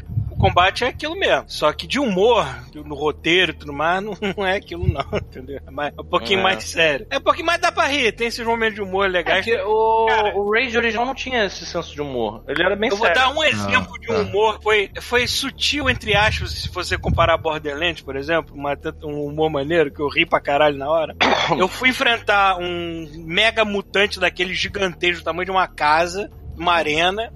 [0.40, 1.44] combate é aquilo mesmo.
[1.48, 5.60] Só que de humor, no roteiro e tudo mais, não, não é aquilo, não, entendeu?
[5.66, 6.42] É, mais- é um pouquinho É.
[6.42, 7.06] mais sério.
[7.10, 9.44] É um pouquinho mais dá pra rir, tem esses momentos de humor É legais.
[9.44, 12.42] que o, Cara, o Rage original não tinha esse senso de humor.
[12.48, 13.20] Ele era bem Eu vou sério.
[13.22, 14.14] dar um exemplo de tá.
[14.14, 18.76] um humor que foi, foi sutil, entre aspas, se você comparar Borderlands, por exemplo, uma-
[19.04, 21.14] um humor maneiro que eu ri pra caralho na hora.
[21.58, 27.32] Eu fui enfrentar um mega mutante daquele gigantesco, do tamanho de uma casa, uma arena.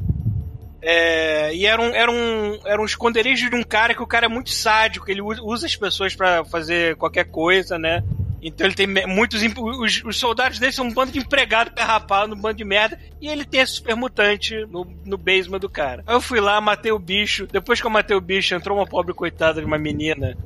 [0.87, 4.27] É, e era um, era, um, era um esconderijo de um cara que o cara
[4.27, 8.03] é muito sádico, ele usa- as pessoas pra fazer qualquer coisa, né?
[8.43, 9.41] Então ele tem muitos.
[9.57, 13.01] Os, os soldados dele são um bando de empregado perrapado, um bando de merda.
[13.19, 16.05] E ele tem esse super mutante no, no basement do cara.
[16.07, 17.47] Eu fui lá, matei o bicho.
[17.51, 20.37] Depois que eu matei o bicho, entrou uma pobre coitada de uma menina.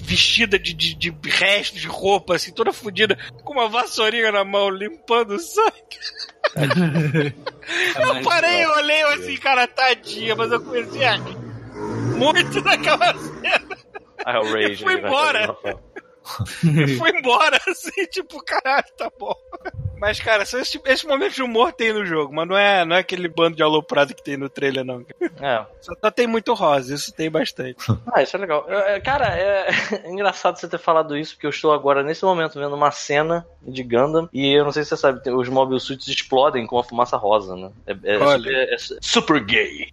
[0.00, 4.70] Vestida de, de, de resto de roupa, assim, toda fodida, com uma vassourinha na mão,
[4.70, 5.98] limpando o sangue.
[8.00, 11.36] Eu parei, eu olhei assim, cara, tadinha, mas eu comecei a rir
[12.18, 13.78] muito daquela cena.
[14.24, 14.82] Ah, é o Rage.
[14.82, 15.56] Foi ele vai embora.
[16.98, 19.34] Fui embora, assim, tipo, caralho, tá bom.
[20.00, 22.94] Mas, cara, só esse, esse momento de humor tem no jogo, mas não é, não
[22.94, 25.04] é aquele bando de aloprado que tem no trailer, não.
[25.40, 25.64] É.
[25.80, 27.78] Só, só tem muito rosa, isso tem bastante.
[28.12, 28.64] Ah, isso é legal.
[28.68, 29.68] É, é, Cara, é...
[30.04, 33.46] é engraçado você ter falado isso, porque eu estou agora, nesse momento, vendo uma cena
[33.62, 36.84] de Gundam, e eu não sei se você sabe, os mobile suits explodem com a
[36.84, 37.70] fumaça rosa, né?
[37.86, 38.38] É, é Olha.
[38.38, 39.88] super, é su- super gay.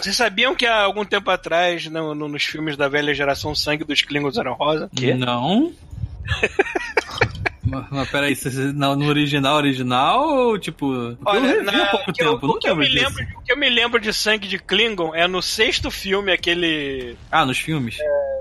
[0.00, 3.56] Vocês sabiam que há algum tempo atrás, no- no- nos filmes da velha geração, o
[3.56, 4.90] sangue dos Klingons era rosa?
[4.94, 5.14] Quê?
[5.14, 5.72] Não.
[7.66, 8.36] Mas, mas peraí,
[8.74, 10.92] no no original, original, ou tipo.
[10.92, 13.04] eu revi na- há pouco que eu- tempo, o não que eu lembro me disso.
[13.18, 17.16] lembro, o que eu me lembro de sangue de Klingon é no sexto filme, aquele.
[17.30, 17.96] Ah, nos filmes?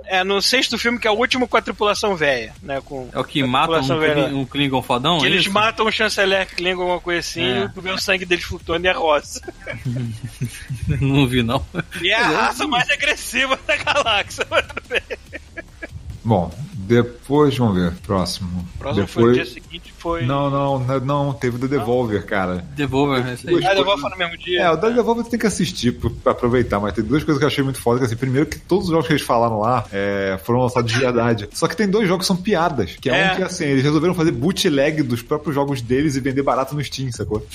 [0.05, 2.81] É no sexto filme que é o último com a tripulação velha, né?
[2.83, 5.19] Com, É o que mata um, um Klingon fodão?
[5.19, 7.63] que é eles matam o chanceler Klingon, alguma coisa assim, É.
[7.63, 9.41] e tu vê o sangue deles flutuando e é rosa.
[10.99, 11.65] não vi, não.
[12.01, 14.45] E é a raça mais agressiva da galáxia.
[16.25, 16.51] Bom,
[16.93, 18.65] depois, vamos ver, próximo.
[18.75, 19.47] O próximo foi no depois...
[19.49, 20.25] dia seguinte, foi.
[20.25, 22.65] Não, não, não, não, teve o The Devolver, cara.
[22.75, 23.65] Devolver, é isso aí.
[23.65, 24.61] Ah, vou falar no mesmo dia.
[24.63, 27.39] É, o The Devolver você tem que assistir pra, pra aproveitar, mas tem duas coisas
[27.39, 29.59] que eu achei muito foda, que assim, primeiro que todos os jogos que eles falaram
[29.59, 31.49] lá é, foram lançados de verdade.
[31.53, 33.33] Só que tem dois jogos que são piadas, que é, É.
[33.33, 36.83] um que assim, eles resolveram fazer bootleg dos próprios jogos deles e vender barato no
[36.83, 37.45] Steam, sacou?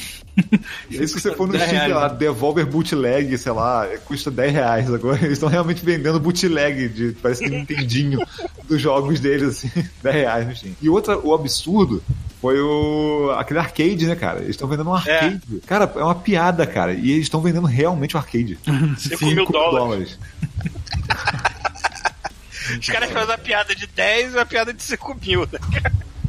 [0.90, 2.14] E aí, se você for no 10 Steam, sei lá, né?
[2.18, 5.18] Devolver bootleg, sei lá, é, custa 10 reais agora.
[5.18, 8.20] Eles estão realmente vendendo bootleg de, parece que Nintendinho
[8.68, 9.70] dos jogos deles, assim,
[10.02, 10.74] 10 reais no Steam.
[10.80, 12.02] E outra, o absurdo
[12.40, 14.40] foi o aquele arcade, né, cara?
[14.40, 15.40] Eles estão vendendo um arcade.
[15.66, 16.92] Cara, é uma piada, cara.
[16.92, 18.58] E eles estão vendendo realmente um arcade.
[18.98, 20.18] 5 mil dólares.
[22.78, 25.40] Os caras fazem uma piada de 10 e uma piada de 5 mil.
[25.50, 25.58] Né?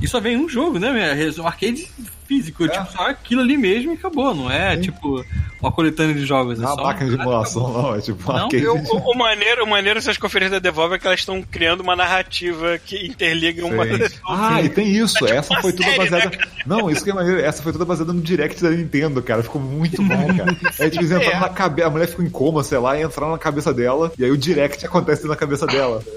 [0.02, 0.92] E só vem um jogo, né?
[0.92, 1.44] meu?
[1.44, 1.90] Um arcade
[2.30, 4.36] físico, tipo, só aquilo ali mesmo e acabou.
[4.36, 4.82] Não é Sim.
[4.84, 5.26] tipo
[5.60, 6.60] uma coletânea de jogos.
[6.60, 7.96] É é uma máquina de emulação, não.
[7.96, 8.50] É tipo Não.
[8.52, 11.82] Eu- o, o maneiro, o maneiro dessas conferências da Devolver é que elas estão criando
[11.82, 13.98] uma narrativa que interliga uma Sim.
[13.98, 15.18] das Ah, e tem isso.
[15.26, 16.38] É tipo Essa uma foi toda baseada.
[16.38, 16.44] né?
[16.68, 17.40] Não, isso que é maneiro.
[17.42, 19.42] Essa foi toda baseada no direct da Nintendo, cara.
[19.42, 20.56] Ficou muito bom, cara.
[20.80, 21.40] Aí eles entraram É.
[21.40, 21.88] na cabeça.
[21.88, 24.12] A mulher ficou em coma, sei lá, e entraram na cabeça dela.
[24.20, 26.04] E aí o direct acontece na cabeça dela.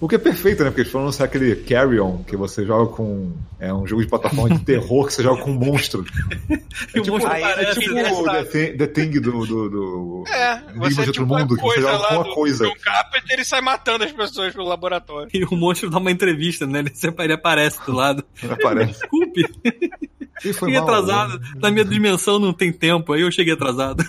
[0.00, 0.70] O que é perfeito, né?
[0.70, 3.32] Porque eles foram anunciar aquele Carry On, que você joga com.
[3.58, 6.04] É um jogo de plataforma de terror que você joga com um monstro.
[6.94, 8.12] E o monstro aí, É tipo né?
[8.12, 9.44] o The, Thing- The Thing do.
[9.44, 12.34] do, do É, você de é tipo outro mundo, que você joga com uma do,
[12.34, 12.64] coisa.
[12.64, 15.28] do Carpenter e sai matando as pessoas no laboratório.
[15.34, 16.78] E o monstro dá uma entrevista, né?
[16.78, 18.24] Ele, sempre- ele aparece do lado.
[18.48, 18.92] Aparece.
[19.00, 19.44] Desculpe,
[20.44, 21.40] E foi cheguei mal, atrasado.
[21.40, 21.46] né?
[21.56, 24.04] Na minha dimensão não tem tempo, aí eu cheguei atrasado.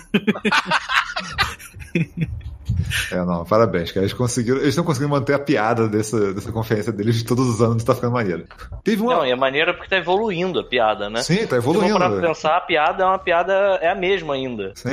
[3.10, 4.04] É, não, parabéns, cara.
[4.04, 4.58] Eles conseguiram.
[4.58, 7.94] Eles estão conseguindo manter a piada dessa, dessa conferência deles de todos os anos, tá
[7.94, 8.44] ficando maneiro.
[8.84, 9.14] Teve uma.
[9.16, 11.22] Não, e é maneiro porque tá evoluindo a piada, né?
[11.22, 11.98] Sim, tá Se evoluindo.
[11.98, 14.72] parar pra pensar, a piada é uma piada, é a mesma ainda.
[14.74, 14.88] Sim,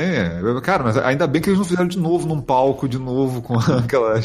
[0.62, 3.54] cara, mas ainda bem que eles não fizeram de novo num palco, de novo, com
[3.78, 4.20] aquela,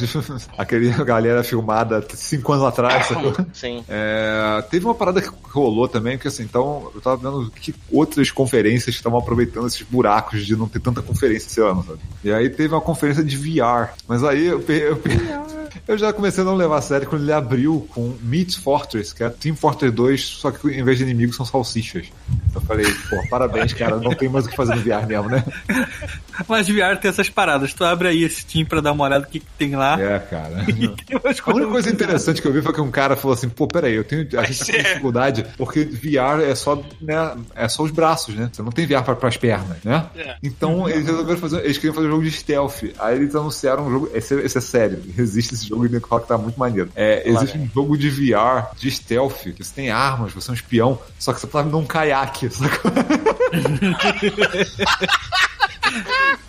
[0.57, 3.07] aquele galera filmada cinco anos atrás?
[3.53, 3.84] Sim.
[3.88, 8.31] É, teve uma parada que rolou também, que assim, então, eu tava vendo que outras
[8.31, 11.99] conferências estavam aproveitando esses buracos de não ter tanta conferência esse ano, sabe?
[12.23, 15.01] E aí teve uma conferência de VR, mas aí eu, eu,
[15.88, 19.23] eu já comecei a não levar a sério quando ele abriu com Meat Fortress, que
[19.23, 22.07] é Team Fortress 2, só que em vez de inimigos são salsichas.
[22.53, 25.43] Eu falei, pô, parabéns, cara, não tem mais o que fazer no VR mesmo, né?
[26.47, 27.73] Mas VR tem essas paradas.
[27.73, 29.99] Tu abre aí esse Steam pra dar uma olhada no que, que tem lá.
[29.99, 30.65] É, cara.
[31.45, 33.93] A única coisa interessante que eu vi foi que um cara falou assim, pô, peraí,
[33.95, 34.84] eu tenho, a gente tá com ser.
[34.84, 38.49] dificuldade, porque VR é só, né, é só os braços, né?
[38.51, 40.05] Você não tem VR para as pernas, né?
[40.15, 40.35] É.
[40.43, 42.84] Então eles resolveram fazer, eles queriam fazer um jogo de stealth.
[42.99, 46.38] Aí eles anunciaram um jogo, esse, esse é sério, existe esse jogo e que tá
[46.38, 46.89] muito maneiro.
[46.95, 50.55] É, existe um jogo de VR, de stealth, que você tem armas, você é um
[50.55, 52.91] espião, só que você tá num caiaque, sacou?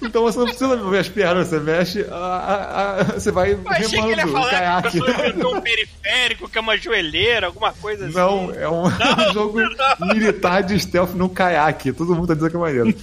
[0.03, 3.61] Então você não precisa ver as pernas, você mexe, a- a- a- você vai Eu
[3.67, 4.99] achei que ele ia remando o falar que a caiaque.
[4.99, 8.15] inventou um periférico, que é uma joelheira, alguma coisa assim.
[8.15, 8.85] Não, é um
[9.33, 9.59] jogo
[10.01, 11.93] militar de stealth no caiaque.
[11.93, 12.95] Todo mundo tá dizendo que é maneiro.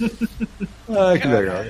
[0.88, 1.64] Ah, que legal.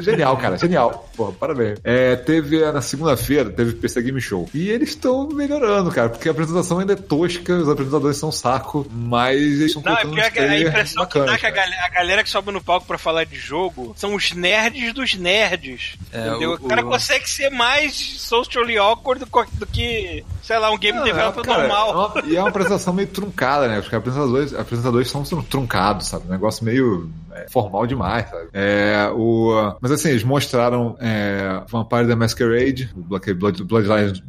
[0.00, 1.08] Genial, cara, genial.
[1.16, 1.78] Porra, parabéns.
[1.84, 4.48] É, teve na segunda-feira, teve PC Game Show.
[4.54, 8.32] E eles estão melhorando, cara, porque a apresentação ainda é tosca, os apresentadores são um
[8.32, 11.52] saco, mas eles estão Não, é pior que a impressão que dá bacanas, que a
[11.52, 11.66] cara.
[11.66, 15.14] galera, a galera que sobe no palco pra falar de jogo são os nerds dos
[15.14, 15.96] nerds.
[16.12, 16.52] É, entendeu?
[16.52, 19.24] o- O, cara o- consegue ser mais socially awkward
[19.58, 21.88] do, que, sei lá, um game Não, developer é, cara, normal.
[21.90, 23.80] é uma- e é uma apresentação meio truncada, né?
[23.80, 26.26] Porque apresentadores, apresentadores são truncados, sabe?
[26.28, 28.48] Um negócio meio é, formal demais, sabe?
[28.52, 34.22] É, o, mas assim, eles mostraram é, Vampire the Masquerade, Blood, Blood, Bloodlines,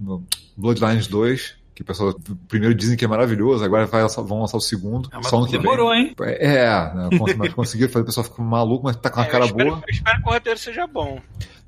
[0.57, 1.63] Bloodlines 2.
[1.75, 2.13] Que o pessoal
[2.47, 5.09] primeiro dizem que é maravilhoso, agora vai vão lançar o segundo.
[5.11, 5.61] Mas só ano que vem.
[5.61, 6.13] demorou, hein?
[6.21, 7.09] É, né,
[7.55, 9.83] conseguiram fazer o pessoal ficar maluco, mas tá com uma É, cara eu, espero, boa.
[9.87, 11.19] eu espero que o roteiro seja bom.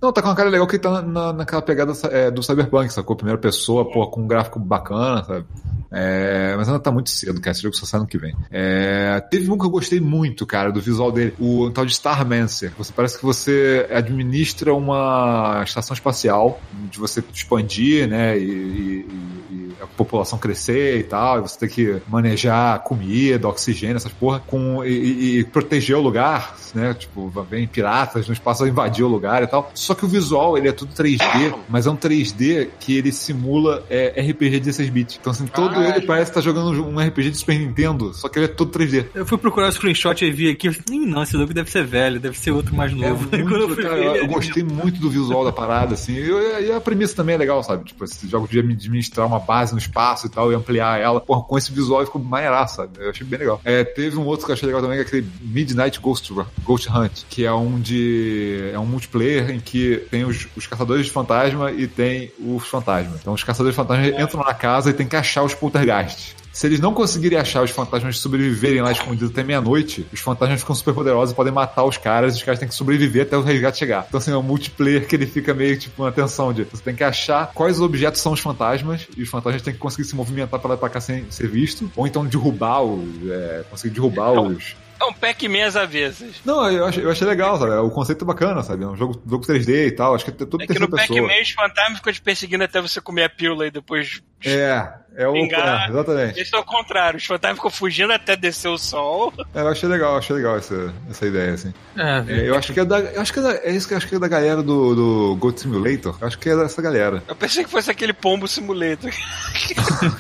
[0.01, 2.91] Não, tá com uma cara legal que tá na- na, naquela pegada é, do Cyberpunk,
[2.93, 3.15] sacou?
[3.15, 5.45] Primeira pessoa, pô, com um gráfico bacana, sabe?
[5.91, 7.51] É, mas ainda tá muito cedo, cara.
[7.53, 8.35] Esse jogo só sai ano que vem.
[8.51, 11.33] É, teve um que eu gostei muito, cara, do visual dele.
[11.39, 12.71] O tal de Starmancer.
[12.77, 16.59] Você parece que você administra uma estação espacial
[16.91, 18.37] de você expandir, né?
[18.37, 19.44] E, e-
[19.91, 24.83] e população crescer e tal, e você tem que manejar comida, oxigênio, essas porra, com,
[24.83, 26.93] e, e- proteger o lugar, né?
[26.93, 29.71] Tipo, vem piratas no espaço a invadir o lugar e tal.
[29.73, 33.83] Só que o visual, ele é tudo 3D, mas é um 3D que ele simula
[33.89, 35.17] é, RPG de 16 bits.
[35.19, 35.95] Então, assim, todo Caralho.
[35.97, 39.05] ele parece estar jogando um RPG de Super Nintendo, só que ele é todo 3D.
[39.13, 40.67] Eu fui procurar o screenshot e vi aqui.
[40.67, 43.27] eu falei, "Ih, Não, esse jogo deve ser velho, deve ser outro mais É novo.
[43.35, 46.13] Eu muito, cara, eu, eu gostei muito do visual da parada, assim.
[46.13, 47.83] E, e a premissa também é legal, sabe?
[47.85, 51.21] Tipo, esse jogo de administrar uma base no espaço e tal, e ampliar ela.
[51.21, 52.91] Porra, com esse visual ficou maneiraço, sabe?
[52.99, 53.61] Eu achei bem legal.
[53.63, 56.33] É, teve um outro que eu achei legal também, que é aquele Midnight Ghost,
[56.63, 58.71] Ghost Hunt, que é um de.
[58.73, 63.19] é um multiplayer em que tem os, os caçadores de fantasma e tem os fantasmas.
[63.21, 66.35] Então os caçadores de fantasma entram na casa e tem que achar os poltergeists.
[66.55, 70.73] Se eles não conseguirem achar os fantasmas sobreviverem lá escondidos até meia-noite, os fantasmas ficam
[70.73, 73.41] super poderosos e podem matar os caras e os caras têm que sobreviver até o
[73.41, 74.05] resgate chegar.
[74.07, 76.95] Então, assim, é um multiplayer que ele fica meio tipo uma tensão de você tem
[76.95, 80.57] que achar quais objetos são os fantasmas e os fantasmas têm que conseguir se movimentar
[80.57, 83.29] pra lá pra cá sem ser visto, ou então derrubar os.
[83.29, 84.77] É, conseguir derrubar os.
[84.99, 86.35] É um Pac-Man às avessas.
[86.45, 87.71] Não, eu achei, eu achei legal, sabe?
[87.73, 88.83] O conceito é bacana, sabe?
[88.83, 90.15] É um jogo, jogo 3D e tal.
[90.15, 90.89] Acho que é tudo É que no.
[90.89, 94.21] Pac-Man os fantasmas ficam te perseguindo até você comer a pílula e depois.
[94.43, 95.33] É, é o.
[95.33, 95.87] Vingar.
[95.87, 96.39] É, exatamente.
[96.39, 99.33] Eles são o contrário, os fantasmas ficam fugindo até descer o sol.
[99.53, 101.73] É, eu achei legal, achei legal essa, essa ideia, assim.
[101.97, 102.99] É, É, eu acho que é da.
[102.99, 104.95] Eu acho que é, da, é isso que eu acho que é da galera do,
[104.95, 106.17] do Goat Simulator.
[106.21, 107.21] Eu acho que é dessa galera.
[107.27, 109.11] Eu pensei que fosse aquele pombo simulator
[109.67, 109.75] que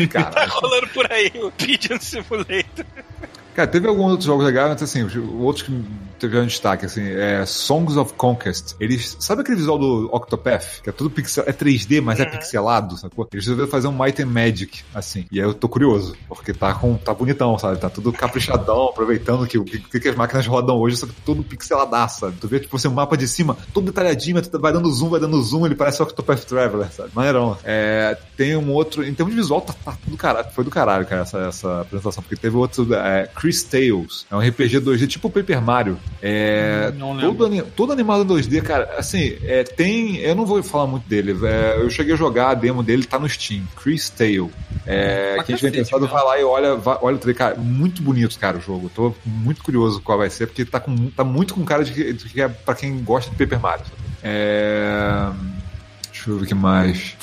[0.07, 2.85] tá Cara, rolando por aí, o Pigeon Simulator.
[3.55, 5.71] Cara, teve alguns outros jogos legais, mas assim, os outros que
[6.19, 8.75] tiveram destaque, assim, é Songs of Conquest.
[8.79, 9.17] Eles.
[9.19, 10.81] Sabe aquele visual do Octopath?
[10.81, 11.43] Que é tudo pixel.
[11.47, 13.27] É 3D, mas é pixelado, sacou?
[13.31, 15.25] Eles resolveram fazer um Might and Magic, assim.
[15.31, 16.95] E aí eu tô curioso, porque tá com.
[16.95, 17.79] tá bonitão, sabe?
[17.79, 21.43] Tá tudo caprichadão, aproveitando que o que, que as máquinas rodam hoje, só que tudo
[21.43, 22.37] pixeladaço, sabe?
[22.39, 25.19] Tu vê, tipo, assim, um mapa de cima, todo detalhadinho, tu vai dando zoom, vai
[25.19, 27.11] dando zoom, ele parece Octopath Traveler, sabe?
[27.13, 27.57] Maneirão.
[27.63, 29.03] É, tem um outro.
[29.03, 30.47] Em termos de visual, tá, tá do caralho.
[30.51, 32.23] Foi do caralho, cara, essa, essa apresentação.
[32.23, 32.93] Porque teve outro.
[32.93, 34.25] É, Chris Tales.
[34.29, 35.97] É um RPG 2D, tipo o Paper Mario.
[36.21, 36.91] É.
[36.97, 37.35] Não lembro.
[37.35, 38.95] todo, ani- todo animado em 2D, cara.
[38.97, 40.17] Assim, é, tem.
[40.17, 41.35] Eu não vou falar muito dele.
[41.45, 43.63] é, eu cheguei a jogar a demo dele, tá no Steam.
[43.75, 44.49] Chris Tale.
[44.87, 47.37] É, quem tiver cacete, interessado, vai lá e olha, vai- olha o trailer.
[47.37, 48.89] Cara, muito bonito, cara, o jogo.
[48.93, 52.13] Tô muito curioso qual vai ser, porque tá, com, tá muito com cara de que,
[52.13, 53.85] de que é pra quem gosta de Paper Mario.
[54.23, 55.29] É.
[56.25, 57.15] Deixa eu ver o que mais.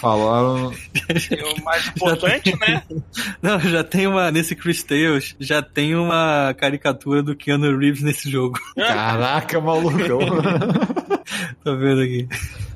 [0.00, 0.72] Falaram.
[0.72, 2.82] E o mais importante, né?
[3.42, 4.30] Não, já tem uma.
[4.30, 8.56] Nesse Chris Tales, já tem uma caricatura do Keanu Reeves nesse jogo.
[8.76, 9.98] Caraca, maluco.
[11.64, 12.28] Tô vendo aqui.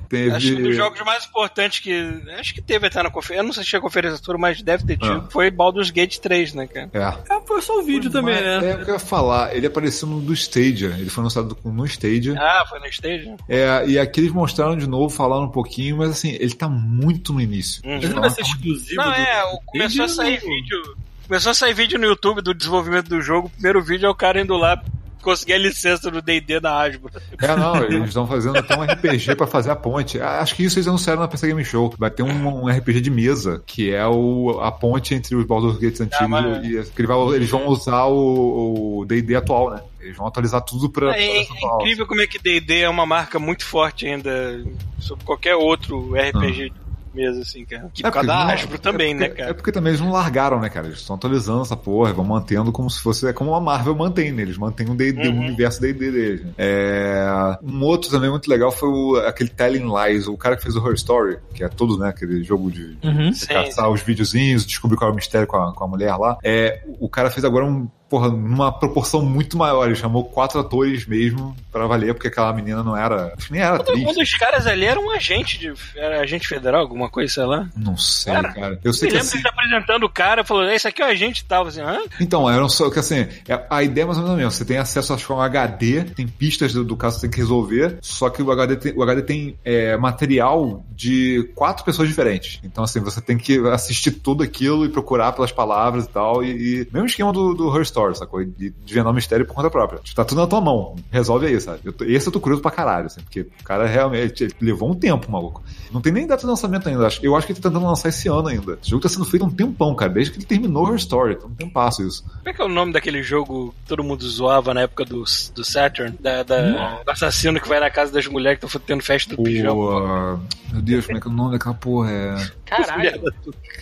[0.08, 0.30] Teve.
[0.34, 2.22] Acho que um dos jogos mais importantes que.
[2.38, 3.42] Acho que teve até na conferência.
[3.42, 5.24] Eu não sei se tinha conferência toda, mas deve ter tido.
[5.26, 5.30] Ah.
[5.30, 6.90] Foi Baldur's Gate 3, né, cara?
[6.92, 7.02] É.
[7.02, 8.70] Ah, foi só o vídeo também, Mas, né?
[8.70, 9.54] É o que eu ia falar.
[9.54, 10.94] Ele apareceu no do Stadia.
[10.98, 12.34] Ele foi lançado no Stadia.
[12.38, 13.34] Ah, foi no stage?
[13.48, 17.32] É, e aqui eles mostraram de novo, falaram um pouquinho, mas assim, ele tá muito
[17.32, 17.82] no início.
[17.84, 18.00] Uhum.
[18.00, 18.96] Não vai ser exclusivo.
[19.02, 20.96] Não, do- é, começou a sair Stadia, vídeo.
[21.26, 23.48] Começou a sair vídeo no YouTube do desenvolvimento do jogo.
[23.48, 24.82] O primeiro vídeo é o cara indo lá
[25.22, 27.10] conseguir a licença do DD da Hasbro.
[27.40, 30.20] É, não, eles estão fazendo até um RPG pra fazer a ponte.
[30.20, 31.92] Ah, Acho que isso eles anunciaram na PC Game Show.
[31.98, 35.78] Vai ter um, um RPG de mesa, que é o, a ponte entre os Baldur's
[35.78, 37.34] Gates antigos mas- e.
[37.36, 39.82] eles vão usar o DD atual, né?
[40.00, 41.08] Eles vão atualizar tudo pra.
[41.08, 44.64] pra É, é incrível como é que D&D é uma marca muito forte ainda
[44.98, 46.87] sobre qualquer outro RPG de
[47.18, 47.90] mesa, assim, cara.
[47.92, 49.50] Que É por causa da Hasbro também, é né, porque- cara?
[49.50, 50.86] É porque também eles não largaram, né, cara?
[50.86, 53.26] Eles estão atualizando essa porra, vão mantendo como se fosse.
[53.26, 54.42] É como a Marvel mantém, né?
[54.42, 55.38] Eles mantêm o D&D, o Uhum.
[55.40, 56.44] universo D&D deles.
[56.44, 56.52] né?
[56.56, 60.76] É, um outro também muito legal foi o, aquele Telling Lies, o cara que fez
[60.76, 63.30] o Her Story, que é todo, né, aquele jogo de, Uhum.
[63.30, 66.38] de caçar os videozinhos, descobrir qual é o mistério com a, com a mulher lá.
[66.44, 67.88] É, o cara fez agora um.
[68.08, 69.86] Porra, numa proporção muito maior.
[69.86, 73.34] Ele chamou quatro atores mesmo pra valer, porque aquela menina não era.
[73.36, 74.14] Acho que nem era Um atriz.
[74.16, 75.72] dos caras ali era um agente de.
[75.96, 77.68] Era agente federal, alguma coisa, sei lá.
[77.76, 78.80] Não sei, Cara, cara.
[78.82, 81.42] Eu sei Me que lembro assim, apresentando o cara, falou, esse aqui é o agente
[81.42, 81.98] e tal, assim, hã?
[82.20, 84.50] Então, era só que assim, é- a ideia é mais ou menos a mesma.
[84.52, 87.26] Você tem acesso acho que a um HD, tem pistas do, do caso que você
[87.28, 91.84] tem que resolver, só que o HD tem, o HD tem é, material de quatro
[91.84, 92.58] pessoas diferentes.
[92.64, 96.42] Então, assim, você tem que assistir tudo aquilo e procurar pelas palavras e tal.
[96.42, 96.48] E,
[96.82, 98.44] e mesmo esquema do, do Her Story, sacou?
[98.44, 100.00] De desvendar o mistério por conta própria.
[100.14, 100.94] Tá tudo na tua mão.
[101.10, 101.80] Resolve aí, sabe?
[101.84, 104.94] Eu tô- esse eu tô curioso pra caralho, assim, porque o cara realmente levou um
[104.94, 105.62] tempo, maluco.
[105.90, 107.06] Não tem nem data de lançamento ainda.
[107.06, 108.78] Acho- Eu acho que ele tá tentando lançar esse ano ainda.
[108.80, 111.34] Esse jogo tá sendo feito há um tempão, cara, desde que ele terminou Her Story.
[111.34, 112.22] Então, um passo isso.
[112.24, 115.24] Como é que é o nome daquele jogo que todo mundo zoava na época do,
[115.54, 116.16] do Saturn?
[116.20, 119.42] Da, da- do assassino que vai na casa das mulheres que estão tendo festa do
[119.42, 119.72] pijama.
[119.74, 120.38] O, ah,
[120.72, 122.10] meu Deus, como é que é o nome daquela porra?
[122.10, 123.22] É, Caralho.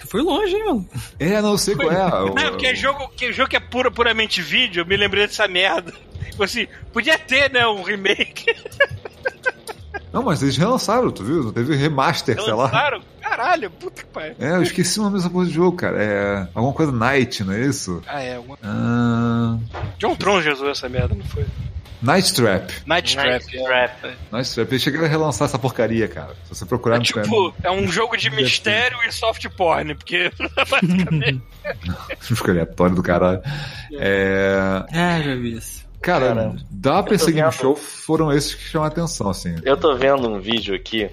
[0.06, 0.89] Foi longe, hein, mano?
[1.18, 2.06] é não eu sei qual é.
[2.23, 5.26] o- Não, porque é jogo, que jogo que é pura, puramente vídeo, eu me lembrei
[5.26, 5.92] dessa merda.
[6.31, 8.47] Tipo assim, podia ter, né, um remake.
[10.12, 11.42] Não, mas eles relançaram, tu viu?
[11.44, 12.65] Não teve remaster, sei lá.
[12.65, 13.02] Lançaram.
[13.20, 13.70] caralho.
[13.70, 14.34] Puta que pariu.
[14.39, 16.02] É, eu esqueci o nome dessa porra de jogo, cara.
[16.02, 16.48] É.
[16.55, 18.02] Alguma coisa Night, não é isso?
[18.06, 18.36] Ah, é.
[18.36, 19.58] alguma- Ah,
[19.98, 21.44] John Tron Jesus essa merda, não foi?
[22.02, 22.73] Night Trap.
[22.86, 23.28] Night Trap.
[23.31, 24.16] Night Trap.
[24.33, 24.70] Night Trap.
[24.73, 26.34] Eles chegaram a relançar essa porcaria, cara.
[26.44, 30.31] Se você procurar É no tipo, é um jogo de mistério e soft porn, porque
[30.70, 31.42] basicamente.
[32.31, 33.42] Música aleatório do caralho.
[33.92, 34.84] É.
[34.92, 35.86] É, já vi isso.
[36.02, 36.57] Cara, Caramba.
[36.70, 37.52] da PC Game vendo.
[37.60, 39.57] Show foram esses que chamam a atenção, assim.
[39.65, 41.10] Eu tô vendo um vídeo aqui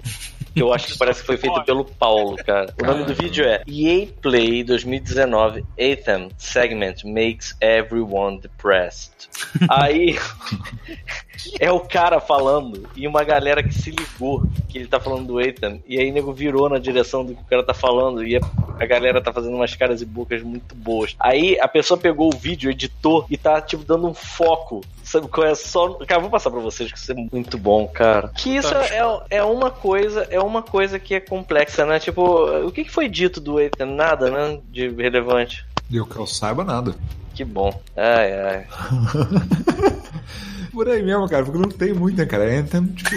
[0.54, 2.72] que eu acho que parece que foi feito pelo Paulo, cara.
[2.80, 9.28] O nome do vídeo é EA Play 2019 Anthem Segment Makes Everyone Depressed.
[9.68, 10.16] Aí
[11.58, 15.40] é o cara falando e uma galera que se ligou que ele tá falando do
[15.40, 18.40] Ethan e aí nego virou na direção do que o cara tá falando e a,
[18.78, 21.16] a galera tá fazendo umas caras e bocas muito boas.
[21.18, 24.82] Aí a pessoa pegou o vídeo, editou e tá tipo dando um foco.
[25.14, 25.90] Sabe qual é só.
[26.06, 28.32] Cara, vou passar pra vocês que isso é muito bom, cara.
[28.34, 28.98] Que isso é,
[29.30, 32.00] é uma coisa, é uma coisa que é complexa, né?
[32.00, 33.86] Tipo, o que foi dito do Ethan?
[33.86, 34.58] Nada, né?
[34.72, 35.64] De relevante.
[35.88, 36.96] E eu que eu saiba nada.
[37.32, 37.80] Que bom.
[37.96, 38.66] Ai, ai.
[40.74, 42.52] Por aí mesmo, cara, porque não tem muito, né, cara?
[42.52, 43.14] Anthem, tipo.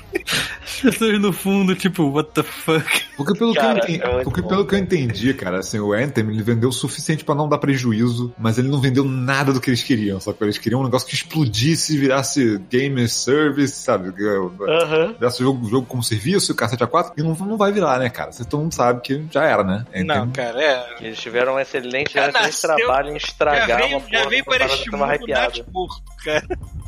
[0.86, 3.02] As pessoas no fundo, tipo, what the fuck?
[3.16, 4.82] Porque pelo, Cara, que, eu entendi, é porque bom, pelo que eu cara.
[4.82, 8.68] entendi, cara, assim, o Anthem ele vendeu o suficiente pra não dar prejuízo, mas ele
[8.68, 11.96] não vendeu nada do que eles queriam, só que eles queriam um negócio que explodisse,
[11.98, 14.10] virasse game service, sabe?
[14.68, 15.14] Aham.
[15.18, 18.30] Virasse jogo, jogo como serviço, cacete A4, e não, não vai virar, né, cara?
[18.32, 19.84] Você todo mundo sabe que já era, né?
[19.90, 20.86] Anthem- Não, cara, é.
[21.00, 24.30] Eles tiveram um excelente, Já excelente nasceu- trabalho em Já estragar veio, uma já porra
[24.30, 26.46] veio que uma para este mundo cara.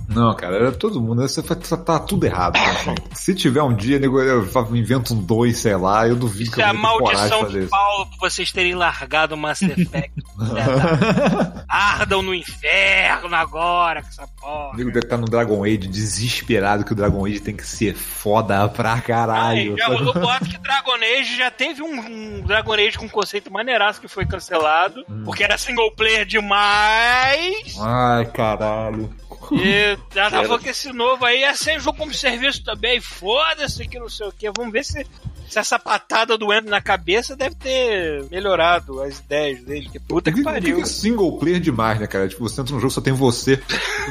[0.08, 1.20] Não, cara, era todo mundo.
[1.22, 2.56] Você tá, tá tudo errado.
[2.56, 4.42] Assim, Se tiver um dia, nego, eu
[4.74, 7.14] invento um dois, sei lá, eu duvido Isso que é eu a vou ter coragem
[7.14, 7.70] de maldição fazer de isso.
[7.70, 10.12] Paulo por vocês terem largado o Mass Effect.
[11.68, 14.76] Ardam no inferno agora com essa O porra.
[14.76, 18.68] nego deve estar no Dragon Age desesperado que o Dragon Age tem que ser foda
[18.68, 19.72] pra caralho.
[19.72, 21.98] Ai, já rolou boato que Dragon Age já teve um,
[22.38, 25.22] um Dragon Age com conceito maneiraço que foi cancelado, Hum.
[25.24, 27.76] porque era single player demais.
[27.80, 29.10] Ai, caralho.
[29.56, 33.00] E já tá falando que esse novo aí ia ser jogo como serviço também.
[33.00, 34.50] Foda-se que não sei o que.
[34.50, 35.06] Vamos ver se,
[35.48, 39.88] se essa patada do Endo na cabeça deve ter melhorado as ideias dele.
[39.90, 40.80] Que puta que que, o que pariu.
[40.80, 42.28] é single player demais, né, cara?
[42.28, 43.60] Tipo, você entra num jogo só tem você.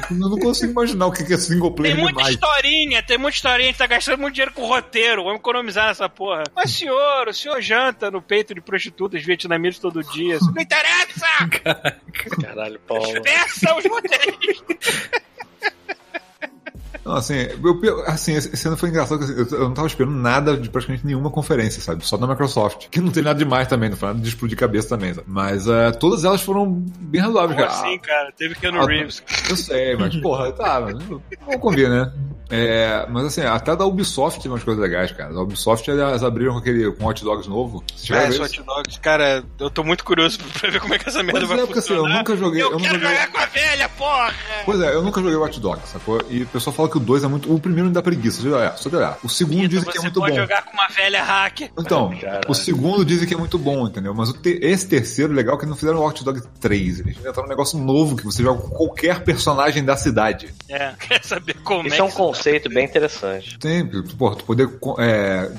[0.10, 2.36] Eu não consigo imaginar o que é single Tem player muita demais.
[2.36, 6.10] historinha, tem muita historinha, a gente tá gastando muito dinheiro com roteiro, vamos economizar nessa
[6.10, 6.44] porra.
[6.56, 11.28] Mas senhor, o senhor janta no peito de prostitutas vietnamitas todo dia, isso não interessa!
[12.42, 13.22] Caralho, Paulo.
[13.22, 15.10] Peça os roteiristas!
[17.08, 17.36] Não, assim,
[17.84, 19.20] eu, assim, esse ano foi engraçado.
[19.26, 22.06] que Eu, eu não tava esperando nada de praticamente nenhuma conferência, sabe?
[22.06, 22.88] Só da Microsoft.
[22.90, 25.28] Que não tem nada demais também, não foi nada de explodir cabeça também, sabe?
[25.30, 26.70] Mas é, todas elas foram
[27.00, 27.82] bem razoáveis, Como cara.
[27.88, 28.32] assim, cara?
[28.38, 29.24] Teve Keanu Ah, Reeves.
[29.50, 32.12] Eu sei, mas porra, tá, mas vamos convir, né?
[32.50, 35.34] É, mas assim, até da Ubisoft tem umas coisas legais, cara.
[35.34, 37.84] Da Ubisoft elas abriram com aquele com Hot Dogs novo.
[37.94, 38.42] Você já É, esse?
[38.42, 41.50] Hot Dogs, cara, eu tô muito curioso pra ver como é que essa merda Pois
[41.50, 42.18] vai é, porque assim, eu funcionar.
[42.20, 42.62] nunca joguei.
[42.62, 43.16] Eu, Eu, nunca quero joguei.
[43.18, 44.34] jogar com a velha, porra!
[44.66, 46.22] Pois é, eu nunca joguei Watch Dogs, sacou?
[46.30, 47.54] E o pessoal fala que o 2 é muito.
[47.54, 48.78] O primeiro me dá preguiça, só de olhar.
[48.78, 49.18] Só de olhar.
[49.24, 50.42] O segundo Então dizem que é você muito pode bom.
[50.42, 51.72] jogar com uma velha hacker.
[51.78, 52.42] Então, Caralho.
[52.48, 54.14] o segundo dizem que é muito bom, entendeu?
[54.14, 57.00] Mas o te- esse terceiro, legal, é que não fizeram o Watch Dogs 3.
[57.00, 60.54] Eles inventaram um negócio novo que você joga com qualquer personagem da cidade.
[60.70, 63.58] É, quer saber como Isso é é um que conceito bem interessante.
[63.62, 64.70] Sempre, pô, tu poder
[65.00, 65.50] é,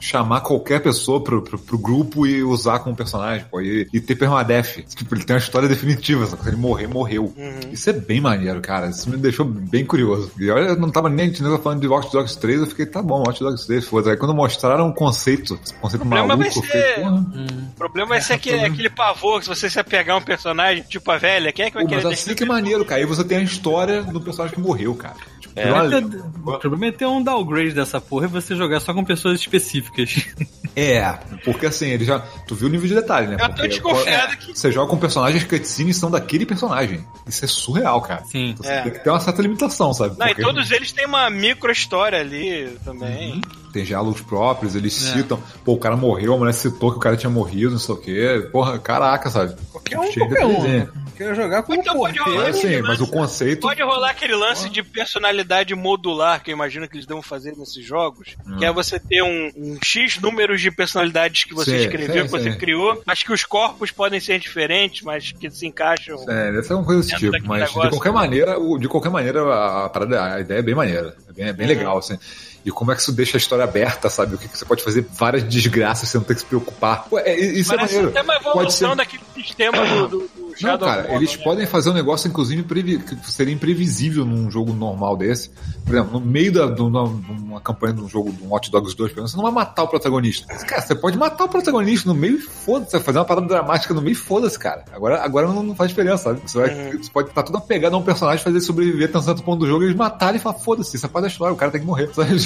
[0.00, 4.14] chamar qualquer pessoa pro, pro, pro grupo e usar como personagem, pô, e, e ter
[4.16, 4.84] permadeath.
[4.94, 7.32] Tipo, ele tem uma história definitiva, só que se ele morrer, morreu.
[7.70, 8.88] Isso é bem maneiro, cara.
[8.88, 10.30] Isso me deixou bem curioso.
[10.38, 13.02] E olha, eu não tava nem nem falando de Watch Dogs 3, eu fiquei, tá
[13.02, 16.48] bom, Watch Dogs 3, foda Aí quando mostraram o conceito, esse conceito problema maluco, vai
[16.48, 17.26] eu fiquei, ser- porra.
[17.72, 20.82] O problema vai ser aquele, aquele pavor que se você se apegar a um personagem
[20.88, 23.00] tipo a velha, quem é que vai Pô, querer mas assim que é maneiro, cara.
[23.00, 25.16] Aí você tem a história do personagem que morreu, cara.
[25.58, 26.54] Tipo, É.
[26.54, 30.26] O problema é ter um downgrade dessa porra e você jogar só com pessoas específicas.
[30.76, 31.12] É,
[31.44, 32.20] porque assim, ele já.
[32.46, 33.34] Tu viu o nível de detalhe, né?
[33.34, 37.04] Eu tô Porque, desconfiado é, que- Você joga com personagens que cutscenes são daquele personagem.
[37.26, 38.22] Isso é surreal, cara.
[38.26, 38.54] Sim.
[38.56, 38.82] Você É.
[38.82, 40.16] tem que ter uma certa limitação, sabe?
[40.16, 43.40] Não, e Porque todos eles têm uma micro história ali também.
[43.72, 45.14] Tem diálogos próprios, eles É.
[45.14, 45.42] citam.
[45.64, 47.98] Pô, o cara morreu, a mulher citou que o cara tinha morrido, não sei o
[47.98, 48.48] quê.
[48.52, 49.56] Porra, caraca, sabe?
[49.72, 50.88] Qualquer um, Cheio de qualquer um.
[51.18, 51.24] Né?
[51.26, 53.60] Quero jogar com Então um pode rolar assim, mas o conceito.
[53.60, 57.84] Pode rolar aquele lance de personalidade modular que eu imagino que eles devem fazer nesses
[57.84, 62.14] jogos, que é você ter um, um X números de personalidades que você Sim, escreveu,
[62.14, 62.58] sim, que você sim.
[62.58, 66.16] criou, mas que os corpos podem ser diferentes, mas que se encaixam.
[66.28, 67.82] É, deve ser uma coisa desse tipo, mas negócio.
[67.82, 71.14] de qualquer maneira, o- de qualquer maneira, a, a ideia é bem maneira.
[71.28, 71.74] É bem, é bem Uhum.
[71.76, 72.18] legal, assim.
[72.64, 74.34] E como é que isso deixa a história aberta, sabe?
[74.34, 77.04] O que, que você pode fazer várias desgraças sem não ter que se preocupar.
[77.08, 78.18] Pô, é, isso é Parece maneiro.
[78.18, 78.84] até uma Pode ser.
[78.84, 81.44] evolução daquele sistema do- do- dos Não, cara, of War, eles né?
[81.44, 85.50] podem fazer um negócio, inclusive, previ- que seria imprevisível num jogo normal desse.
[85.86, 88.70] Por exemplo, no meio da, de uma, uma campanha de um jogo de um Hot
[88.70, 90.46] Dogs 2, por exemplo, você não vai matar o protagonista.
[90.66, 92.90] Cara, você pode matar o protagonista no meio e foda-se.
[92.90, 94.84] Você vai fazer uma parada dramática no meio e foda-se, cara.
[94.92, 96.40] Agora, agora não, não faz diferença, sabe?
[96.44, 97.02] Você, vai, Uhum.
[97.02, 99.60] você pode estar tudo apegado a um personagem, fazer ele sobreviver até um certo ponto
[99.60, 101.70] do jogo e eles matarem e falar, foda-se, isso é parte da história, o cara
[101.70, 102.08] tem que morrer.
[102.12, 102.36] Sabe?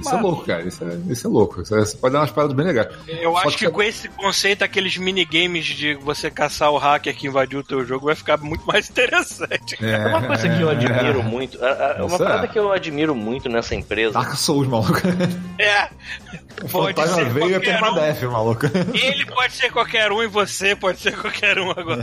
[0.00, 0.62] Isso é louco, cara.
[0.62, 1.62] Isso é, isso é louco.
[1.62, 2.88] Isso é- você pode dar umas paradas bem legais.
[3.08, 7.14] Eu Só acho que que com esse conceito, aqueles minigames de você caçar o hacker
[7.16, 9.76] que invadiu o teu jogo vai ficar muito mais interessante.
[9.84, 12.48] É, Uma coisa que eu é, admiro muito, a- a- uma parada é.
[12.48, 14.12] que eu admiro muito nessa empresa.
[14.14, 15.00] Dark Souls, maluco.
[15.58, 15.88] É.
[16.62, 18.30] O Pode fantasma ser veio e é qualquer um.
[18.32, 18.66] maluco.
[18.94, 22.02] Ele pode ser qualquer um e você pode ser qualquer um agora.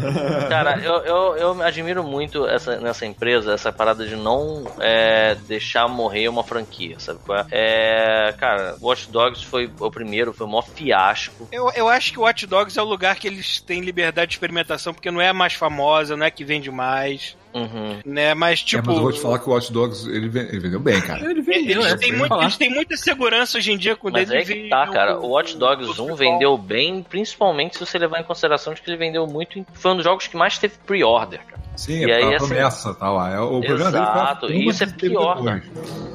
[0.50, 5.88] Cara, eu, eu, eu admiro muito essa, nessa empresa essa parada de não é, deixar
[5.88, 8.30] morrer uma franquia, sabe qual é?
[8.30, 11.48] É, Cara, Watch Dogs foi o primeiro, foi o maior fiasco.
[11.51, 14.35] Eu, eu acho que o Watch Dogs é o lugar que eles têm liberdade de
[14.35, 18.00] experimentação, porque não é a mais famosa, não é que vende mais, Uhum.
[18.06, 18.34] né?
[18.34, 18.88] Mas, É, tipo.
[18.88, 21.19] mas eu vou te falar que o Watch Dogs ele, ven- ele vendeu bem, cara.
[21.30, 21.98] Ele vendeu, Eles né?
[21.98, 25.19] têm, muito- eles têm muita segurança hoje em dia com Mas é que tá, cara.
[25.19, 28.98] O Watch Dogs 1 vendeu bem, principalmente se você levar em consideração de que ele
[28.98, 29.58] vendeu muito.
[29.59, 31.59] em- Foi um dos jogos que mais teve pre-order, cara.
[31.76, 33.34] Sim, E é aí, pra assim- promessa, tá lá.
[33.34, 35.61] É, o problema dele foi a Exato, e isso é pior, né?
[35.64, 36.09] depois.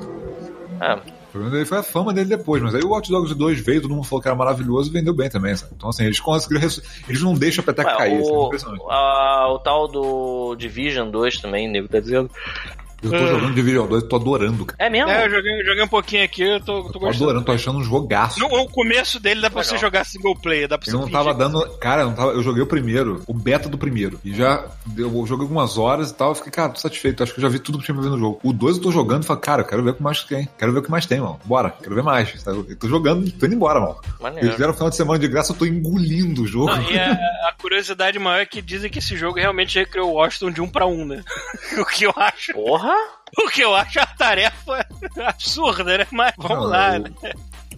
[0.81, 3.83] É, problema dele foi a fama dele depois, mas aí o Watch Dogs 2 veio,
[3.83, 5.73] todo mundo falou que era maravilhoso e vendeu bem também, sabe?
[5.77, 6.63] Então assim, eles conseguiram,
[7.09, 8.83] eles não deixam a peteca Ué, cair, é o, impressionante.
[8.89, 12.31] a- o tal do Division 2 também, o nego tá dizendo.
[13.05, 14.85] Eu tô jogando Division 2, tô adorando, cara.
[14.87, 15.11] É mesmo?
[15.11, 17.25] É, eu joguei, eu joguei um pouquinho aqui, eu tô, tô Eu tô gostando.
[17.25, 18.41] adorando, tô achando um jogaço.
[18.41, 19.75] No, o começo dele dá pra Legal.
[19.75, 21.69] você jogar single player, dá pra Eu você não fingir tava dando.
[21.79, 24.19] Cara, eu, não tava, eu joguei o primeiro, o beta do primeiro.
[24.25, 24.65] E já.
[24.97, 26.31] Eu joguei algumas horas e tal.
[26.31, 27.23] Eu fiquei, cara, tô satisfeito.
[27.23, 28.41] Acho que eu já vi tudo que tinha pra ver no jogo.
[28.43, 30.49] O 2 eu tô jogando e falo, cara, eu quero ver o que mais tem.
[30.59, 31.39] Quero ver o que mais tem, mano.
[31.45, 32.35] Bora, quero ver mais.
[32.47, 33.97] Eu tô jogando, tô indo embora, mano.
[34.21, 34.47] Maneiro.
[34.47, 36.67] Eles deram um final de semana de graça, eu tô engolindo o jogo.
[36.75, 40.15] Não, e a, a curiosidade maior é que dizem que esse jogo realmente recriou o
[40.15, 41.23] Washington de um pra um, né?
[41.79, 42.53] o que eu acho.
[42.53, 42.94] Porra!
[43.39, 44.87] O que eu acho a tarefa
[45.27, 46.07] absurda, né?
[46.13, 47.11] Mas vamos Não, lá, eu- né?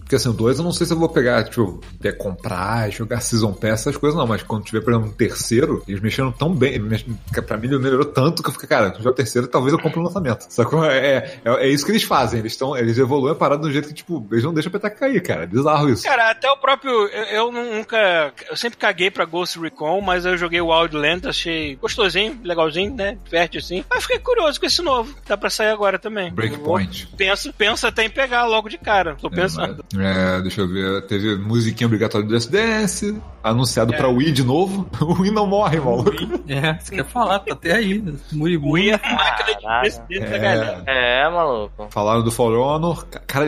[0.07, 3.19] Porque assim, o 2 eu não sei se eu vou pegar, tipo, até comprar, jogar
[3.19, 6.53] Season Pass, essas coisas não, mas quando tiver, por exemplo, um terceiro, eles mexeram tão
[6.53, 7.05] bem, mex-
[7.45, 9.79] pra mim ele melhorou tanto que eu fiquei, cara, se tiver o terceiro, talvez eu
[9.79, 10.45] compre no lançamento.
[10.49, 10.85] Sacou?
[10.85, 13.71] É, é, é isso que eles fazem, eles estão, eles evoluem a parada de um
[13.71, 15.43] jeito que, tipo, eles não deixam a peteca cair, cara.
[15.43, 16.03] É bizarro isso.
[16.03, 16.91] Cara, até o próprio.
[17.09, 18.31] Eu, eu nunca.
[18.49, 23.17] Eu sempre caguei pra Ghost Recon, mas eu joguei o Wildlands, achei gostosinho, legalzinho, né?
[23.25, 23.83] Diverte assim.
[23.89, 25.13] Mas fiquei curioso com esse novo.
[25.27, 26.31] Dá pra sair agora também.
[26.33, 27.07] Breakpoint.
[27.11, 29.15] Eu Penso, penso até em pegar logo de cara.
[29.19, 29.83] Tô pensando.
[29.93, 29.96] É,
[30.41, 31.01] deixa eu ver.
[31.07, 33.97] Teve musiquinha obrigatória do Just Dance, anunciado É.
[33.97, 34.87] pra Wii de novo.
[35.07, 36.11] O Wii não morre, maluco.
[36.49, 37.99] É, você quer falar, tá até aí.
[37.99, 38.13] né?
[38.31, 38.81] Muri, O muri.
[38.83, 40.83] Wii é a máquina de presidente da galera.
[40.85, 41.87] É, maluco.
[41.91, 43.05] Falaram do For Honor.
[43.25, 43.45] Cara,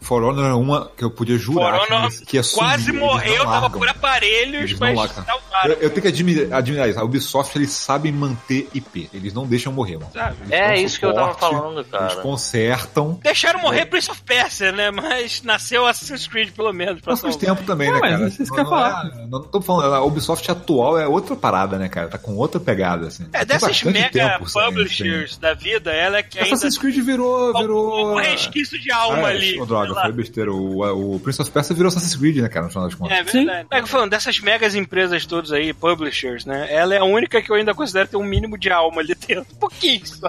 [0.00, 2.64] For Honor é uma que eu podia jurar For Honor que, que ia sumir.
[2.66, 3.70] Quase Eles morreu, tava largam.
[3.78, 5.24] por aparelhos, Eles mas largam.
[5.24, 5.70] salvaram.
[5.70, 6.98] Eu, eu tenho que admirar, admirar isso.
[7.00, 9.08] A Ubisoft, eles sabem manter IP.
[9.14, 10.10] Eles não deixam morrer, mano.
[10.12, 10.36] Sabe?
[10.42, 12.16] Eles É isso que eu tava suporte, falando, Eles cara.
[12.16, 13.18] consertam.
[13.22, 14.90] Deixaram morrer Prince of Persia, né?
[14.90, 17.00] Mas nasceu Assassin's Creed, pelo menos.
[17.00, 17.56] pra Mas faz salvar.
[17.56, 18.28] tempo também, Não, né, mas cara?
[18.28, 19.06] isso que não, eu falar.
[19.06, 22.08] é- não tô falando, a Ubisoft atual é outra parada, né, cara?
[22.08, 23.26] Tá com outra pegada, assim.
[23.32, 27.52] É, dessas mega publishers da vida, ela é que ainda Assassin's Creed virou.
[27.58, 28.12] virou...
[28.14, 29.60] um resquício de alma Ah, ali.
[29.60, 30.52] ô, droga, foi besteira.
[30.52, 33.16] O, o Prince of Persia virou Assassin's Creed, né, cara, no final das contas.
[33.18, 33.68] É verdade.
[33.70, 36.66] É, falando dessas megas empresas todas aí, publishers, né?
[36.70, 39.46] Ela é a única que eu ainda considero ter um mínimo de alma ali dentro.
[39.54, 40.28] Um pouquinho só.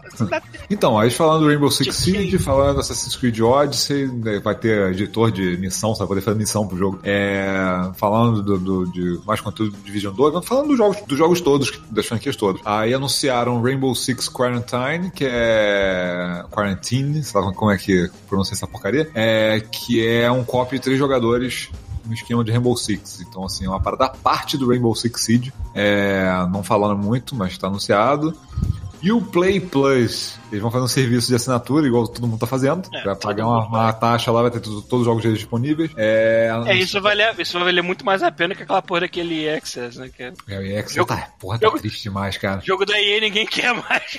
[0.69, 4.55] Então, aí falando do Rainbow Six Que- Siege, falando do Assassin's Creed Odyssey, né, vai
[4.55, 6.99] ter editor de missão, vai poder fazer missão pro jogo.
[7.03, 11.17] É, falando do, do- de mais conteúdo de Division 2, vamos falando dos jogos, dos
[11.17, 12.61] jogos todos, das franquias todas.
[12.65, 16.43] Aí anunciaram Rainbow Six Quarantine, que é.
[16.51, 20.97] Quarantine, lá como é que pronuncia essa porcaria, é, que é um copy de três
[20.99, 21.69] jogadores
[22.05, 23.21] no esquema de Rainbow Six.
[23.21, 25.53] Então, assim, é uma parada parte do Rainbow Six Siege.
[25.75, 28.33] É, não falando muito, mas está anunciado.
[29.01, 32.47] E o Play Plus, eles vão fazer um serviço de assinatura, igual todo mundo tá
[32.47, 32.87] fazendo.
[32.93, 35.91] É, vai pagar uma, uma taxa lá, vai ter tudo- todos os jogos deles disponíveis.
[35.95, 39.01] É, É, isso vai, valer, isso vai valer muito mais a pena que aquela porra
[39.01, 40.09] daquele EA Access, né?
[40.15, 40.33] Que é...
[40.49, 42.61] É, o Jogo- tá, porra, tá jogo- triste demais, cara.
[42.65, 44.17] Jogo da EA ninguém quer mais.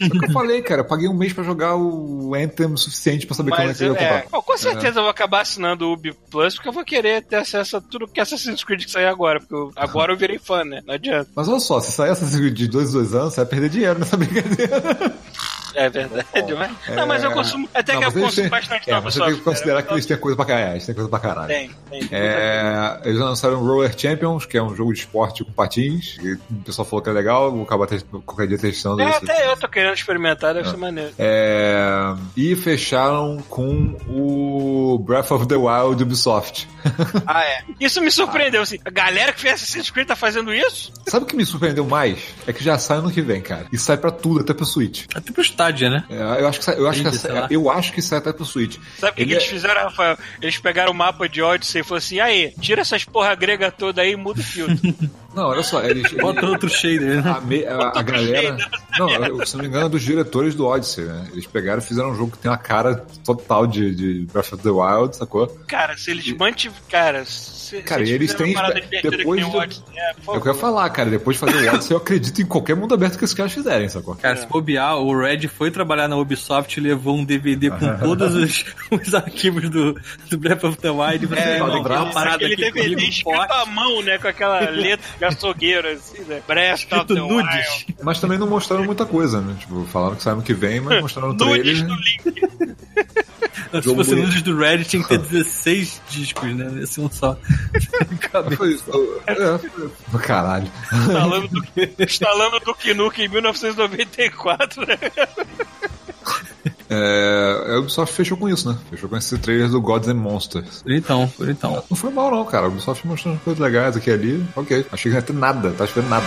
[0.00, 0.80] É o que eu falei, cara.
[0.80, 3.78] Eu paguei um mês pra jogar o Anthem o suficiente pra saber como é Mas
[3.78, 4.30] que eu ia é, comprar.
[4.30, 7.36] bom, com certeza eu vou acabar assinando o Ubi Plus, porque eu vou querer ter
[7.36, 9.40] acesso a tudo que Assassin's Creed que sair agora.
[9.40, 10.80] Porque eu- agora eu virei fã, né?
[10.86, 11.30] Não adianta.
[11.34, 13.68] Mas olha só, se sair Assassin's Creed de dois em dois anos, você vai perder
[13.68, 15.14] dinheiro nessa brincadeira.
[15.74, 16.70] É verdade, mas...
[16.96, 17.68] Não, mas eu consumo.
[17.74, 19.86] Até Não, que eu consumo têm- bastante É, você tem que considerar cara.
[19.86, 20.72] que eles têm coisa pra caralho.
[20.72, 21.48] Eles têm coisa pra caralho.
[21.48, 22.08] Tem, tem.
[22.12, 26.16] É, eles lançaram Roller Champions, que é um jogo de esporte com patins.
[26.50, 29.18] O pessoal falou que é legal, vou acabar test- qualquer dia testando É, isso.
[29.24, 31.12] até eu tô querendo experimentar, deve ser maneiro.
[31.18, 36.68] É, e fecharam com o Breath of the Wild Ubisoft.
[37.26, 37.64] Ah, é.
[37.80, 38.78] Isso me surpreendeu, assim.
[38.84, 40.92] A galera que fez Assassin's Creed tá fazendo isso?
[41.06, 42.18] Sabe o que me surpreendeu mais?
[42.46, 43.66] É que já sai ano que vem, cara.
[43.72, 45.06] E sai pra tudo, até pro Switch.
[45.14, 46.04] É tipo Stadia, né?
[46.10, 48.76] É, eu acho que sai, eu acho que, eu acho que sai até pro Switch.
[48.98, 50.18] Sabe o que eles é- fizeram, Rafael?
[50.40, 54.02] Eles pegaram o mapa de Odyssey e falaram assim: aí, tira essas porra grega toda
[54.02, 54.76] aí e muda o filtro.
[55.34, 56.10] Não, olha só, eles.
[56.14, 57.34] Bota outro shader, né?
[57.36, 58.56] A, me- a- a galera.
[58.98, 61.26] Não, eu, se não me engano, é dos diretores do Odyssey, né?
[61.32, 64.62] Eles pegaram e fizeram um jogo que tem uma cara total de, de Breath of
[64.62, 65.46] the Wild, sacou?
[65.66, 66.84] cara, se eles mantiverem.
[66.88, 70.12] Cara, se, Cara, se eles fizeram têm- uma parada divertida depois o Odyssey, é, É
[70.12, 70.40] o favor.
[70.42, 71.10] que eu ia falar, cara.
[71.10, 73.88] Depois de fazer o Odyssey, eu acredito em qualquer mundo aberto que esses caras fizerem,
[73.88, 74.14] sacou?
[74.14, 78.34] Cara, se bobear, o Red foi trabalhar na Ubisoft e levou um DVD com todos
[78.34, 79.94] os, os arquivos do,
[80.30, 81.24] do Breath of the Wild.
[81.24, 84.02] E você, É, "Não, não, tem uma parada aquele aqui DVD comigo escrito à mão,
[84.02, 84.18] né?
[84.18, 86.42] Com aquela letra de açougueiro, assim, né?
[87.06, 87.54] The nudes.
[87.54, 87.96] Wild.
[88.02, 89.56] Mas também não mostraram muita coisa, né?
[89.58, 91.86] Tipo, falaram que sai ano que vem, mas mostraram no Nudes trailer.
[91.86, 92.74] do Link.
[93.82, 96.82] Se fosse nudes do Red, tinha que ter 16 discos, né?
[96.82, 97.36] Esse um só.
[98.56, 98.78] Foi,
[99.26, 100.70] é, foi- caralho.
[100.92, 101.64] Instalando do,
[101.98, 102.60] instalando
[103.22, 104.96] em 1994, né?
[106.90, 108.76] É, a Ubisoft fechou com isso, né?
[108.90, 110.82] Fechou com esse trailer do Gods and Monsters.
[110.86, 111.82] Então, então.
[111.88, 112.66] Não foi mal, não, cara.
[112.66, 114.46] A Ubisoft mostrando coisas legais aqui e ali.
[114.54, 114.86] Ok.
[114.92, 116.26] Achei que não ia ter nada, tá esperando nada.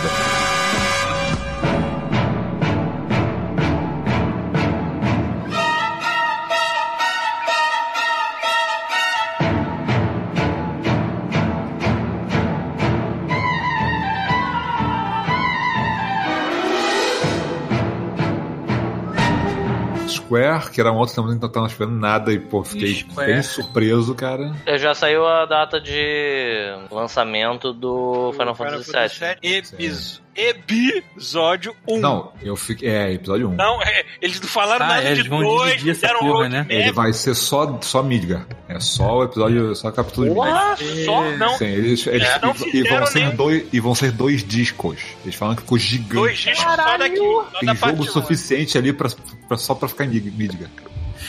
[20.08, 23.32] Square, que era um outro que não tava esperando nada e, pô, fiquei Square.
[23.32, 24.54] bem surpreso, cara.
[24.66, 29.36] É, Já saiu a data de lançamento do Final Fantasy VII.
[29.42, 31.98] Episo- Episódio 1.
[31.98, 32.88] Não, eu fiquei.
[32.88, 33.54] É, episódio 1.
[33.56, 36.64] Não, é, eles não falaram Ah, nada é, de dois, fizeram um né?
[36.68, 38.46] Ele vai ser só, só Midgar.
[38.68, 40.54] É só o episódio, só o capítulo de Midgar.
[40.68, 41.48] Uau, Só não.
[41.58, 45.00] Sim, eles, eles É, não e, vão ser dois, e vão ser dois discos.
[45.24, 46.14] Eles falam que ficou gigante.
[46.14, 47.16] Dois discos só daqui.
[47.16, 49.08] Só Tem da jogo suficiente ali pra-
[49.56, 50.70] só pra ficar em Midgar.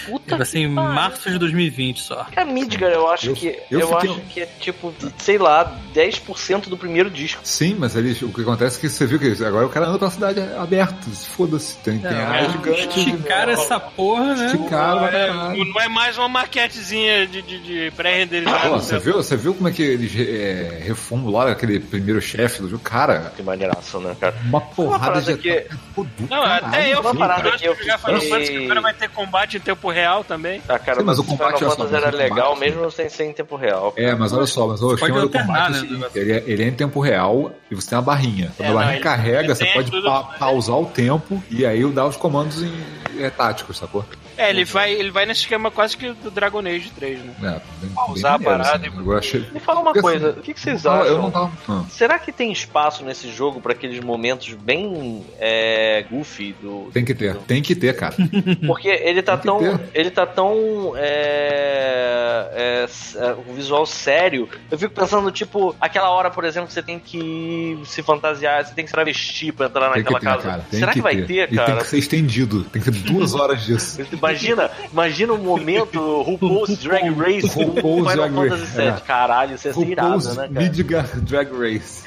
[0.06, 2.24] Puta Vai ser em março de 2020 só.
[2.26, 3.48] que a Midgar, eu acho Eu- que.
[3.70, 7.42] eu Eu, fiquei- acho que é tipo, sei lá, 10% do primeiro disco.
[7.44, 10.00] Sim, mas eles, o que acontece é que você viu que agora o cara anda
[10.00, 10.96] pela cidade aberta.
[11.36, 11.78] Foda-se.
[11.78, 13.00] Tem, tem área É, gigante.
[13.00, 14.46] Esticaram essa porra, né?
[14.48, 15.34] Esticaram pra É,
[15.66, 18.70] não é mais uma maquetezinha de, de, de pré-renderizado.
[18.70, 22.70] Pô, você viu, você viu como é que eles é, reformularam aquele primeiro chefe do
[22.70, 22.84] jogo?
[22.84, 24.36] Cara, Que maneiraço, né, cara?
[24.46, 27.76] uma porrada parada de que- do Não, caralho, até eu uma fui parada que eu
[27.76, 30.62] pra fiquei- Fantasy, que agora vai ter combate em tempo real também.
[30.68, 33.10] Ah, cara, Sim, mas mas o combate Final é Fantasy era legal combate- mesmo sem
[33.10, 33.94] ser em tempo real.
[33.96, 36.44] É, mas olha só, mas o esquema do combate é o né, seguinte, ele, é,
[36.48, 38.52] ele é em tempo real e você tem uma barrinha.
[38.56, 41.66] Quando É, a não, barrinha ele- carrega, você pode tudo- pa- pausar o tempo e
[41.66, 42.74] aí dar os comandos em,
[43.20, 44.06] é, táticos, sacou?
[44.40, 47.34] É, ele vai, ele vai nesse esquema quase que do Dragon Age 3, né?
[47.44, 49.10] É, bem, Pausar a bem maneiro, parada assim.
[49.12, 49.46] e- achei...
[49.52, 51.06] Me fala uma Porque, coisa, assim, o que, que vocês acham?
[51.06, 51.52] Eu não tava...
[51.68, 51.84] Ah.
[51.90, 56.90] Será que tem espaço nesse jogo pra aqueles momentos bem é, goofy do.
[56.94, 58.16] Tem que ter, tem que ter, cara.
[58.66, 59.60] Porque ele tá que tão.
[59.60, 59.80] ter.
[59.94, 60.94] Ele tá tão.
[60.96, 62.86] É, é,
[63.26, 64.48] é, o visual sério.
[64.70, 68.74] Eu fico pensando, tipo, aquela hora, por exemplo, que você tem que se fantasiar, você
[68.74, 70.50] tem que se travestir pra entrar Tem que naquela ter, casa.
[70.50, 70.66] cara.
[70.70, 71.78] Tem Será que, vai ter, E tem cara?
[71.82, 72.64] que ser estendido.
[72.66, 73.98] Tem que ter duas horas disso.
[74.30, 78.88] Imagina, imagina o momento RuPaul's Drag Race com RuPaul's Final Drag Fantasy Race, VII.
[78.88, 79.00] é.
[79.06, 80.66] Caralho, isso ia ser irado, RuPaul's né, cara?
[80.66, 82.04] Midgar Drag Race.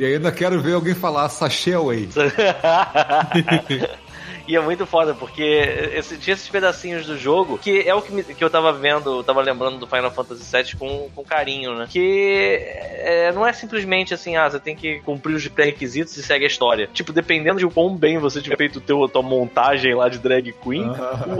[0.00, 2.08] E ainda quero ver alguém falar sachê away.
[4.52, 5.42] E é muito foda, porque
[5.94, 9.18] esse, tinha esses pedacinhos do jogo que é o que, me- que eu tava vendo,
[9.18, 11.86] eu tava lembrando do Final Fantasy VII com, com carinho, né?
[11.88, 16.44] Que é, não é simplesmente assim, ah, você tem que cumprir os pré-requisitos e segue
[16.44, 16.88] a história.
[16.92, 20.52] Tipo, dependendo de quão bem você tiver feito teu, a tua montagem lá de drag
[20.62, 20.84] queen,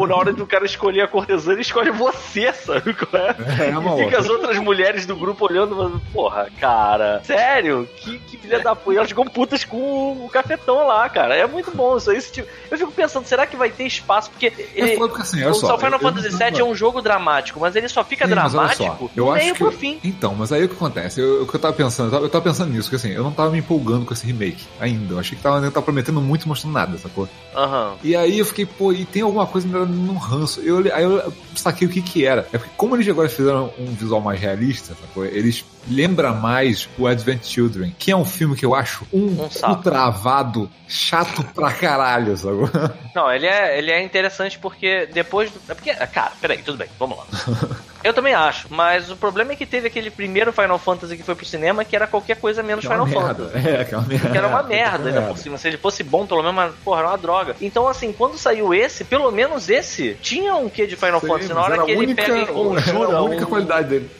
[0.08, 2.94] na hora do cara escolher a cortesã, ele escolhe você, sabe?
[2.94, 3.32] qual é?
[3.62, 4.18] É, E fica outra.
[4.20, 7.86] as outras mulheres do grupo olhando, falando, porra, cara, sério?
[7.98, 8.96] Que, que filha da puta.
[8.96, 11.36] Elas ficam putas com o cafetão lá, cara.
[11.36, 12.20] É muito bom isso aí.
[12.22, 14.30] tipo- Eu fico pensando, será que vai ter espaço?
[14.30, 15.76] Porque ele, É foda porque assim, olha o só.
[15.78, 19.10] Final Fantasy VII é um jogo dramático, mas ele só fica Sim, olha só, dramático
[19.16, 20.00] eu acho que pro fim.
[20.04, 21.20] Então, mas aí o que acontece?
[21.20, 23.22] Eu- o que eu tava pensando, eu tava, eu tava pensando nisso, que assim, eu
[23.22, 25.14] não tava me empolgando com esse remake ainda.
[25.14, 27.28] Eu achei que tava, eu tava prometendo muito e mostrando nada, sacou?
[27.54, 27.94] Aham.
[28.02, 30.60] E aí eu fiquei, pô, e tem alguma coisa no ranço.
[30.60, 32.46] Eu, aí eu saquei o que que era.
[32.52, 35.24] É porque como eles agora fizeram um visual mais realista, sacou?
[35.24, 39.50] Eles lembra mais o Advent Children, que é um filme que eu acho um, Um
[39.50, 39.82] saco.
[39.82, 42.58] travado, chato pra caralho, sabe?
[43.14, 45.50] Não, ele é, ele é interessante porque depois.
[45.50, 47.24] do- É porque, cara, peraí, tudo bem, vamos lá.
[48.02, 51.36] Eu também acho, mas o problema é que teve aquele primeiro Final Fantasy que foi
[51.36, 53.44] pro cinema que era qualquer coisa menos é Final merda.
[53.48, 53.68] Fantasy.
[53.68, 54.28] É, que é uma merda.
[54.30, 55.56] Que era uma É, merda ainda por cima.
[55.56, 57.54] Se ele fosse bom, pelo menos, mas, porra, era uma droga.
[57.60, 61.52] Então, assim, quando saiu esse, pelo menos esse, tinha um quê de Final Sim, Fantasy.
[61.54, 64.10] Na hora que ele única, pega e era a única qualidade dele.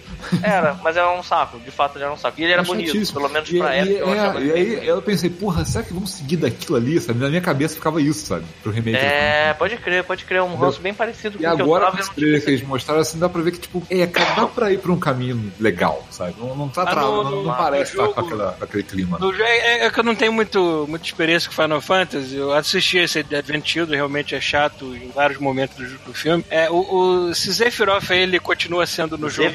[0.43, 1.59] Era, mas era um saco.
[1.61, 2.41] De fato, ele era um saco.
[2.41, 3.21] E ele era É bonito, chatíssimo.
[3.21, 3.95] pelo menos e, pra e- época.
[3.99, 7.19] eu é, achava e aí eu pensei, porra, será que vamos seguir daquilo ali, sabe?
[7.21, 8.45] Na minha cabeça ficava isso, sabe?
[8.63, 8.97] Pro remake.
[8.97, 10.43] É, pode crer, pode crer.
[10.43, 12.43] Um ranço bem parecido com E o que eu agora, tava com esse vendo.
[12.45, 14.99] que eles mostraram, assim, dá pra ver que, tipo, é, dá pra ir pra um
[14.99, 16.35] caminho legal, sabe?
[16.39, 19.19] Não, não tá travado, não, não parece estar com, jogo- aquela- com aquele clima.
[19.19, 22.37] No é, é que eu não tenho muito, muita experiência com Final Fantasy.
[22.37, 26.45] Eu assisti esse Advent Children, realmente é chato em vários momentos do, do filme.
[26.51, 29.49] É, o, o, Sephiroth ele continua sendo no jogo.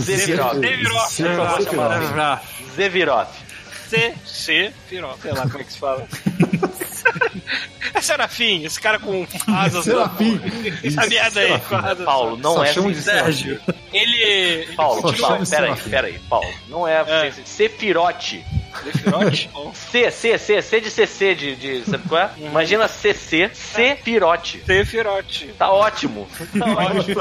[0.00, 0.54] Zeviroth.
[0.60, 1.10] Zeviroth.
[1.10, 2.18] Zeviroth.
[2.18, 2.40] Ah,
[2.74, 3.28] Zeviroth.
[3.88, 5.20] C, C, Firoth.
[5.22, 6.06] Sei lá como é que se fala.
[7.94, 9.84] é Serafim, esse cara com asas.
[9.84, 10.40] Serafim.
[10.82, 12.04] Essa merda aí, com asas.
[12.04, 13.60] Paulo, não Só é chama de Sérgio.
[13.92, 14.66] Ele.
[14.74, 16.48] Paulo, Paulo, peraí, peraí, Paulo.
[16.68, 17.32] Não é, É.
[17.44, 18.44] Sefirote.
[19.52, 22.30] Bom, C, C, C, C de CC de, de sabe qual é?
[22.36, 22.46] Uhum.
[22.48, 24.62] Imagina CC, Sefirote.
[24.64, 25.46] Sephiroth.
[25.58, 26.28] Tá ótimo.
[26.58, 27.20] Tá ótimo.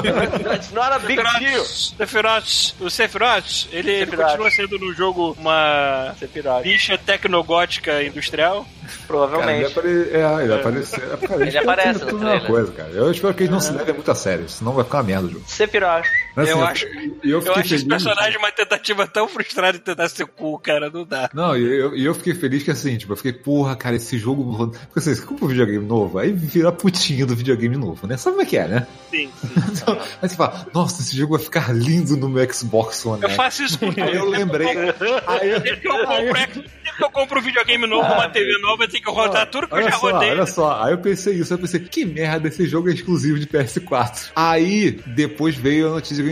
[0.53, 1.63] It's not a big deal.
[1.65, 6.15] Sephiroth, o Sephiroth, ele, ele continua sendo no jogo uma
[6.63, 8.65] bicha tecnogótica industrial.
[8.83, 9.65] Cara, ele, Provavelmente.
[9.65, 10.09] apare...
[10.11, 10.95] é, ele aparece.
[10.95, 12.45] É, cara, Ele aparece tudo no trailer.
[12.47, 12.89] coisa, cara.
[12.91, 15.27] Eu espero que eles não se levem muito a sério, senão vai ficar uma merda
[15.27, 15.45] o jogo.
[15.47, 16.09] Sefirote.
[16.35, 16.85] Mas, Eu assim, acho-
[17.23, 21.05] eu Eu acho esse personagem uma tentativa tão frustrada de tentar ser cool, cara, não
[21.05, 21.29] dá.
[21.33, 24.67] Não, e eu, eu fiquei feliz que assim, tipo, eu fiquei, porra, cara, esse jogo.
[24.67, 28.17] Porque assim, você compra um videogame novo, aí vira putinha do videogame novo, né?
[28.17, 28.87] Sabe como é que é, né?
[29.11, 29.49] Sim, sim.
[29.83, 33.21] Então, aí você fala, nossa, esse jogo vai ficar lindo no meu Xbox One.
[33.23, 33.35] Eu X.
[33.37, 33.87] faço isso com.
[33.87, 34.67] Aí eu lembrei.
[35.27, 36.63] Aí eu, eu compro,
[37.01, 39.83] eu compro um videogame novo, uma TV nova, eu tenho que rodar tudo que eu
[39.83, 40.31] já só, rodei.
[40.31, 43.47] olha só, aí eu pensei isso, eu pensei, que merda, esse jogo é exclusivo de
[43.47, 44.31] PS4.
[44.35, 46.23] Aí, depois veio a notícia,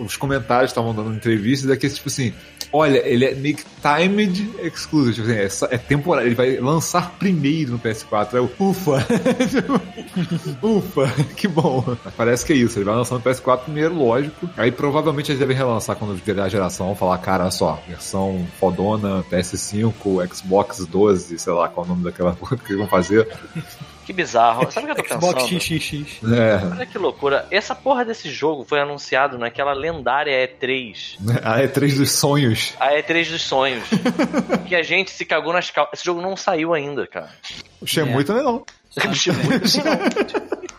[0.00, 2.32] os comentários estavam dando entrevistas, daqui tipo assim,
[2.72, 7.72] olha, ele é make timed exclusive, tipo assim, é, é temporário, ele vai lançar primeiro
[7.72, 8.28] no PS4.
[8.32, 9.06] Aí eu, ufa,
[10.62, 11.96] ufa, que bom.
[12.16, 14.48] Parece que é isso, ele vai lançar no PS4 primeiro, lógico.
[14.56, 19.24] Aí provavelmente eles devem relançar quando virar a geração, falar, cara, olha só, versão fodona,
[19.30, 23.28] PS5, Xbox 12, sei lá qual é o nome daquela coisa que eles vão fazer.
[24.04, 24.70] Que bizarro.
[24.72, 25.60] Sabe o que eu tô Xbox pensando?
[25.60, 26.24] XXX.
[26.32, 27.46] É, Olha que loucura.
[27.50, 31.16] Essa porra desse jogo foi anunciado naquela lendária E3.
[31.44, 32.74] a E3 dos sonhos.
[32.80, 33.84] A E3 dos sonhos.
[34.66, 35.94] que a gente se cagou nas calças.
[35.94, 37.30] Esse jogo não saiu ainda, cara.
[37.80, 38.64] O Shenmue também não.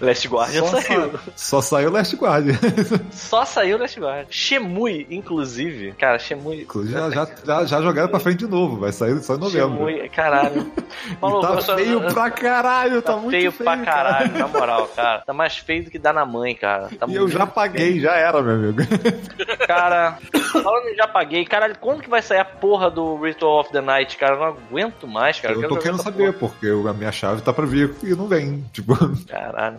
[0.00, 1.10] Last Guardian Só, saiu.
[1.12, 2.54] sa- só saiu Last Guardian.
[3.12, 4.26] Só saiu Last Guardian.
[4.30, 5.92] Shemui, inclusive.
[5.92, 6.66] Cara, Shemui.
[6.86, 9.76] Já, já, já, já jogaram pra frente de novo, vai sair só em novembro.
[9.76, 10.70] Shemui, caralho.
[11.20, 14.08] Maluco, tá eu só- feio pra caralho, tá, Tá muito feio, feio, pra cara.
[14.14, 15.18] caralho, na moral, cara.
[15.20, 16.88] Tá mais feio do que dá na mãe, cara.
[16.98, 18.80] Tá E eu já paguei, já era, meu amigo.
[19.66, 20.18] Cara,
[20.52, 23.80] falando em já paguei, caralho, quando que vai sair a porra do Ritual of the
[23.80, 24.34] Night, cara?
[24.34, 25.54] Eu não aguento mais, cara.
[25.54, 28.26] Eu quero tô querendo saber, porque eu- a minha chave tá pra vir e não
[28.26, 28.64] vem.
[28.72, 29.12] Tipo, porra.
[29.28, 29.78] Caralho.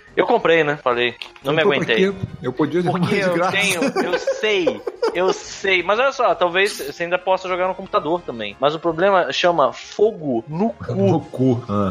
[0.15, 0.77] Eu comprei, né?
[0.83, 2.13] Falei, não me aguentei.
[2.41, 3.51] Eu podia Porque arrumar de eu graça.
[3.51, 4.81] tenho, eu sei,
[5.13, 5.81] eu sei.
[5.83, 8.55] Mas olha só, talvez você ainda possa jogar no computador também.
[8.59, 10.93] Mas o problema chama fogo no cu.
[10.93, 11.63] No cu.
[11.69, 11.89] Ah.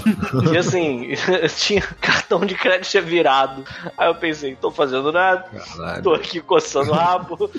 [0.52, 1.06] E assim,
[1.40, 3.64] eu tinha cartão de crédito virado.
[3.96, 6.02] Aí eu pensei, tô fazendo nada, Caralho.
[6.02, 7.50] tô aqui coçando o rabo.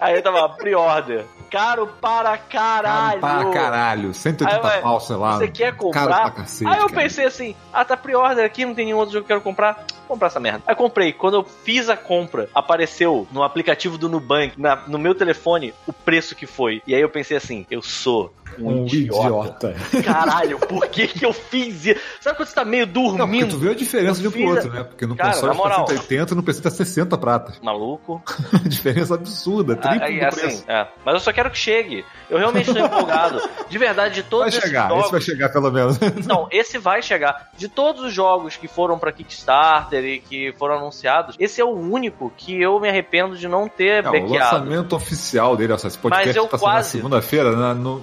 [0.00, 1.24] Aí eu tava, pre-order.
[1.50, 3.20] Caro para caralho.
[3.20, 4.12] Cara, pra caralho.
[4.14, 5.38] 180 Aí, pau, sei lá.
[5.38, 6.20] Você quer Caro comprar?
[6.22, 7.02] pra cacete, Aí eu cara.
[7.02, 9.84] pensei assim, ah, tá pre-order aqui, não tem nenhum outro jogo que eu quero comprar.
[10.08, 10.62] Comprar essa merda.
[10.66, 11.12] Aí comprei.
[11.12, 15.92] Quando eu fiz a compra, apareceu no aplicativo do Nubank, na- no meu telefone, o
[15.92, 16.82] preço que foi.
[16.86, 19.74] E aí eu pensei assim, eu sou um, Um idiota.
[19.74, 20.02] idiota.
[20.02, 22.00] Caralho, por que que eu fiz isso?
[22.20, 23.50] Sabe quando você tá meio Não, porque dormindo?
[23.50, 24.84] tu viu a diferença de um pro outro, né?
[24.84, 25.84] Porque no Cara, console moral.
[25.84, 27.58] tá 180 e no PC tá 60 pratas.
[27.62, 28.22] Maluco.
[28.66, 30.64] diferença absurda, triplo Aí, do assim, preço.
[30.68, 30.88] é.
[31.04, 32.04] Mas eu só quero que chegue.
[32.30, 33.40] Eu realmente estou empolgado.
[33.68, 35.98] De verdade, de todos Vai esses chegar, jogos, esse vai chegar pelo menos.
[36.18, 37.48] Então, esse vai chegar.
[37.56, 41.70] De todos os jogos que foram pra Kickstarter e que foram anunciados, esse é o
[41.70, 45.96] único que eu me arrependo de não ter É, o lançamento oficial dele, ó, esse
[45.96, 47.74] podcast Mas eu tá quase- segunda-feira, né?
[47.74, 47.98] No,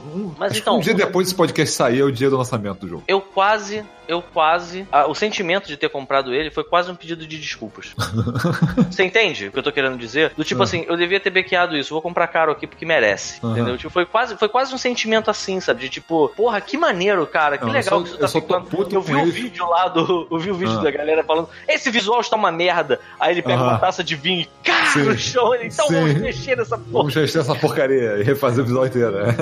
[0.50, 3.04] Mas então- um dia depois desse podcast sair é o dia do lançamento do jogo.
[3.08, 4.88] Eu quase eu quase.
[4.92, 7.94] ah, o sentimento de ter comprado ele foi quase um pedido de desculpas.
[8.90, 10.32] Você entende o que eu tô querendo dizer?
[10.36, 10.64] Do tipo Ah.
[10.64, 13.40] assim, eu devia ter bequeado isso, vou comprar caro aqui porque merece.
[13.44, 13.54] Aham.
[13.54, 13.78] Entendeu?
[13.78, 15.82] Tipo, foi quase, foi quase um sentimento assim, sabe?
[15.82, 18.66] De tipo, porra, que maneiro, cara, que Não, legal só- que isso eu tá ficando.
[18.68, 19.32] puto Eu vi o ele.
[19.32, 20.28] vídeo lá do.
[20.32, 20.84] Eu vi o vídeo Ah.
[20.84, 23.00] da galera falando, esse visual está uma merda.
[23.20, 25.54] Aí ele pega uma taça de vinho e cara no chão.
[25.56, 25.94] Ele, então Sim.
[25.96, 26.92] vamos mexer nessa porra.
[26.92, 29.36] Vamos gestar essa porcaria e refazer o visual inteiro, né?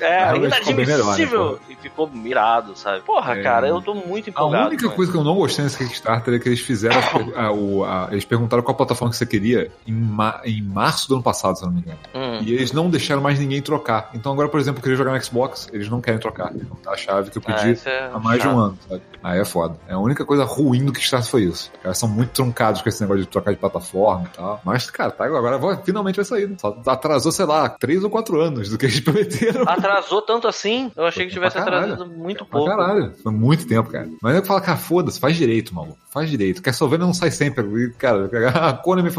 [0.00, 1.60] É, mas ficou bem melhor, né, inadmissível.
[1.68, 3.00] e ficou mirado, sabe?
[3.02, 3.42] Porra, É.
[3.42, 4.68] cara, eu tô muito A empolgado.
[4.68, 6.98] única com coisa que eu não gostei nesse Kickstarter é que eles fizeram.
[7.36, 11.14] a- o- a- eles perguntaram qual plataforma que você queria em, ma- em março do
[11.14, 11.98] ano passado, se eu não me engano.
[12.14, 12.38] Hum.
[12.42, 14.10] E eles não deixaram mais ninguém trocar.
[14.14, 16.50] Então agora, por exemplo, eu queria jogar no Xbox, eles não querem trocar.
[16.54, 18.50] Eles vão dar a chave que eu Ah, pedi isso é há mais de um
[18.52, 18.60] chato.
[18.60, 19.02] ano, sabe?
[19.22, 19.76] Aí é foda.
[19.88, 21.70] É a única coisa ruim do Kickstarter foi isso.
[21.76, 24.60] Os caras são muito truncados com esse negócio de trocar de plataforma e tal.
[24.64, 26.48] Mas, cara, tá, agora vai- finalmente vai sair.
[26.48, 26.56] né?
[26.60, 29.62] Só atrasou, sei lá, três ou quatro anos do que eles prometeram.
[29.66, 30.90] Atrasou tanto assim?
[30.96, 32.68] Eu achei que tivesse atrasado muito pouco.
[32.68, 33.12] caralho.
[33.22, 34.08] Foi muito tempo, cara.
[34.22, 35.98] Mas eu falo, cara, foda-se, faz direito, maluco.
[36.10, 36.62] Faz direito.
[36.62, 37.90] Castlevania não sai sempre.
[37.98, 38.28] Cara,
[38.68, 39.10] a Konami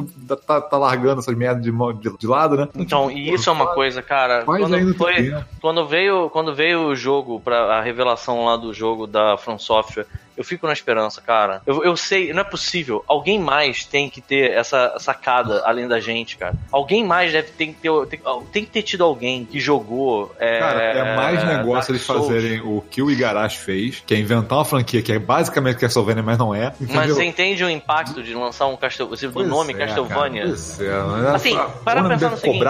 [0.45, 2.67] tá, tá largando essas merdas de, de, de lado, né?
[2.75, 4.43] Então, e isso é uma coisa, cara.
[4.45, 5.45] Faz Quando foi, tempo.
[5.61, 10.07] quando veio, quando veio o jogo para a revelação lá do jogo da From Software,
[10.39, 11.61] eu fico na esperança, cara.
[11.65, 13.03] Eu, eu sei, não é possível.
[13.05, 16.55] Alguém mais tem que ter essa sacada além da gente, cara.
[16.71, 20.33] Alguém mais deve ter, que ter tem, tem que ter tido alguém que jogou.
[20.39, 24.17] É, Cara, é mais negócio Dark eles fazerem o que o Igarashi fez, que é
[24.17, 26.73] inventar uma franquia que é basicamente Castlevania, mas não é.
[26.79, 27.15] Mas entendeu?
[27.15, 30.43] você entende o impacto de lançar um Castlevania, do nome é, Castlevania?
[30.43, 32.65] cara, é, mas Assim, para pensar no seguinte,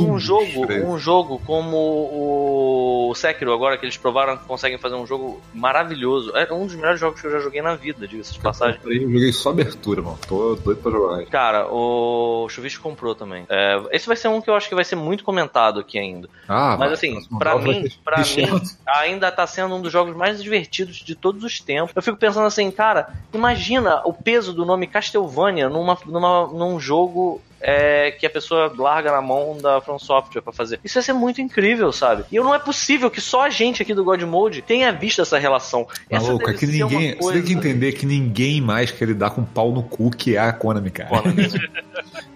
[0.00, 5.04] Um jogo, um jogo como o Sekiro, agora que eles provaram que conseguem fazer um
[5.04, 6.36] jogo maravilhoso.
[6.36, 8.78] É um dos melhores jogos que eu já joguei na vida, diga-se de passagem.
[8.84, 10.18] Eu joguei só abertura, mano.
[10.28, 11.24] Tô doido pra jogar.
[11.26, 13.46] Cara, o Chuvisco comprou também.
[13.48, 16.28] É, esse vai ser um que eu acho que vai ser muito comentado aqui ainda.
[16.46, 20.96] Ah, Mas assim, pra mim, pra mim, ainda tá sendo um dos jogos mais divertidos
[20.96, 21.94] de todos os tempos.
[21.96, 27.40] Eu fico pensando assim, cara, imagina o peso do nome Castlevania numa, numa, num jogo
[27.66, 30.78] é, que a pessoa larga na mão da From Software pra fazer.
[30.84, 32.24] Isso ia ser muito incrível, sabe?
[32.30, 35.38] E não é possível que só a gente aqui do God Mode tenha visto essa
[35.38, 35.86] relação.
[36.10, 37.12] Essa Maluco, é deve que ninguém.
[37.12, 40.36] Você coisa- tem que entender que ninguém mais quer lidar com pau no cu que
[40.36, 41.08] é a Konami, cara.
[41.08, 41.48] Konami.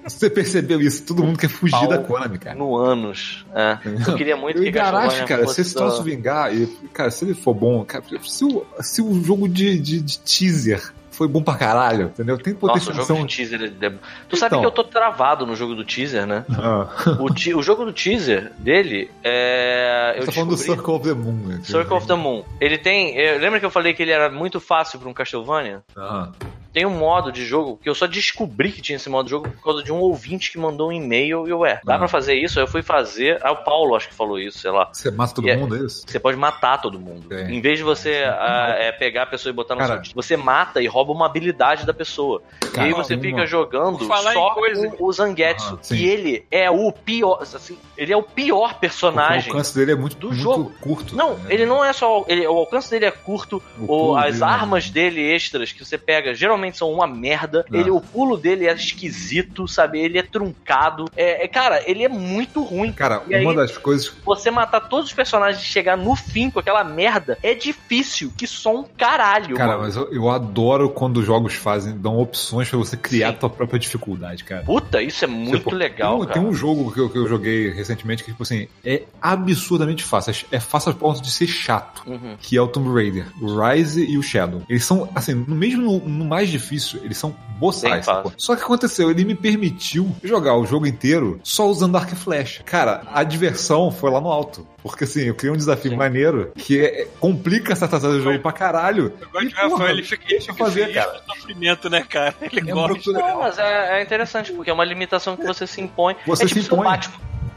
[0.02, 1.04] Você percebeu isso?
[1.04, 2.56] Todo mundo quer fugir Pau da Konami, cara.
[2.56, 3.44] no ânus.
[3.54, 3.76] É.
[4.08, 7.34] Eu queria muito o que Castlevania cara, se esse troço vingar, e, cara, se ele
[7.34, 11.56] for bom, cara, se o, se o jogo de, de, de teaser foi bom pra
[11.56, 12.38] caralho, entendeu?
[12.38, 13.06] Tem Nossa, o potencial.
[13.06, 13.60] jogo de teaser.
[13.60, 13.92] ele é-
[14.28, 14.60] Tu sabe Então.
[14.60, 16.44] que eu tô travado no jogo do teaser, né?
[16.50, 16.86] Ah,
[17.18, 20.14] O, o jogo do teaser dele é.
[20.16, 21.32] Eu você tá falando do descobri- Circle of the Moon.
[21.46, 21.60] né?
[21.64, 22.44] Circle of the Moon.
[22.60, 23.16] Ele tem.
[23.38, 25.82] Lembra que eu falei que ele era muito fácil pra um Castlevania?
[25.96, 26.28] Ah,
[26.72, 29.48] Tem um modo de jogo que eu só descobri que tinha esse modo de jogo
[29.48, 31.98] por causa de um ouvinte que mandou um e-mail e eu, ué, dá Ah.
[31.98, 32.58] pra fazer isso?
[32.58, 33.38] Aí eu fui fazer.
[33.44, 34.88] Aí o Paulo acho que falou isso, sei lá.
[34.92, 36.04] você mata todo E é- mundo, é isso?
[36.06, 37.32] Você pode matar todo mundo.
[37.34, 37.50] É.
[37.50, 40.02] Em vez de você ah, é, pegar a pessoa e botar no Cara.
[40.04, 42.42] seu você mata e rouba uma habilidade da pessoa.
[42.72, 45.78] Cara, e aí você fica jogando só coisa- com o Zangetsu.
[45.82, 47.38] Ah, e ele é o pior.
[47.42, 49.50] Assim, ele é o pior personagem.
[49.50, 50.72] O alcance dele é muito, do muito jogo.
[50.80, 51.16] curto.
[51.16, 51.46] Não, né?
[51.50, 52.24] ele não é só.
[52.28, 54.92] Ele, o alcance dele é curto, O as dele, armas né?
[54.92, 57.64] dele extras que você pega geralmente são uma merda.
[57.72, 57.76] Ah.
[57.76, 60.00] Ele, o pulo dele é esquisito, sabe?
[60.00, 61.06] Ele é truncado.
[61.16, 62.92] É, é, cara, ele é muito ruim.
[62.92, 64.12] Cara, E uma aí- das coisas.
[64.24, 68.46] Você matar todos os personagens e chegar no fim com aquela merda é difícil, que
[68.46, 69.56] só um caralho.
[69.56, 69.82] Cara, mano.
[69.82, 73.34] mas eu, eu adoro quando os jogos fazem, dão opções pra você criar Sim.
[73.34, 74.62] a tua própria dificuldade, cara.
[74.64, 76.40] Puta, isso é muito Tipo, legal, tem, um- cara.
[76.40, 80.32] tem um jogo que eu, que eu joguei recentemente que, tipo assim, é absurdamente fácil.
[80.52, 82.02] É é fácil ao ponto de ser chato.
[82.06, 82.36] Uhum.
[82.40, 84.62] Que é o Tomb Raider, o Rise e o Shadow.
[84.68, 88.06] Eles são, assim, no mesmo no, no mais difícil, eles são boçais.
[88.36, 92.62] Só que aconteceu, ele me permitiu jogar o jogo inteiro só usando arco e flecha.
[92.64, 94.66] Cara, a diversão foi lá no alto.
[94.82, 98.38] Porque assim, eu criei um desafio maneiro que é- é- complica essa taça do jogo
[98.38, 99.12] pra caralho.
[99.20, 101.22] Eu gosto E, de Rafael, porra, ele fica, ele deixa eu fica fazer, cara.
[101.26, 102.34] sofrimento, né, cara?
[102.40, 103.12] Ele É gosta.
[103.12, 106.14] Não, mas é, é interessante, porque é uma limitação que você se impõe.
[106.26, 106.86] Você é tipo se impõe.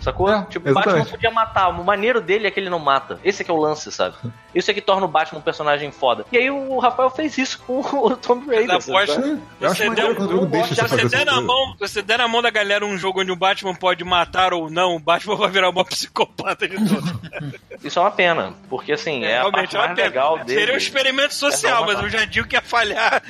[0.01, 0.30] Sacou?
[0.30, 1.69] É, tipo, o Batman podia matar.
[1.69, 3.19] O maneiro dele é que ele não mata.
[3.23, 4.15] Esse é que é o lance, sabe?
[4.53, 6.25] Isso é que torna o Batman um personagem foda.
[6.31, 8.80] E aí o Rafael fez isso com o Tomb Raider.
[8.89, 9.13] Eu acho
[9.59, 10.13] Você der-
[10.49, 13.31] deixa gosto- você der na mão, você der na mão da galera um jogo onde
[13.31, 17.21] o Batman pode matar ou não, o Batman vai virar uma psicopata de tudo.
[17.83, 18.53] Isso é uma pena.
[18.69, 20.07] Porque assim, é, a realmente parte é uma mais pena.
[20.09, 20.59] legal dele.
[20.59, 23.21] Seria um experimento social, É mas eu já digo que ia falhar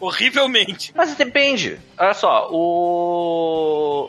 [0.00, 0.92] horrivelmente.
[0.94, 1.78] Mas depende.
[1.98, 4.08] Olha só, o.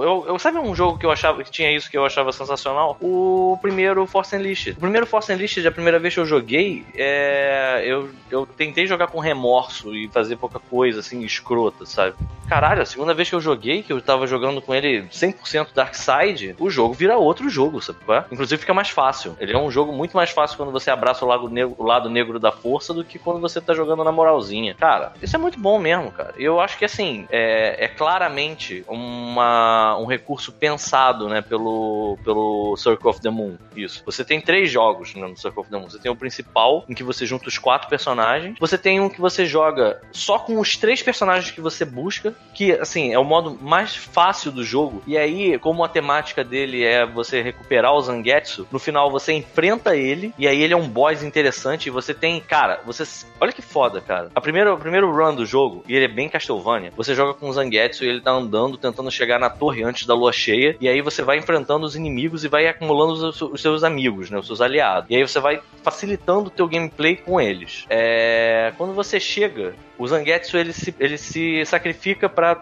[0.00, 2.32] o eu, eu sabe um jogo que eu achava que tinha isso que eu achava
[2.32, 2.96] sensacional?
[3.00, 4.76] O primeiro Force Unleashed.
[4.76, 9.08] O primeiro Force Unleashed, a primeira vez que eu joguei, é, eu eu tentei jogar
[9.08, 12.16] com remorso e fazer pouca coisa, assim, escrota, sabe?
[12.48, 16.56] Caralho, a segunda vez que eu joguei, que eu tava jogando com ele 100% Darkside,
[16.58, 17.98] o jogo vira outro jogo, sabe?
[18.30, 19.36] Inclusive fica mais fácil.
[19.38, 22.08] Ele é um jogo muito mais fácil quando você abraça o lado negro, o lado
[22.08, 24.74] negro da força do que quando você tá jogando na moralzinha.
[24.74, 26.34] Cara, isso é muito bom mesmo, cara.
[26.36, 33.10] Eu acho que, assim, é, é claramente uma, um recurso pensado, né, pelo, pelo Circle
[33.10, 33.56] of the Moon.
[33.76, 34.02] Isso.
[34.04, 35.90] Você tem três jogos né, no Circle of the Moon.
[35.90, 38.56] Você tem o principal, em que você junta os quatro personagens.
[38.58, 42.72] Você tem um que você joga só com os três personagens que você busca, que,
[42.72, 45.02] assim, é o modo mais fácil do jogo.
[45.06, 49.96] E aí, como a temática dele é você recuperar o Zangetsu, no final você enfrenta
[49.96, 53.04] ele, e aí ele é um boss interessante, e você tem, cara, você...
[53.40, 54.30] Olha que foda, cara.
[54.34, 57.48] A primeira, o primeiro run do jogo, e ele é bem Castlevania, você joga com
[57.48, 60.88] o Zangetsu e ele tá andando, tentando chegar na torre antes da lua cheia, e
[60.88, 64.46] aí você vai enfrentando os inimigos e vai acumulando os, os seus amigos, né, os
[64.46, 65.08] seus aliados.
[65.10, 67.86] E aí você vai facilitando o teu gameplay com eles.
[67.88, 68.72] É...
[68.76, 72.56] Quando você chega o Zangetsu ele se, ele se sacrifica pra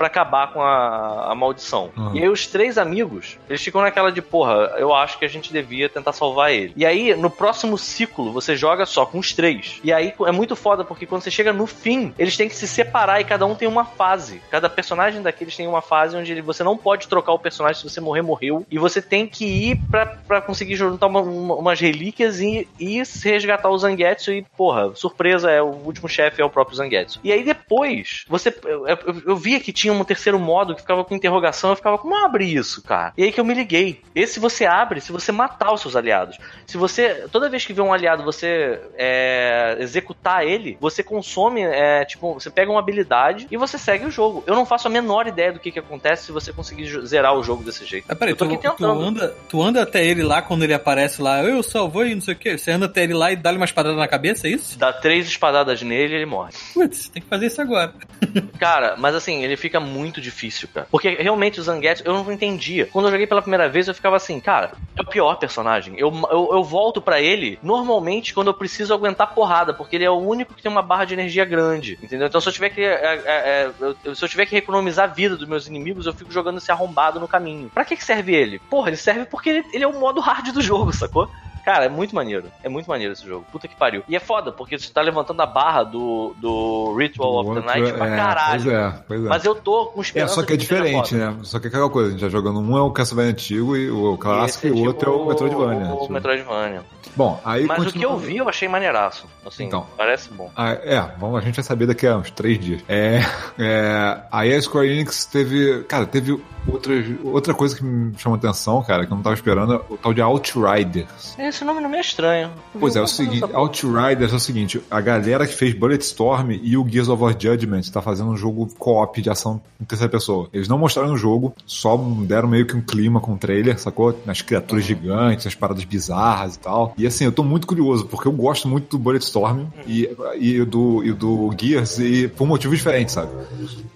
[0.00, 1.90] acabar com a, a maldição.
[1.96, 2.14] Uhum.
[2.16, 5.52] E aí os três amigos, eles ficam naquela de, porra, eu acho que a gente
[5.52, 6.72] devia tentar salvar ele.
[6.76, 9.80] E aí, no próximo ciclo, você joga só com os três.
[9.82, 12.66] E aí é muito foda, porque quando você chega no fim, eles têm que se
[12.68, 14.40] separar e cada um tem uma fase.
[14.50, 18.00] Cada personagem daqueles tem uma fase onde você não pode trocar o personagem, se você
[18.00, 18.66] morrer, morreu.
[18.70, 23.02] E você tem que ir pra, pra conseguir juntar uma- uma- umas relíquias e, e
[23.24, 27.20] resgatar o Zangetsu e, porra, surpresa, é o último chefe é o próprio Zangetsu.
[27.24, 28.54] E aí depois, você.
[28.64, 31.96] Eu, eu- eu via que tinha um terceiro modo que ficava com interrogação, eu ficava,
[31.98, 33.12] como abre isso, cara?
[33.16, 34.02] E aí que eu me liguei.
[34.14, 36.36] Esse você abre se você matar os seus aliados.
[36.66, 37.26] Se você.
[37.32, 42.50] Toda vez que vê um aliado, você é, executar ele, você consome, é, tipo, você
[42.50, 44.44] pega uma habilidade e você segue o jogo.
[44.46, 47.42] Eu não faço a menor ideia do que, que acontece se você conseguir zerar o
[47.42, 48.04] jogo desse jeito.
[48.08, 49.00] Ah, peraí, eu tô tu, aqui tu tentando.
[49.02, 52.34] anda, tu anda até ele lá quando ele aparece lá, eu salvou e não sei
[52.34, 52.56] o que.
[52.58, 54.78] Você anda até ele lá e dá-lhe uma espadada na cabeça, é isso?
[54.78, 56.39] Dá três espadadas nele e ele morre.
[56.74, 57.92] Putz, tem que fazer isso agora.
[58.58, 60.86] Cara, mas assim, ele fica muito difícil, cara.
[60.90, 62.86] Porque realmente o Zangetsu, eu não entendia.
[62.86, 65.94] Quando eu joguei pela primeira vez, eu ficava assim, cara, é o pior personagem.
[65.98, 70.10] Eu, eu, eu volto pra ele normalmente quando eu preciso aguentar porrada, porque ele é
[70.10, 72.26] o único que tem uma barra de energia grande, entendeu?
[72.26, 73.72] Então se eu tiver que, é, é, é,
[74.04, 76.70] eu- se eu tiver que economizar a vida dos meus inimigos, eu fico jogando esse
[76.70, 77.70] arrombado no caminho.
[77.70, 78.58] Pra que, que serve ele?
[78.58, 81.30] Porra, ele serve porque ele, ele é o modo hard do jogo, sacou?
[81.64, 82.46] Cara, é muito maneiro.
[82.62, 83.44] É muito maneiro esse jogo.
[83.52, 84.02] Puta que pariu.
[84.08, 87.92] E é foda, porque você tá levantando a barra do, do Ritual of the Night
[87.92, 88.62] pra é, caralho.
[88.62, 89.28] Pois é, pois é.
[89.28, 91.36] Mas eu tô com É, esperança só que é diferente, né?
[91.42, 93.90] Só que é aquela coisa, a gente tá jogando um é o Castlevania antigo e
[93.90, 95.94] o clássico e, o outro é o Metroidvania.
[95.94, 96.12] O, tipo.
[96.12, 96.82] Metroidvania.
[97.16, 99.26] Bom, aí Mas o que continua- eu vi eu achei maneiraço.
[99.44, 99.86] Assim, Então.
[99.96, 100.50] parece bom.
[100.56, 102.82] Ah, é, vamos, a gente vai saber daqui a uns três dias.
[102.88, 103.20] É,
[103.58, 105.84] é, aí a Square Enix teve.
[105.84, 106.92] Cara, teve outra,
[107.24, 110.20] outra coisa que me chamou atenção, cara, que eu não tava esperando, o tal de
[110.20, 111.36] Outriders.
[111.38, 112.50] Esse nome não me é estranho.
[112.78, 113.44] Pois é, é o seguinte.
[113.52, 117.82] Outriders é o seguinte, a galera que fez Bulletstorm e o Gears of War Judgment
[117.92, 120.48] tá fazendo um jogo co-op de ação em terceira pessoa.
[120.52, 124.18] Eles não mostraram o jogo, só deram meio que um clima com o trailer, sacou?
[124.24, 126.94] Nas criaturas gigantes, as paradas bizarras e tal.
[126.96, 130.08] E assim, eu tô muito curioso, porque eu gosto muito do Bulletstorm e,
[130.38, 133.30] e do, e do Gears e por motivos diferentes, sabe?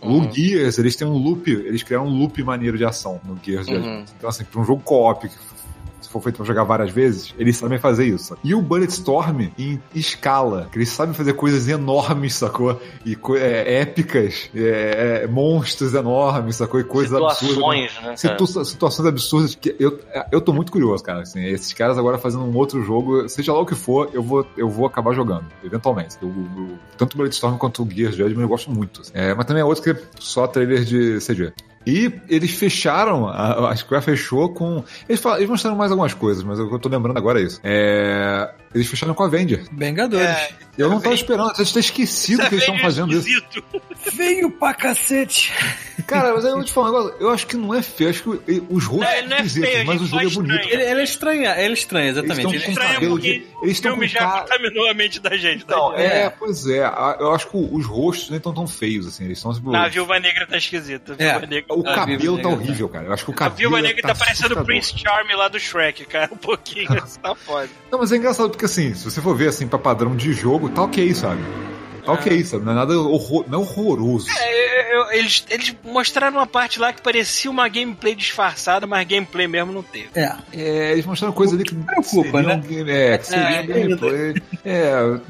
[0.00, 3.66] O Gears, eles têm um loop, eles criaram um loop maneiro de ação no Gears
[3.68, 3.74] Uhum.
[3.74, 4.04] Judgment.
[4.18, 5.34] Então assim, pra um jogo co-op que
[6.00, 8.36] se for feito pra jogar várias vezes, eles sabem fazer isso.
[8.44, 12.78] E o Bulletstorm em escala, que eles sabem fazer coisas enormes, sacou?
[13.06, 16.78] E co- é, épicas, é, é, monstros enormes, sacou?
[16.78, 17.54] E coisas absurdas.
[17.54, 18.16] Situações, né?
[18.64, 19.98] situações absurdas que eu,
[20.30, 21.22] eu tô muito curioso, cara.
[21.22, 24.46] Assim, esses caras agora fazendo um outro jogo, seja lá o que for, eu vou,
[24.58, 26.16] eu vou acabar jogando, eventualmente.
[26.20, 29.00] Eu- eu- tanto o Bulletstorm quanto o Gears Judgment eu gosto muito.
[29.00, 29.10] assim.
[29.14, 31.52] É, mas também é outro que é só trailer de CG.
[31.86, 34.82] E eles fecharam, a, a Square fechou com.
[35.08, 37.42] Eles, falaram, eles mostraram mais algumas coisas, mas o que eu tô lembrando agora é
[37.44, 37.60] isso.
[37.62, 39.64] É, eles fecharam com a Avenger.
[39.72, 40.26] Vengadores.
[40.26, 43.28] É, Eu não tava esperando, eu tinha esquecido que eles estavam fazendo isso.
[43.28, 43.64] esquisito.
[44.14, 45.52] Feio pra cacete.
[46.06, 48.10] Cara, mas aí eu vou te falar um negócio, eu acho que não é feio,
[48.10, 50.54] acho que os rostos É, não é esquisitos, feio, a mas o jogo é bonito.
[50.60, 50.74] estranha.
[50.74, 52.40] Ele, ele é estranho, ele é estranho, exatamente.
[52.40, 53.46] Eles Ele- estão com Estranho cabelo porque de.
[53.62, 54.40] Eles estão com filme já cara.
[54.42, 55.64] contaminou a mente da gente.
[55.64, 55.76] Tá?
[55.96, 56.84] é, pois é.
[56.84, 59.24] a- Eu acho que os rostos nem estão tão feios, assim.
[59.24, 59.70] Eles estão tipo.
[59.70, 61.12] Na Viúva Negra tá esquisito.
[61.18, 61.30] A É.
[61.32, 63.06] Viúva Negra, O Ah, cabelo tá Negra, horrível, cara.
[63.06, 63.56] Eu acho que o a cabelo.
[63.70, 64.64] Viúva Negra tá, parecendo o.
[64.64, 66.28] Prince Charming lá do Shrek, cara.
[66.32, 66.92] Um pouquinho.
[67.06, 67.68] Isso tá foda.
[67.90, 70.68] Não, mas é engraçado porque assim, se você for ver assim pra padrão de jogo,
[70.68, 71.42] tá ok, sabe?
[72.04, 72.64] Tá ok, sabe?
[72.64, 74.26] Não é nada horror, não é horroroso.
[74.38, 79.46] É, eu- eles, eles mostraram uma parte lá que parecia uma gameplay disfarçada, mas gameplay
[79.48, 80.08] mesmo não teve.
[80.14, 80.32] É.
[80.52, 82.54] É, eles mostraram coisa ali que preocupa, seria né?
[82.56, 84.34] um game- é, que seria É, um gameplay.
[84.64, 84.80] É,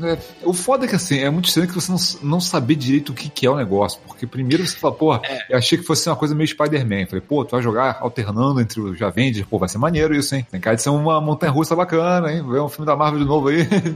[0.03, 3.11] é, o foda é que assim, é muito estranho que você não, não saber direito
[3.11, 4.01] o que, que é o negócio.
[4.07, 5.47] Porque primeiro você fala, pô, É.
[5.51, 7.07] eu achei que fosse uma coisa meio Spider-Man.
[7.07, 10.47] Falei, pô, tu vai jogar alternando entre os Avengers, pô, vai ser maneiro isso, hein?
[10.51, 12.45] Tem cara de ser uma montanha russa bacana, hein?
[12.49, 13.67] Ver um filme da Marvel de novo aí.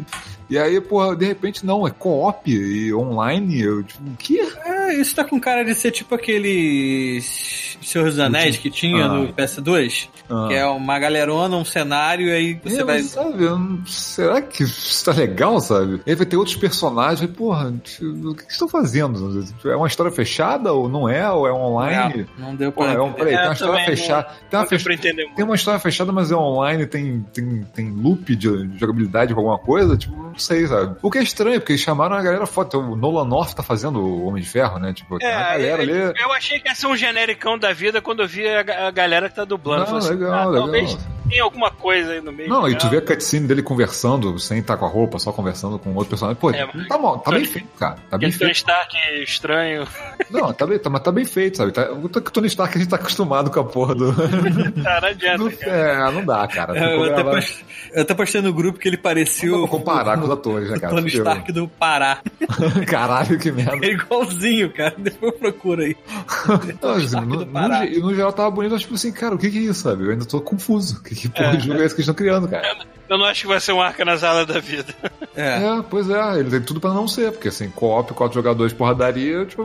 [0.50, 3.60] E aí, pô, de repente não, é co-op e online.
[3.60, 4.38] Eu, tipo, o que?
[4.40, 9.08] É, isso tá com cara de ser tipo aqueles Senhor dos Anéis que tinha Ah.
[9.08, 10.46] no PS2, Ah.
[10.48, 13.02] que é uma galerona, um cenário, e aí você É, vai.
[13.02, 16.00] sabe, eu não- será que isso tá legal, sabe?
[16.06, 17.72] Aí vai ter outros personagens, aí, porra,
[18.02, 19.44] o que estão fazendo?
[19.64, 21.28] É uma história fechada ou não é?
[21.30, 22.26] Ou é online?
[22.38, 22.92] É, não deu pra.
[22.92, 24.28] é um, peraí, É, tem uma história também não- fechada.
[24.50, 28.66] Tem uma, entender tem uma história fechada, mas é online, tem, tem, tem loop de,
[28.66, 29.96] de jogabilidade com alguma coisa?
[29.96, 30.96] Tipo, não sei, sabe?
[31.02, 32.68] O que é estranho, porque eles chamaram a galera foda.
[32.68, 34.92] Então, O Nolan North tá fazendo o Homem de Ferro, né?
[34.92, 36.20] Tipo, tem É, galera eu, ali.
[36.20, 39.28] eu achei que ia ser um genericão da vida quando eu vi a, a galera
[39.28, 39.90] que tá dublando.
[39.90, 40.62] Não, falei legal, ah, legal.
[40.64, 42.48] Talvez tenha alguma coisa aí no meio.
[42.48, 45.78] Não, e tu vê a cutscene dele conversando, sem estar com a roupa, só conversando
[45.78, 46.40] com outro personagem.
[46.40, 47.96] Pô, É, tá, bom, tá bem feito, cara.
[48.10, 48.50] Tá bem feito.
[48.52, 49.86] Stark estranho.
[50.30, 51.72] Não, tá bem, tá, mas tá bem feito, sabe?
[51.72, 54.08] Tá, o Tony Stark a gente tá acostumado com a porra do.
[54.82, 55.72] Tá, não adianta, Não- cara.
[55.72, 56.78] é, não dá, cara.
[56.78, 57.64] É, eu, até post...
[57.92, 60.30] eu até postei no grupo que ele parecia Não o, dá pra comparar com os
[60.30, 60.94] atores, né, o cara?
[60.94, 61.08] Tony.
[61.08, 62.18] Stark do Pará.
[62.86, 63.84] Caralho, que merda.
[63.86, 64.94] É igualzinho, cara.
[64.98, 65.96] Depois procura aí.
[66.82, 69.58] Não, assim, no, no, no geral tava bonito, mas tipo assim, cara, o que que
[69.58, 70.04] é isso, sabe?
[70.04, 71.00] Eu ainda tô confuso.
[71.04, 71.56] Que, que porra É.
[71.56, 72.76] de jogo é esse que eles estão criando, cara?
[73.08, 74.94] Eu não acho que vai ser um arca nas alas da vida.
[75.34, 75.64] É.
[75.64, 79.46] É, pois é, ele tem tudo pra não ser, porque assim, co-op, quatro jogadores, porradaria,
[79.46, 79.62] tipo,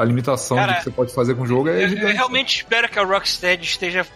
[0.00, 2.56] a limitação Cara, do que você pode fazer com o jogo é Eu, eu realmente
[2.56, 4.06] espero que a Rocksteady esteja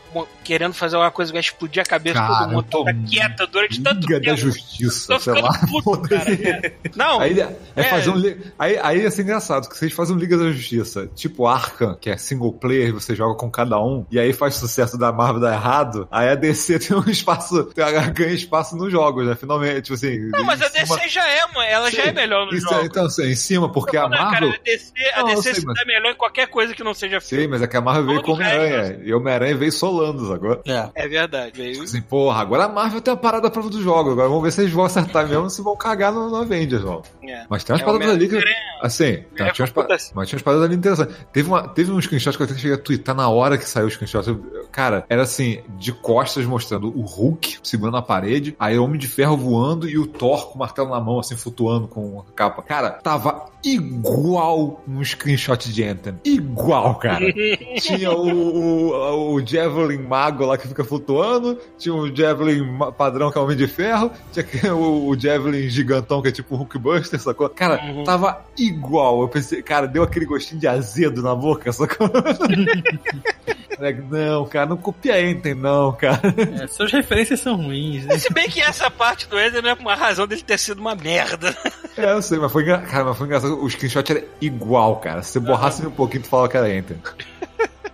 [0.45, 2.85] querendo fazer uma coisa que vai explodir a cabeça de Cara, todo mundo.
[2.85, 4.37] Tá quieta durante tanto Liga da tempo.
[4.39, 5.59] Justiça, Tô sei lá.
[5.71, 6.73] puto, cara.
[6.97, 7.83] Não, Aí é, É.
[7.85, 8.23] fazer um.
[8.59, 12.11] Aí, aí ia ser engraçado, que vocês fazem um Liga da Justiça, tipo Arkham, que
[12.11, 15.55] é single player, você joga com cada um, e aí faz sucesso da Marvel dar
[15.55, 19.35] errado, aí a DC tem um espaço, tem- ganha espaço nos jogos, né?
[19.35, 20.31] Finalmente, tipo assim.
[20.33, 21.63] não, mas a cima- DC já é, mano.
[21.63, 22.83] Ela já Sim, é melhor no isso jogo.
[22.83, 24.51] é, então, assim, em cima, porque a Marvel.
[24.51, 26.75] cara, a DC, a Não, eu DC sei, se mas- dá melhor em qualquer coisa
[26.75, 27.49] que não seja Sim, filme.
[27.49, 29.01] mas é que a Marvel veio com resto, Homem-Aranha.
[29.05, 30.61] E Homem-Aranha veio solando agora.
[30.67, 30.91] É.
[30.95, 31.53] É verdade.
[31.57, 31.83] Veio...
[31.83, 34.13] Assim, porra, agora a Marvel tem a parada prova do jogo.
[34.13, 36.85] Agora vamos ver se eles vão acertar mesmo ou se vão cagar no, no Avengers,
[36.85, 37.03] ó.
[37.23, 37.45] É.
[37.49, 38.43] Mas tem umas É, paradas ali que.
[38.83, 40.13] Assim, tá, É, tinha umas, assim.
[40.15, 41.17] mas tinha umas paradas ali interessantes.
[41.33, 43.87] Teve, uma, teve um screenshot que eu até cheguei a twittar na hora que saiu
[43.87, 44.25] o screenshot.
[44.73, 49.07] Cara, era assim, de costas mostrando o Hulk segurando a parede, aí o Homem de
[49.09, 52.63] Ferro voando e o Thor com o martelo na mão, assim, flutuando com a capa.
[52.63, 56.15] Cara, tava igual no screenshot de Anthem.
[56.25, 57.25] Igual, cara.
[57.81, 58.29] tinha o,
[58.91, 63.45] o, o Javelin mago lá que fica flutuando, tinha o Javelin padrão que é o
[63.45, 67.49] Homem de Ferro, tinha o, o Javelin gigantão que é tipo o Hulkbuster, sacou?
[67.49, 68.05] Cara, Uhum.
[68.05, 69.23] tava igual.
[69.23, 72.09] Eu pensei, cara, deu aquele gostinho de azedo na boca, sacou?
[73.77, 76.21] Falei, não, cara, não copia Enten, não, cara.
[76.63, 78.19] É, suas referências são ruins, né?
[78.19, 80.95] Se bem que essa parte do Ender não é uma razão dele ter sido uma
[80.95, 81.57] merda.
[81.97, 83.63] É, eu sei, mas foi, cara, mas foi engraçado.
[83.63, 85.23] O screenshot era igual, cara.
[85.23, 86.97] Se você borrasse um pouquinho, tu falava que era Enten.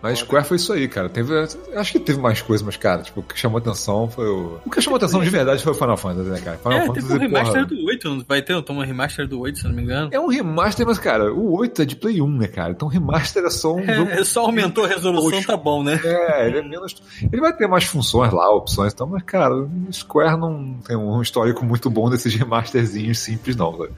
[0.02, 1.08] Mas Square foi isso aí, cara.
[1.08, 1.34] Teve,
[1.74, 4.60] acho que teve mais coisas, mas, cara, tipo, o que chamou atenção foi o.
[4.64, 6.58] O que chamou atenção de verdade foi o Final Fantasy, né, cara?
[6.58, 8.52] Final É, Fantasy, teve um remaster porra, do 8, não vai ter?
[8.52, 10.08] Eu tomo um remaster do 8, se não me engano.
[10.12, 12.70] É um remaster, mas, cara, o 8 é de Play 1, né, cara?
[12.70, 14.10] Então remaster é só um jogo.
[14.10, 15.46] É, só aumentou a resolução, Poxa.
[15.46, 16.00] tá bom, né?
[16.04, 16.94] É, ele é menos.
[17.32, 20.96] Ele vai ter mais funções lá, opções e tal, mas, cara, o Square não tem
[20.96, 23.92] um histórico muito bom desses remasterzinhos simples, não, velho.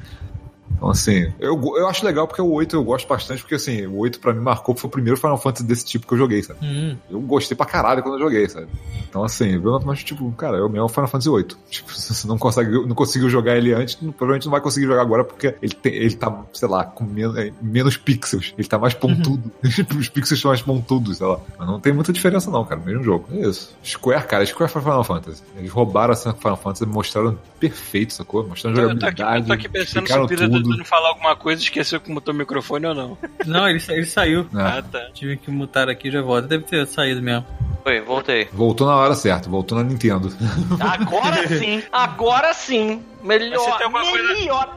[0.81, 3.99] Então, assim, eu, eu acho legal porque o 8 eu gosto bastante, porque, assim, o
[3.99, 6.59] 8 pra mim marcou, foi o primeiro Final Fantasy desse tipo que eu joguei, sabe?
[6.65, 6.97] Hum.
[7.11, 8.67] Eu gostei pra caralho quando eu joguei, sabe?
[9.07, 11.47] Então, assim, eu, mas, tipo, cara, eu mesmo Final Fantasy VIII.
[11.71, 14.87] Tipo, se você não, consegue, não conseguiu jogar ele antes, não- provavelmente não vai conseguir
[14.87, 18.55] jogar agora, porque ele, tem, ele tá, sei lá, com menos, é, menos pixels.
[18.57, 19.53] Ele tá mais pontudo.
[19.99, 21.39] Os pixels estão mais pontudos, sei lá.
[21.59, 22.81] Mas não tem muita diferença, não, cara.
[22.81, 23.27] Mesmo jogo.
[23.33, 23.77] É isso.
[23.85, 25.43] Square, cara, Square foi Final Fantasy.
[25.59, 28.47] Eles roubaram a cena com Final Fantasy, mostraram perfeito, sacou?
[28.47, 29.41] Mostraram Eu tô aqui, jogabilidade.
[29.43, 30.49] eu tô aqui pensando se o Pira.
[30.71, 33.19] Tentando falar alguma coisa e esqueceu que mutou o microfone ou não.
[33.47, 34.47] Não, ele, ele saiu.
[34.55, 34.61] É.
[34.61, 35.07] Ah, tá.
[35.13, 36.49] Tive que mutar aqui e já volta.
[36.49, 37.47] Deve ter saído mesmo.
[37.83, 38.49] Foi, voltei.
[38.53, 40.33] Voltou na hora certa, voltou na Nintendo.
[40.81, 43.03] Agora sim, agora sim.
[43.23, 44.77] Melhor, tem alguma coisa- melhor.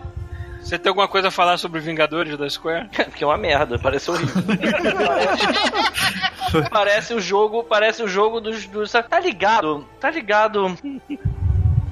[0.61, 2.87] Você tem alguma coisa a falar sobre Vingadores da Square?
[2.95, 4.41] Porque é uma merda, parece horrível.
[5.05, 8.89] parece, parece o jogo, parece o jogo dos, dos.
[8.91, 9.85] Tá ligado?
[9.99, 10.77] Tá ligado?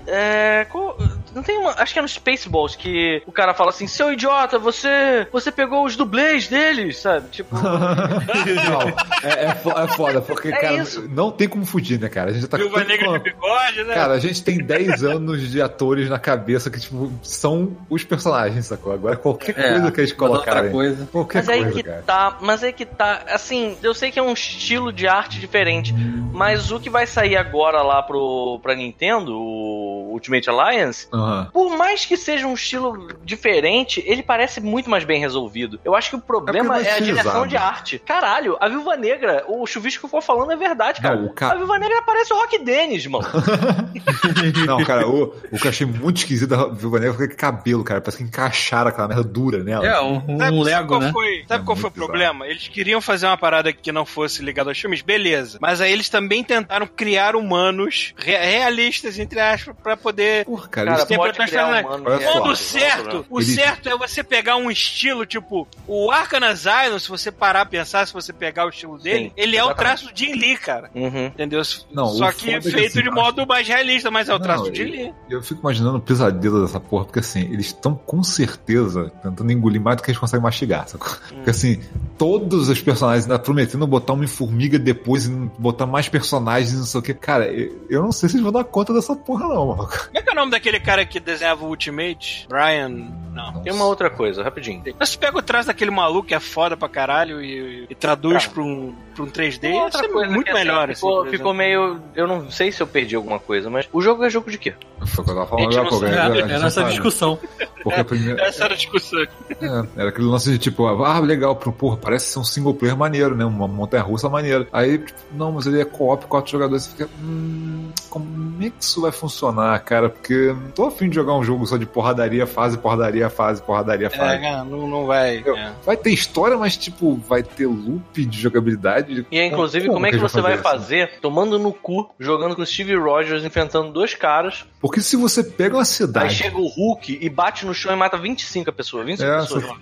[0.08, 0.66] É.
[0.70, 0.96] co-
[1.34, 1.72] Não tem uma.
[1.78, 5.28] Acho que é no Spaceballs que o cara fala assim: seu idiota, você.
[5.32, 7.30] Você pegou os dublês deles, sabe?
[7.30, 7.56] Tipo.
[7.56, 8.82] Não,
[9.24, 11.08] é, é, é foda, porque, É cara, isso.
[11.10, 12.30] não tem como fugir, né, cara?
[12.32, 13.94] A gente já tá tanto Negra de bigode, né?
[13.94, 18.66] Cara, a gente tem 10 anos de atores na cabeça que, tipo, são os personagens,
[18.68, 18.94] sacou?
[18.94, 20.72] Agora qualquer É, coisa que eles colocarem.
[20.72, 21.08] coisa.
[21.12, 22.04] Qualquer Mas aí coisa, que cara.
[22.06, 25.94] tá, mas aí que tá, assim, eu sei que é um estilo de arte diferente,
[26.34, 31.50] mas o que vai sair agora lá pro pra Nintendo, o Ultimate Alliance, Aham.
[31.54, 35.80] por mais que seja um estilo diferente, ele parece muito mais bem resolvido.
[35.86, 38.00] Eu acho que o problema É é, é a mais direção de arte.
[38.00, 41.16] Caralho, a Viúva Negra, o chuvisco que ficou falando é verdade, cara.
[41.16, 43.28] Não, ca- A Viúva Negra parece o Rock Dennis, mano.
[44.66, 47.84] Não, cara, o, o que eu achei muito esquisito da Viúva Negra foi aquele cabelo,
[47.84, 48.02] cara.
[48.02, 49.86] Parece que encaixaram aquela merda dura nela.
[49.86, 51.12] É, um, um Sabe, Lego, qual né?
[51.12, 52.08] foi, sabe É qual foi o bizarro.
[52.10, 52.48] problema?
[52.48, 55.58] Eles queriam fazer uma parada que não fosse ligada aos filmes, beleza.
[55.62, 60.46] Mas aí eles também tentaram criar humanos re- realistas, entre aspas, pra poder.
[60.46, 61.82] Porra, cara, Cara, Olha só.
[61.84, 67.00] Quando o real, certo, o certo é você pegar um estilo, tipo, o Arcana Zion,
[67.00, 69.68] se você parar a pensar, se você pegar o estilo dele, Sim, ele é o
[69.68, 69.78] exatamente.
[69.78, 70.90] traço de Lee, cara.
[70.94, 71.26] Uhum.
[71.28, 71.62] Entendeu?
[71.92, 74.72] Não, Só que é feito assim, de modo mais realista, mas é o traço Não,
[74.72, 75.14] de Lee.
[75.30, 79.82] Eu fico imaginando o pesadelo dessa porra, porque assim, eles estão com certeza tentando engolir
[79.82, 81.10] mais do que eles conseguem mastigar, sacou?
[81.30, 81.82] Porque assim,
[82.18, 86.86] todos os personagens ainda prometendo botar uma formiga depois e botar mais personagens e não
[86.86, 87.14] sei o que.
[87.14, 89.88] Cara, eu eu não sei se eles vão dar conta dessa porra, não, mano.
[89.88, 92.46] Como é que é o nome daquele cara que desenhava o Ultimate?
[92.50, 92.90] Brian.
[93.32, 93.62] Não.
[93.64, 94.84] Tem uma outra coisa, rapidinho.
[95.00, 98.44] Mas você pega o traço daquele maluco que é foda pra caralho e, e traduz
[98.44, 98.50] Cara.
[98.56, 100.94] pra, um, pra um 3D, Tem isso outra é coisa muito assim, melhor.
[100.94, 101.54] Ficou, assim, ficou exemplo.
[101.54, 102.02] meio.
[102.14, 104.74] Eu não sei se eu perdi alguma coisa, mas o jogo é jogo de quê?
[105.06, 106.60] Foi o que eu tava falando agora, não pô, sabe, a gente É, não é
[106.60, 106.90] nessa sabe.
[106.90, 107.40] discussão.
[107.84, 108.44] Porque primeira.
[108.44, 109.22] Essa era a discussão.
[109.22, 112.98] É, era aquele lance de tipo, ah, legal, pro- porra, parece ser um single player
[112.98, 113.46] maneiro, né?
[113.46, 114.68] Uma montanha russa maneira.
[114.74, 116.84] Aí, tipo, não, mas ele é co-op, quatro jogadores.
[116.84, 120.10] Você fica, hum, como é que isso vai funcionar, cara?
[120.10, 124.08] Porque não tô afim de jogar um jogo só de porradaria, fase, porradaria, fase, porradaria,
[124.08, 124.42] É, fase.
[124.42, 125.38] cara, não, não vai.
[125.38, 125.72] É.
[125.86, 129.26] Vai ter história, mas tipo, vai ter loop de jogabilidade.
[129.32, 132.96] E inclusive, como, é que você vai fazer tomando no cu, jogando com o Steve
[132.96, 136.34] Rogers, enfrentando dois caras, Porque se você pega uma aí cidade.
[136.36, 139.06] chega o Hulk e bate no chão e mata 25 pessoas.
[139.06, 139.64] 25 É, pessoas.
[139.64, 139.76] só-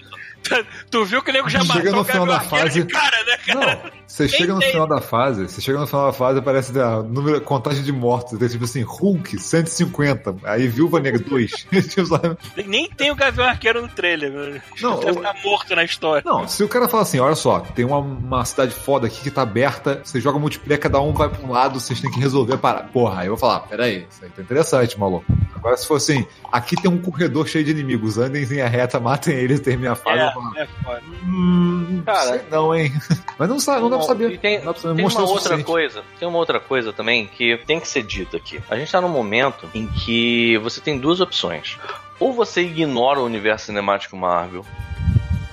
[0.90, 3.38] Tu viu que o nego já Chega matou no o final da fase- cara, né,
[3.46, 3.76] cara?
[3.84, 4.72] Não, você chega no tem.
[4.72, 8.38] final da fase, você chega no final da fase aparece a número, contagem de mortos,
[8.40, 11.52] tem tipo assim, Hulk 150, aí Viúva Negra 2.
[11.90, 12.38] Tipo?
[12.68, 14.62] Nem tem o Gavião Arqueiro no trailer, velho.
[14.82, 16.24] Não, Deve estar morto na história.
[16.26, 19.32] Não, se o cara fala assim, olha só, tem uma, uma cidade foda aqui que
[19.32, 22.56] tá aberta, você joga multiplayer, cada um vai pra um lado, vocês têm que resolver
[22.56, 22.88] a parada.
[22.90, 25.26] Porra, aí eu vou falar, peraí, isso aí tá interessante, maluco.
[25.56, 29.00] Agora se for assim, aqui tem um corredor cheio de inimigos, andem em linha reta,
[29.00, 31.02] matem eles, terminem a fase, É, é foda.
[31.24, 32.92] hum, Cara, sei não, hein.
[33.38, 34.38] Mas não sabe, não dá pra saber.
[34.40, 37.80] Tem, pra saber, tem uma o outra coisa, tem uma outra coisa também que tem
[37.80, 38.62] que ser dita aqui.
[38.70, 41.78] A gente tá num momento em que você tem duas opções.
[42.20, 44.66] Ou você ignora o universo cinemático Marvel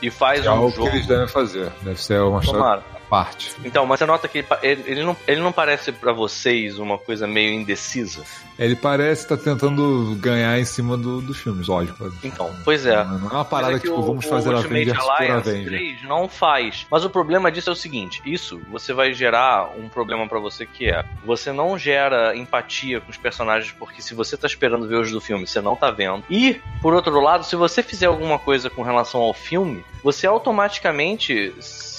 [0.02, 0.90] e faz É um algo jogo.
[0.90, 1.70] que eles devem fazer.
[1.82, 2.82] Deve ser uma história Tomara.
[2.94, 3.52] à parte.
[3.64, 7.26] Então, mas você nota que ele, ele, não, ele não parece pra vocês uma coisa
[7.26, 8.22] meio indecisa.
[8.58, 12.10] Ele parece estar tentando ganhar em cima do, dos filmes, lógico.
[12.24, 13.04] Então, pois é.
[13.04, 15.10] Não é uma parada é que, tipo, o- vamos o fazer a Ultimate Avengers por
[15.12, 15.68] Alliance Avenger.
[15.68, 16.86] 3 não faz.
[16.90, 20.64] Mas o problema disso é o seguinte: isso você vai gerar um problema pra você
[20.64, 24.96] que é você não gera empatia com os personagens porque se você tá esperando ver
[25.00, 26.24] os do filme, você não tá vendo.
[26.30, 31.52] E, por outro lado, se você fizer alguma coisa com relação ao filme, você automaticamente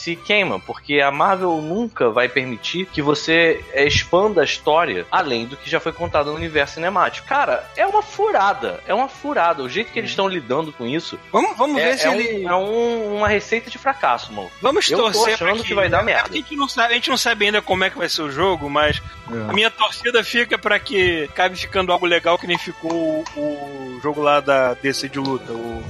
[0.08, 5.58] se queima, porque a Marvel nunca vai permitir que você expanda a história além do
[5.58, 7.28] que já foi contado no universo cinemático.
[7.28, 9.62] Cara, é uma furada, é uma furada.
[9.64, 12.14] O jeito que eles estão lidando com isso Vamos, vamos é, ver se é um-
[12.16, 12.46] ele.
[12.46, 14.50] é um- uma receita de fracasso, mano.
[14.62, 16.30] Vamos eu tô torcer achando pra que vai dar merda.
[16.30, 18.32] A gente, não sabe, a gente não sabe ainda como é que vai ser o
[18.32, 19.54] jogo, mas a É.
[19.54, 24.22] minha torcida fica pra que acabe ficando algo legal que nem ficou o, o jogo
[24.22, 25.84] lá da DC de luta, o.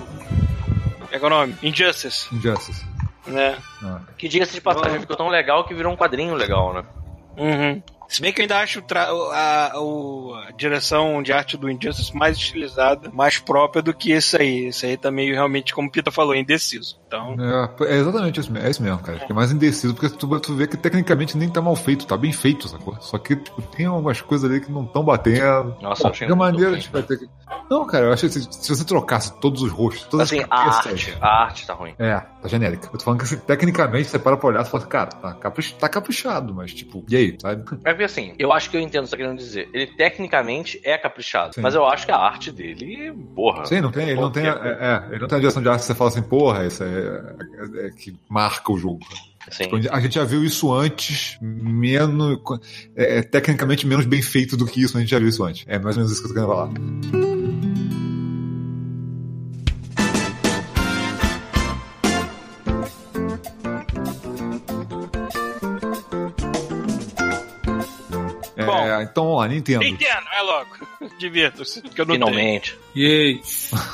[1.00, 1.56] Como é que é o nome?
[1.62, 2.84] Injustice, Injustice.
[3.32, 3.58] Né?
[3.84, 4.00] Ah.
[4.18, 6.84] Que diga-se de passagem, ficou tão legal que virou um quadrinho legal, né?
[7.38, 7.82] Uhum.
[8.10, 12.16] Se bem que eu ainda acho tra- a, o- a direção de arte do Injustice
[12.16, 14.68] mais estilizada, mais própria do que esse aí.
[14.68, 16.98] Esse aí tá meio realmente, como o Pita falou, indeciso.
[17.08, 19.20] Então, É, é exatamente isso, mesmo, é isso mesmo, cara.
[19.20, 22.34] Fica mais indeciso, porque tu, tu vê que tecnicamente nem tá mal feito, tá bem
[22.34, 22.96] feito, sacou?
[23.00, 25.76] Só que tipo, tem algumas coisas ali que não estão batendo.
[25.82, 27.30] Nossa, Pô, eu achei de maneira a gente vai ter que.
[27.70, 30.46] Não, cara, eu acho que se, se você trocasse todos os rostos, todas Assim, as
[30.46, 30.86] a cabeças.
[30.88, 31.94] arte, a arte tá ruim.
[31.98, 32.88] É, tá genérica.
[32.88, 35.76] Eu tô falando que assim, tecnicamente você para pra olhar e fala, cara, tá, caprich-
[35.76, 37.64] tá caprichado, mas tipo, e aí, sabe?
[37.86, 39.70] É porque assim, eu acho que eu entendo o que você tá querendo dizer.
[39.74, 41.62] Ele tecnicamente é caprichado, Sim.
[41.62, 43.66] mas eu acho que a arte dele, porra.
[43.66, 45.80] Sim, não tem, ele não tem, é, é, ele não tem a direção de arte
[45.82, 49.06] que você fala assim, porra, isso é, é- é que marca o jogo.
[49.48, 52.38] Assim, A gente já viu isso antes, menos.
[52.96, 55.44] É, é tecnicamente menos bem feito do que isso, mas a gente já viu isso
[55.44, 55.64] antes.
[55.68, 57.37] É mais ou menos isso que eu tô querendo falar.
[69.00, 69.84] É, então, lá, Nintendo.
[69.84, 70.68] Nintendo, é logo.
[71.20, 72.78] Divirta-se, eu Finalmente.
[72.96, 73.42] Yay.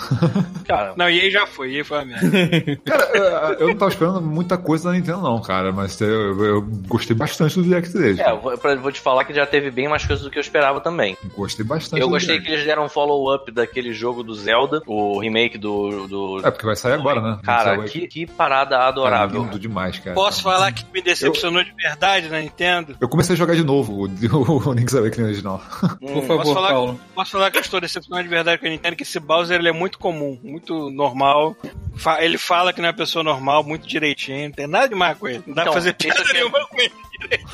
[0.68, 0.98] Cara, tenho.
[0.98, 2.30] Não, e aí já foi, e aí foi a merda.
[2.86, 6.62] Cara, eu- eu não tava esperando muita coisa da Nintendo, não, cara, mas eu, eu
[6.88, 8.20] gostei bastante do Direct deles.
[8.20, 8.40] é, eu
[8.80, 11.18] vou, te falar que já teve bem mais coisas do que eu esperava também.
[11.36, 15.58] Gostei bastante Eu gostei que eles deram um follow-up daquele jogo do Zelda, o remake
[15.58, 16.08] do.
[16.08, 16.40] do...
[16.46, 17.40] É, porque vai sair agora, né?
[17.44, 19.44] Cara, que, que parada adorável.
[19.44, 20.16] lindo demais, cara.
[20.16, 22.96] Posso falar que me decepcionou de verdade na Nintendo?
[23.00, 25.62] Eu comecei a jogar de novo o, o Link's Awakening original.
[26.00, 27.00] Por Hum, favor, posso falar- Paulo.
[27.16, 29.70] Posso falar que eu estou decepcionado de verdade com a Nintendo, que esse Bowser ele
[29.70, 31.56] é muito comum, muito normal.
[31.96, 35.18] Fa- ele fala que não é uma pessoa normal, muito direitinho, não tem nada demais
[35.18, 35.44] com ele.
[35.46, 36.92] Não dá Então, pra fazer piada é- nenhuma com ele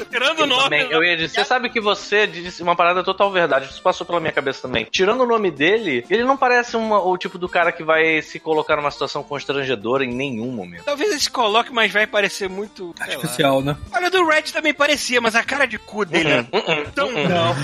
[0.06, 0.64] Tirando o nome.
[0.64, 4.06] também, eu ia dizer, você sabe que você disse uma parada total verdade, isso passou
[4.06, 4.86] pela minha cabeça também.
[4.92, 8.40] Tirando o nome dele, ele não parece uma- o tipo do cara que vai se
[8.40, 10.84] colocar numa situação constrangedora em nenhum momento.
[10.86, 12.94] Talvez ele se coloque, mas vai parecer muito.
[13.00, 13.76] Artificial, né?
[13.94, 16.44] Olha, do Red também parecia, mas a cara de cu dele é
[16.96, 17.10] tão.
[17.12, 17.56] Não.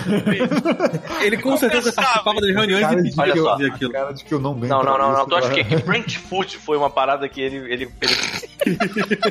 [1.21, 3.91] Ele com certeza participava das reuniões e pedia Olha que eu só, fazia aquilo.
[3.91, 5.25] Cara de que eu não Não, não, não, não.
[5.27, 5.63] Tu acha cara.
[5.63, 8.77] que Brent Foot foi uma parada que ele, ele, ele,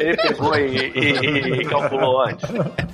[0.01, 2.49] ele pegou e, e- e calculou antes?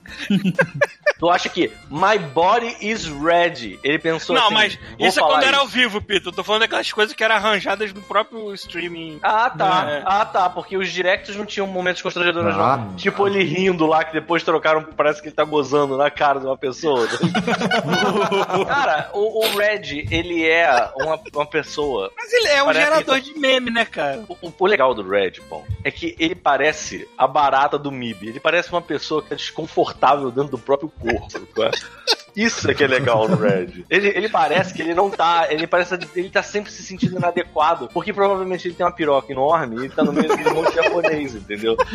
[1.19, 3.79] Tu acha que My Body is Ready?
[3.83, 5.59] Ele pensou Não, assim, mas vou isso é quando era isso.
[5.61, 6.29] ao vivo, Pito.
[6.29, 9.19] Eu tô falando daquelas coisas que eram arranjadas no próprio streaming.
[9.21, 9.85] Ah, tá.
[9.87, 10.03] É.
[10.05, 10.49] Ah, tá.
[10.49, 12.95] Porque os directs não tinham momentos constrangedores, Ah, não.
[12.95, 16.45] Tipo ele rindo lá, que depois trocaram, parece que ele tá gozando na cara de
[16.47, 17.07] uma pessoa.
[18.67, 22.11] cara, o, o Red, ele é uma, uma pessoa.
[22.17, 24.23] Mas ele é um Parece gerador de meme, né, cara?
[24.27, 28.29] O, o- o legal do Red, bom, é que ele parece a barata do MIB.
[28.29, 30.00] Ele parece uma pessoa que tá desconfortável
[30.31, 31.39] dentro do próprio corpo.
[31.55, 31.71] tá?
[32.33, 33.83] Isso é que é legal no Red.
[33.89, 35.47] Ele, ele parece que ele não tá.
[35.49, 35.97] Ele parece.
[36.15, 37.89] Ele tá sempre se sentindo inadequado.
[37.93, 40.75] Porque provavelmente ele tem uma piroca enorme e tá no meio de um monte de
[40.81, 41.75] japonês, entendeu?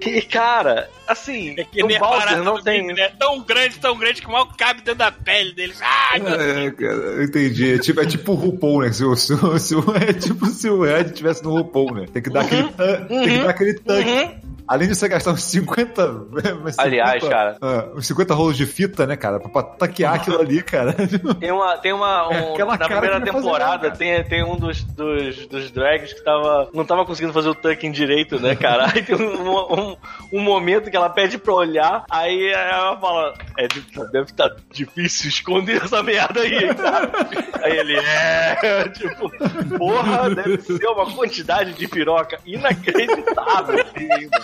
[0.00, 2.86] E, cara, assim, É que o a Bowser não tem.
[2.88, 3.10] né?
[3.18, 5.78] Tão grande, tão grande que mal cabe dentro da pele deles.
[5.80, 6.40] Ai, meu Deus.
[6.56, 7.74] É, cara, eu entendi.
[7.74, 8.92] É tipo, é tipo o RuPaul, né?
[8.92, 12.06] Se o, se o, se o- é tipo se o Red tivesse no RuPaul, né?
[12.12, 14.10] Tem que dar aquele, tan- tem que dar aquele tanque.
[14.10, 14.41] Uhum.
[14.66, 16.06] Além de você gastar uns 50.
[16.10, 16.30] uns
[16.76, 17.56] 50 Aliás, cara.
[17.60, 19.40] ah, uns 50 rolos de fita, né, cara?
[19.40, 20.94] Pra, taquear aquilo ali, cara.
[21.40, 21.76] Tem uma.
[21.78, 26.12] Tem uma um- É na primeira temporada nada, tem, tem um dos, dos, dos drags
[26.12, 26.68] que tava.
[26.74, 28.86] Não tava conseguindo fazer o tucking direito, né, cara?
[28.94, 29.96] Aí tem um, um,
[30.32, 33.34] um momento que ela pede pra olhar, aí ela fala.
[33.58, 33.68] É,
[34.12, 37.10] deve estar difícil esconder essa merda aí, cara.
[37.62, 38.88] Aí ele é.
[38.88, 39.30] Tipo,
[39.78, 43.76] porra, deve ser uma quantidade de piroca inacreditável.
[43.76, 44.41] mano.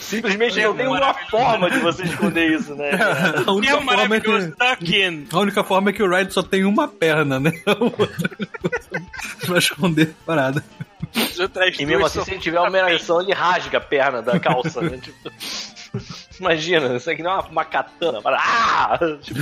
[0.00, 2.96] Simplesmente não tem uma forma de você esconder isso, né?
[2.96, 3.44] cara?
[3.46, 4.52] A única, É forma é maravilhoso.
[4.78, 5.26] que, in.
[5.32, 7.52] a única forma é que o Ride só tem uma perna, né?
[9.46, 10.64] pra esconder a parada.
[11.78, 14.98] E mesmo assim, se ele tiver uma ereção, ele rasga a perna da calça, né?
[14.98, 15.30] Tipo,
[16.40, 18.20] imagina, isso aqui não é uma, uma katana.
[18.22, 18.38] Para...
[18.40, 18.98] Ah!
[19.20, 19.40] Tipo,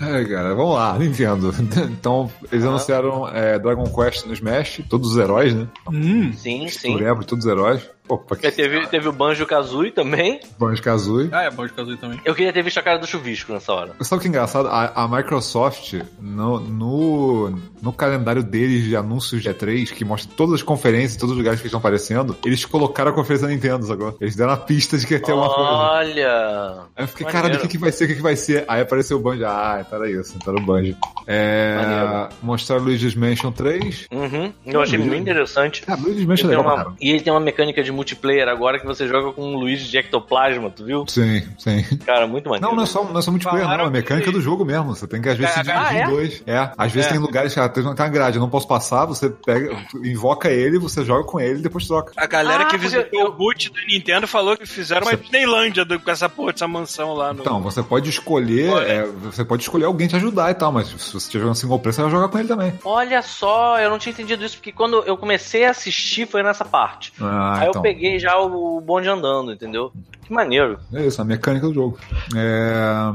[0.00, 1.52] É, cara, vamos lá, Nintendo.
[1.96, 5.66] Então, eles anunciaram é, Dragon Quest no Smash, todos os heróis, né?
[5.90, 6.96] Hum, sim, sim.
[6.96, 7.96] lembro, todos os heróis.
[8.08, 10.40] Opa, que Teve, teve o Banjo Kazooie também.
[10.58, 11.28] Banjo Kazooie.
[11.32, 12.20] ah, é de Kazooie também.
[12.24, 13.92] Eu queria ter visto a cara do chuvisco nessa hora.
[14.00, 14.68] Sabe o que é engraçado?
[14.68, 20.54] A, a Microsoft, no, no, no calendário deles de anúncios de E3, que mostra todas
[20.54, 24.14] as conferências, todos os lugares que estão aparecendo, eles colocaram a conferência da Nintendo agora.
[24.20, 25.70] Eles deram a pista de que ia ter uma coisa.
[25.70, 26.72] Olha!
[26.96, 27.42] Aí eu fiquei, Maneiro.
[27.42, 28.64] caralho, o que, que vai ser, o que, que vai ser?
[28.68, 29.44] Aí apareceu o Banjo.
[29.46, 30.96] Ah, então era isso, então era o Banjo.
[31.26, 32.28] É, Maneiro.
[32.42, 34.06] mostraram Luigi's Mansion 3.
[34.12, 34.52] Uhum.
[34.64, 35.82] Eu achei muito interessante.
[35.88, 38.48] Ah, Luigi's Mansion é Ele tem legal uma- e ele tem uma mecânica de multiplayer
[38.48, 41.04] agora que você joga com um Luigi de ectoplasma, tu viu?
[41.08, 41.82] Sim, sim.
[42.06, 42.66] Cara, muito maneiro.
[42.68, 43.70] Não, não é só, não é só multiplayer, não.
[43.72, 44.94] Falaram É mecânica que- do jogo mesmo.
[44.94, 46.04] Você tem que, às vezes, se Ah, dividir é?
[46.04, 46.42] em dois.
[46.46, 46.70] É.
[46.78, 47.12] Às vezes É.
[47.12, 50.78] tem lugares que ah, tem uma grade, eu não posso passar, você pega, invoca ele,
[50.78, 52.12] você joga com ele e depois troca.
[52.16, 55.12] A galera Ah, que visitou eu- o boot da Nintendo falou que fizeram uma
[55.46, 57.40] Disneylândia do- com essa porra dessa mansão lá no.
[57.40, 60.94] Então, você pode escolher, é, você pode escolher alguém te ajudar e tal, mas se
[61.12, 62.72] você estiver jogando single player, você vai jogar com ele também.
[62.84, 66.64] Olha só, eu não tinha entendido isso, porque quando eu comecei a assistir foi nessa
[66.64, 67.12] parte.
[67.20, 67.80] Ah, Aí então.
[67.80, 69.92] eu peguei já o bonde andando, entendeu?
[70.24, 70.76] Que maneiro.
[70.92, 71.98] É isso, a mecânica do jogo.
[72.34, 72.72] É...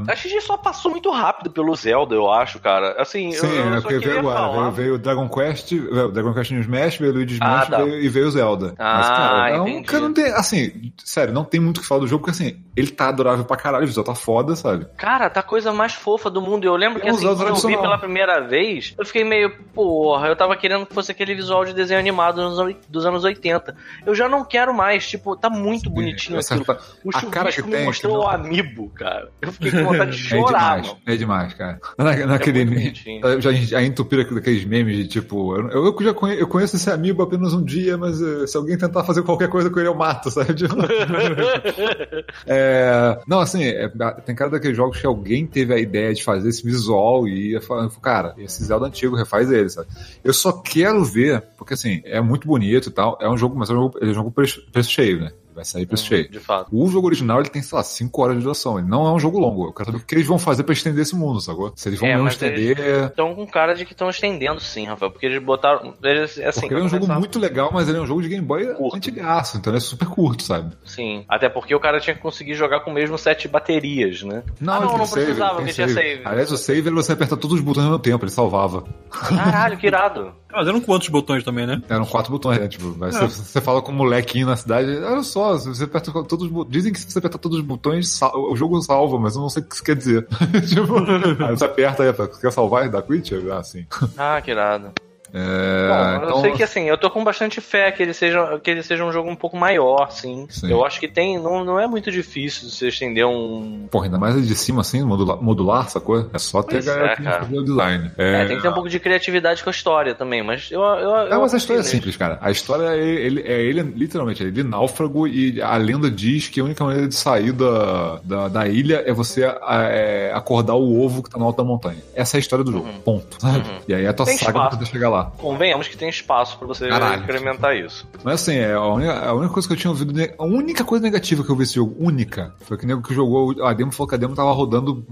[0.08, 2.94] A XG só passou muito rápido pelo Zelda, eu acho, cara.
[3.00, 4.50] Assim, Sim, eu, eu é porque veio agora.
[4.62, 7.46] Veio, veio o Dragon Quest, veio o Dragon Quest no Smash, veio o Luigi Ah,
[7.64, 7.76] Smash tá.
[7.84, 8.74] veio- e veio o Zelda.
[8.78, 9.86] Ah, é um- entendi.
[9.88, 12.62] cara, não tem, assim, sério, não tem muito o que falar do jogo, porque assim,
[12.76, 14.86] ele tá adorável pra caralho, o visual tá foda, sabe?
[14.96, 16.64] Cara, tá a coisa mais fofa do mundo.
[16.64, 19.52] Eu lembro que É um assim, quando eu vi pela primeira vez, eu fiquei meio,
[19.74, 23.24] porra, eu tava querendo que fosse aquele visual de desenho animado dos anos- dos anos
[23.24, 23.74] 80.
[24.06, 25.06] Eu já não quero mais.
[25.06, 26.78] Tipo, tá muito bonitinho Essa- aquilo.
[27.04, 29.28] O a cara que me tem, mostrou que o amiibo, cara.
[29.42, 31.00] Eu fiquei com vontade de É chorar, demais, mano.
[31.06, 31.80] é demais, cara.
[31.98, 32.92] Na, naquele
[33.22, 36.90] eu já, já entupiram aqueles memes de tipo, eu, eu já conhe- eu conheço esse
[36.90, 39.94] amigo apenas um dia, mas eh, se alguém tentar fazer qualquer coisa com ele, eu
[39.94, 40.52] mato, sabe?
[42.46, 43.90] É, não, assim, é,
[44.24, 47.60] tem cara daqueles jogos que alguém teve a ideia de fazer esse visual e ia
[47.60, 49.88] falando, cara, esse Zelda antigo refaz ele, sabe?
[50.24, 53.70] Eu só quero ver, porque assim, é muito bonito e tal, é um jogo, mas
[53.70, 55.32] é um jogo, é um jogo preço, preço cheio, né?
[55.54, 56.28] Vai sair preço cheio.
[56.28, 56.68] De fato.
[56.72, 58.78] O jogo original ele tem, sei lá, 5 horas de duração.
[58.78, 59.66] Ele não é um jogo longo.
[59.66, 61.72] Eu quero saber o que eles vão fazer pra estender esse mundo, sacou?
[61.76, 62.78] Se eles vão É, mesmo estender.
[63.06, 65.10] Estão com cara de que estão estendendo sim, Rafael.
[65.10, 65.94] Porque eles botaram.
[66.02, 68.22] Eles, assim, Porque ele é um pra jogo muito legal, mas ele é um jogo
[68.22, 68.96] de Game Boy Curto.
[68.96, 70.74] antigaço, então ele é super curto, sabe?
[70.84, 71.24] Sim.
[71.28, 74.42] Até porque o cara tinha que conseguir jogar com o mesmo set de baterias, né?
[74.60, 76.10] Não, ah, não, não save, precisava, porque tinha save.
[76.16, 76.22] save.
[76.24, 78.84] Aliás, o save você aperta todos os botões ao mesmo tempo, ele salvava.
[79.10, 80.32] Caralho, que irado.
[80.52, 81.80] Mas eram quantos botões também, né?
[81.88, 82.68] Eram quatro botões, né?
[82.68, 86.46] Tipo, vai- você, você fala com um molequinho na cidade, olha só, você aperta todos
[86.46, 86.72] os botões.
[86.72, 89.48] Dizem que se você apertar todos os botões, sal- o jogo salva, mas eu não
[89.48, 90.26] sei o que isso quer dizer.
[90.68, 90.98] tipo,
[91.44, 93.34] aí você aperta aí, você quer salvar e dar quit?
[93.50, 93.86] Ah, sim.
[94.16, 94.90] Ah, que irado.
[95.34, 98.58] É, Bom, eu então- sei que assim, eu tô com bastante fé que ele seja,
[98.62, 100.46] que ele seja um jogo um pouco maior, sim.
[100.50, 100.70] Sim.
[100.70, 101.38] Eu acho que tem.
[101.38, 103.86] Não, não é muito difícil você estender um.
[103.90, 106.28] Porra, ainda mais de cima assim, modular, modular sacou?
[106.32, 108.10] É só ter Pois a galera é, que fazer o design.
[108.18, 110.82] É, tem que ter um pouco de criatividade com a história também, mas eu.
[110.82, 112.38] eu, eu É, mas a história é simples, cara.
[112.40, 116.60] A história é ele, é ele literalmente, é ele náufrago e a lenda diz que
[116.60, 121.22] a única maneira de sair da, da, da ilha é você é, acordar o ovo
[121.22, 121.98] que tá no alto da montanha.
[122.14, 122.88] Essa é a história do jogo.
[123.04, 123.40] Ponto.
[123.40, 123.64] sabe?
[123.88, 124.28] E aí é a tua Uhum.
[124.28, 125.21] Tem saga pra poder chegar lá.
[125.24, 127.22] Convenhamos que tem espaço pra você Caralho.
[127.22, 128.06] incrementar isso.
[128.24, 130.12] Mas assim, é, a, única, a única coisa que eu tinha ouvido.
[130.38, 133.14] A única coisa negativa que eu vi esse jogo, única, foi que o nego que
[133.14, 135.04] jogou a demo falou que a demo tava rodando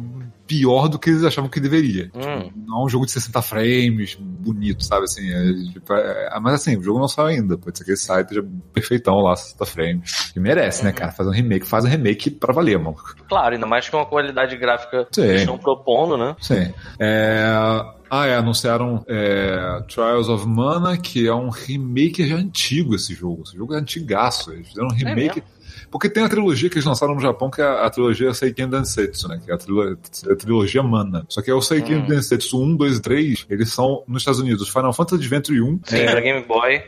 [0.47, 2.11] pior do que eles achavam que deveria.
[2.13, 2.51] Hum.
[2.67, 5.05] Não é um jogo de 60 frames, bonito, sabe?
[5.05, 7.57] Assim, é, tipo, é- mas assim, o jogo não saiu ainda.
[7.57, 10.31] Pode ser que ele saia e esteja perfeitão lá, 60 frames.
[10.33, 11.13] Que merece, né, cara?
[11.13, 12.97] Fazer um remake, faz um remake pra valer, mano.
[13.29, 15.29] Claro, ainda mais com a qualidade gráfica que Sim.
[15.29, 16.35] eles estão propondo, né?
[16.41, 16.73] Sim.
[16.99, 18.00] É...
[18.11, 23.45] Ah, é, anunciaram é, Trials of Mana, que é um remake já antigo esse jogo.
[23.47, 24.53] Esse jogo é antigaço.
[24.53, 25.37] Eles fizeram um remake.
[25.37, 25.61] mesmo?
[25.91, 28.69] porque tem a trilogia que eles lançaram no Japão, que é a, a trilogia Seiken
[28.69, 29.41] Densetsu, né?
[29.45, 29.99] Que é a, trilo-
[30.31, 31.25] a trilogia Mana.
[31.29, 32.07] Só que é o Seiken Hum.
[32.07, 34.69] Densetsu 1, 2 e 3, eles são nos Estados Unidos.
[34.69, 35.81] Final Fantasy Adventure 1.
[35.85, 36.75] Sim, é, pra Game Boy.
[36.75, 36.85] é,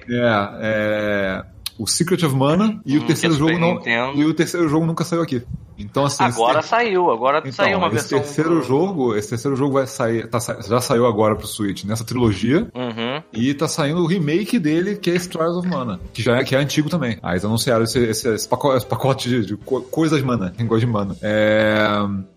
[0.60, 1.44] é,
[1.78, 3.75] o Secret of Mana e Hum, o terceiro que é jogo não.
[3.75, 4.18] Nintendo.
[4.20, 5.42] E o terceiro jogo nunca saiu aqui.
[5.78, 6.23] Então, assim.
[6.25, 8.18] esse Agora ter- saiu, agora então, saiu uma esse versão.
[8.20, 12.05] terceiro do- jogo, esse terceiro jogo vai sair, tá já saiu agora pro Switch nessa
[12.05, 13.23] trilogia Uhum.
[13.33, 16.44] e tá saindo o remake dele, que é esse Trials of Mana, que já é,
[16.44, 17.18] que é antigo também.
[17.23, 20.67] Aí eles anunciaram esse, esse, esse pacote, esse pacote de, de co- coisas mana, quem
[20.67, 21.17] gosta de mana.
[21.23, 21.86] É,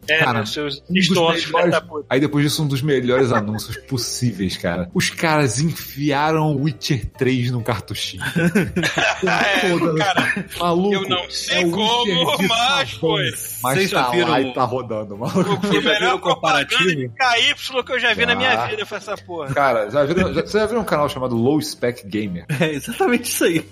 [0.07, 1.83] É, Cara, né, seus um melhores- da.
[2.09, 4.87] Aí depois disso, um dos melhores anúncios possíveis, cara.
[4.93, 8.23] Os caras enfiaram Witcher 3 num cartuchinho.
[9.29, 13.31] É, cara, Maluco, eu não sei é como, mas foi.
[13.63, 15.67] Mas Vocês tá viram lá e tá rodando, maluco.
[15.67, 16.83] O melhor o comparativo?
[16.83, 18.67] propaganda de KY que eu já vi na minha Ah.
[18.67, 19.53] vida, foi essa porra.
[19.53, 22.45] Cara, já viram, já, você já viu um canal chamado Low Spec Gamer?
[22.59, 23.65] É exatamente isso aí.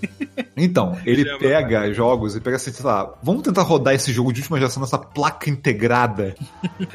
[0.58, 1.40] Então, ele Chama.
[1.40, 4.82] pega jogos e pega assim, sei lá, vamos tentar rodar esse jogo de última geração
[4.82, 6.36] nessa placa integrada.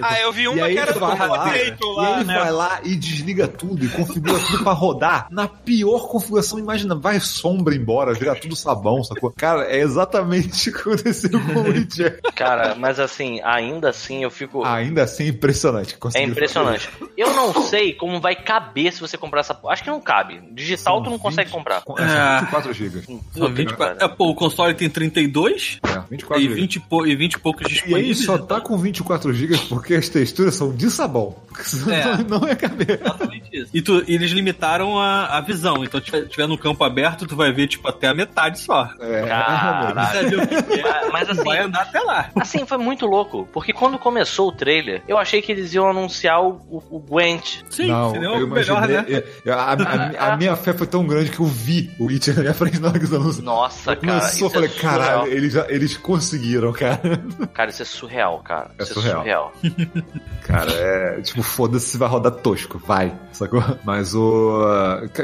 [0.01, 2.39] Ah, eu vi e uma aí que era do lá, direito e lá, ele né?
[2.39, 6.59] vai lá e desliga tudo e configura tudo pra rodar na pior configuração.
[6.59, 9.33] Imagina, vai sombra embora, vira tudo sabão, sacou?
[9.37, 12.21] Cara, é exatamente o que aconteceu com o Witcher.
[12.35, 14.65] Cara, mas assim, ainda assim eu fico.
[14.65, 15.97] Ainda assim, impressionante.
[16.15, 16.89] É impressionante.
[17.17, 19.59] Eu não sei como vai caber se você comprar essa.
[19.69, 20.41] Acho que não cabe.
[20.53, 21.83] Digital tu não consegue comprar.
[21.83, 22.03] fazer.
[22.03, 23.01] É, são 24 GB.
[23.03, 23.19] São
[23.49, 23.77] que 24.
[23.77, 23.97] pariu.
[24.01, 26.55] É, pô, o console tem 32 É, 24 e GB.
[26.61, 28.25] 20, e pou- e 20 e poucos E aí disponíveis.
[28.25, 31.37] só tá com 24 GB porque as texturas são de sabão.
[31.89, 32.23] É.
[32.25, 33.01] Não é caber.
[33.01, 33.71] Exatamente isso.
[33.75, 35.83] E tu- eles limitaram a, a visão.
[35.85, 38.89] Então, se tiver, tiver no campo aberto, tu vai ver, tipo, até a metade só.
[39.01, 40.41] É, Caralho.
[40.43, 41.11] É.
[41.11, 42.31] Mas, assim, vai andar até lá.
[42.37, 43.49] assim, foi muito louco.
[43.53, 47.63] Porque quando começou o trailer, eu achei que eles iam anunciar o, o, o Gwent.
[47.71, 49.23] Sim, não, seria eu o melhor, imaginei- né?
[49.45, 52.41] eu- a, a- a minha fé foi tão grande que eu vi o Witcher na
[52.43, 53.45] minha frente na hora que eles anunciaram.
[53.45, 54.19] Nossa, cara.
[54.21, 56.99] Começou, eu falei, é caralho, eles, já, eles conseguiram, cara.
[57.55, 58.71] Cara, isso é surreal, cara.
[58.79, 59.17] É isso surreal.
[59.17, 59.53] é surreal.
[60.43, 63.63] Cara, é tipo, foda-se se vai rodar tosco, vai, sacou?
[63.85, 64.61] Mas o.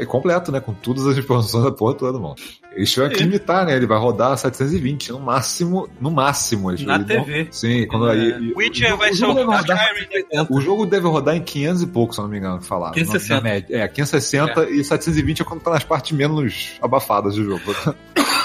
[0.07, 0.59] completo, né?
[0.59, 2.35] Com todas as informações da porra toda, mano.
[2.75, 3.75] Eles tiveram que limitar, né?
[3.75, 6.71] Ele vai rodar 720, no máximo, no máximo.
[6.71, 7.47] Eles, Na TV.
[7.51, 8.13] Sim, quando É.
[8.13, 8.53] aí.
[8.55, 10.47] Witcher o vai jogo ser o rodar- Skyrim.
[10.49, 12.93] O jogo deve rodar em 500 e pouco, se eu não me engano, que falaram.
[12.93, 13.35] 560.
[13.35, 13.77] Na média.
[13.77, 17.61] É, 560 e 720 é quando tá nas partes menos abafadas do jogo.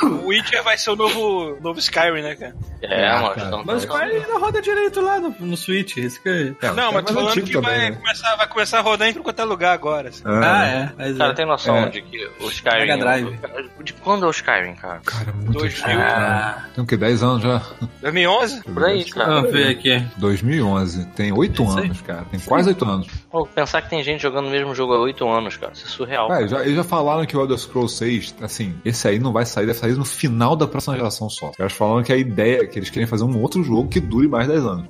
[0.02, 2.54] O Witcher vai ser o novo, novo Skyrim, né, cara?
[2.80, 3.34] É, É, mano.
[3.34, 3.46] cara.
[3.48, 5.98] então- Mas o Square ainda roda direito lá no, no Switch.
[5.98, 6.54] Esse que...
[6.62, 7.96] É, não, mas tô é falando que também, vai, né?
[7.96, 10.08] começar, vai começar a rodar em é lugar agora.
[10.08, 10.22] assim.
[10.24, 10.90] Ah, é.
[10.96, 11.34] Mas Cara, é.
[11.34, 11.88] tem noção É.
[11.90, 12.78] de que o Skyrim.
[12.78, 13.38] Mega Drive.
[13.84, 15.00] De quando quando é o Skyrim, cara?
[15.04, 15.86] Cara, muito 2000.
[15.86, 16.64] antigo, né?
[16.74, 16.96] Tem o quê?
[16.96, 17.62] 10 anos já?
[18.02, 18.62] 2011?
[18.74, 19.34] Por aí, cara.
[19.34, 20.06] Vamos ver aqui.
[20.18, 21.04] 2011.
[21.16, 21.84] Tem 8 Isso aí.
[21.84, 22.24] anos, cara.
[22.30, 23.08] Tem quase 8 anos.
[23.30, 25.72] Pô, pensar que tem gente jogando o mesmo jogo há 8 anos, cara.
[25.72, 26.28] Isso é surreal.
[26.28, 29.46] Cara, já, eles já falaram que o Elder Scrolls 6, assim, esse aí não vai
[29.46, 31.50] sair, deve sair no final da próxima geração só.
[31.50, 34.00] Os caras falaram que a ideia é que eles querem fazer um outro jogo que
[34.00, 34.86] dure mais 10 anos.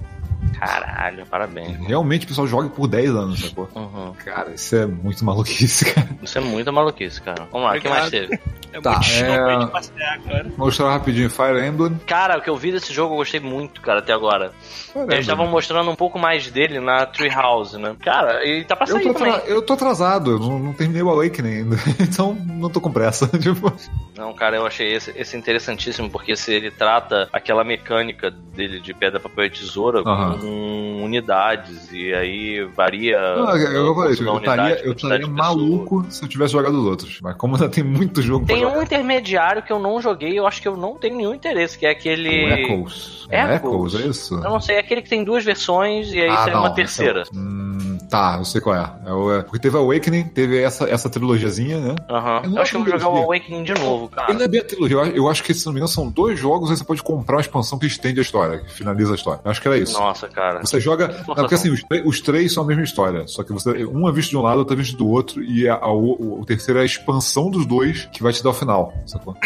[0.59, 1.77] Caralho, parabéns.
[1.87, 3.69] Realmente o pessoal joga por 10 anos, sacou?
[3.75, 4.13] Uhum.
[4.25, 6.09] Cara, isso é muito maluquice, cara.
[6.23, 7.47] Isso é muita maluquice, cara.
[7.51, 8.39] Vamos lá, o que mais teve?
[8.73, 10.47] É Tá, muito é- de passear, cara.
[10.57, 11.99] Mostrar rapidinho Fire Emblem.
[12.07, 14.53] Cara, o que eu vi desse jogo eu gostei muito, cara, até agora.
[14.95, 17.97] Eles estavam mostrando um pouco mais dele na Treehouse, né?
[18.01, 19.33] Cara, ele tá pra Eu sair tô, também.
[19.33, 22.93] atra- eu tô atrasado, eu não, não terminei o Awakening ainda, então não tô com
[22.93, 23.27] pressa.
[23.39, 23.73] tipo,
[24.17, 28.93] Não, cara, eu achei esse, esse interessantíssimo, porque se ele trata aquela mecânica dele de
[28.95, 30.39] pedra, papel e tesoura Aham.
[30.41, 33.19] Com unidades, e aí varia.
[33.37, 37.19] não, eu, falei, eu unidade, eu estaria maluco se eu tivesse jogado os outros.
[37.23, 38.85] Mas como ainda tem muito jogo Tem pra um jogar.
[38.85, 41.91] intermediário que eu não joguei, eu acho que eu não tenho nenhum interesse, que é
[41.91, 42.45] aquele.
[42.45, 43.27] O Echoes.
[43.31, 43.95] É Echoes?
[43.95, 44.35] Echoes, é isso?
[44.35, 47.23] Eu não sei, é aquele que tem duas versões e aí Ah, não, uma terceira.
[47.23, 48.93] esse é o- Hum, tá, eu sei qual é.
[49.07, 51.95] é, o- é- porque teve Awakening, teve essa, essa trilogiazinha, né?
[52.09, 52.41] Aham.
[52.45, 53.17] Eu não Eu acho que eu vou jogar o.
[53.25, 54.31] Awakening de novo, cara.
[54.31, 54.97] Ele não é bem a trilogia.
[54.97, 57.37] Eu, eu acho que, se não me engano, são dois jogos, aí você pode comprar
[57.37, 59.41] uma expansão que estende a história, que finaliza a história.
[59.45, 59.99] Eu acho que era isso.
[59.99, 60.61] Nossa, cara.
[60.61, 61.09] Você joga.
[61.27, 63.27] Não, porque assim, os, três- os três são a mesma história.
[63.27, 63.85] Só que você.
[63.85, 65.43] Um é visto de um lado, outro é visto do outro.
[65.43, 68.51] E a, a- o, o terceiro é a expansão dos dois que vai te dar
[68.51, 68.93] o final.
[69.07, 69.37] Sacou?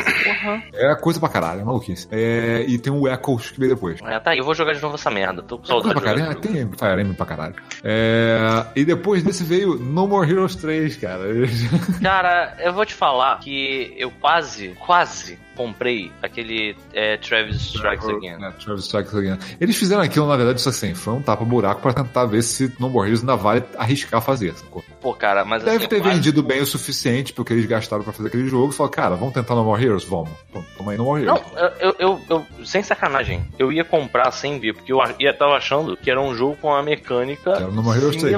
[0.74, 2.06] É coisa pra caralho, é maluquice.
[2.10, 4.00] É, e tem o Echoes que veio depois.
[4.02, 5.42] É, tá, eu vou jogar de novo essa merda.
[5.42, 6.48] Tô com Coisa saudade pra de caralho, jogar.
[6.48, 7.54] tem Fire Emblem pra caralho.
[7.82, 11.24] É, e depois desse veio No More Heroes 3, cara.
[12.02, 18.44] Cara, eu vou te falar que eu quase, quase comprei aquele é, Travis Strikes Again.
[18.44, 19.38] É, Travis Strikes Again.
[19.60, 22.90] Eles fizeram aquilo, na verdade, isso assim, foi um tapa-buraco pra tentar ver se No
[22.90, 24.84] More Heroes ainda vale arriscar fazer, sacou?
[25.00, 28.28] Pô, cara, mas Deve assim, ter vendido bem o suficiente porque eles gastaram pra fazer
[28.28, 30.04] aquele jogo e falaram, cara, vamos tentar No More Heroes?
[30.04, 30.30] Vamos.
[30.76, 31.72] Toma aí No More Não, Heroes.
[31.80, 35.96] eu, eu, eu, sem sacanagem, eu ia comprar sem ver, porque eu ia tava achando
[35.96, 38.34] que era um jogo com uma mecânica Era No More Heroes 3.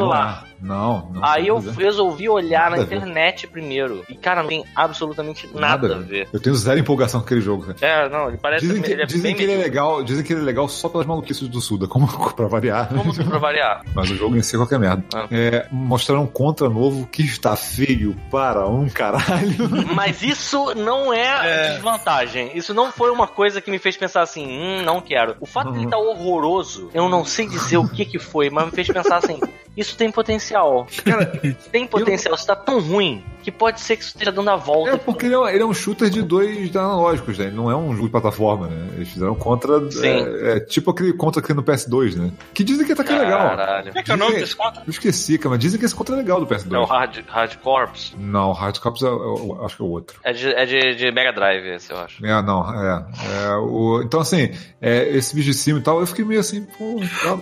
[0.60, 1.14] Não, é.
[1.14, 1.24] não.
[1.24, 2.96] Aí eu nada resolvi olhar na Nada a ver.
[2.96, 4.04] internet primeiro.
[4.08, 6.28] E, cara, não tem absolutamente nada, a ver.
[6.32, 7.76] Eu tenho zero empolgação com aquele jogo, cara.
[7.80, 10.24] É, não, ele parece Dizem que, ele é dizem bem que ele é legal, dizem
[10.24, 12.88] que ele é legal só pelas maluquices do Suda, como pra variar.
[12.88, 13.82] Como pra variar?
[13.94, 15.04] Mas o jogo em si é qualquer merda.
[15.14, 15.26] Ah.
[15.30, 19.56] É, mostraram um contra novo que está feio para um caralho.
[19.94, 22.50] Mas isso não é, desvantagem.
[22.54, 25.36] Isso não foi uma coisa que me fez pensar assim, hum, não quero.
[25.40, 28.66] O fato de ele estar horroroso, eu não sei dizer o que que foi, mas
[28.66, 29.40] me fez pensar assim,
[29.76, 30.86] isso tem potencial.
[31.72, 34.90] tem potencial, isso tá tão ruim que pode ser que isso esteja dando a volta.
[34.90, 37.46] É porque ele é, um- ele é um shooter de dois analógicos, né?
[37.46, 38.88] Ele não é um jogo de plataforma, né?
[38.96, 39.88] Eles fizeram contra.
[39.90, 40.06] Sim.
[40.08, 42.32] É, é tipo aquele contra que tem no PS2, né?
[42.52, 43.50] Que dizem que tá que é legal.
[43.56, 43.86] Caralho.
[43.88, 44.82] Como é que é o nome Dizem- desse contra?
[44.84, 46.74] Eu esqueci, cara, mas dizem que esse contra é legal do PS2.
[46.74, 48.14] É o Hard, Hard Corps.
[48.18, 50.18] Não, Hard Cops é, eu acho que é o outro.
[50.24, 52.24] É de, é de, de Mega Drive esse, eu acho.
[52.26, 53.06] É, não, é.
[53.44, 54.50] é, o, então, assim,
[54.82, 56.96] é, esse vídeo de cima e tal, eu fiquei meio assim, pô.
[57.22, 57.38] tá.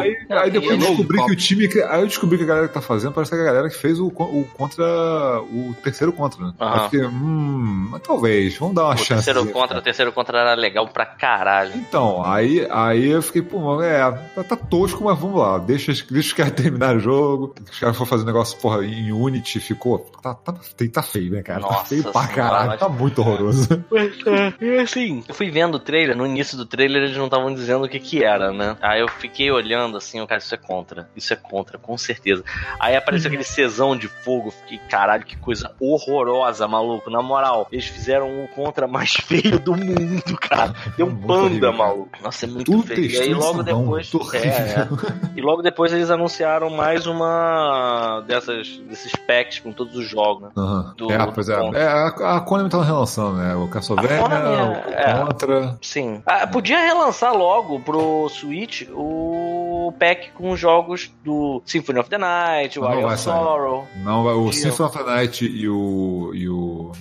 [0.00, 1.63] Aí, aí depois eu descobri que o time.
[1.68, 3.68] Que- Aí eu descobri que a galera que tá fazendo parece que é a galera
[3.68, 4.84] que fez o, o contra.
[5.42, 6.52] O terceiro contra, né?
[6.84, 9.24] Fiquei, hum, mas talvez, vamos dar uma O chance.
[9.24, 11.72] terceiro contra, o terceiro contra era legal pra caralho.
[11.74, 13.98] Então, aí, aí eu fiquei, pô, mano, é,
[14.34, 17.54] tá, tá tosco, mas vamos lá, deixa, os- deixa os caras terminar o jogo.
[17.70, 19.98] Os caras foram fazer um negócio, porra, em Unity, ficou.
[20.22, 20.54] Tá, tá,
[20.92, 21.60] tá feio, né, cara?
[21.60, 23.68] tá Nossa feio pra caralho, mas- tá muito horroroso.
[24.60, 27.84] E assim, eu fui vendo o trailer, no início do trailer eles não estavam dizendo
[27.84, 28.76] o que que era, né?
[28.80, 32.42] Aí eu fiquei olhando assim, o cara, isso é contra, isso é contra, com certeza.
[32.80, 37.10] Aí apareceu aquele cesão de fogo, fiquei, caralho, que coisa horrorosa, maluco.
[37.10, 40.74] Na moral, eles fizeram o contra mais feio do mundo, cara.
[40.96, 42.10] Deu um panda, maluco.
[42.22, 43.10] Nossa, é muito Tudo feio.
[43.10, 44.10] E aí logo depois.
[44.34, 44.88] É, é.
[45.36, 50.50] E logo depois eles anunciaram mais uma dessas, desses packs com todos os jogos, né?
[50.56, 50.94] Aham.
[50.96, 51.56] Do- é, pois é.
[51.56, 51.78] Contra.
[51.80, 53.54] é a, a Konami tá relançando, né?
[53.54, 55.24] O Castlevania, A Konami, o é.
[55.26, 55.78] Contra.
[55.82, 56.22] Sim.
[56.26, 62.78] Ah, podia relançar logo pro Switch o pack com jogos do Symphony of the Night,
[62.78, 63.18] o sair.
[63.18, 63.86] Sorrow.
[64.02, 66.30] Não, o Symphony of the Night e o.
[66.34, 66.92] E o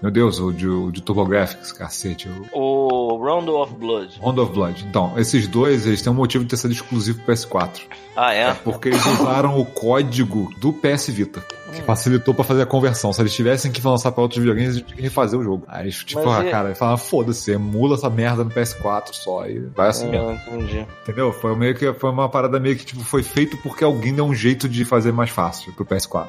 [0.00, 2.28] meu Deus, o de, o de TurboGrafx, cacete.
[2.52, 4.20] O O Round of Blood.
[4.20, 4.84] Round of Blood.
[4.88, 7.80] Então, esses dois, eles têm um motivo de ter sido exclusivo pro PS4.
[8.16, 8.54] Ah, é?
[8.54, 11.44] Porque eles usaram o código do PS Vita.
[11.74, 13.12] Que facilitou pra fazer a conversão.
[13.12, 15.64] Se eles tivessem que lançar pra outros videogames, eles tinham que refazer o jogo.
[15.68, 19.46] Aí eles, tipo, Mas ah, e- cara, falaram, foda-se, emula essa merda no PS4 só.
[19.46, 20.30] E vai assim mesmo.
[20.30, 20.86] Ah, entendi.
[21.02, 21.32] Entendeu?
[21.32, 24.34] Foi meio que foi uma parada meio que tipo, foi feito porque alguém deu um
[24.34, 26.26] jeito de fazer mais fácil pro PS4.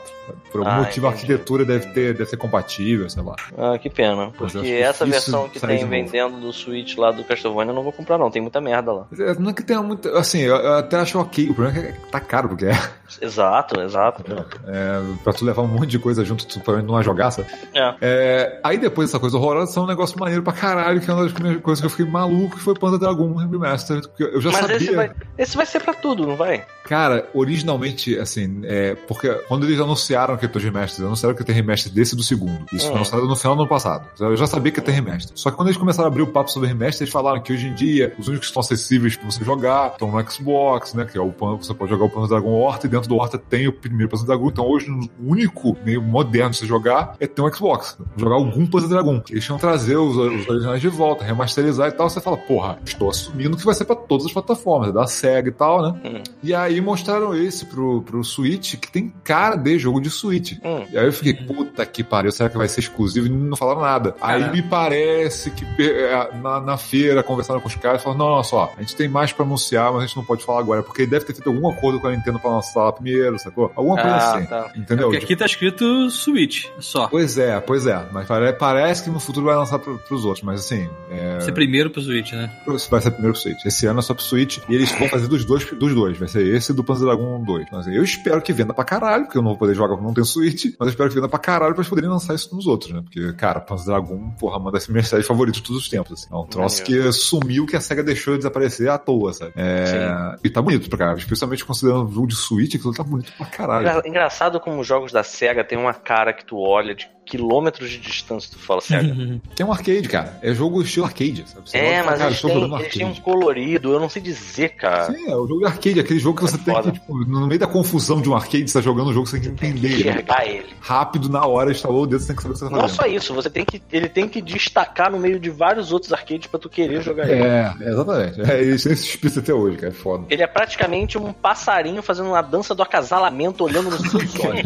[0.51, 1.23] Por algum Ah, motivo a entendi.
[1.33, 3.35] arquitetura deve ter deve ser compatível, sei lá.
[3.57, 4.31] Ah, que pena.
[4.37, 8.17] Porque essa versão que tem vendendo do Switch lá do Castlevania eu não vou comprar,
[8.17, 8.29] não.
[8.31, 9.07] Tem muita merda lá.
[9.17, 10.07] É, Não é que tenha muito.
[10.09, 11.49] Assim, eu, eu até acho ok.
[11.49, 12.98] O problema é que tá caro, porque é.
[13.21, 14.23] Exato, exato.
[14.67, 17.47] É, pra tu levar um monte de coisa junto, tu provavelmente não vai jogar, sabe?
[17.73, 17.95] É.
[18.01, 21.23] É, aí depois dessa coisa horrorosa, são um negócio maneiro pra caralho, que é uma
[21.23, 24.07] das primeiras coisas que eu fiquei maluco, que foi Panda Dragon Remastered.
[24.07, 24.77] Porque eu já Mas sabia.
[24.77, 26.65] esse vai, esse vai ser pra tudo, não vai?
[26.85, 31.45] Cara, originalmente, assim, é, porque quando eles anunciaram que ia ter remaster, anunciaram que ia
[31.45, 32.65] ter remaster desse do segundo.
[32.73, 32.95] Isso foi Hum.
[32.97, 34.07] anunciado no final do ano passado.
[34.19, 35.31] Eu já sabia que ia ter remaster.
[35.35, 37.67] Só que quando eles começaram a abrir o papo sobre remaster, eles falaram que hoje
[37.67, 41.05] em dia os únicos que estão acessíveis pra você jogar estão no Xbox, né?
[41.05, 43.37] Que é o Pan, você pode jogar o Panzer Dragon Horta e dentro do Horta
[43.37, 44.47] tem o primeiro Panzer Dragon.
[44.47, 47.97] Então hoje o único meio moderno de você jogar é ter um Xbox.
[48.17, 49.21] Jogar algum Panzer Dragon.
[49.29, 52.09] Eles tinham trazer os, os originais de volta, remasterizar e tal.
[52.09, 55.51] Você fala, porra, estou assumindo que vai ser pra todas as plataformas, da SEGA e
[55.51, 56.01] tal, né?
[56.05, 56.23] Hum.
[56.43, 60.53] E aí mostraram esse pro, pro Switch, que tem cara de jogo de Switch.
[60.63, 60.85] Hum.
[60.91, 63.27] E aí eu fiquei, puta que pariu, será que vai ser exclusivo?
[63.27, 64.15] E não falaram nada.
[64.21, 64.53] Aí Caramba.
[64.53, 68.81] me parece que é, na, na feira, conversando com os caras, falaram, não, só, a
[68.81, 71.33] gente tem mais pra anunciar, mas a gente não pode falar agora, porque deve ter
[71.33, 73.71] feito algum acordo com a Nintendo pra lançar primeiro, sacou?
[73.75, 74.45] Alguma coisa Ah, assim.
[74.45, 74.71] tá.
[74.75, 75.09] Entendeu?
[75.09, 77.07] Porque aqui tá escrito Switch, só.
[77.07, 78.05] Pois é, pois é.
[78.11, 81.51] Mas pare- parece que no futuro vai lançar pro, pros outros, mas assim, é, Ser
[81.53, 82.49] primeiro pro Switch, né?
[82.89, 83.65] vai ser primeiro pro Switch.
[83.65, 86.17] Esse ano é só pro Switch e eles vão fazer dos dois, dos dois.
[86.17, 87.65] Vai ser esse e do Panzer Dragon 2.
[87.71, 90.05] Mas assim, eu espero que venda pra caralho, porque eu não vou poder jogar porque
[90.05, 92.53] não tenho Switch, mas eu espero que venda pra caralho pra eles poderem lançar isso
[92.55, 93.01] nos outros, né?
[93.01, 96.27] Porque, cara, Panzer Dragon, porra, manda esse minha série favorita de todos os tempos, assim.
[96.33, 99.51] É um troço que sumiu que a SEGA deixou de desaparecer à toa, sabe?
[99.55, 100.35] É...
[100.43, 103.45] E tá bonito pra caralho, especialmente considerando o jogo de Switch, aquilo tá bonito pra
[103.45, 103.87] caralho.
[103.87, 107.89] Engra- Engraçado como os jogos da SEGA tem uma cara que tu olha de quilômetros
[107.91, 109.39] de distância, tu fala, SEGA.
[109.55, 110.39] Tem um arcade, cara.
[110.41, 111.69] É jogo estilo arcade, sabe?
[111.69, 115.05] Você É, mas cara, eles têm, eles têm um colorido, eu não sei dizer, cara.
[115.13, 116.91] Sim, é o jogo de arcade, aquele jogo que você tem foda.
[116.91, 119.39] que, tipo, no meio da confusão de um arcade, você tá jogando um jogo, você
[119.39, 119.87] tem que entender.
[119.91, 120.09] ele.
[120.09, 120.65] Enxergar ele.
[120.81, 122.81] Rápido, na hora, instalou o dedo, você tem que saber o que você tá Não
[122.81, 122.95] fazendo.
[122.97, 126.47] só isso, você tem que, ele tem que destacar no meio de vários outros arcades
[126.47, 127.41] pra tu querer jogar ele.
[127.43, 128.41] É, exatamente.
[128.41, 129.89] É, eles têm esse espírito até hoje, cara.
[129.89, 130.25] É foda.
[130.29, 134.63] Ele é praticamente um passarinho fazendo uma dança do acasalamento olhando nos seus olhos.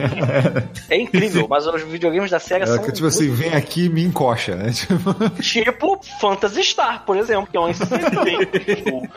[0.90, 3.86] É incrível, mas os videogames da SEGA É são que, tipo assim, muito- vem aqui
[3.86, 4.72] e me encoxa, né?
[4.74, 7.90] Tipo, tipo Phantasy Star, por exemplo, que é um jogo.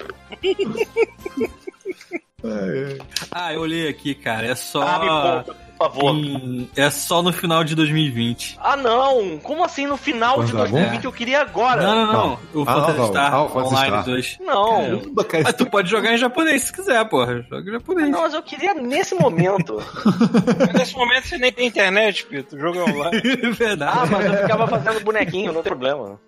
[2.44, 2.98] é,
[3.30, 4.46] Ah, eu olhei aqui, cara.
[4.46, 4.82] É só.
[4.82, 5.44] Ah,
[5.78, 6.14] por favor.
[6.14, 8.58] em- É só no final de 2020.
[8.62, 9.38] Ah, não!
[9.38, 11.82] Como assim no final de Phantasy 2020 eu queria agora?
[11.82, 12.12] Não, não, não.
[12.26, 12.38] Não.
[12.54, 14.04] O Ah, Phantasy Star ah, Online Star.
[14.04, 14.38] 2.
[14.40, 15.02] Não.
[15.44, 17.44] Mas tu pode jogar em japonês se quiser, porra.
[17.50, 18.10] Joga em japonês.
[18.10, 19.76] Não, mas eu queria nesse momento.
[20.76, 22.56] Nesse momento você nem tem internet, Pito.
[22.56, 23.20] O jogo é online.
[23.52, 23.98] Verdade.
[23.98, 26.18] Ah, mas eu ficava fazendo bonequinho, não tem problema.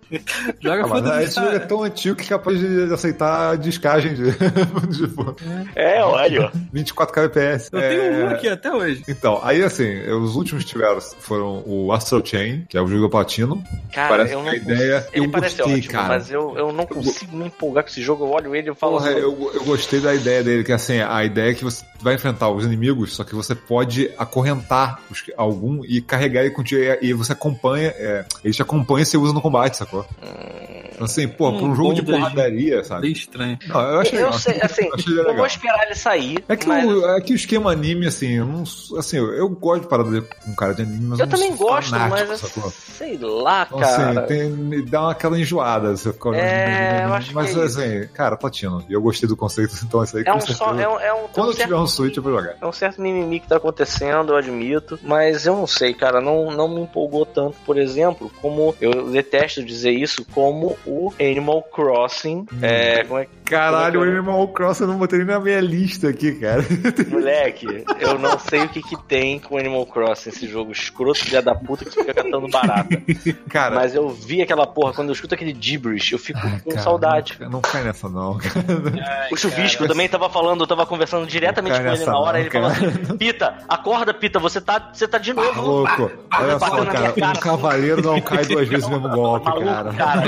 [0.59, 1.67] Joga Ah, Phantasy esse jogo é Star.
[1.67, 4.31] tão antigo que é capaz de aceitar a descagem de
[4.97, 5.35] tipo,
[5.75, 6.51] É, olha, ó.
[6.73, 7.69] 24 kbps.
[7.71, 9.03] Eu tenho É, um aqui até hoje.
[9.07, 13.01] Então, aí assim, os últimos que tiveram foram o Astral Chain, que é o jogo
[13.03, 13.63] do Platino.
[13.93, 16.07] Cara, Parece eu não ideia- Ele eu parece gostei, ótimo, cara.
[16.07, 18.25] mas eu, eu não consigo me empolgar com esse jogo.
[18.25, 20.99] Eu olho ele e falo Porra, assim, eu, eu gostei da ideia dele, que assim,
[20.99, 25.23] a ideia é que você vai enfrentar os inimigos, só que você pode acorrentar os-
[25.37, 29.17] algum e carregar ele contigo, e e você acompanha, é, ele te acompanha e você
[29.17, 30.05] usa no combate, sacou?
[30.21, 33.11] Então, assim, pô, pra um Hum, jogo de porradaria, Bem sabe?
[33.11, 33.57] estranho.
[33.67, 34.39] Não, eu achei Eu legal.
[34.39, 35.35] sei, assim, achei eu legal.
[35.37, 36.43] vou esperar ele sair.
[36.47, 38.63] É que, mas o, é que o esquema anime, assim, eu não.
[38.97, 41.55] Assim, eu, eu gosto de parada com cara de anime, mas eu, eu não também
[41.55, 42.71] sou gosto, fanático, mas sacou?
[42.71, 44.21] sei lá, Então, cara.
[44.25, 46.35] assim, tem, me dá uma, aquela enjoada você olhando.
[46.43, 48.83] É, eu acho Mas que é assim, cara, platino.
[48.89, 51.27] E eu gostei do conceito, então isso aí É um só, é um, é um,
[51.27, 52.55] Quando um eu certo tiver um Switch, eu vou jogar.
[52.61, 54.99] É um certo mimimi que tá acontecendo, eu admito.
[55.03, 56.19] Mas eu não sei, cara.
[56.21, 58.75] Não, não me empolgou tanto, por exemplo, como.
[58.81, 62.45] Eu detesto dizer isso, como o Animal Crossing.
[62.61, 63.03] É.
[63.03, 63.27] Como é.
[63.45, 66.33] Caralho, o Como é que Animal Crossing eu não botei nem na minha lista aqui,
[66.33, 66.63] cara.
[67.09, 71.41] Moleque, eu não sei o que que tem com Animal Crossing, esse jogo escroto, filha
[71.41, 72.89] da puta que fica cantando barata.
[73.49, 76.81] Cara, Mas eu vi aquela porra, quando eu escuto aquele gibberish, eu fico com cara,
[76.81, 77.37] saudade.
[77.39, 78.37] Não, não cai nessa, não.
[78.37, 79.27] cara.
[79.31, 82.39] O Chuvisco também tava falando, eu tava conversando diretamente com ele nessa na hora, não,
[82.45, 82.87] ele falou cara.
[82.87, 85.61] assim: Pita, acorda, Pita, você tá, você tá de Tá novo.
[85.61, 86.11] louco.
[86.33, 89.93] Olha só, cara, cara, um cavaleiro não cai duas vezes no mesmo golpe, Maluco, cara.
[89.93, 90.23] cara,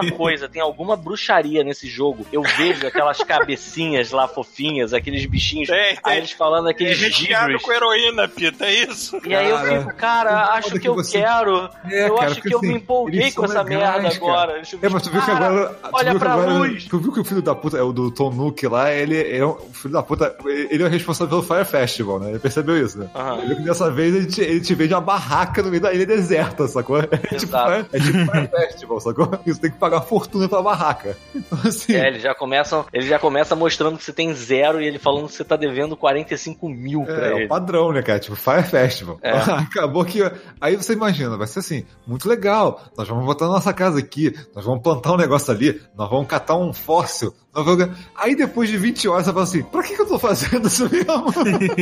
[0.00, 2.26] alguma coisa, tem alguma bruxaria nesse jogo.
[2.32, 6.16] Eu vejo aquelas cabecinhas lá fofinhas, aqueles bichinhos, Tem, aí tem.
[6.18, 7.62] eles falando É aqueles gibberish.
[7.62, 9.20] com heroína, Pita, é isso?
[9.24, 11.68] E aí eu fico, cara, acho que eu você- quero.
[11.90, 14.16] É, eu cara, acho que eu assim, me empolguei com essa legais, merda cara.
[14.16, 14.52] agora.
[14.54, 15.78] Deixa eu ver, É, mas tu viu que cara, agora.
[15.92, 16.84] olha viu pra agora- luz.
[16.84, 19.44] Tu viu que o filho da puta, é o do Tom Nook lá, ele é
[19.44, 22.30] um, o filho da puta, ele é o responsável pelo Fire Festival, né?
[22.30, 23.08] Ele percebeu isso, né?
[23.14, 23.38] Aham.
[23.38, 25.92] Ele viu que dessa vez ele te, ele te vende uma barraca no meio da
[25.92, 26.98] ilha deserta, sacou?
[27.00, 27.06] É
[27.36, 29.26] tipo, é, é tipo Fire Festival, sacou?
[29.46, 31.16] Você tem que pagar fortuna pela barraca.
[31.34, 31.94] Então, assim.
[31.94, 35.26] É, ele já começa, ele já começa mostrando que você tem zero e ele falando
[35.26, 37.44] que você tá devendo 45 mil pra É, é ele.
[37.44, 38.18] o padrão, né, cara?
[38.18, 39.18] Tipo, Fire Festival.
[39.22, 39.32] É.
[39.60, 40.20] Acabou que.
[40.60, 42.82] Aí você imagina, vai ser assim, muito legal.
[42.96, 46.26] Nós vamos botar na nossa casa aqui, nós vamos plantar um negócio ali, nós vamos
[46.26, 47.94] catar um fóssil Ganhar.
[48.16, 50.88] Aí depois de 20 horas você fala assim, pra que, que eu tô fazendo isso
[50.90, 51.32] mesmo?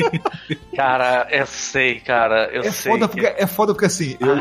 [0.76, 2.49] Cara, eu sei, cara.
[2.52, 2.92] Eu É sei.
[2.92, 4.39] foda, que- porque, é foda porque assim, eu,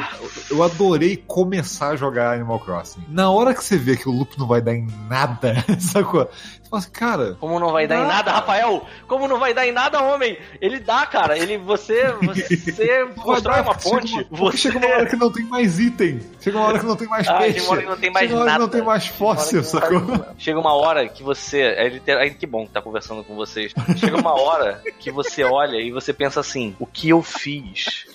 [0.50, 3.02] eu adorei começar a jogar Animal Crossing.
[3.10, 6.30] Na hora que você vê que o loop não vai dar em nada, sacou?
[6.72, 8.88] Fala assim, cara, Como não vai dar em nada, Rafael?
[9.06, 10.38] Como não vai dar em nada, homem?
[10.62, 11.38] Ele dá, cara.
[11.38, 14.08] Ele, você, você constrói uma ponte.
[14.08, 16.22] Chega uma, Você chega uma hora que não tem mais item.
[16.40, 17.60] Chega uma hora que não tem mais Ah, peixe.
[17.60, 18.78] chega uma hora que não tem mais chega uma hora que não nada.
[18.78, 20.26] tem mais fóssil, Chega sacou?
[20.38, 21.62] Chega uma hora que você.
[21.62, 23.74] É que bom que tá conversando com vocês.
[23.98, 28.06] Chega uma hora que você olha e você pensa assim: o que eu fiz?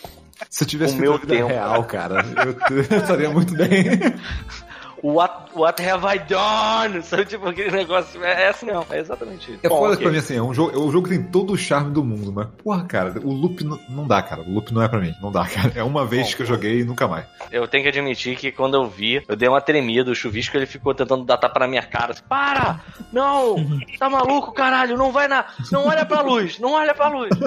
[0.48, 1.48] Se eu tivesse O meu tempo.
[1.48, 2.24] real, cara,
[2.70, 3.68] eu, eu estaria muito bem.
[5.06, 7.00] What, what have I done?
[7.02, 8.22] Sabe, tipo, aquele negócio.
[8.24, 9.60] É, assim mesmo, é exatamente isso.
[9.62, 10.02] É Bom, foda ok.
[10.02, 12.02] pra mim assim, é um jogo, é um jogo que tem todo o charme do
[12.02, 14.42] mundo, mas, porra, cara, o loop não, não dá, cara.
[14.42, 15.72] O loop não é pra mim, não dá, cara.
[15.76, 17.24] É uma vez Bom, que eu joguei e nunca mais.
[17.52, 20.10] Eu tenho que admitir que quando eu vi, eu dei uma tremida.
[20.10, 22.10] O chuvisco ele ficou tentando dar tapa na minha cara.
[22.10, 22.80] Assim, Para!
[23.12, 23.56] Não!
[23.98, 24.96] Tá maluco, caralho?
[24.96, 25.44] Não vai na.
[25.70, 26.58] Não olha pra luz!
[26.58, 27.30] Não olha pra luz!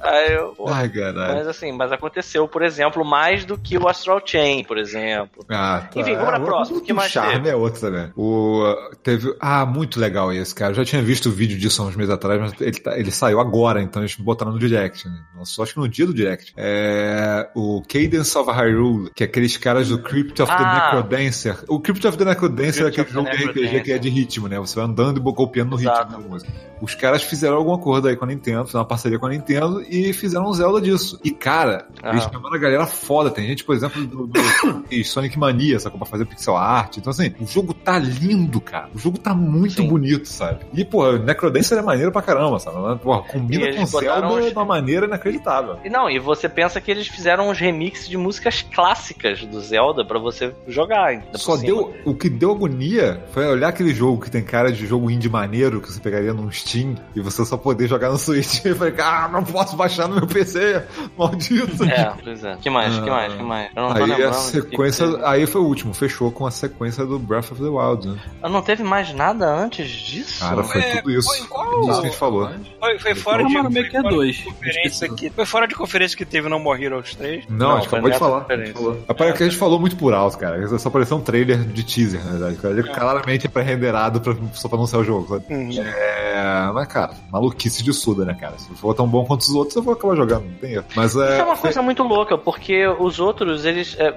[0.00, 0.48] Aí eu.
[0.56, 1.34] pô, Ai, caralho.
[1.34, 5.44] Mas assim, mas aconteceu, por exemplo, mais do que o Astral Chain, por exemplo.
[5.48, 6.00] Ah, tá.
[6.00, 6.78] Enfim, vamos pra É, próxima.
[6.78, 7.48] O, que o mais charme teve?
[7.50, 8.10] é outro, né?
[8.16, 8.62] O,
[9.02, 9.34] teve.
[9.40, 10.72] Ah, muito legal esse, cara.
[10.72, 13.10] Eu já tinha visto o vídeo disso há uns meses atrás, mas ele, tá- ele
[13.10, 15.18] saiu agora, então eles botaram no Direct, né?
[15.34, 16.52] Nossa, acho que no dia do Direct.
[16.56, 17.48] É.
[17.54, 20.92] O Cadence of Hyrule, que é aqueles caras do Crypt of the Ah.
[20.92, 21.56] Necrodancer.
[21.68, 24.48] O Crypt of the Necrodancer é aquele jogo the de RPG que é de ritmo,
[24.48, 24.58] né?
[24.58, 26.08] Você vai andando e golpeando no Exato.
[26.08, 26.52] ritmo da música.
[26.80, 29.82] Os caras fizeram algum acordo aí com a Nintendo, fizeram uma parceria com a Nintendo
[29.88, 31.18] e fizeram um Zelda disso.
[31.24, 32.32] E, cara, eles Aham.
[32.32, 33.30] chamaram a galera foda.
[33.30, 34.40] Tem gente, por exemplo, do, do
[35.04, 35.98] Sonic Mania, sacou?
[35.98, 36.96] Pra fazer pixel art.
[36.98, 38.88] Então, assim, o jogo tá lindo, cara.
[38.94, 39.88] O jogo tá muito Sim.
[39.88, 40.66] bonito, sabe?
[40.74, 42.76] E, pô, Necrodancer é maneiro pra caramba, sabe?
[43.00, 45.78] Porra, combina eles com Zelda os- de uma maneira inacreditável.
[45.84, 50.04] E não, e você pensa que eles fizeram uns remixes de músicas clássicas do Zelda
[50.04, 51.22] pra você jogar.
[51.34, 51.94] Só deu.
[52.04, 55.80] O que deu agonia foi olhar aquele jogo que tem cara de jogo indie maneiro
[55.80, 58.64] que você pegaria num Steam e você só poder jogar no Switch.
[58.66, 60.82] E falei, ah, não posso baixar no meu PC,
[61.16, 61.84] maldito.
[61.84, 62.56] É, pois é.
[62.56, 62.98] Que mais?
[62.98, 63.32] Que mais?
[63.34, 63.70] Que mais?
[63.76, 65.08] Eu não tô Aí a que que sequência.
[65.10, 65.24] teve.
[65.24, 68.18] Aí foi o último, fechou com a sequência do Breath of the Wild, né?
[68.42, 70.40] Ah, Não teve mais nada antes disso?
[70.40, 71.28] Cara, foi É, tudo isso.
[71.28, 72.50] foi em qual- Isso que a gente falou.
[72.80, 74.38] Foi, foi fora Não, de, mano, meio foi que é fora de dois.
[74.42, 77.44] conferência que, foi fora de conferência que teve No More Heroes 3.
[77.48, 78.40] Não, Não, a gente foi acabou de falar.
[78.42, 78.64] conferência.
[78.64, 79.04] A gente falou.
[79.08, 80.78] Rapaz, que a gente falou muito por alto, cara.
[80.78, 82.56] Só pareceu um trailer de teaser, na verdade.
[82.56, 82.74] cara.
[82.74, 85.28] Ele claramente é pré-renderado pra, só pra anunciar o jogo.
[85.28, 85.44] sabe?
[85.52, 85.70] Uhum.
[85.82, 88.58] É, mas, cara, maluquice de suda, né, cara?
[88.58, 90.44] Se for tão bom quanto os outros, eu vou acabar jogando.
[90.44, 90.84] Não tem erro.
[90.94, 91.38] Mas Isso é.
[91.38, 93.96] é uma coisa muito louca, porque os outros, eles.
[93.98, 94.12] É,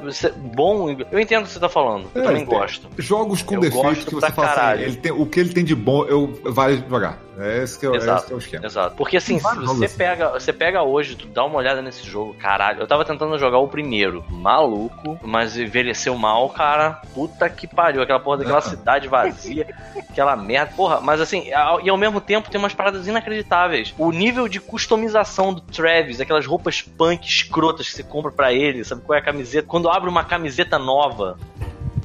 [0.55, 2.07] bom, eu entendo o que você tá falando.
[2.13, 2.87] Eu É, também gosto.
[2.97, 4.81] Jogos com Eu defeito gosto que você fala assim, caralho.
[4.83, 7.19] ele tem, o que ele tem de bom, eu vale jogar.
[7.39, 8.17] É esse que é, o- é Exato.
[8.19, 8.65] esse que é o esquema.
[8.65, 8.95] Exato.
[8.95, 9.97] Porque assim, se você assim.
[9.97, 12.81] pega, você pega hoje, tu dá uma olhada nesse jogo, caralho.
[12.81, 17.01] Eu tava tentando jogar o primeiro, maluco, mas envelheceu mal, cara.
[17.13, 19.67] Puta que pariu, aquela porra daquela cidade vazia,
[20.09, 20.73] aquela merda.
[20.75, 23.93] Porra, mas assim, ao- e ao mesmo tempo tem umas paradas inacreditáveis.
[23.97, 28.83] O nível de customização do Travis, aquelas roupas punk escrotas que você compra pra ele,
[28.83, 29.67] sabe qual é a camiseta?
[29.67, 31.37] Quando abre uma camiseta nova,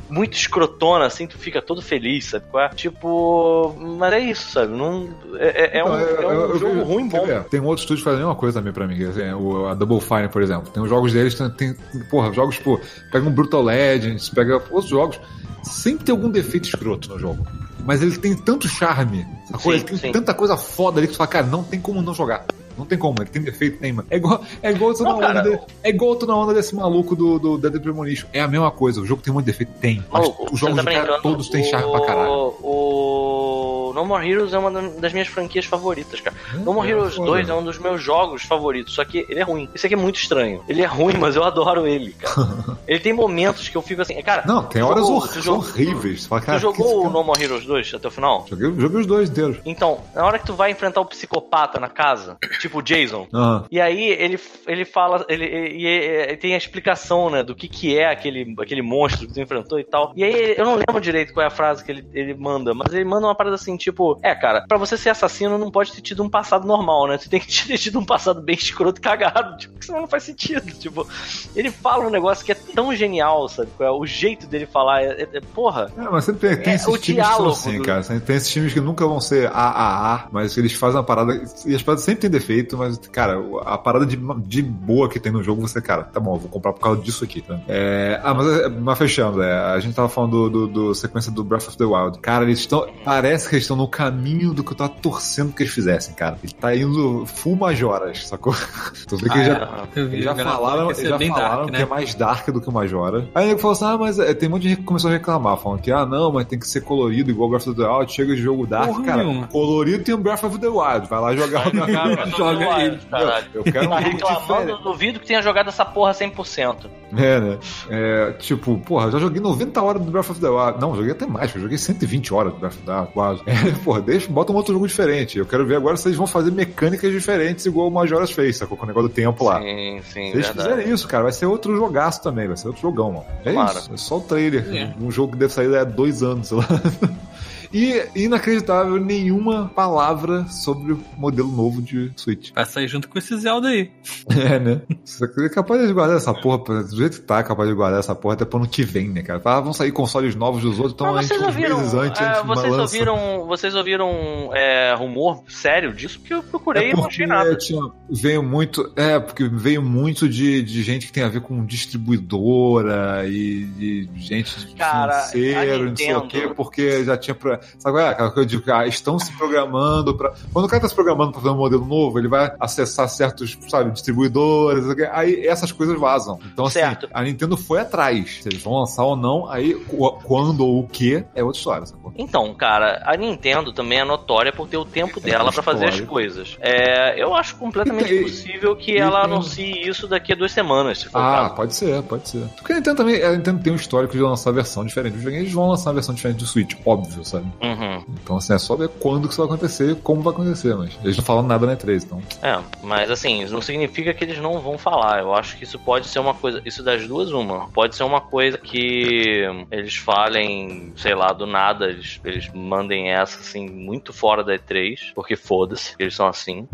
[0.09, 2.45] muito escrotona, assim, tu fica todo feliz, sabe?
[2.51, 2.69] qual é?
[2.71, 4.73] Tipo, mas é isso, sabe?
[4.77, 7.27] Não, é, é- é um, eu- é um eu- eu jogo vi- ruim bom.
[7.51, 9.75] Tem um outro estúdio que faz a mesma coisa também pra mim, assim, o, a
[9.75, 10.71] Double Fine, por exemplo.
[10.71, 11.75] Tem os jogos deles, tem, tem
[12.11, 15.19] porra, jogos, tipo, pega um Brutal Legends, pega outros jogos,
[15.63, 17.47] sempre tem algum defeito escroto no jogo.
[17.87, 19.27] Mas ele tem tanto charme?
[19.59, 20.13] Sim, ele tem sim.
[20.13, 22.45] tanta coisa foda ali que tu fala, cara, não tem como não jogar.
[22.77, 24.07] Não tem como, ele tem defeito, tem, mano.
[24.11, 25.41] É igual, é igual eu tô Não, na cara.
[25.41, 28.27] onda de- é igual tô na onda desse maluco do, do Dead Premonition.
[28.33, 30.05] É a mesma coisa, o jogo tem muito defeito, tem.
[30.11, 32.31] Mas Maluco, os jogos tá cara todos têm charme pra caralho.
[32.31, 34.71] O, o No More Heroes é uma
[35.01, 36.37] das minhas franquias favoritas, cara.
[36.65, 37.27] No More é Heroes foda.
[37.31, 39.69] 2 é um dos meus jogos favoritos, só que ele é ruim.
[39.75, 40.63] Isso aqui é muito estranho.
[40.69, 42.35] Ele é ruim, mas eu adoro ele, cara.
[42.89, 44.43] ele tem momentos que eu fico assim, cara.
[44.47, 46.27] Não, tem tu horas jogou- hor- tu jogou- horríveis.
[46.27, 48.47] Fala, Tu cara, que esse jogou o cara- No More Heroes 2 até o final?
[48.49, 49.59] Joguei, joguei os dois inteiros.
[49.65, 53.65] Então, na hora que tu vai enfrentar o psicopata na casa, tipo Jason, Aham.
[53.71, 57.69] e aí ele, ele fala, ele, e- e- e tem a explicação, né, do que
[57.69, 60.13] que é aquele, aquele monstro que tu enfrentou e tal.
[60.17, 62.93] E aí eu não lembro direito qual é a frase que ele, ele manda, mas
[62.95, 66.01] ele manda uma parada assim, tipo, é, cara, pra você ser assassino não pode ter
[66.01, 67.19] tido um passado normal, né?
[67.19, 70.09] Tu tem que ter tido um passado bem escroto e cagado, tipo, que senão não
[70.09, 71.07] faz sentido, tipo.
[71.55, 73.69] Ele fala um negócio que é tão genial, sabe?
[73.77, 73.93] qual é?
[73.93, 77.01] O jeito dele falar é, é- é- porra, É, mas sempre tem, tem É, esses
[77.01, 78.03] times que são assim, do- cara.
[78.03, 81.35] Tem esses times que nunca vão ser AAA, mas eles fazem uma parada.
[81.67, 82.54] E as paradas sempre têm defeito.
[82.55, 84.17] Feito, mas, cara, a parada de,
[84.47, 87.03] de boa que tem no jogo, você, cara, tá bom, eu vou comprar por causa
[87.03, 87.61] disso aqui, tá?
[87.67, 91.33] É, ah, mas, é, mas fechando, é, a gente tava falando do, do, do sequência
[91.33, 92.19] do Breath of the Wild.
[92.21, 92.87] Cara, eles estão.
[93.05, 96.39] Parece que eles estão no caminho do que eu tava torcendo que eles fizessem, cara.
[96.43, 98.55] Ele tá indo full majoras, sacou?
[99.09, 101.67] Tu vê que eles já, vi, eles já a galera falaram, que já falaram dark,
[101.67, 101.83] que né?
[101.83, 103.29] é mais dark do que o Majora.
[103.35, 105.13] Aí ele falou assim: ah, mas é, tem um monte de gente que começou a
[105.13, 108.13] reclamar, falando que, ah, não, mas tem que ser colorido igual Breath of the Wild,
[108.13, 108.89] chega de jogo dark.
[108.89, 109.47] Porra cara, nenhuma.
[109.49, 112.99] colorido tem o Breath of the Wild, vai lá jogar o Cara, Joga aí.
[113.11, 113.47] Caralho.
[113.55, 114.83] Eu quero um Tá jogo reclamando, diferente.
[114.83, 116.77] duvido que tenha jogado essa porra 100%.
[117.17, 117.59] É, né?
[117.91, 120.81] É, tipo, porra, já joguei 90 horas do Breath of the Wild.
[120.81, 123.43] Não, joguei até mais, eu joguei 120 horas do Breath of the Wild, quase.
[123.47, 125.39] É, porra, deixa, bota um outro jogo diferente.
[125.39, 128.77] Eu quero ver agora se eles vão fazer mecânicas diferentes, igual o Majora's fez, sacou?
[128.77, 129.61] Com o negócio do tempo lá.
[129.61, 130.69] Sim, sim, Se eles verdade.
[130.71, 133.25] fizerem isso, cara, vai ser outro jogaço também, vai ser outro jogão, mano.
[133.45, 133.79] É Tomara.
[133.79, 134.67] isso, é só o trailer.
[134.75, 134.93] É.
[135.01, 136.65] Um jogo que deve sair há dois anos, sei lá.
[137.75, 142.53] E inacreditável, nenhuma palavra sobre o modelo novo de Switch.
[142.55, 143.91] Vai sair junto com esse Zelda aí.
[144.45, 144.83] É, né?
[145.05, 148.01] Você é capaz de guardar essa porra, do jeito que tá, é capaz de guardar
[148.01, 149.41] essa porra até pro ano que vem, né, cara?
[149.45, 152.21] Ah, vão sair consoles novos dos outros, então a Mas gente vocês ouviram, meses antes,
[152.21, 152.83] é, a vocês lança.
[152.83, 156.19] ouviram, vocês ouviram é, rumor sério disso?
[156.21, 157.57] Porque eu procurei É e não achei nada.
[157.57, 157.81] tinha,
[158.11, 163.27] veio muito, é, porque veio muito de, de gente que tem a ver com distribuidora
[163.27, 167.61] e de gente de Cara, a financeiro, não sei o quê, porque já tinha pra,
[167.79, 168.09] sabe qual é?
[168.09, 171.41] Aquela coisa de, ah, estão se programando pra, quando o cara tá se programando pra
[171.41, 176.39] fazer um modelo novo, ele vai acessar certos, sabe, distribuidores, aí essas coisas vazam.
[176.53, 177.09] Então, assim, Certo.
[177.13, 180.89] a Nintendo foi atrás, se eles vão lançar ou não, aí qu- quando ou o
[180.89, 182.13] que é outra história, sacou?
[182.17, 186.01] Então, cara, a Nintendo também é notória por ter o tempo dela pra fazer as
[186.01, 186.57] coisas.
[186.61, 190.53] É, eu acho completamente E tem- possível que ela tem- anuncie isso daqui a duas
[190.53, 192.45] semanas, se for Ah, pode ser, pode ser.
[192.57, 195.17] Porque a Nintendo também, a Nintendo tem um histórico de lançar versão diferente.
[195.27, 197.47] Eles vão lançar uma versão diferente do Switch, óbvio, sabe?
[197.63, 198.05] Uhum.
[198.23, 200.99] Então, assim, é só ver quando que isso vai acontecer e como vai acontecer, mas
[201.03, 202.23] eles não falam nada na E3, então.
[202.43, 205.21] É, mas assim, isso não significa que eles não vão falar.
[205.21, 206.61] Eu acho que isso pode ser uma coisa.
[206.65, 207.69] Isso das duas, uma.
[207.69, 213.39] Pode ser uma coisa que eles falem, sei lá, do nada, eles, eles mandem essa
[213.41, 216.69] assim, muito fora da E3, porque foda-se, eles são assim.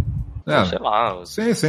[0.53, 1.21] É, Sei lá.
[1.25, 1.69] sim, sim,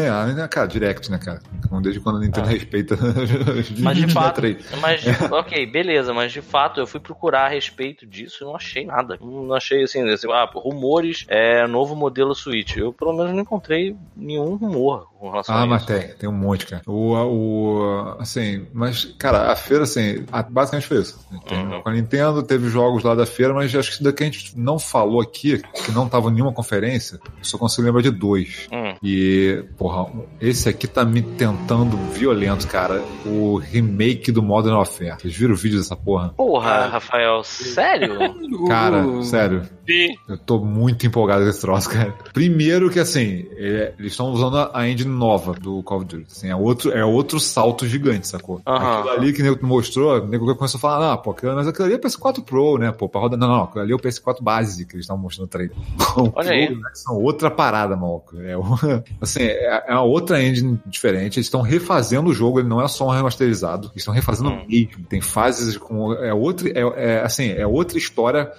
[0.49, 1.41] cara, Direct, né, cara?
[1.65, 2.53] Então, Desde quando a Nintendo É.
[2.53, 2.97] respeita
[3.79, 4.57] Mas de fato, E3.
[4.79, 8.55] mas de- ok, beleza, mas de fato eu fui procurar a respeito disso e não
[8.55, 9.17] achei nada.
[9.21, 12.75] Não achei assim, assim ah, rumores, é novo modelo Switch.
[12.77, 15.87] Eu pelo menos não encontrei nenhum rumor com relação Ah, a mas isso.
[15.93, 16.81] tem, tem um monte, cara.
[16.87, 21.19] O, o, assim, mas, cara, a feira, assim, basicamente foi isso.
[21.31, 21.81] Uhum.
[21.81, 24.77] Com a Nintendo, teve jogos lá da feira, mas acho que daqui a gente não
[24.79, 28.67] falou aqui, que não tava em nenhuma conferência, eu só consigo lembrar de dois.
[28.71, 28.95] Hum.
[29.03, 30.09] E, porra,
[30.39, 33.03] esse aqui tá me tentando violento, cara.
[33.25, 35.15] O remake do Modern Warfare.
[35.19, 36.29] Vocês viram o vídeo dessa porra?
[36.29, 38.17] Porra, Rafael, sério?
[38.67, 39.63] Cara, Uh, sério.
[39.85, 40.07] Vi.
[40.29, 42.13] Eu tô muito empolgado com esse troço, cara.
[42.33, 46.27] Primeiro que, assim, é, eles estão usando a engine nova do Call of Duty.
[46.31, 48.61] Assim, é, outro, é outro salto gigante, sacou?
[48.65, 48.99] Aham.
[48.99, 51.67] Aquilo ali que o nego mostrou, o nego começou a falar, ah, pô, aquilo, mas
[51.67, 53.39] aquilo ali é PS4 Pro, né, pô, pra rodar...
[53.39, 55.75] Não, não, aquilo ali é o PS4 base que eles estavam mostrando no trailer.
[56.17, 56.67] O Olha aí.
[56.67, 58.39] Pro, né, são outra parada, maluco.
[58.39, 58.55] É,
[59.21, 61.37] assim, é, é uma outra engine diferente.
[61.37, 63.87] Eles estão refazendo o jogo, ele não é só um remasterizado.
[63.87, 64.65] Eles estão refazendo Hum.
[64.67, 65.03] mesmo.
[65.09, 66.13] Tem fases com...
[66.13, 68.51] É outra, é, é, assim, é outra história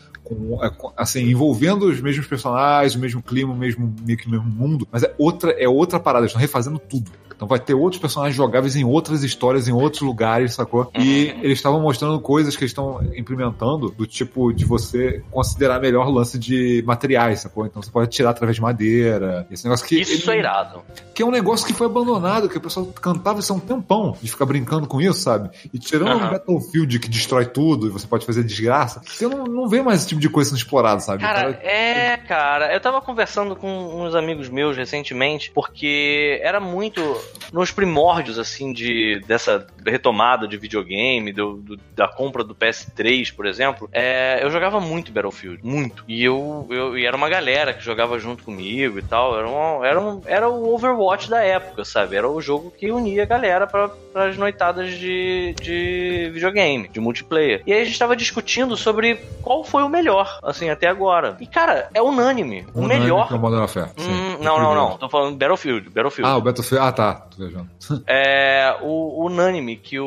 [0.63, 4.31] é, com- assim, envolvendo os mesmos personagens, o mesmo clima, o mesmo, meio que o
[4.31, 7.11] mesmo mundo, mas é outra, é outra parada, eles estão refazendo tudo.
[7.43, 10.89] Então vai ter outros personagens jogáveis em outras histórias, em outros lugares, sacou?
[10.97, 16.07] E eles estavam mostrando coisas que eles estão implementando, do tipo de você considerar melhor
[16.07, 17.67] o lance de materiais, sacou?
[17.67, 19.45] Então você pode tirar através de madeira.
[19.51, 20.01] Esse negócio que.
[20.01, 20.83] Isso é irado.
[21.13, 24.17] Que é um negócio que foi abandonado, que o pessoal cantava isso há um tempão,
[24.23, 25.51] de ficar brincando com isso, sabe?
[25.75, 26.29] E tirando Aham.
[26.29, 29.99] o Battlefield que destrói tudo e você pode fazer desgraça, você não, não vê mais
[29.99, 31.21] esse tipo de coisa sendo explorado, sabe?
[31.25, 37.03] Cara, cara- é, cara, eu tava conversando com uns amigos meus recentemente, porque era muito
[37.53, 43.47] nos primórdios, assim, de dessa retomada de videogame, do, do- da compra do PS3, por
[43.47, 46.05] exemplo, é, eu jogava muito Battlefield, muito.
[46.09, 49.85] E eu, eu e era uma galera que jogava junto comigo e tal, era, um,
[49.85, 52.17] era, um, era o Overwatch da época, sabe?
[52.17, 57.63] Era o jogo que unia a galera para as noitadas de, de videogame, de multiplayer.
[57.67, 61.37] E aí a gente tava discutindo sobre qual foi o melhor, assim, até agora.
[61.41, 62.67] E, cara, é unânime.
[62.75, 63.29] O Unânime melhor.
[63.31, 63.91] é o Modern Warfare.
[63.99, 64.97] Hum, não, não, não.
[64.99, 65.89] Tô falando Battlefield.
[65.91, 66.31] Battlefield.
[66.31, 66.85] Ah, o Battlefield.
[66.87, 67.22] Ah, tá.
[67.31, 67.69] Tô viajando.
[68.07, 70.07] É o, unânime que o,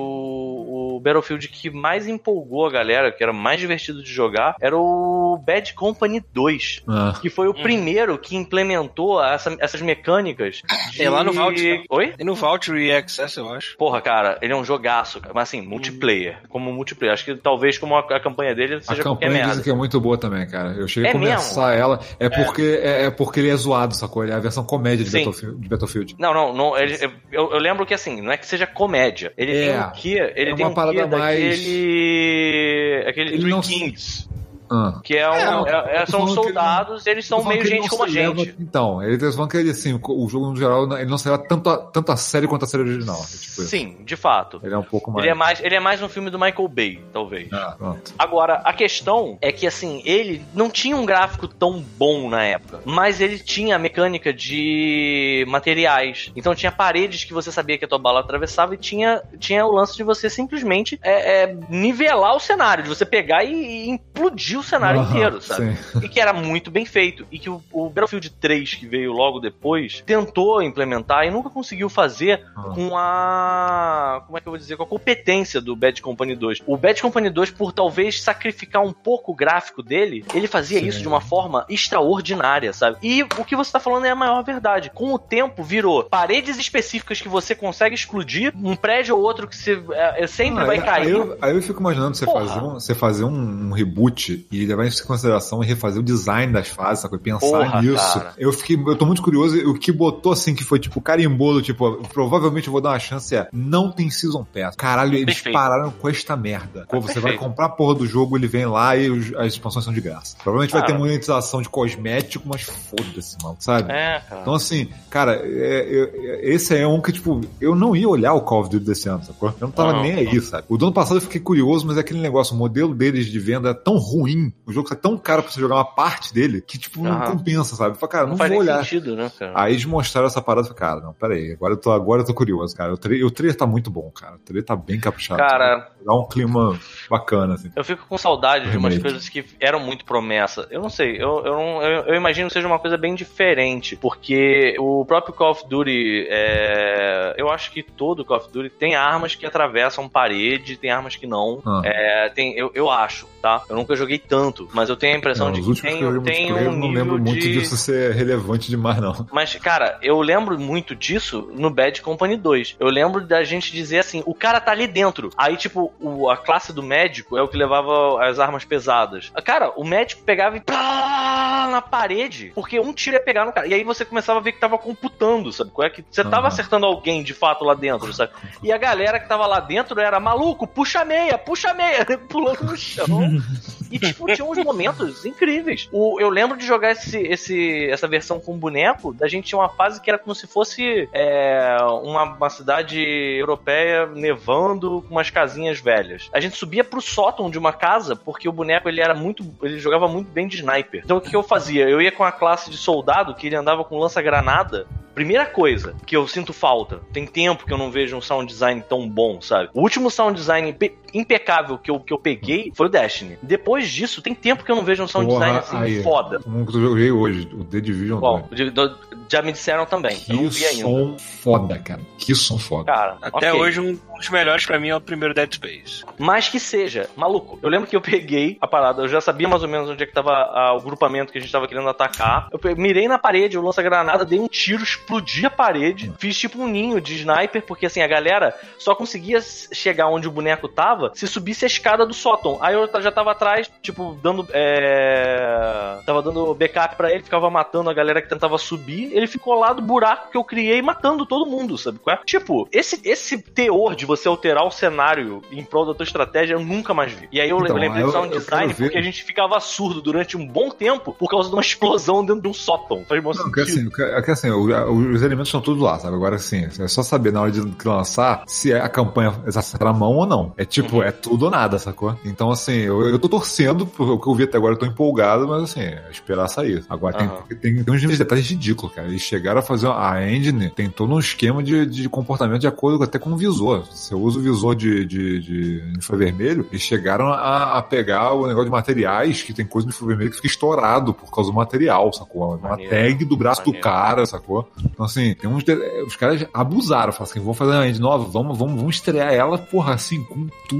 [0.95, 5.37] o Battlefield que mais empolgou a galera, que era mais divertido de jogar, era o
[5.45, 6.83] Bad Company 2.
[6.87, 10.61] Ah, Que foi o primeiro que implementou essa- essas mecânicas.
[10.91, 11.03] De...
[11.03, 11.61] É lá no Vault?
[11.89, 12.13] Oi?
[12.17, 13.77] E no Vault e Access, eu acho.
[13.77, 15.33] Porra, cara, ele é um jogaço, cara.
[15.33, 16.37] mas assim, multiplayer.
[16.49, 17.13] Como multiplayer.
[17.13, 19.49] Acho que talvez como a, a campanha dele a seja qualquer campanha merda.
[19.49, 20.71] dizem que é muito boa também, cara.
[20.73, 21.99] Eu cheguei É a começar ela.
[22.19, 24.23] É porque é, é porque ele é zoado, sacou?
[24.23, 25.11] ele é a versão comédia de.
[25.11, 25.61] Battlefield.
[25.61, 26.15] de Battlefield.
[26.19, 26.97] Não, não, não ele-
[27.31, 29.31] eu, eu lembro que assim, não é que seja comédia.
[29.37, 29.67] Ele É.
[29.71, 30.33] tem um quê?
[30.35, 33.05] Ele É tem uma um parada mais- daquele.
[33.07, 34.29] aquele Ele Three não- Kings.
[34.75, 34.99] Ah.
[35.03, 38.03] Que é, um, É, é- é- são que ele soldados, eles são meio gente como
[38.03, 38.55] a se leva- gente.
[38.59, 41.43] Então, ele tá falando que ele, assim, o jogo no geral, ele não se leva
[41.47, 43.15] tanto a, tanto a série quanto a série original.
[43.15, 43.67] é tipo isso.
[43.67, 44.59] Sim, de fato.
[44.63, 45.23] Ele é um pouco mais.
[45.23, 47.51] Ele é mais, ele é mais um filme do Michael Bay, talvez.
[47.53, 48.13] Ah, pronto.
[48.17, 52.81] Agora, a questão é que, assim, ele não tinha um gráfico tão bom na época,
[52.85, 56.31] mas ele tinha a mecânica de materiais.
[56.35, 59.71] Então tinha paredes que você sabia que a tua bala atravessava e tinha, tinha o
[59.71, 64.59] lance de você simplesmente é, é, nivelar o cenário, de você pegar e, e implodir
[64.59, 65.75] o cenário Aham, inteiro, sabe?
[65.75, 65.99] sim.
[66.03, 67.25] E que era muito bem feito.
[67.31, 71.89] E que o, o Battlefield 3, que veio logo depois, tentou implementar e nunca conseguiu
[71.89, 72.63] fazer Ah.
[72.73, 74.23] com a.
[74.25, 74.75] Como é que eu vou dizer?
[74.77, 76.63] Com a competência do Bad Company 2.
[76.65, 80.87] O Bad Company 2, por talvez sacrificar um pouco o gráfico dele, ele fazia Sim.
[80.87, 82.97] isso de uma forma extraordinária, sabe?
[83.01, 84.89] E o que você tá falando é a maior verdade.
[84.93, 89.55] Com o tempo, virou paredes específicas que você consegue explodir, um prédio ou outro que
[89.55, 91.05] você, é, é, sempre Ah, vai aí- cair.
[91.05, 92.45] Aí eu, aí eu fico imaginando você Porra.
[92.47, 96.03] fazer, um, você fazer um, um reboot e levar isso em consideração e refazer o
[96.03, 97.17] design das fases, sabe?
[97.17, 98.13] pensar Porra, nisso.
[98.19, 98.33] cara.
[98.37, 99.57] Eu fiquei, eu tô muito curioso.
[99.69, 102.99] O que botou assim, que foi tipo carimbou, do tipo, provavelmente eu vou dar uma
[102.99, 104.75] chance é não tem Season Pass.
[104.75, 105.53] Caralho, eles Perfeito.
[105.53, 106.85] pararam com esta merda.
[106.89, 107.39] Pô, você vai Perfeito.
[107.39, 110.35] comprar a porra do jogo, ele vem lá e os- as expansões são de graça.
[110.43, 110.93] Provavelmente vai Cara.
[110.93, 113.91] ter monetização de cosmético, mas foda-se, mano, sabe?
[113.91, 114.41] É, cara.
[114.41, 116.11] Então, assim, cara, é-
[116.43, 119.09] é- esse é um que, tipo, eu não ia olhar o Call of Duty desse
[119.09, 119.49] ano, sacou?
[119.49, 120.65] Eu não tava Não, nem aí, sabe?
[120.69, 123.39] O do ano passado eu fiquei curioso, mas é aquele negócio, o modelo deles de
[123.39, 123.97] venda é tão
[124.35, 127.21] ruim, o jogo tá tão caro pra você jogar uma parte dele, que, tipo, não
[127.21, 127.97] compensa, sabe?
[127.97, 128.79] Falei, cara, não, faz vou olhar.
[128.83, 129.53] sentido, né, cara?
[129.55, 132.33] Aí eles mostraram essa parada e cara, não, peraí, agora eu tô, agora eu tô
[132.33, 132.93] curioso, cara.
[132.93, 134.35] O, tra o trailer tá muito bom, cara.
[134.35, 135.39] O trailer tá bem caprichado.
[135.39, 135.95] Cara- sabe?
[136.05, 136.77] Dá um clima
[137.09, 137.71] bacana, assim.
[137.75, 140.67] Eu fico com saudade de umas coisas que eram muito promessa.
[140.69, 143.95] Eu não sei, eu, eu, não- eu, eu imagino que seja uma coisa bem diferente,
[143.95, 148.95] porque o próprio Call of Duty, é, eu acho que todo Call of Duty tem
[148.95, 151.61] armas que atravessam parede, tem armas que não.
[151.65, 151.81] Ah.
[151.83, 153.61] É, tem, eu, eu acho, tá?
[153.69, 156.51] Eu nunca joguei tanto, mas eu tenho a impressão Não, de que tem, que tem
[156.51, 157.53] um eu não nível lembro muito de...
[157.53, 159.27] disso ser relevante demais, não.
[159.31, 162.77] Mas, cara, eu lembro muito disso no Bad Company 2.
[162.79, 165.29] Eu lembro da gente dizer assim, o cara tá ali dentro.
[165.37, 169.31] Aí, tipo, o- a classe do médico é o que levava as armas pesadas.
[169.43, 173.67] Cara, o médico pegava e pá, na parede, porque um tiro ia pegar no cara.
[173.67, 175.69] E aí você começava a ver que tava computando, sabe?
[175.71, 176.47] Qual é que você tava Aham.
[176.47, 178.31] acertando alguém de fato lá dentro, sabe?
[178.63, 182.05] E a galera que tava lá dentro era maluco, puxa a meia, puxa a meia,
[182.29, 183.05] pulando no chão.
[183.91, 185.87] E, tinha uns momentos incríveis.
[185.91, 189.69] O, eu lembro de jogar esse, esse, essa versão com boneco, da gente tinha uma
[189.69, 195.79] fase que era como se fosse é, uma, uma cidade europeia nevando com umas casinhas
[195.79, 196.29] velhas.
[196.33, 199.45] A gente subia pro sótão de uma casa, porque o boneco ele era muito.
[199.61, 201.01] ele jogava muito bem de sniper.
[201.03, 201.87] Então o que eu fazia?
[201.87, 204.87] Eu ia com a classe de soldado, que ele andava com lança-granada.
[205.13, 208.83] Primeira coisa que eu sinto falta, tem tempo que eu não vejo um sound design
[208.87, 209.69] tão bom, sabe?
[209.73, 210.73] O último sound design
[211.19, 213.37] impecável que eu, que eu peguei foi o Destiny.
[213.41, 216.03] Depois disso, tem tempo que eu não vejo um sound Porra, design assim aí.
[216.03, 216.41] foda.
[216.45, 218.55] Um que eu joguei hoje, o The Division Bom, 2.
[218.55, 218.97] de- do-
[219.29, 220.17] já me disseram também.
[220.29, 220.81] eu não Que vi ainda.
[220.83, 222.01] som foda, cara.
[222.17, 222.85] Que som foda.
[222.85, 223.61] Cara, Até ok.
[223.61, 226.03] hoje, um dos melhores pra mim é o primeiro Dead Space.
[226.19, 227.57] Mas que seja, maluco.
[227.61, 230.05] Eu lembro que eu peguei a parada, eu já sabia mais ou menos onde é
[230.05, 232.47] que tava ah, o grupamento que a gente tava querendo atacar.
[232.51, 236.61] Eu pe- mirei na parede, eu lança-granada, dei um tiro, explodi a parede, fiz tipo
[236.61, 241.04] um ninho de sniper, porque assim, a galera só conseguia chegar onde o boneco tava
[241.13, 242.57] se subisse a escada do sótão.
[242.61, 244.47] Aí eu já tava atrás, tipo, dando.
[244.53, 245.99] É...
[246.05, 249.11] Tava dando backup pra ele, ficava matando a galera que tentava subir.
[249.13, 252.19] Ele ficou lá do buraco que eu criei, matando todo mundo, sabe qual é?
[252.25, 256.59] Tipo, esse, esse teor de você alterar o cenário em prol da tua estratégia eu
[256.59, 257.27] nunca mais vi.
[257.31, 260.01] E aí eu Então, lembrei eu- do sound eu design porque a gente ficava surdo
[260.01, 263.03] durante um bom tempo por causa de uma explosão dentro de um sótão.
[263.07, 266.15] Faz bom Não, que assim, que, que assim o- os elementos estão todos lá, sabe?
[266.15, 270.13] Agora assim, é só saber na hora de lançar se a campanha está na mão
[270.15, 270.53] ou não.
[270.57, 271.03] É tipo, Uhum.
[271.03, 272.17] é tudo ou nada, sacou?
[272.25, 275.47] Então, assim, eu, eu tô torcendo, o que eu vi até agora eu tô empolgado,
[275.47, 276.83] mas assim, é esperar sair.
[276.89, 277.43] Agora tem, Aham.
[277.61, 279.07] tem, tem uns detalhes ridículos, cara.
[279.07, 283.03] Eles chegaram a fazer a engine, tem todo um esquema de, de comportamento de acordo
[283.03, 283.85] até com o visor.
[283.91, 288.65] Você usa o visor de, de, de infravermelho, eles chegaram a, a pegar o negócio
[288.65, 292.55] de materiais, que tem coisa de infravermelho que fica estourado por causa do material, sacou?
[292.55, 292.91] Uma Maneiro.
[292.91, 293.83] tag do braço do Maneiro.
[293.83, 294.69] cara, sacou?
[294.83, 295.63] Então, assim, tem uns.
[296.07, 299.57] Os caras abusaram, falaram assim: vamos fazer uma engine nova, vamos, vamos, vamos estrear ela,
[299.57, 300.74] porra, assim, com tudo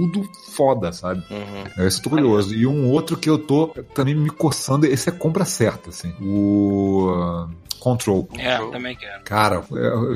[0.55, 1.23] foda, sabe?
[1.29, 1.85] Uhum.
[1.85, 2.53] Esse eu tô curioso.
[2.53, 6.13] E um outro que eu tô também me coçando, esse é compra certa, assim.
[6.21, 7.09] O.
[7.11, 8.27] uh, Control.
[8.39, 9.23] É, também quero.
[9.23, 9.63] Cara,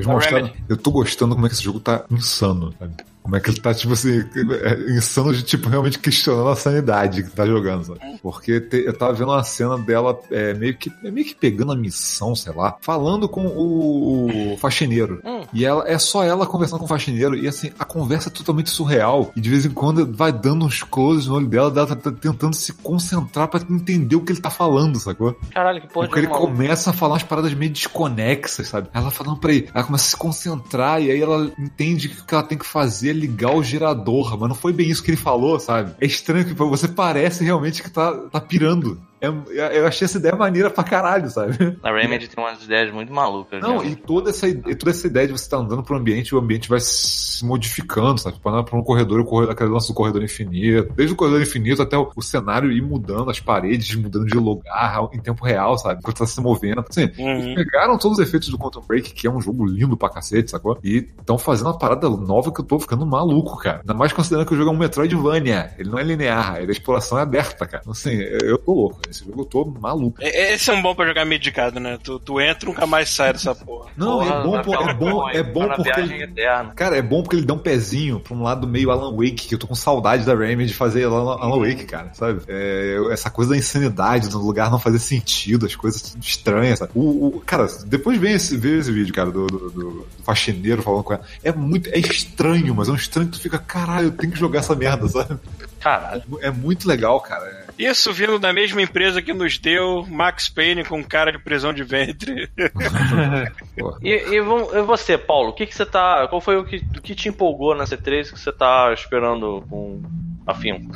[0.06, 0.48] mostraram.
[0.48, 0.64] Remedy.
[0.68, 2.96] Eu tô gostando como é que esse jogo tá insano, sabe?
[3.22, 4.20] Como é que ele tá, tipo assim,
[4.64, 8.00] é, insano de, tipo, realmente questionando a sanidade que tá jogando, sabe?
[8.24, 11.72] Porque te- eu tava vendo uma cena dela é, meio, que, é meio que pegando
[11.72, 15.22] a missão, sei lá, falando com o, o faxineiro.
[15.24, 15.42] Hum.
[15.54, 18.70] E ela é só ela conversando com o faxineiro, e assim, a conversa é totalmente
[18.70, 19.32] surreal.
[19.36, 22.12] E de vez em quando vai dando uns closes no olho dela, dela tá, tá
[22.12, 25.38] tentando se concentrar pra entender o que ele tá falando, sacou?
[25.54, 26.48] Caralho, que porra Porque ele maluco.
[26.52, 28.88] começa a falar umas paradas meio desconexas, sabe?
[28.94, 32.34] Ela falando pra ele, ela começa a se concentrar e aí ela entende o que
[32.34, 35.60] ela tem que fazer ligar o gerador, mas não foi bem isso que ele falou,
[35.60, 35.94] sabe?
[36.00, 39.00] É estranho que você parece realmente que tá, tá pirando.
[39.22, 41.78] É- eu achei essa ideia maneira pra caralho, sabe?
[41.84, 43.62] A Remedy tem umas ideias muito malucas.
[43.62, 43.90] Não, né?
[43.90, 46.40] e toda essa, e toda essa ideia de você estar andando pro ambiente e o
[46.40, 48.38] ambiente vai se modificando, sabe?
[48.40, 50.94] Para pra um corredor, o corredor, aquele lance do corredor infinito.
[50.96, 55.10] Desde o corredor infinito até o, o cenário ir mudando, as paredes mudando de lugar
[55.14, 56.00] em tempo real, sabe?
[56.00, 56.84] Enquanto tá se movendo.
[56.90, 57.30] Assim, Uhum.
[57.42, 60.52] eles pegaram todos os efeitos do Quantum Break, que é um jogo lindo pra cacete,
[60.52, 60.78] sacou?
[60.84, 63.80] E estão fazendo uma parada nova que eu tô ficando maluco, cara.
[63.80, 65.72] Ainda mais considerando que o jogo é um Metroidvania.
[65.78, 67.82] Ele não é linear, ele, a exploração é aberta, cara.
[67.82, 69.00] Então, assim, eu tô louco.
[69.10, 70.18] Esse jogo eu tô maluco.
[70.22, 71.98] É- Esse é um bom pra jogar medicado, né?
[72.04, 73.90] Tu, tu entra e nunca mais sai dessa porra.
[73.98, 76.72] Não, Porra, é bom, por- é bom, é bom porque ele, eterna.
[76.76, 79.56] Cara, é bom porque ele dá um pezinho pra um lado meio Alan Wake, que
[79.56, 82.42] eu tô com saudade da Remy de fazer Alan, Alan Wake, cara, sabe?
[82.48, 86.92] É, essa coisa da insanidade, do lugar não fazer sentido, as coisas estranhas, sabe?
[86.96, 91.04] O, o- cara, depois vem esse, vê esse vídeo, cara, do, do, do faxineiro falando
[91.04, 91.24] com ela.
[91.44, 94.40] É muito, é estranho, mas é um estranho que tu fica, caralho, eu tenho que
[94.40, 95.38] jogar essa merda, sabe?
[95.80, 96.24] Caralho.
[96.42, 97.59] É muito legal, cara.
[97.80, 101.84] Isso vindo da mesma empresa que nos deu Max Payne com cara de prisão de
[101.84, 102.50] ventre.
[104.02, 106.28] E, e e você, Paulo, o que, que você tá.
[106.28, 110.02] Qual foi o que, o que te empolgou na C3 que você tá esperando com
[110.46, 110.94] afinco?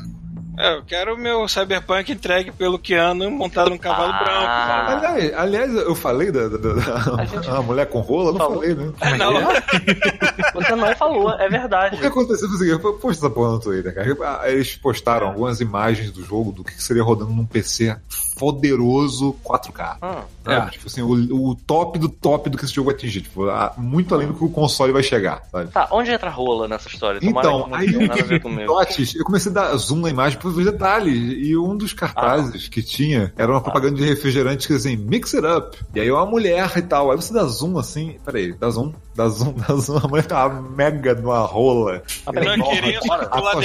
[0.58, 4.24] É, eu quero o meu Cyberpunk entregue pelo Keanu montado num cavalo Ah.
[4.24, 5.06] branco.
[5.08, 8.40] Aliás, aliás, eu falei da, da, da- A gente- a mulher com rola, eu não
[8.40, 8.56] Falou.
[8.62, 8.94] falei, né?
[9.02, 9.34] É, não.
[10.54, 11.96] Você não falou, é verdade.
[11.96, 14.50] O que aconteceu foi o seguinte, eu postei essa porra no Twitter, cara.
[14.52, 17.96] Eles postaram algumas imagens do jogo, do que seria rodando num PC
[18.36, 19.98] poderoso 4K.
[20.02, 20.72] Ah, sabe?
[20.72, 23.22] Tipo assim, o, o top do top do que esse jogo vai atingir.
[23.22, 25.72] Tipo, ah, muito além do que o console vai chegar, sabe?
[25.72, 27.20] tá, onde entra a rola nessa história?
[27.20, 28.68] Tomara Então, aí tenha nada a ver comigo.
[28.68, 31.38] Dotes, eu comecei a dar zoom na imagem pra ver detalhes.
[31.38, 35.45] E um dos cartazes que tinha era uma propaganda de refrigerante que assim, mix it
[35.45, 35.78] up.
[35.94, 37.12] E aí uma mulher e tal.
[37.12, 39.98] Aí você dá zoom assim, peraí, dá zoom, dá zoom, dá zoom.
[40.03, 42.01] A mulher tá uma mega de uma rola.
[42.25, 43.61] Do lado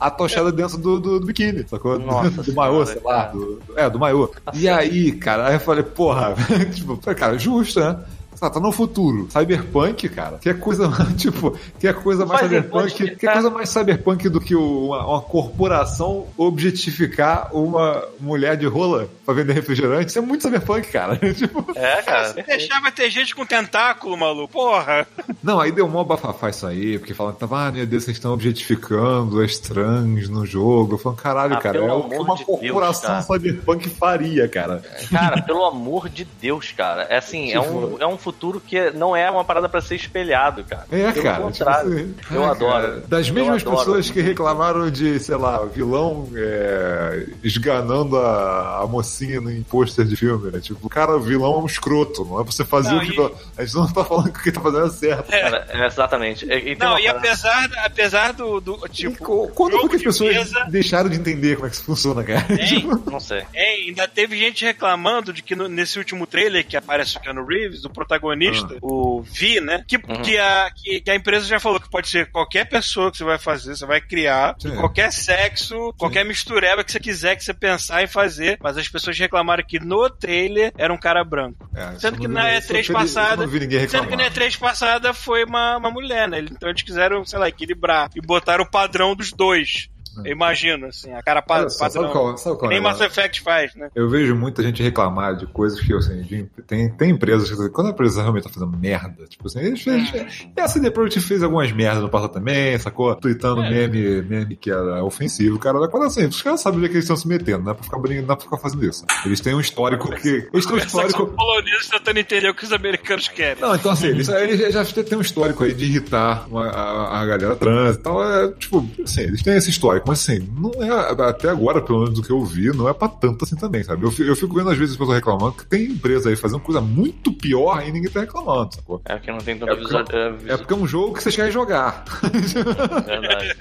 [0.00, 1.98] atochada, dentro do, do, do biquíni, sacou?
[1.98, 3.24] Nossa do maiô, sei lá.
[3.26, 4.30] do- é, do maiô.
[4.54, 6.34] E aí, cara, aí eu falei, porra,
[6.72, 7.96] tipo, cara, justo, né?
[8.38, 9.28] Tá, tá no futuro.
[9.30, 10.38] Cyberpunk, cara.
[10.38, 12.86] Que é coisa, tipo, que é coisa mais cyberpunk.
[12.94, 18.64] imposto, Que é coisa mais cyberpunk do que uma, uma corporação objetificar uma mulher de
[18.66, 20.10] rola pra vender refrigerante.
[20.10, 21.16] Isso é muito cyberpunk, cara.
[21.34, 22.24] tipo, É, cara.
[22.32, 24.52] Se deixar, vai ter gente com tentáculo, maluco.
[24.52, 25.06] Porra.
[25.42, 28.16] Não, aí deu mó bafafá isso aí, porque falam que tava, ah, meu Deus, vocês
[28.16, 30.94] estão objetificando as trans no jogo.
[30.94, 33.22] Eu falo, caralho, Ah, cara, é o que uma de Deus, corporação cara.
[33.22, 34.82] cyberpunk faria, cara.
[35.10, 37.02] Cara, pelo amor de Deus, cara.
[37.04, 40.64] É assim, é um, é um futuro que não é uma parada pra ser espelhado,
[40.64, 40.86] cara.
[40.90, 41.42] É, Pelo cara.
[41.42, 41.90] contrário.
[42.08, 42.72] tipo assim, eu é, adoro.
[42.72, 43.02] cara.
[43.08, 43.76] Das Eu mesmas adoro.
[43.78, 50.16] pessoas que reclamaram de, sei lá, vilão é, esganando a, a mocinha em pôster de
[50.16, 50.60] filme, né?
[50.60, 53.12] Tipo, cara, o vilão é um escroto, não é pra você fazer Não, o que.
[53.20, 55.30] e- A gente não tá falando que o que tá fazendo é certo.
[55.30, 56.44] Cara, é, exatamente.
[56.46, 59.16] E, e Não, e parada- apesar, apesar do, do E tipo.
[59.24, 62.22] co- quando foi que as pessoas mesa- deixaram de entender como é que isso funciona,
[62.24, 62.46] cara?
[62.52, 62.86] Hein?
[63.10, 63.42] Não sei.
[63.54, 67.44] É, ainda teve gente reclamando de que no- nesse último trailer que aparece o Keanu
[67.44, 69.84] Reeves, o protagonista, o Vi, né?
[69.86, 70.22] Que, Uhum.
[70.22, 73.24] que, a, que, que a empresa já falou que pode ser qualquer pessoa que você
[73.24, 74.74] vai fazer, você vai criar, Sim.
[74.76, 79.09] qualquer sexo, qualquer mistureba que você quiser que você pensar em fazer, mas as pessoas
[79.18, 81.68] reclamaram que no trailer era um cara branco.
[81.74, 83.46] É, Sendo que na não vi- isso eu E3 não vi- passada.
[83.46, 84.30] Sendo que na reclamar.
[84.32, 86.40] E3 passada foi uma, uma mulher, né?
[86.40, 89.88] Então eles quiseram, sei lá, equilibrar e botaram o padrão dos dois.
[90.24, 91.60] Eu imagino, assim, a cara pa É.
[91.60, 92.02] Olha só, padrão.
[92.02, 93.00] sabe qual, sabe qual é nem o Mass?
[93.00, 93.88] Effect faz, né?
[93.94, 97.88] Eu vejo muita gente reclamar de coisas que, assim, de- tem, tem empresas que, quando
[97.88, 101.42] a empresa realmente tá fazendo merda, tipo assim, eles, eles, e a CD Projekt fez
[101.42, 103.14] algumas merdas no passado também, sacou?
[103.16, 103.70] Tweetando É.
[103.70, 107.04] meme, meme que era ofensivo, cara, quando assim, os caras sabem onde é que eles
[107.04, 109.04] estão se metendo, não é pra ficar, brincando, não é pra ficar fazendo isso.
[109.24, 112.72] Eles têm um histórico que, eles têm um histórico, poloneses tentando entender o que os
[112.72, 113.60] americanos querem.
[113.62, 117.26] não, então assim, eles, eles já têm um histórico aí de irritar uma- a, a
[117.26, 118.22] galera trans e tal.
[118.22, 120.09] É, tipo, assim, eles têm esse histórico.
[120.10, 123.06] Mas assim, não é, até agora, pelo menos do que eu vi, não é pra
[123.08, 124.04] tanto assim também, sabe?
[124.04, 126.80] Eu, eu fico vendo às vezes as pessoas reclamando que tem empresa aí fazendo coisa
[126.80, 129.00] muito pior e ninguém tá reclamando, sacou?
[129.04, 130.02] É que não tem tanta É visual.
[130.04, 132.04] porque, é, é visu- porque é um jogo que vocês querem jogar.
[133.06, 133.54] Verdade.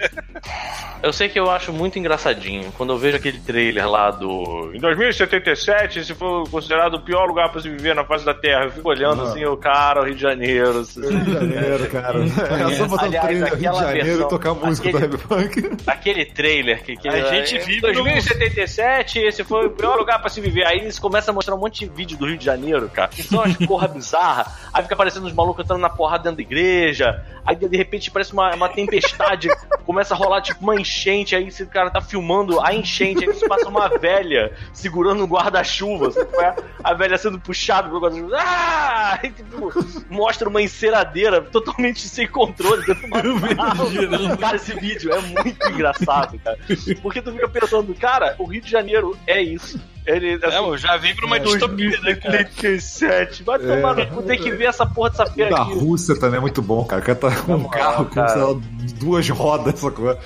[1.02, 4.72] Eu sei que eu acho muito engraçadinho quando eu vejo aquele trailer lá do.
[4.74, 8.66] Em 2077, esse foi considerado o pior lugar pra se viver na face da Terra.
[8.66, 10.80] Eu fico olhando assim, o cara, o Rio de Janeiro.
[10.80, 11.00] assim.
[11.02, 12.19] Rio de Janeiro, cara.
[12.26, 14.90] É só botar Aliás, o trailer Rio de aquela Janeiro versão- e tocar a música
[14.90, 15.78] aquele- do Cyberpunk.
[15.88, 20.30] Aquele trailer que, que A gente em vive 2077, esse foi o pior lugar pra
[20.30, 20.66] se viver.
[20.66, 23.09] Aí eles começam a mostrar um monte de vídeo do Rio de Janeiro, cara.
[23.09, 24.51] Que são umas porra bizarra.
[24.74, 27.24] Aí fica aparecendo os malucos entrando na porrada dentro da igreja.
[27.45, 29.49] Aí de repente parece uma, uma tempestade.
[29.85, 31.35] começa a rolar tipo uma enchente.
[31.35, 33.24] Aí esse cara tá filmando a enchente.
[33.24, 36.11] Aí você passa uma velha segurando um guarda-chuva.
[36.41, 36.56] é?
[36.83, 38.38] A velha sendo puxada pelo guarda-chuva.
[38.38, 39.19] Ah!
[39.22, 39.72] Aí, tipo,
[40.09, 44.38] mostra uma enceradeira totalmente sem controle dentro de uma sala.
[44.38, 46.59] Cara, esse vídeo é muito engraçado, cara.
[47.01, 49.80] Porque tu fica pensando, cara, o Rio de Janeiro é isso.
[50.12, 52.38] Ele, É, assim, eu já vive numa distopia, né, cara?
[52.40, 53.44] 87.
[53.44, 55.74] Vai tomar no cu, tem que ver essa porra dessa O feira da aqui.
[55.74, 57.02] Rússia também é muito bom, cara.
[57.02, 58.56] O cara tá com um moral, carro com, sei lá,
[59.00, 60.18] duas rodas, sacou?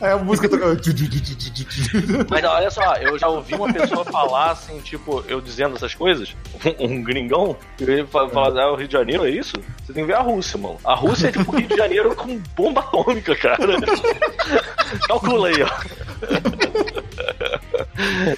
[0.00, 0.64] Aí a música toca.
[2.30, 6.34] Mas olha só, eu já ouvi uma pessoa falar assim, tipo, eu dizendo essas coisas,
[6.80, 9.54] um, um gringão, ele fa- fala, ah, o Rio de Janeiro é isso?
[9.84, 10.78] Você tem que ver a Rússia, mano.
[10.84, 13.58] A Rússia é tipo o Rio de Janeiro com bomba atômica, cara.
[15.08, 15.68] Calcula aí, ó.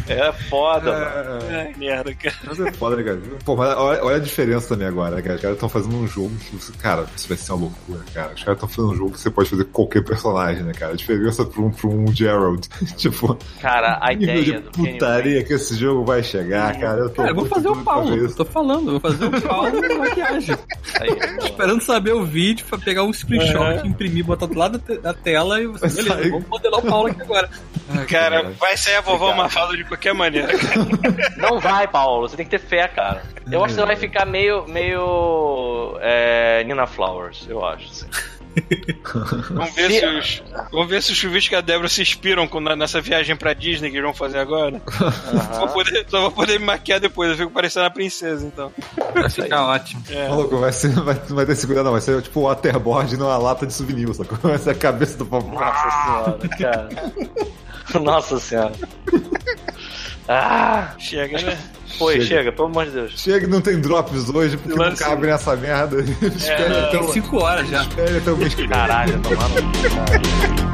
[0.09, 1.39] É foda, mano.
[1.51, 2.35] Ai, merda, cara.
[2.45, 3.21] Mas é foda, né, cara?
[3.45, 5.35] Pô, mas olha, olha a diferença também agora, né, cara?
[5.37, 8.33] Os caras estão fazendo um jogo que, você- cara, isso vai ser uma loucura, cara.
[8.35, 10.93] Os caras estão fazendo um jogo que você pode fazer com qualquer personagem, né, cara?
[10.93, 12.69] A diferença pra um, pra um Gerald.
[12.97, 17.01] tipo, Cara, a ideia de putaria que esse jogo vai chegar, cara.
[17.03, 18.17] Eu tô Cara, eu vou fazer o Paulo.
[18.17, 18.37] isso.
[18.37, 20.57] tô falando, eu vou fazer o Paulo na maquiagem.
[21.01, 21.11] Aí.
[21.45, 25.15] Esperando saber o vídeo pra pegar um screenshot, imprimir, botar do lado da te- da
[25.15, 27.49] tela e você, beleza, vamos modelar o Paulo aqui agora.
[27.91, 30.87] Ai, Cara, vai sair a vovó Mafalda de qualquer maneira, cara.
[31.37, 32.29] Não vai, Paulo.
[32.29, 33.23] Você tem que ter fé, cara.
[33.51, 34.65] Eu acho que você vai ficar meio.
[34.69, 35.97] meio.
[36.01, 37.87] É, Nina Flowers, eu acho.
[37.91, 38.07] assim.
[39.51, 42.47] Vamos ver Se- se os, vamos ver se os chuviscos e a Débora se inspiram
[42.47, 44.81] com- nessa viagem pra Disney que eles vão fazer agora.
[45.59, 48.73] Vou poder- só vou poder me maquiar depois, eu fico parecendo a princesa, então.
[49.13, 50.05] Vai ficar ótimo.
[50.09, 50.29] É.
[50.29, 51.93] Maluco, vai ser, vai, não vai ter segurança, não.
[51.93, 54.07] Vai ser tipo o waterboard numa lata de souvenir?
[54.41, 55.51] Vai ser a cabeça do papai.
[55.51, 56.89] Nossa senhora, cara.
[58.03, 58.73] Nossa senhora.
[60.29, 60.95] Ah!
[60.99, 61.59] Chega, né?
[61.99, 62.27] Foi, Chega.
[62.27, 63.13] chega, pelo amor de Deus.
[63.17, 66.01] Chega, não tem drops hoje porque não Lance- cabe nessa merda.
[66.01, 67.83] Espera até Tem o- 5 horas já.
[67.83, 68.71] espera até o mês que vem.
[68.71, 69.49] Caralho, tomar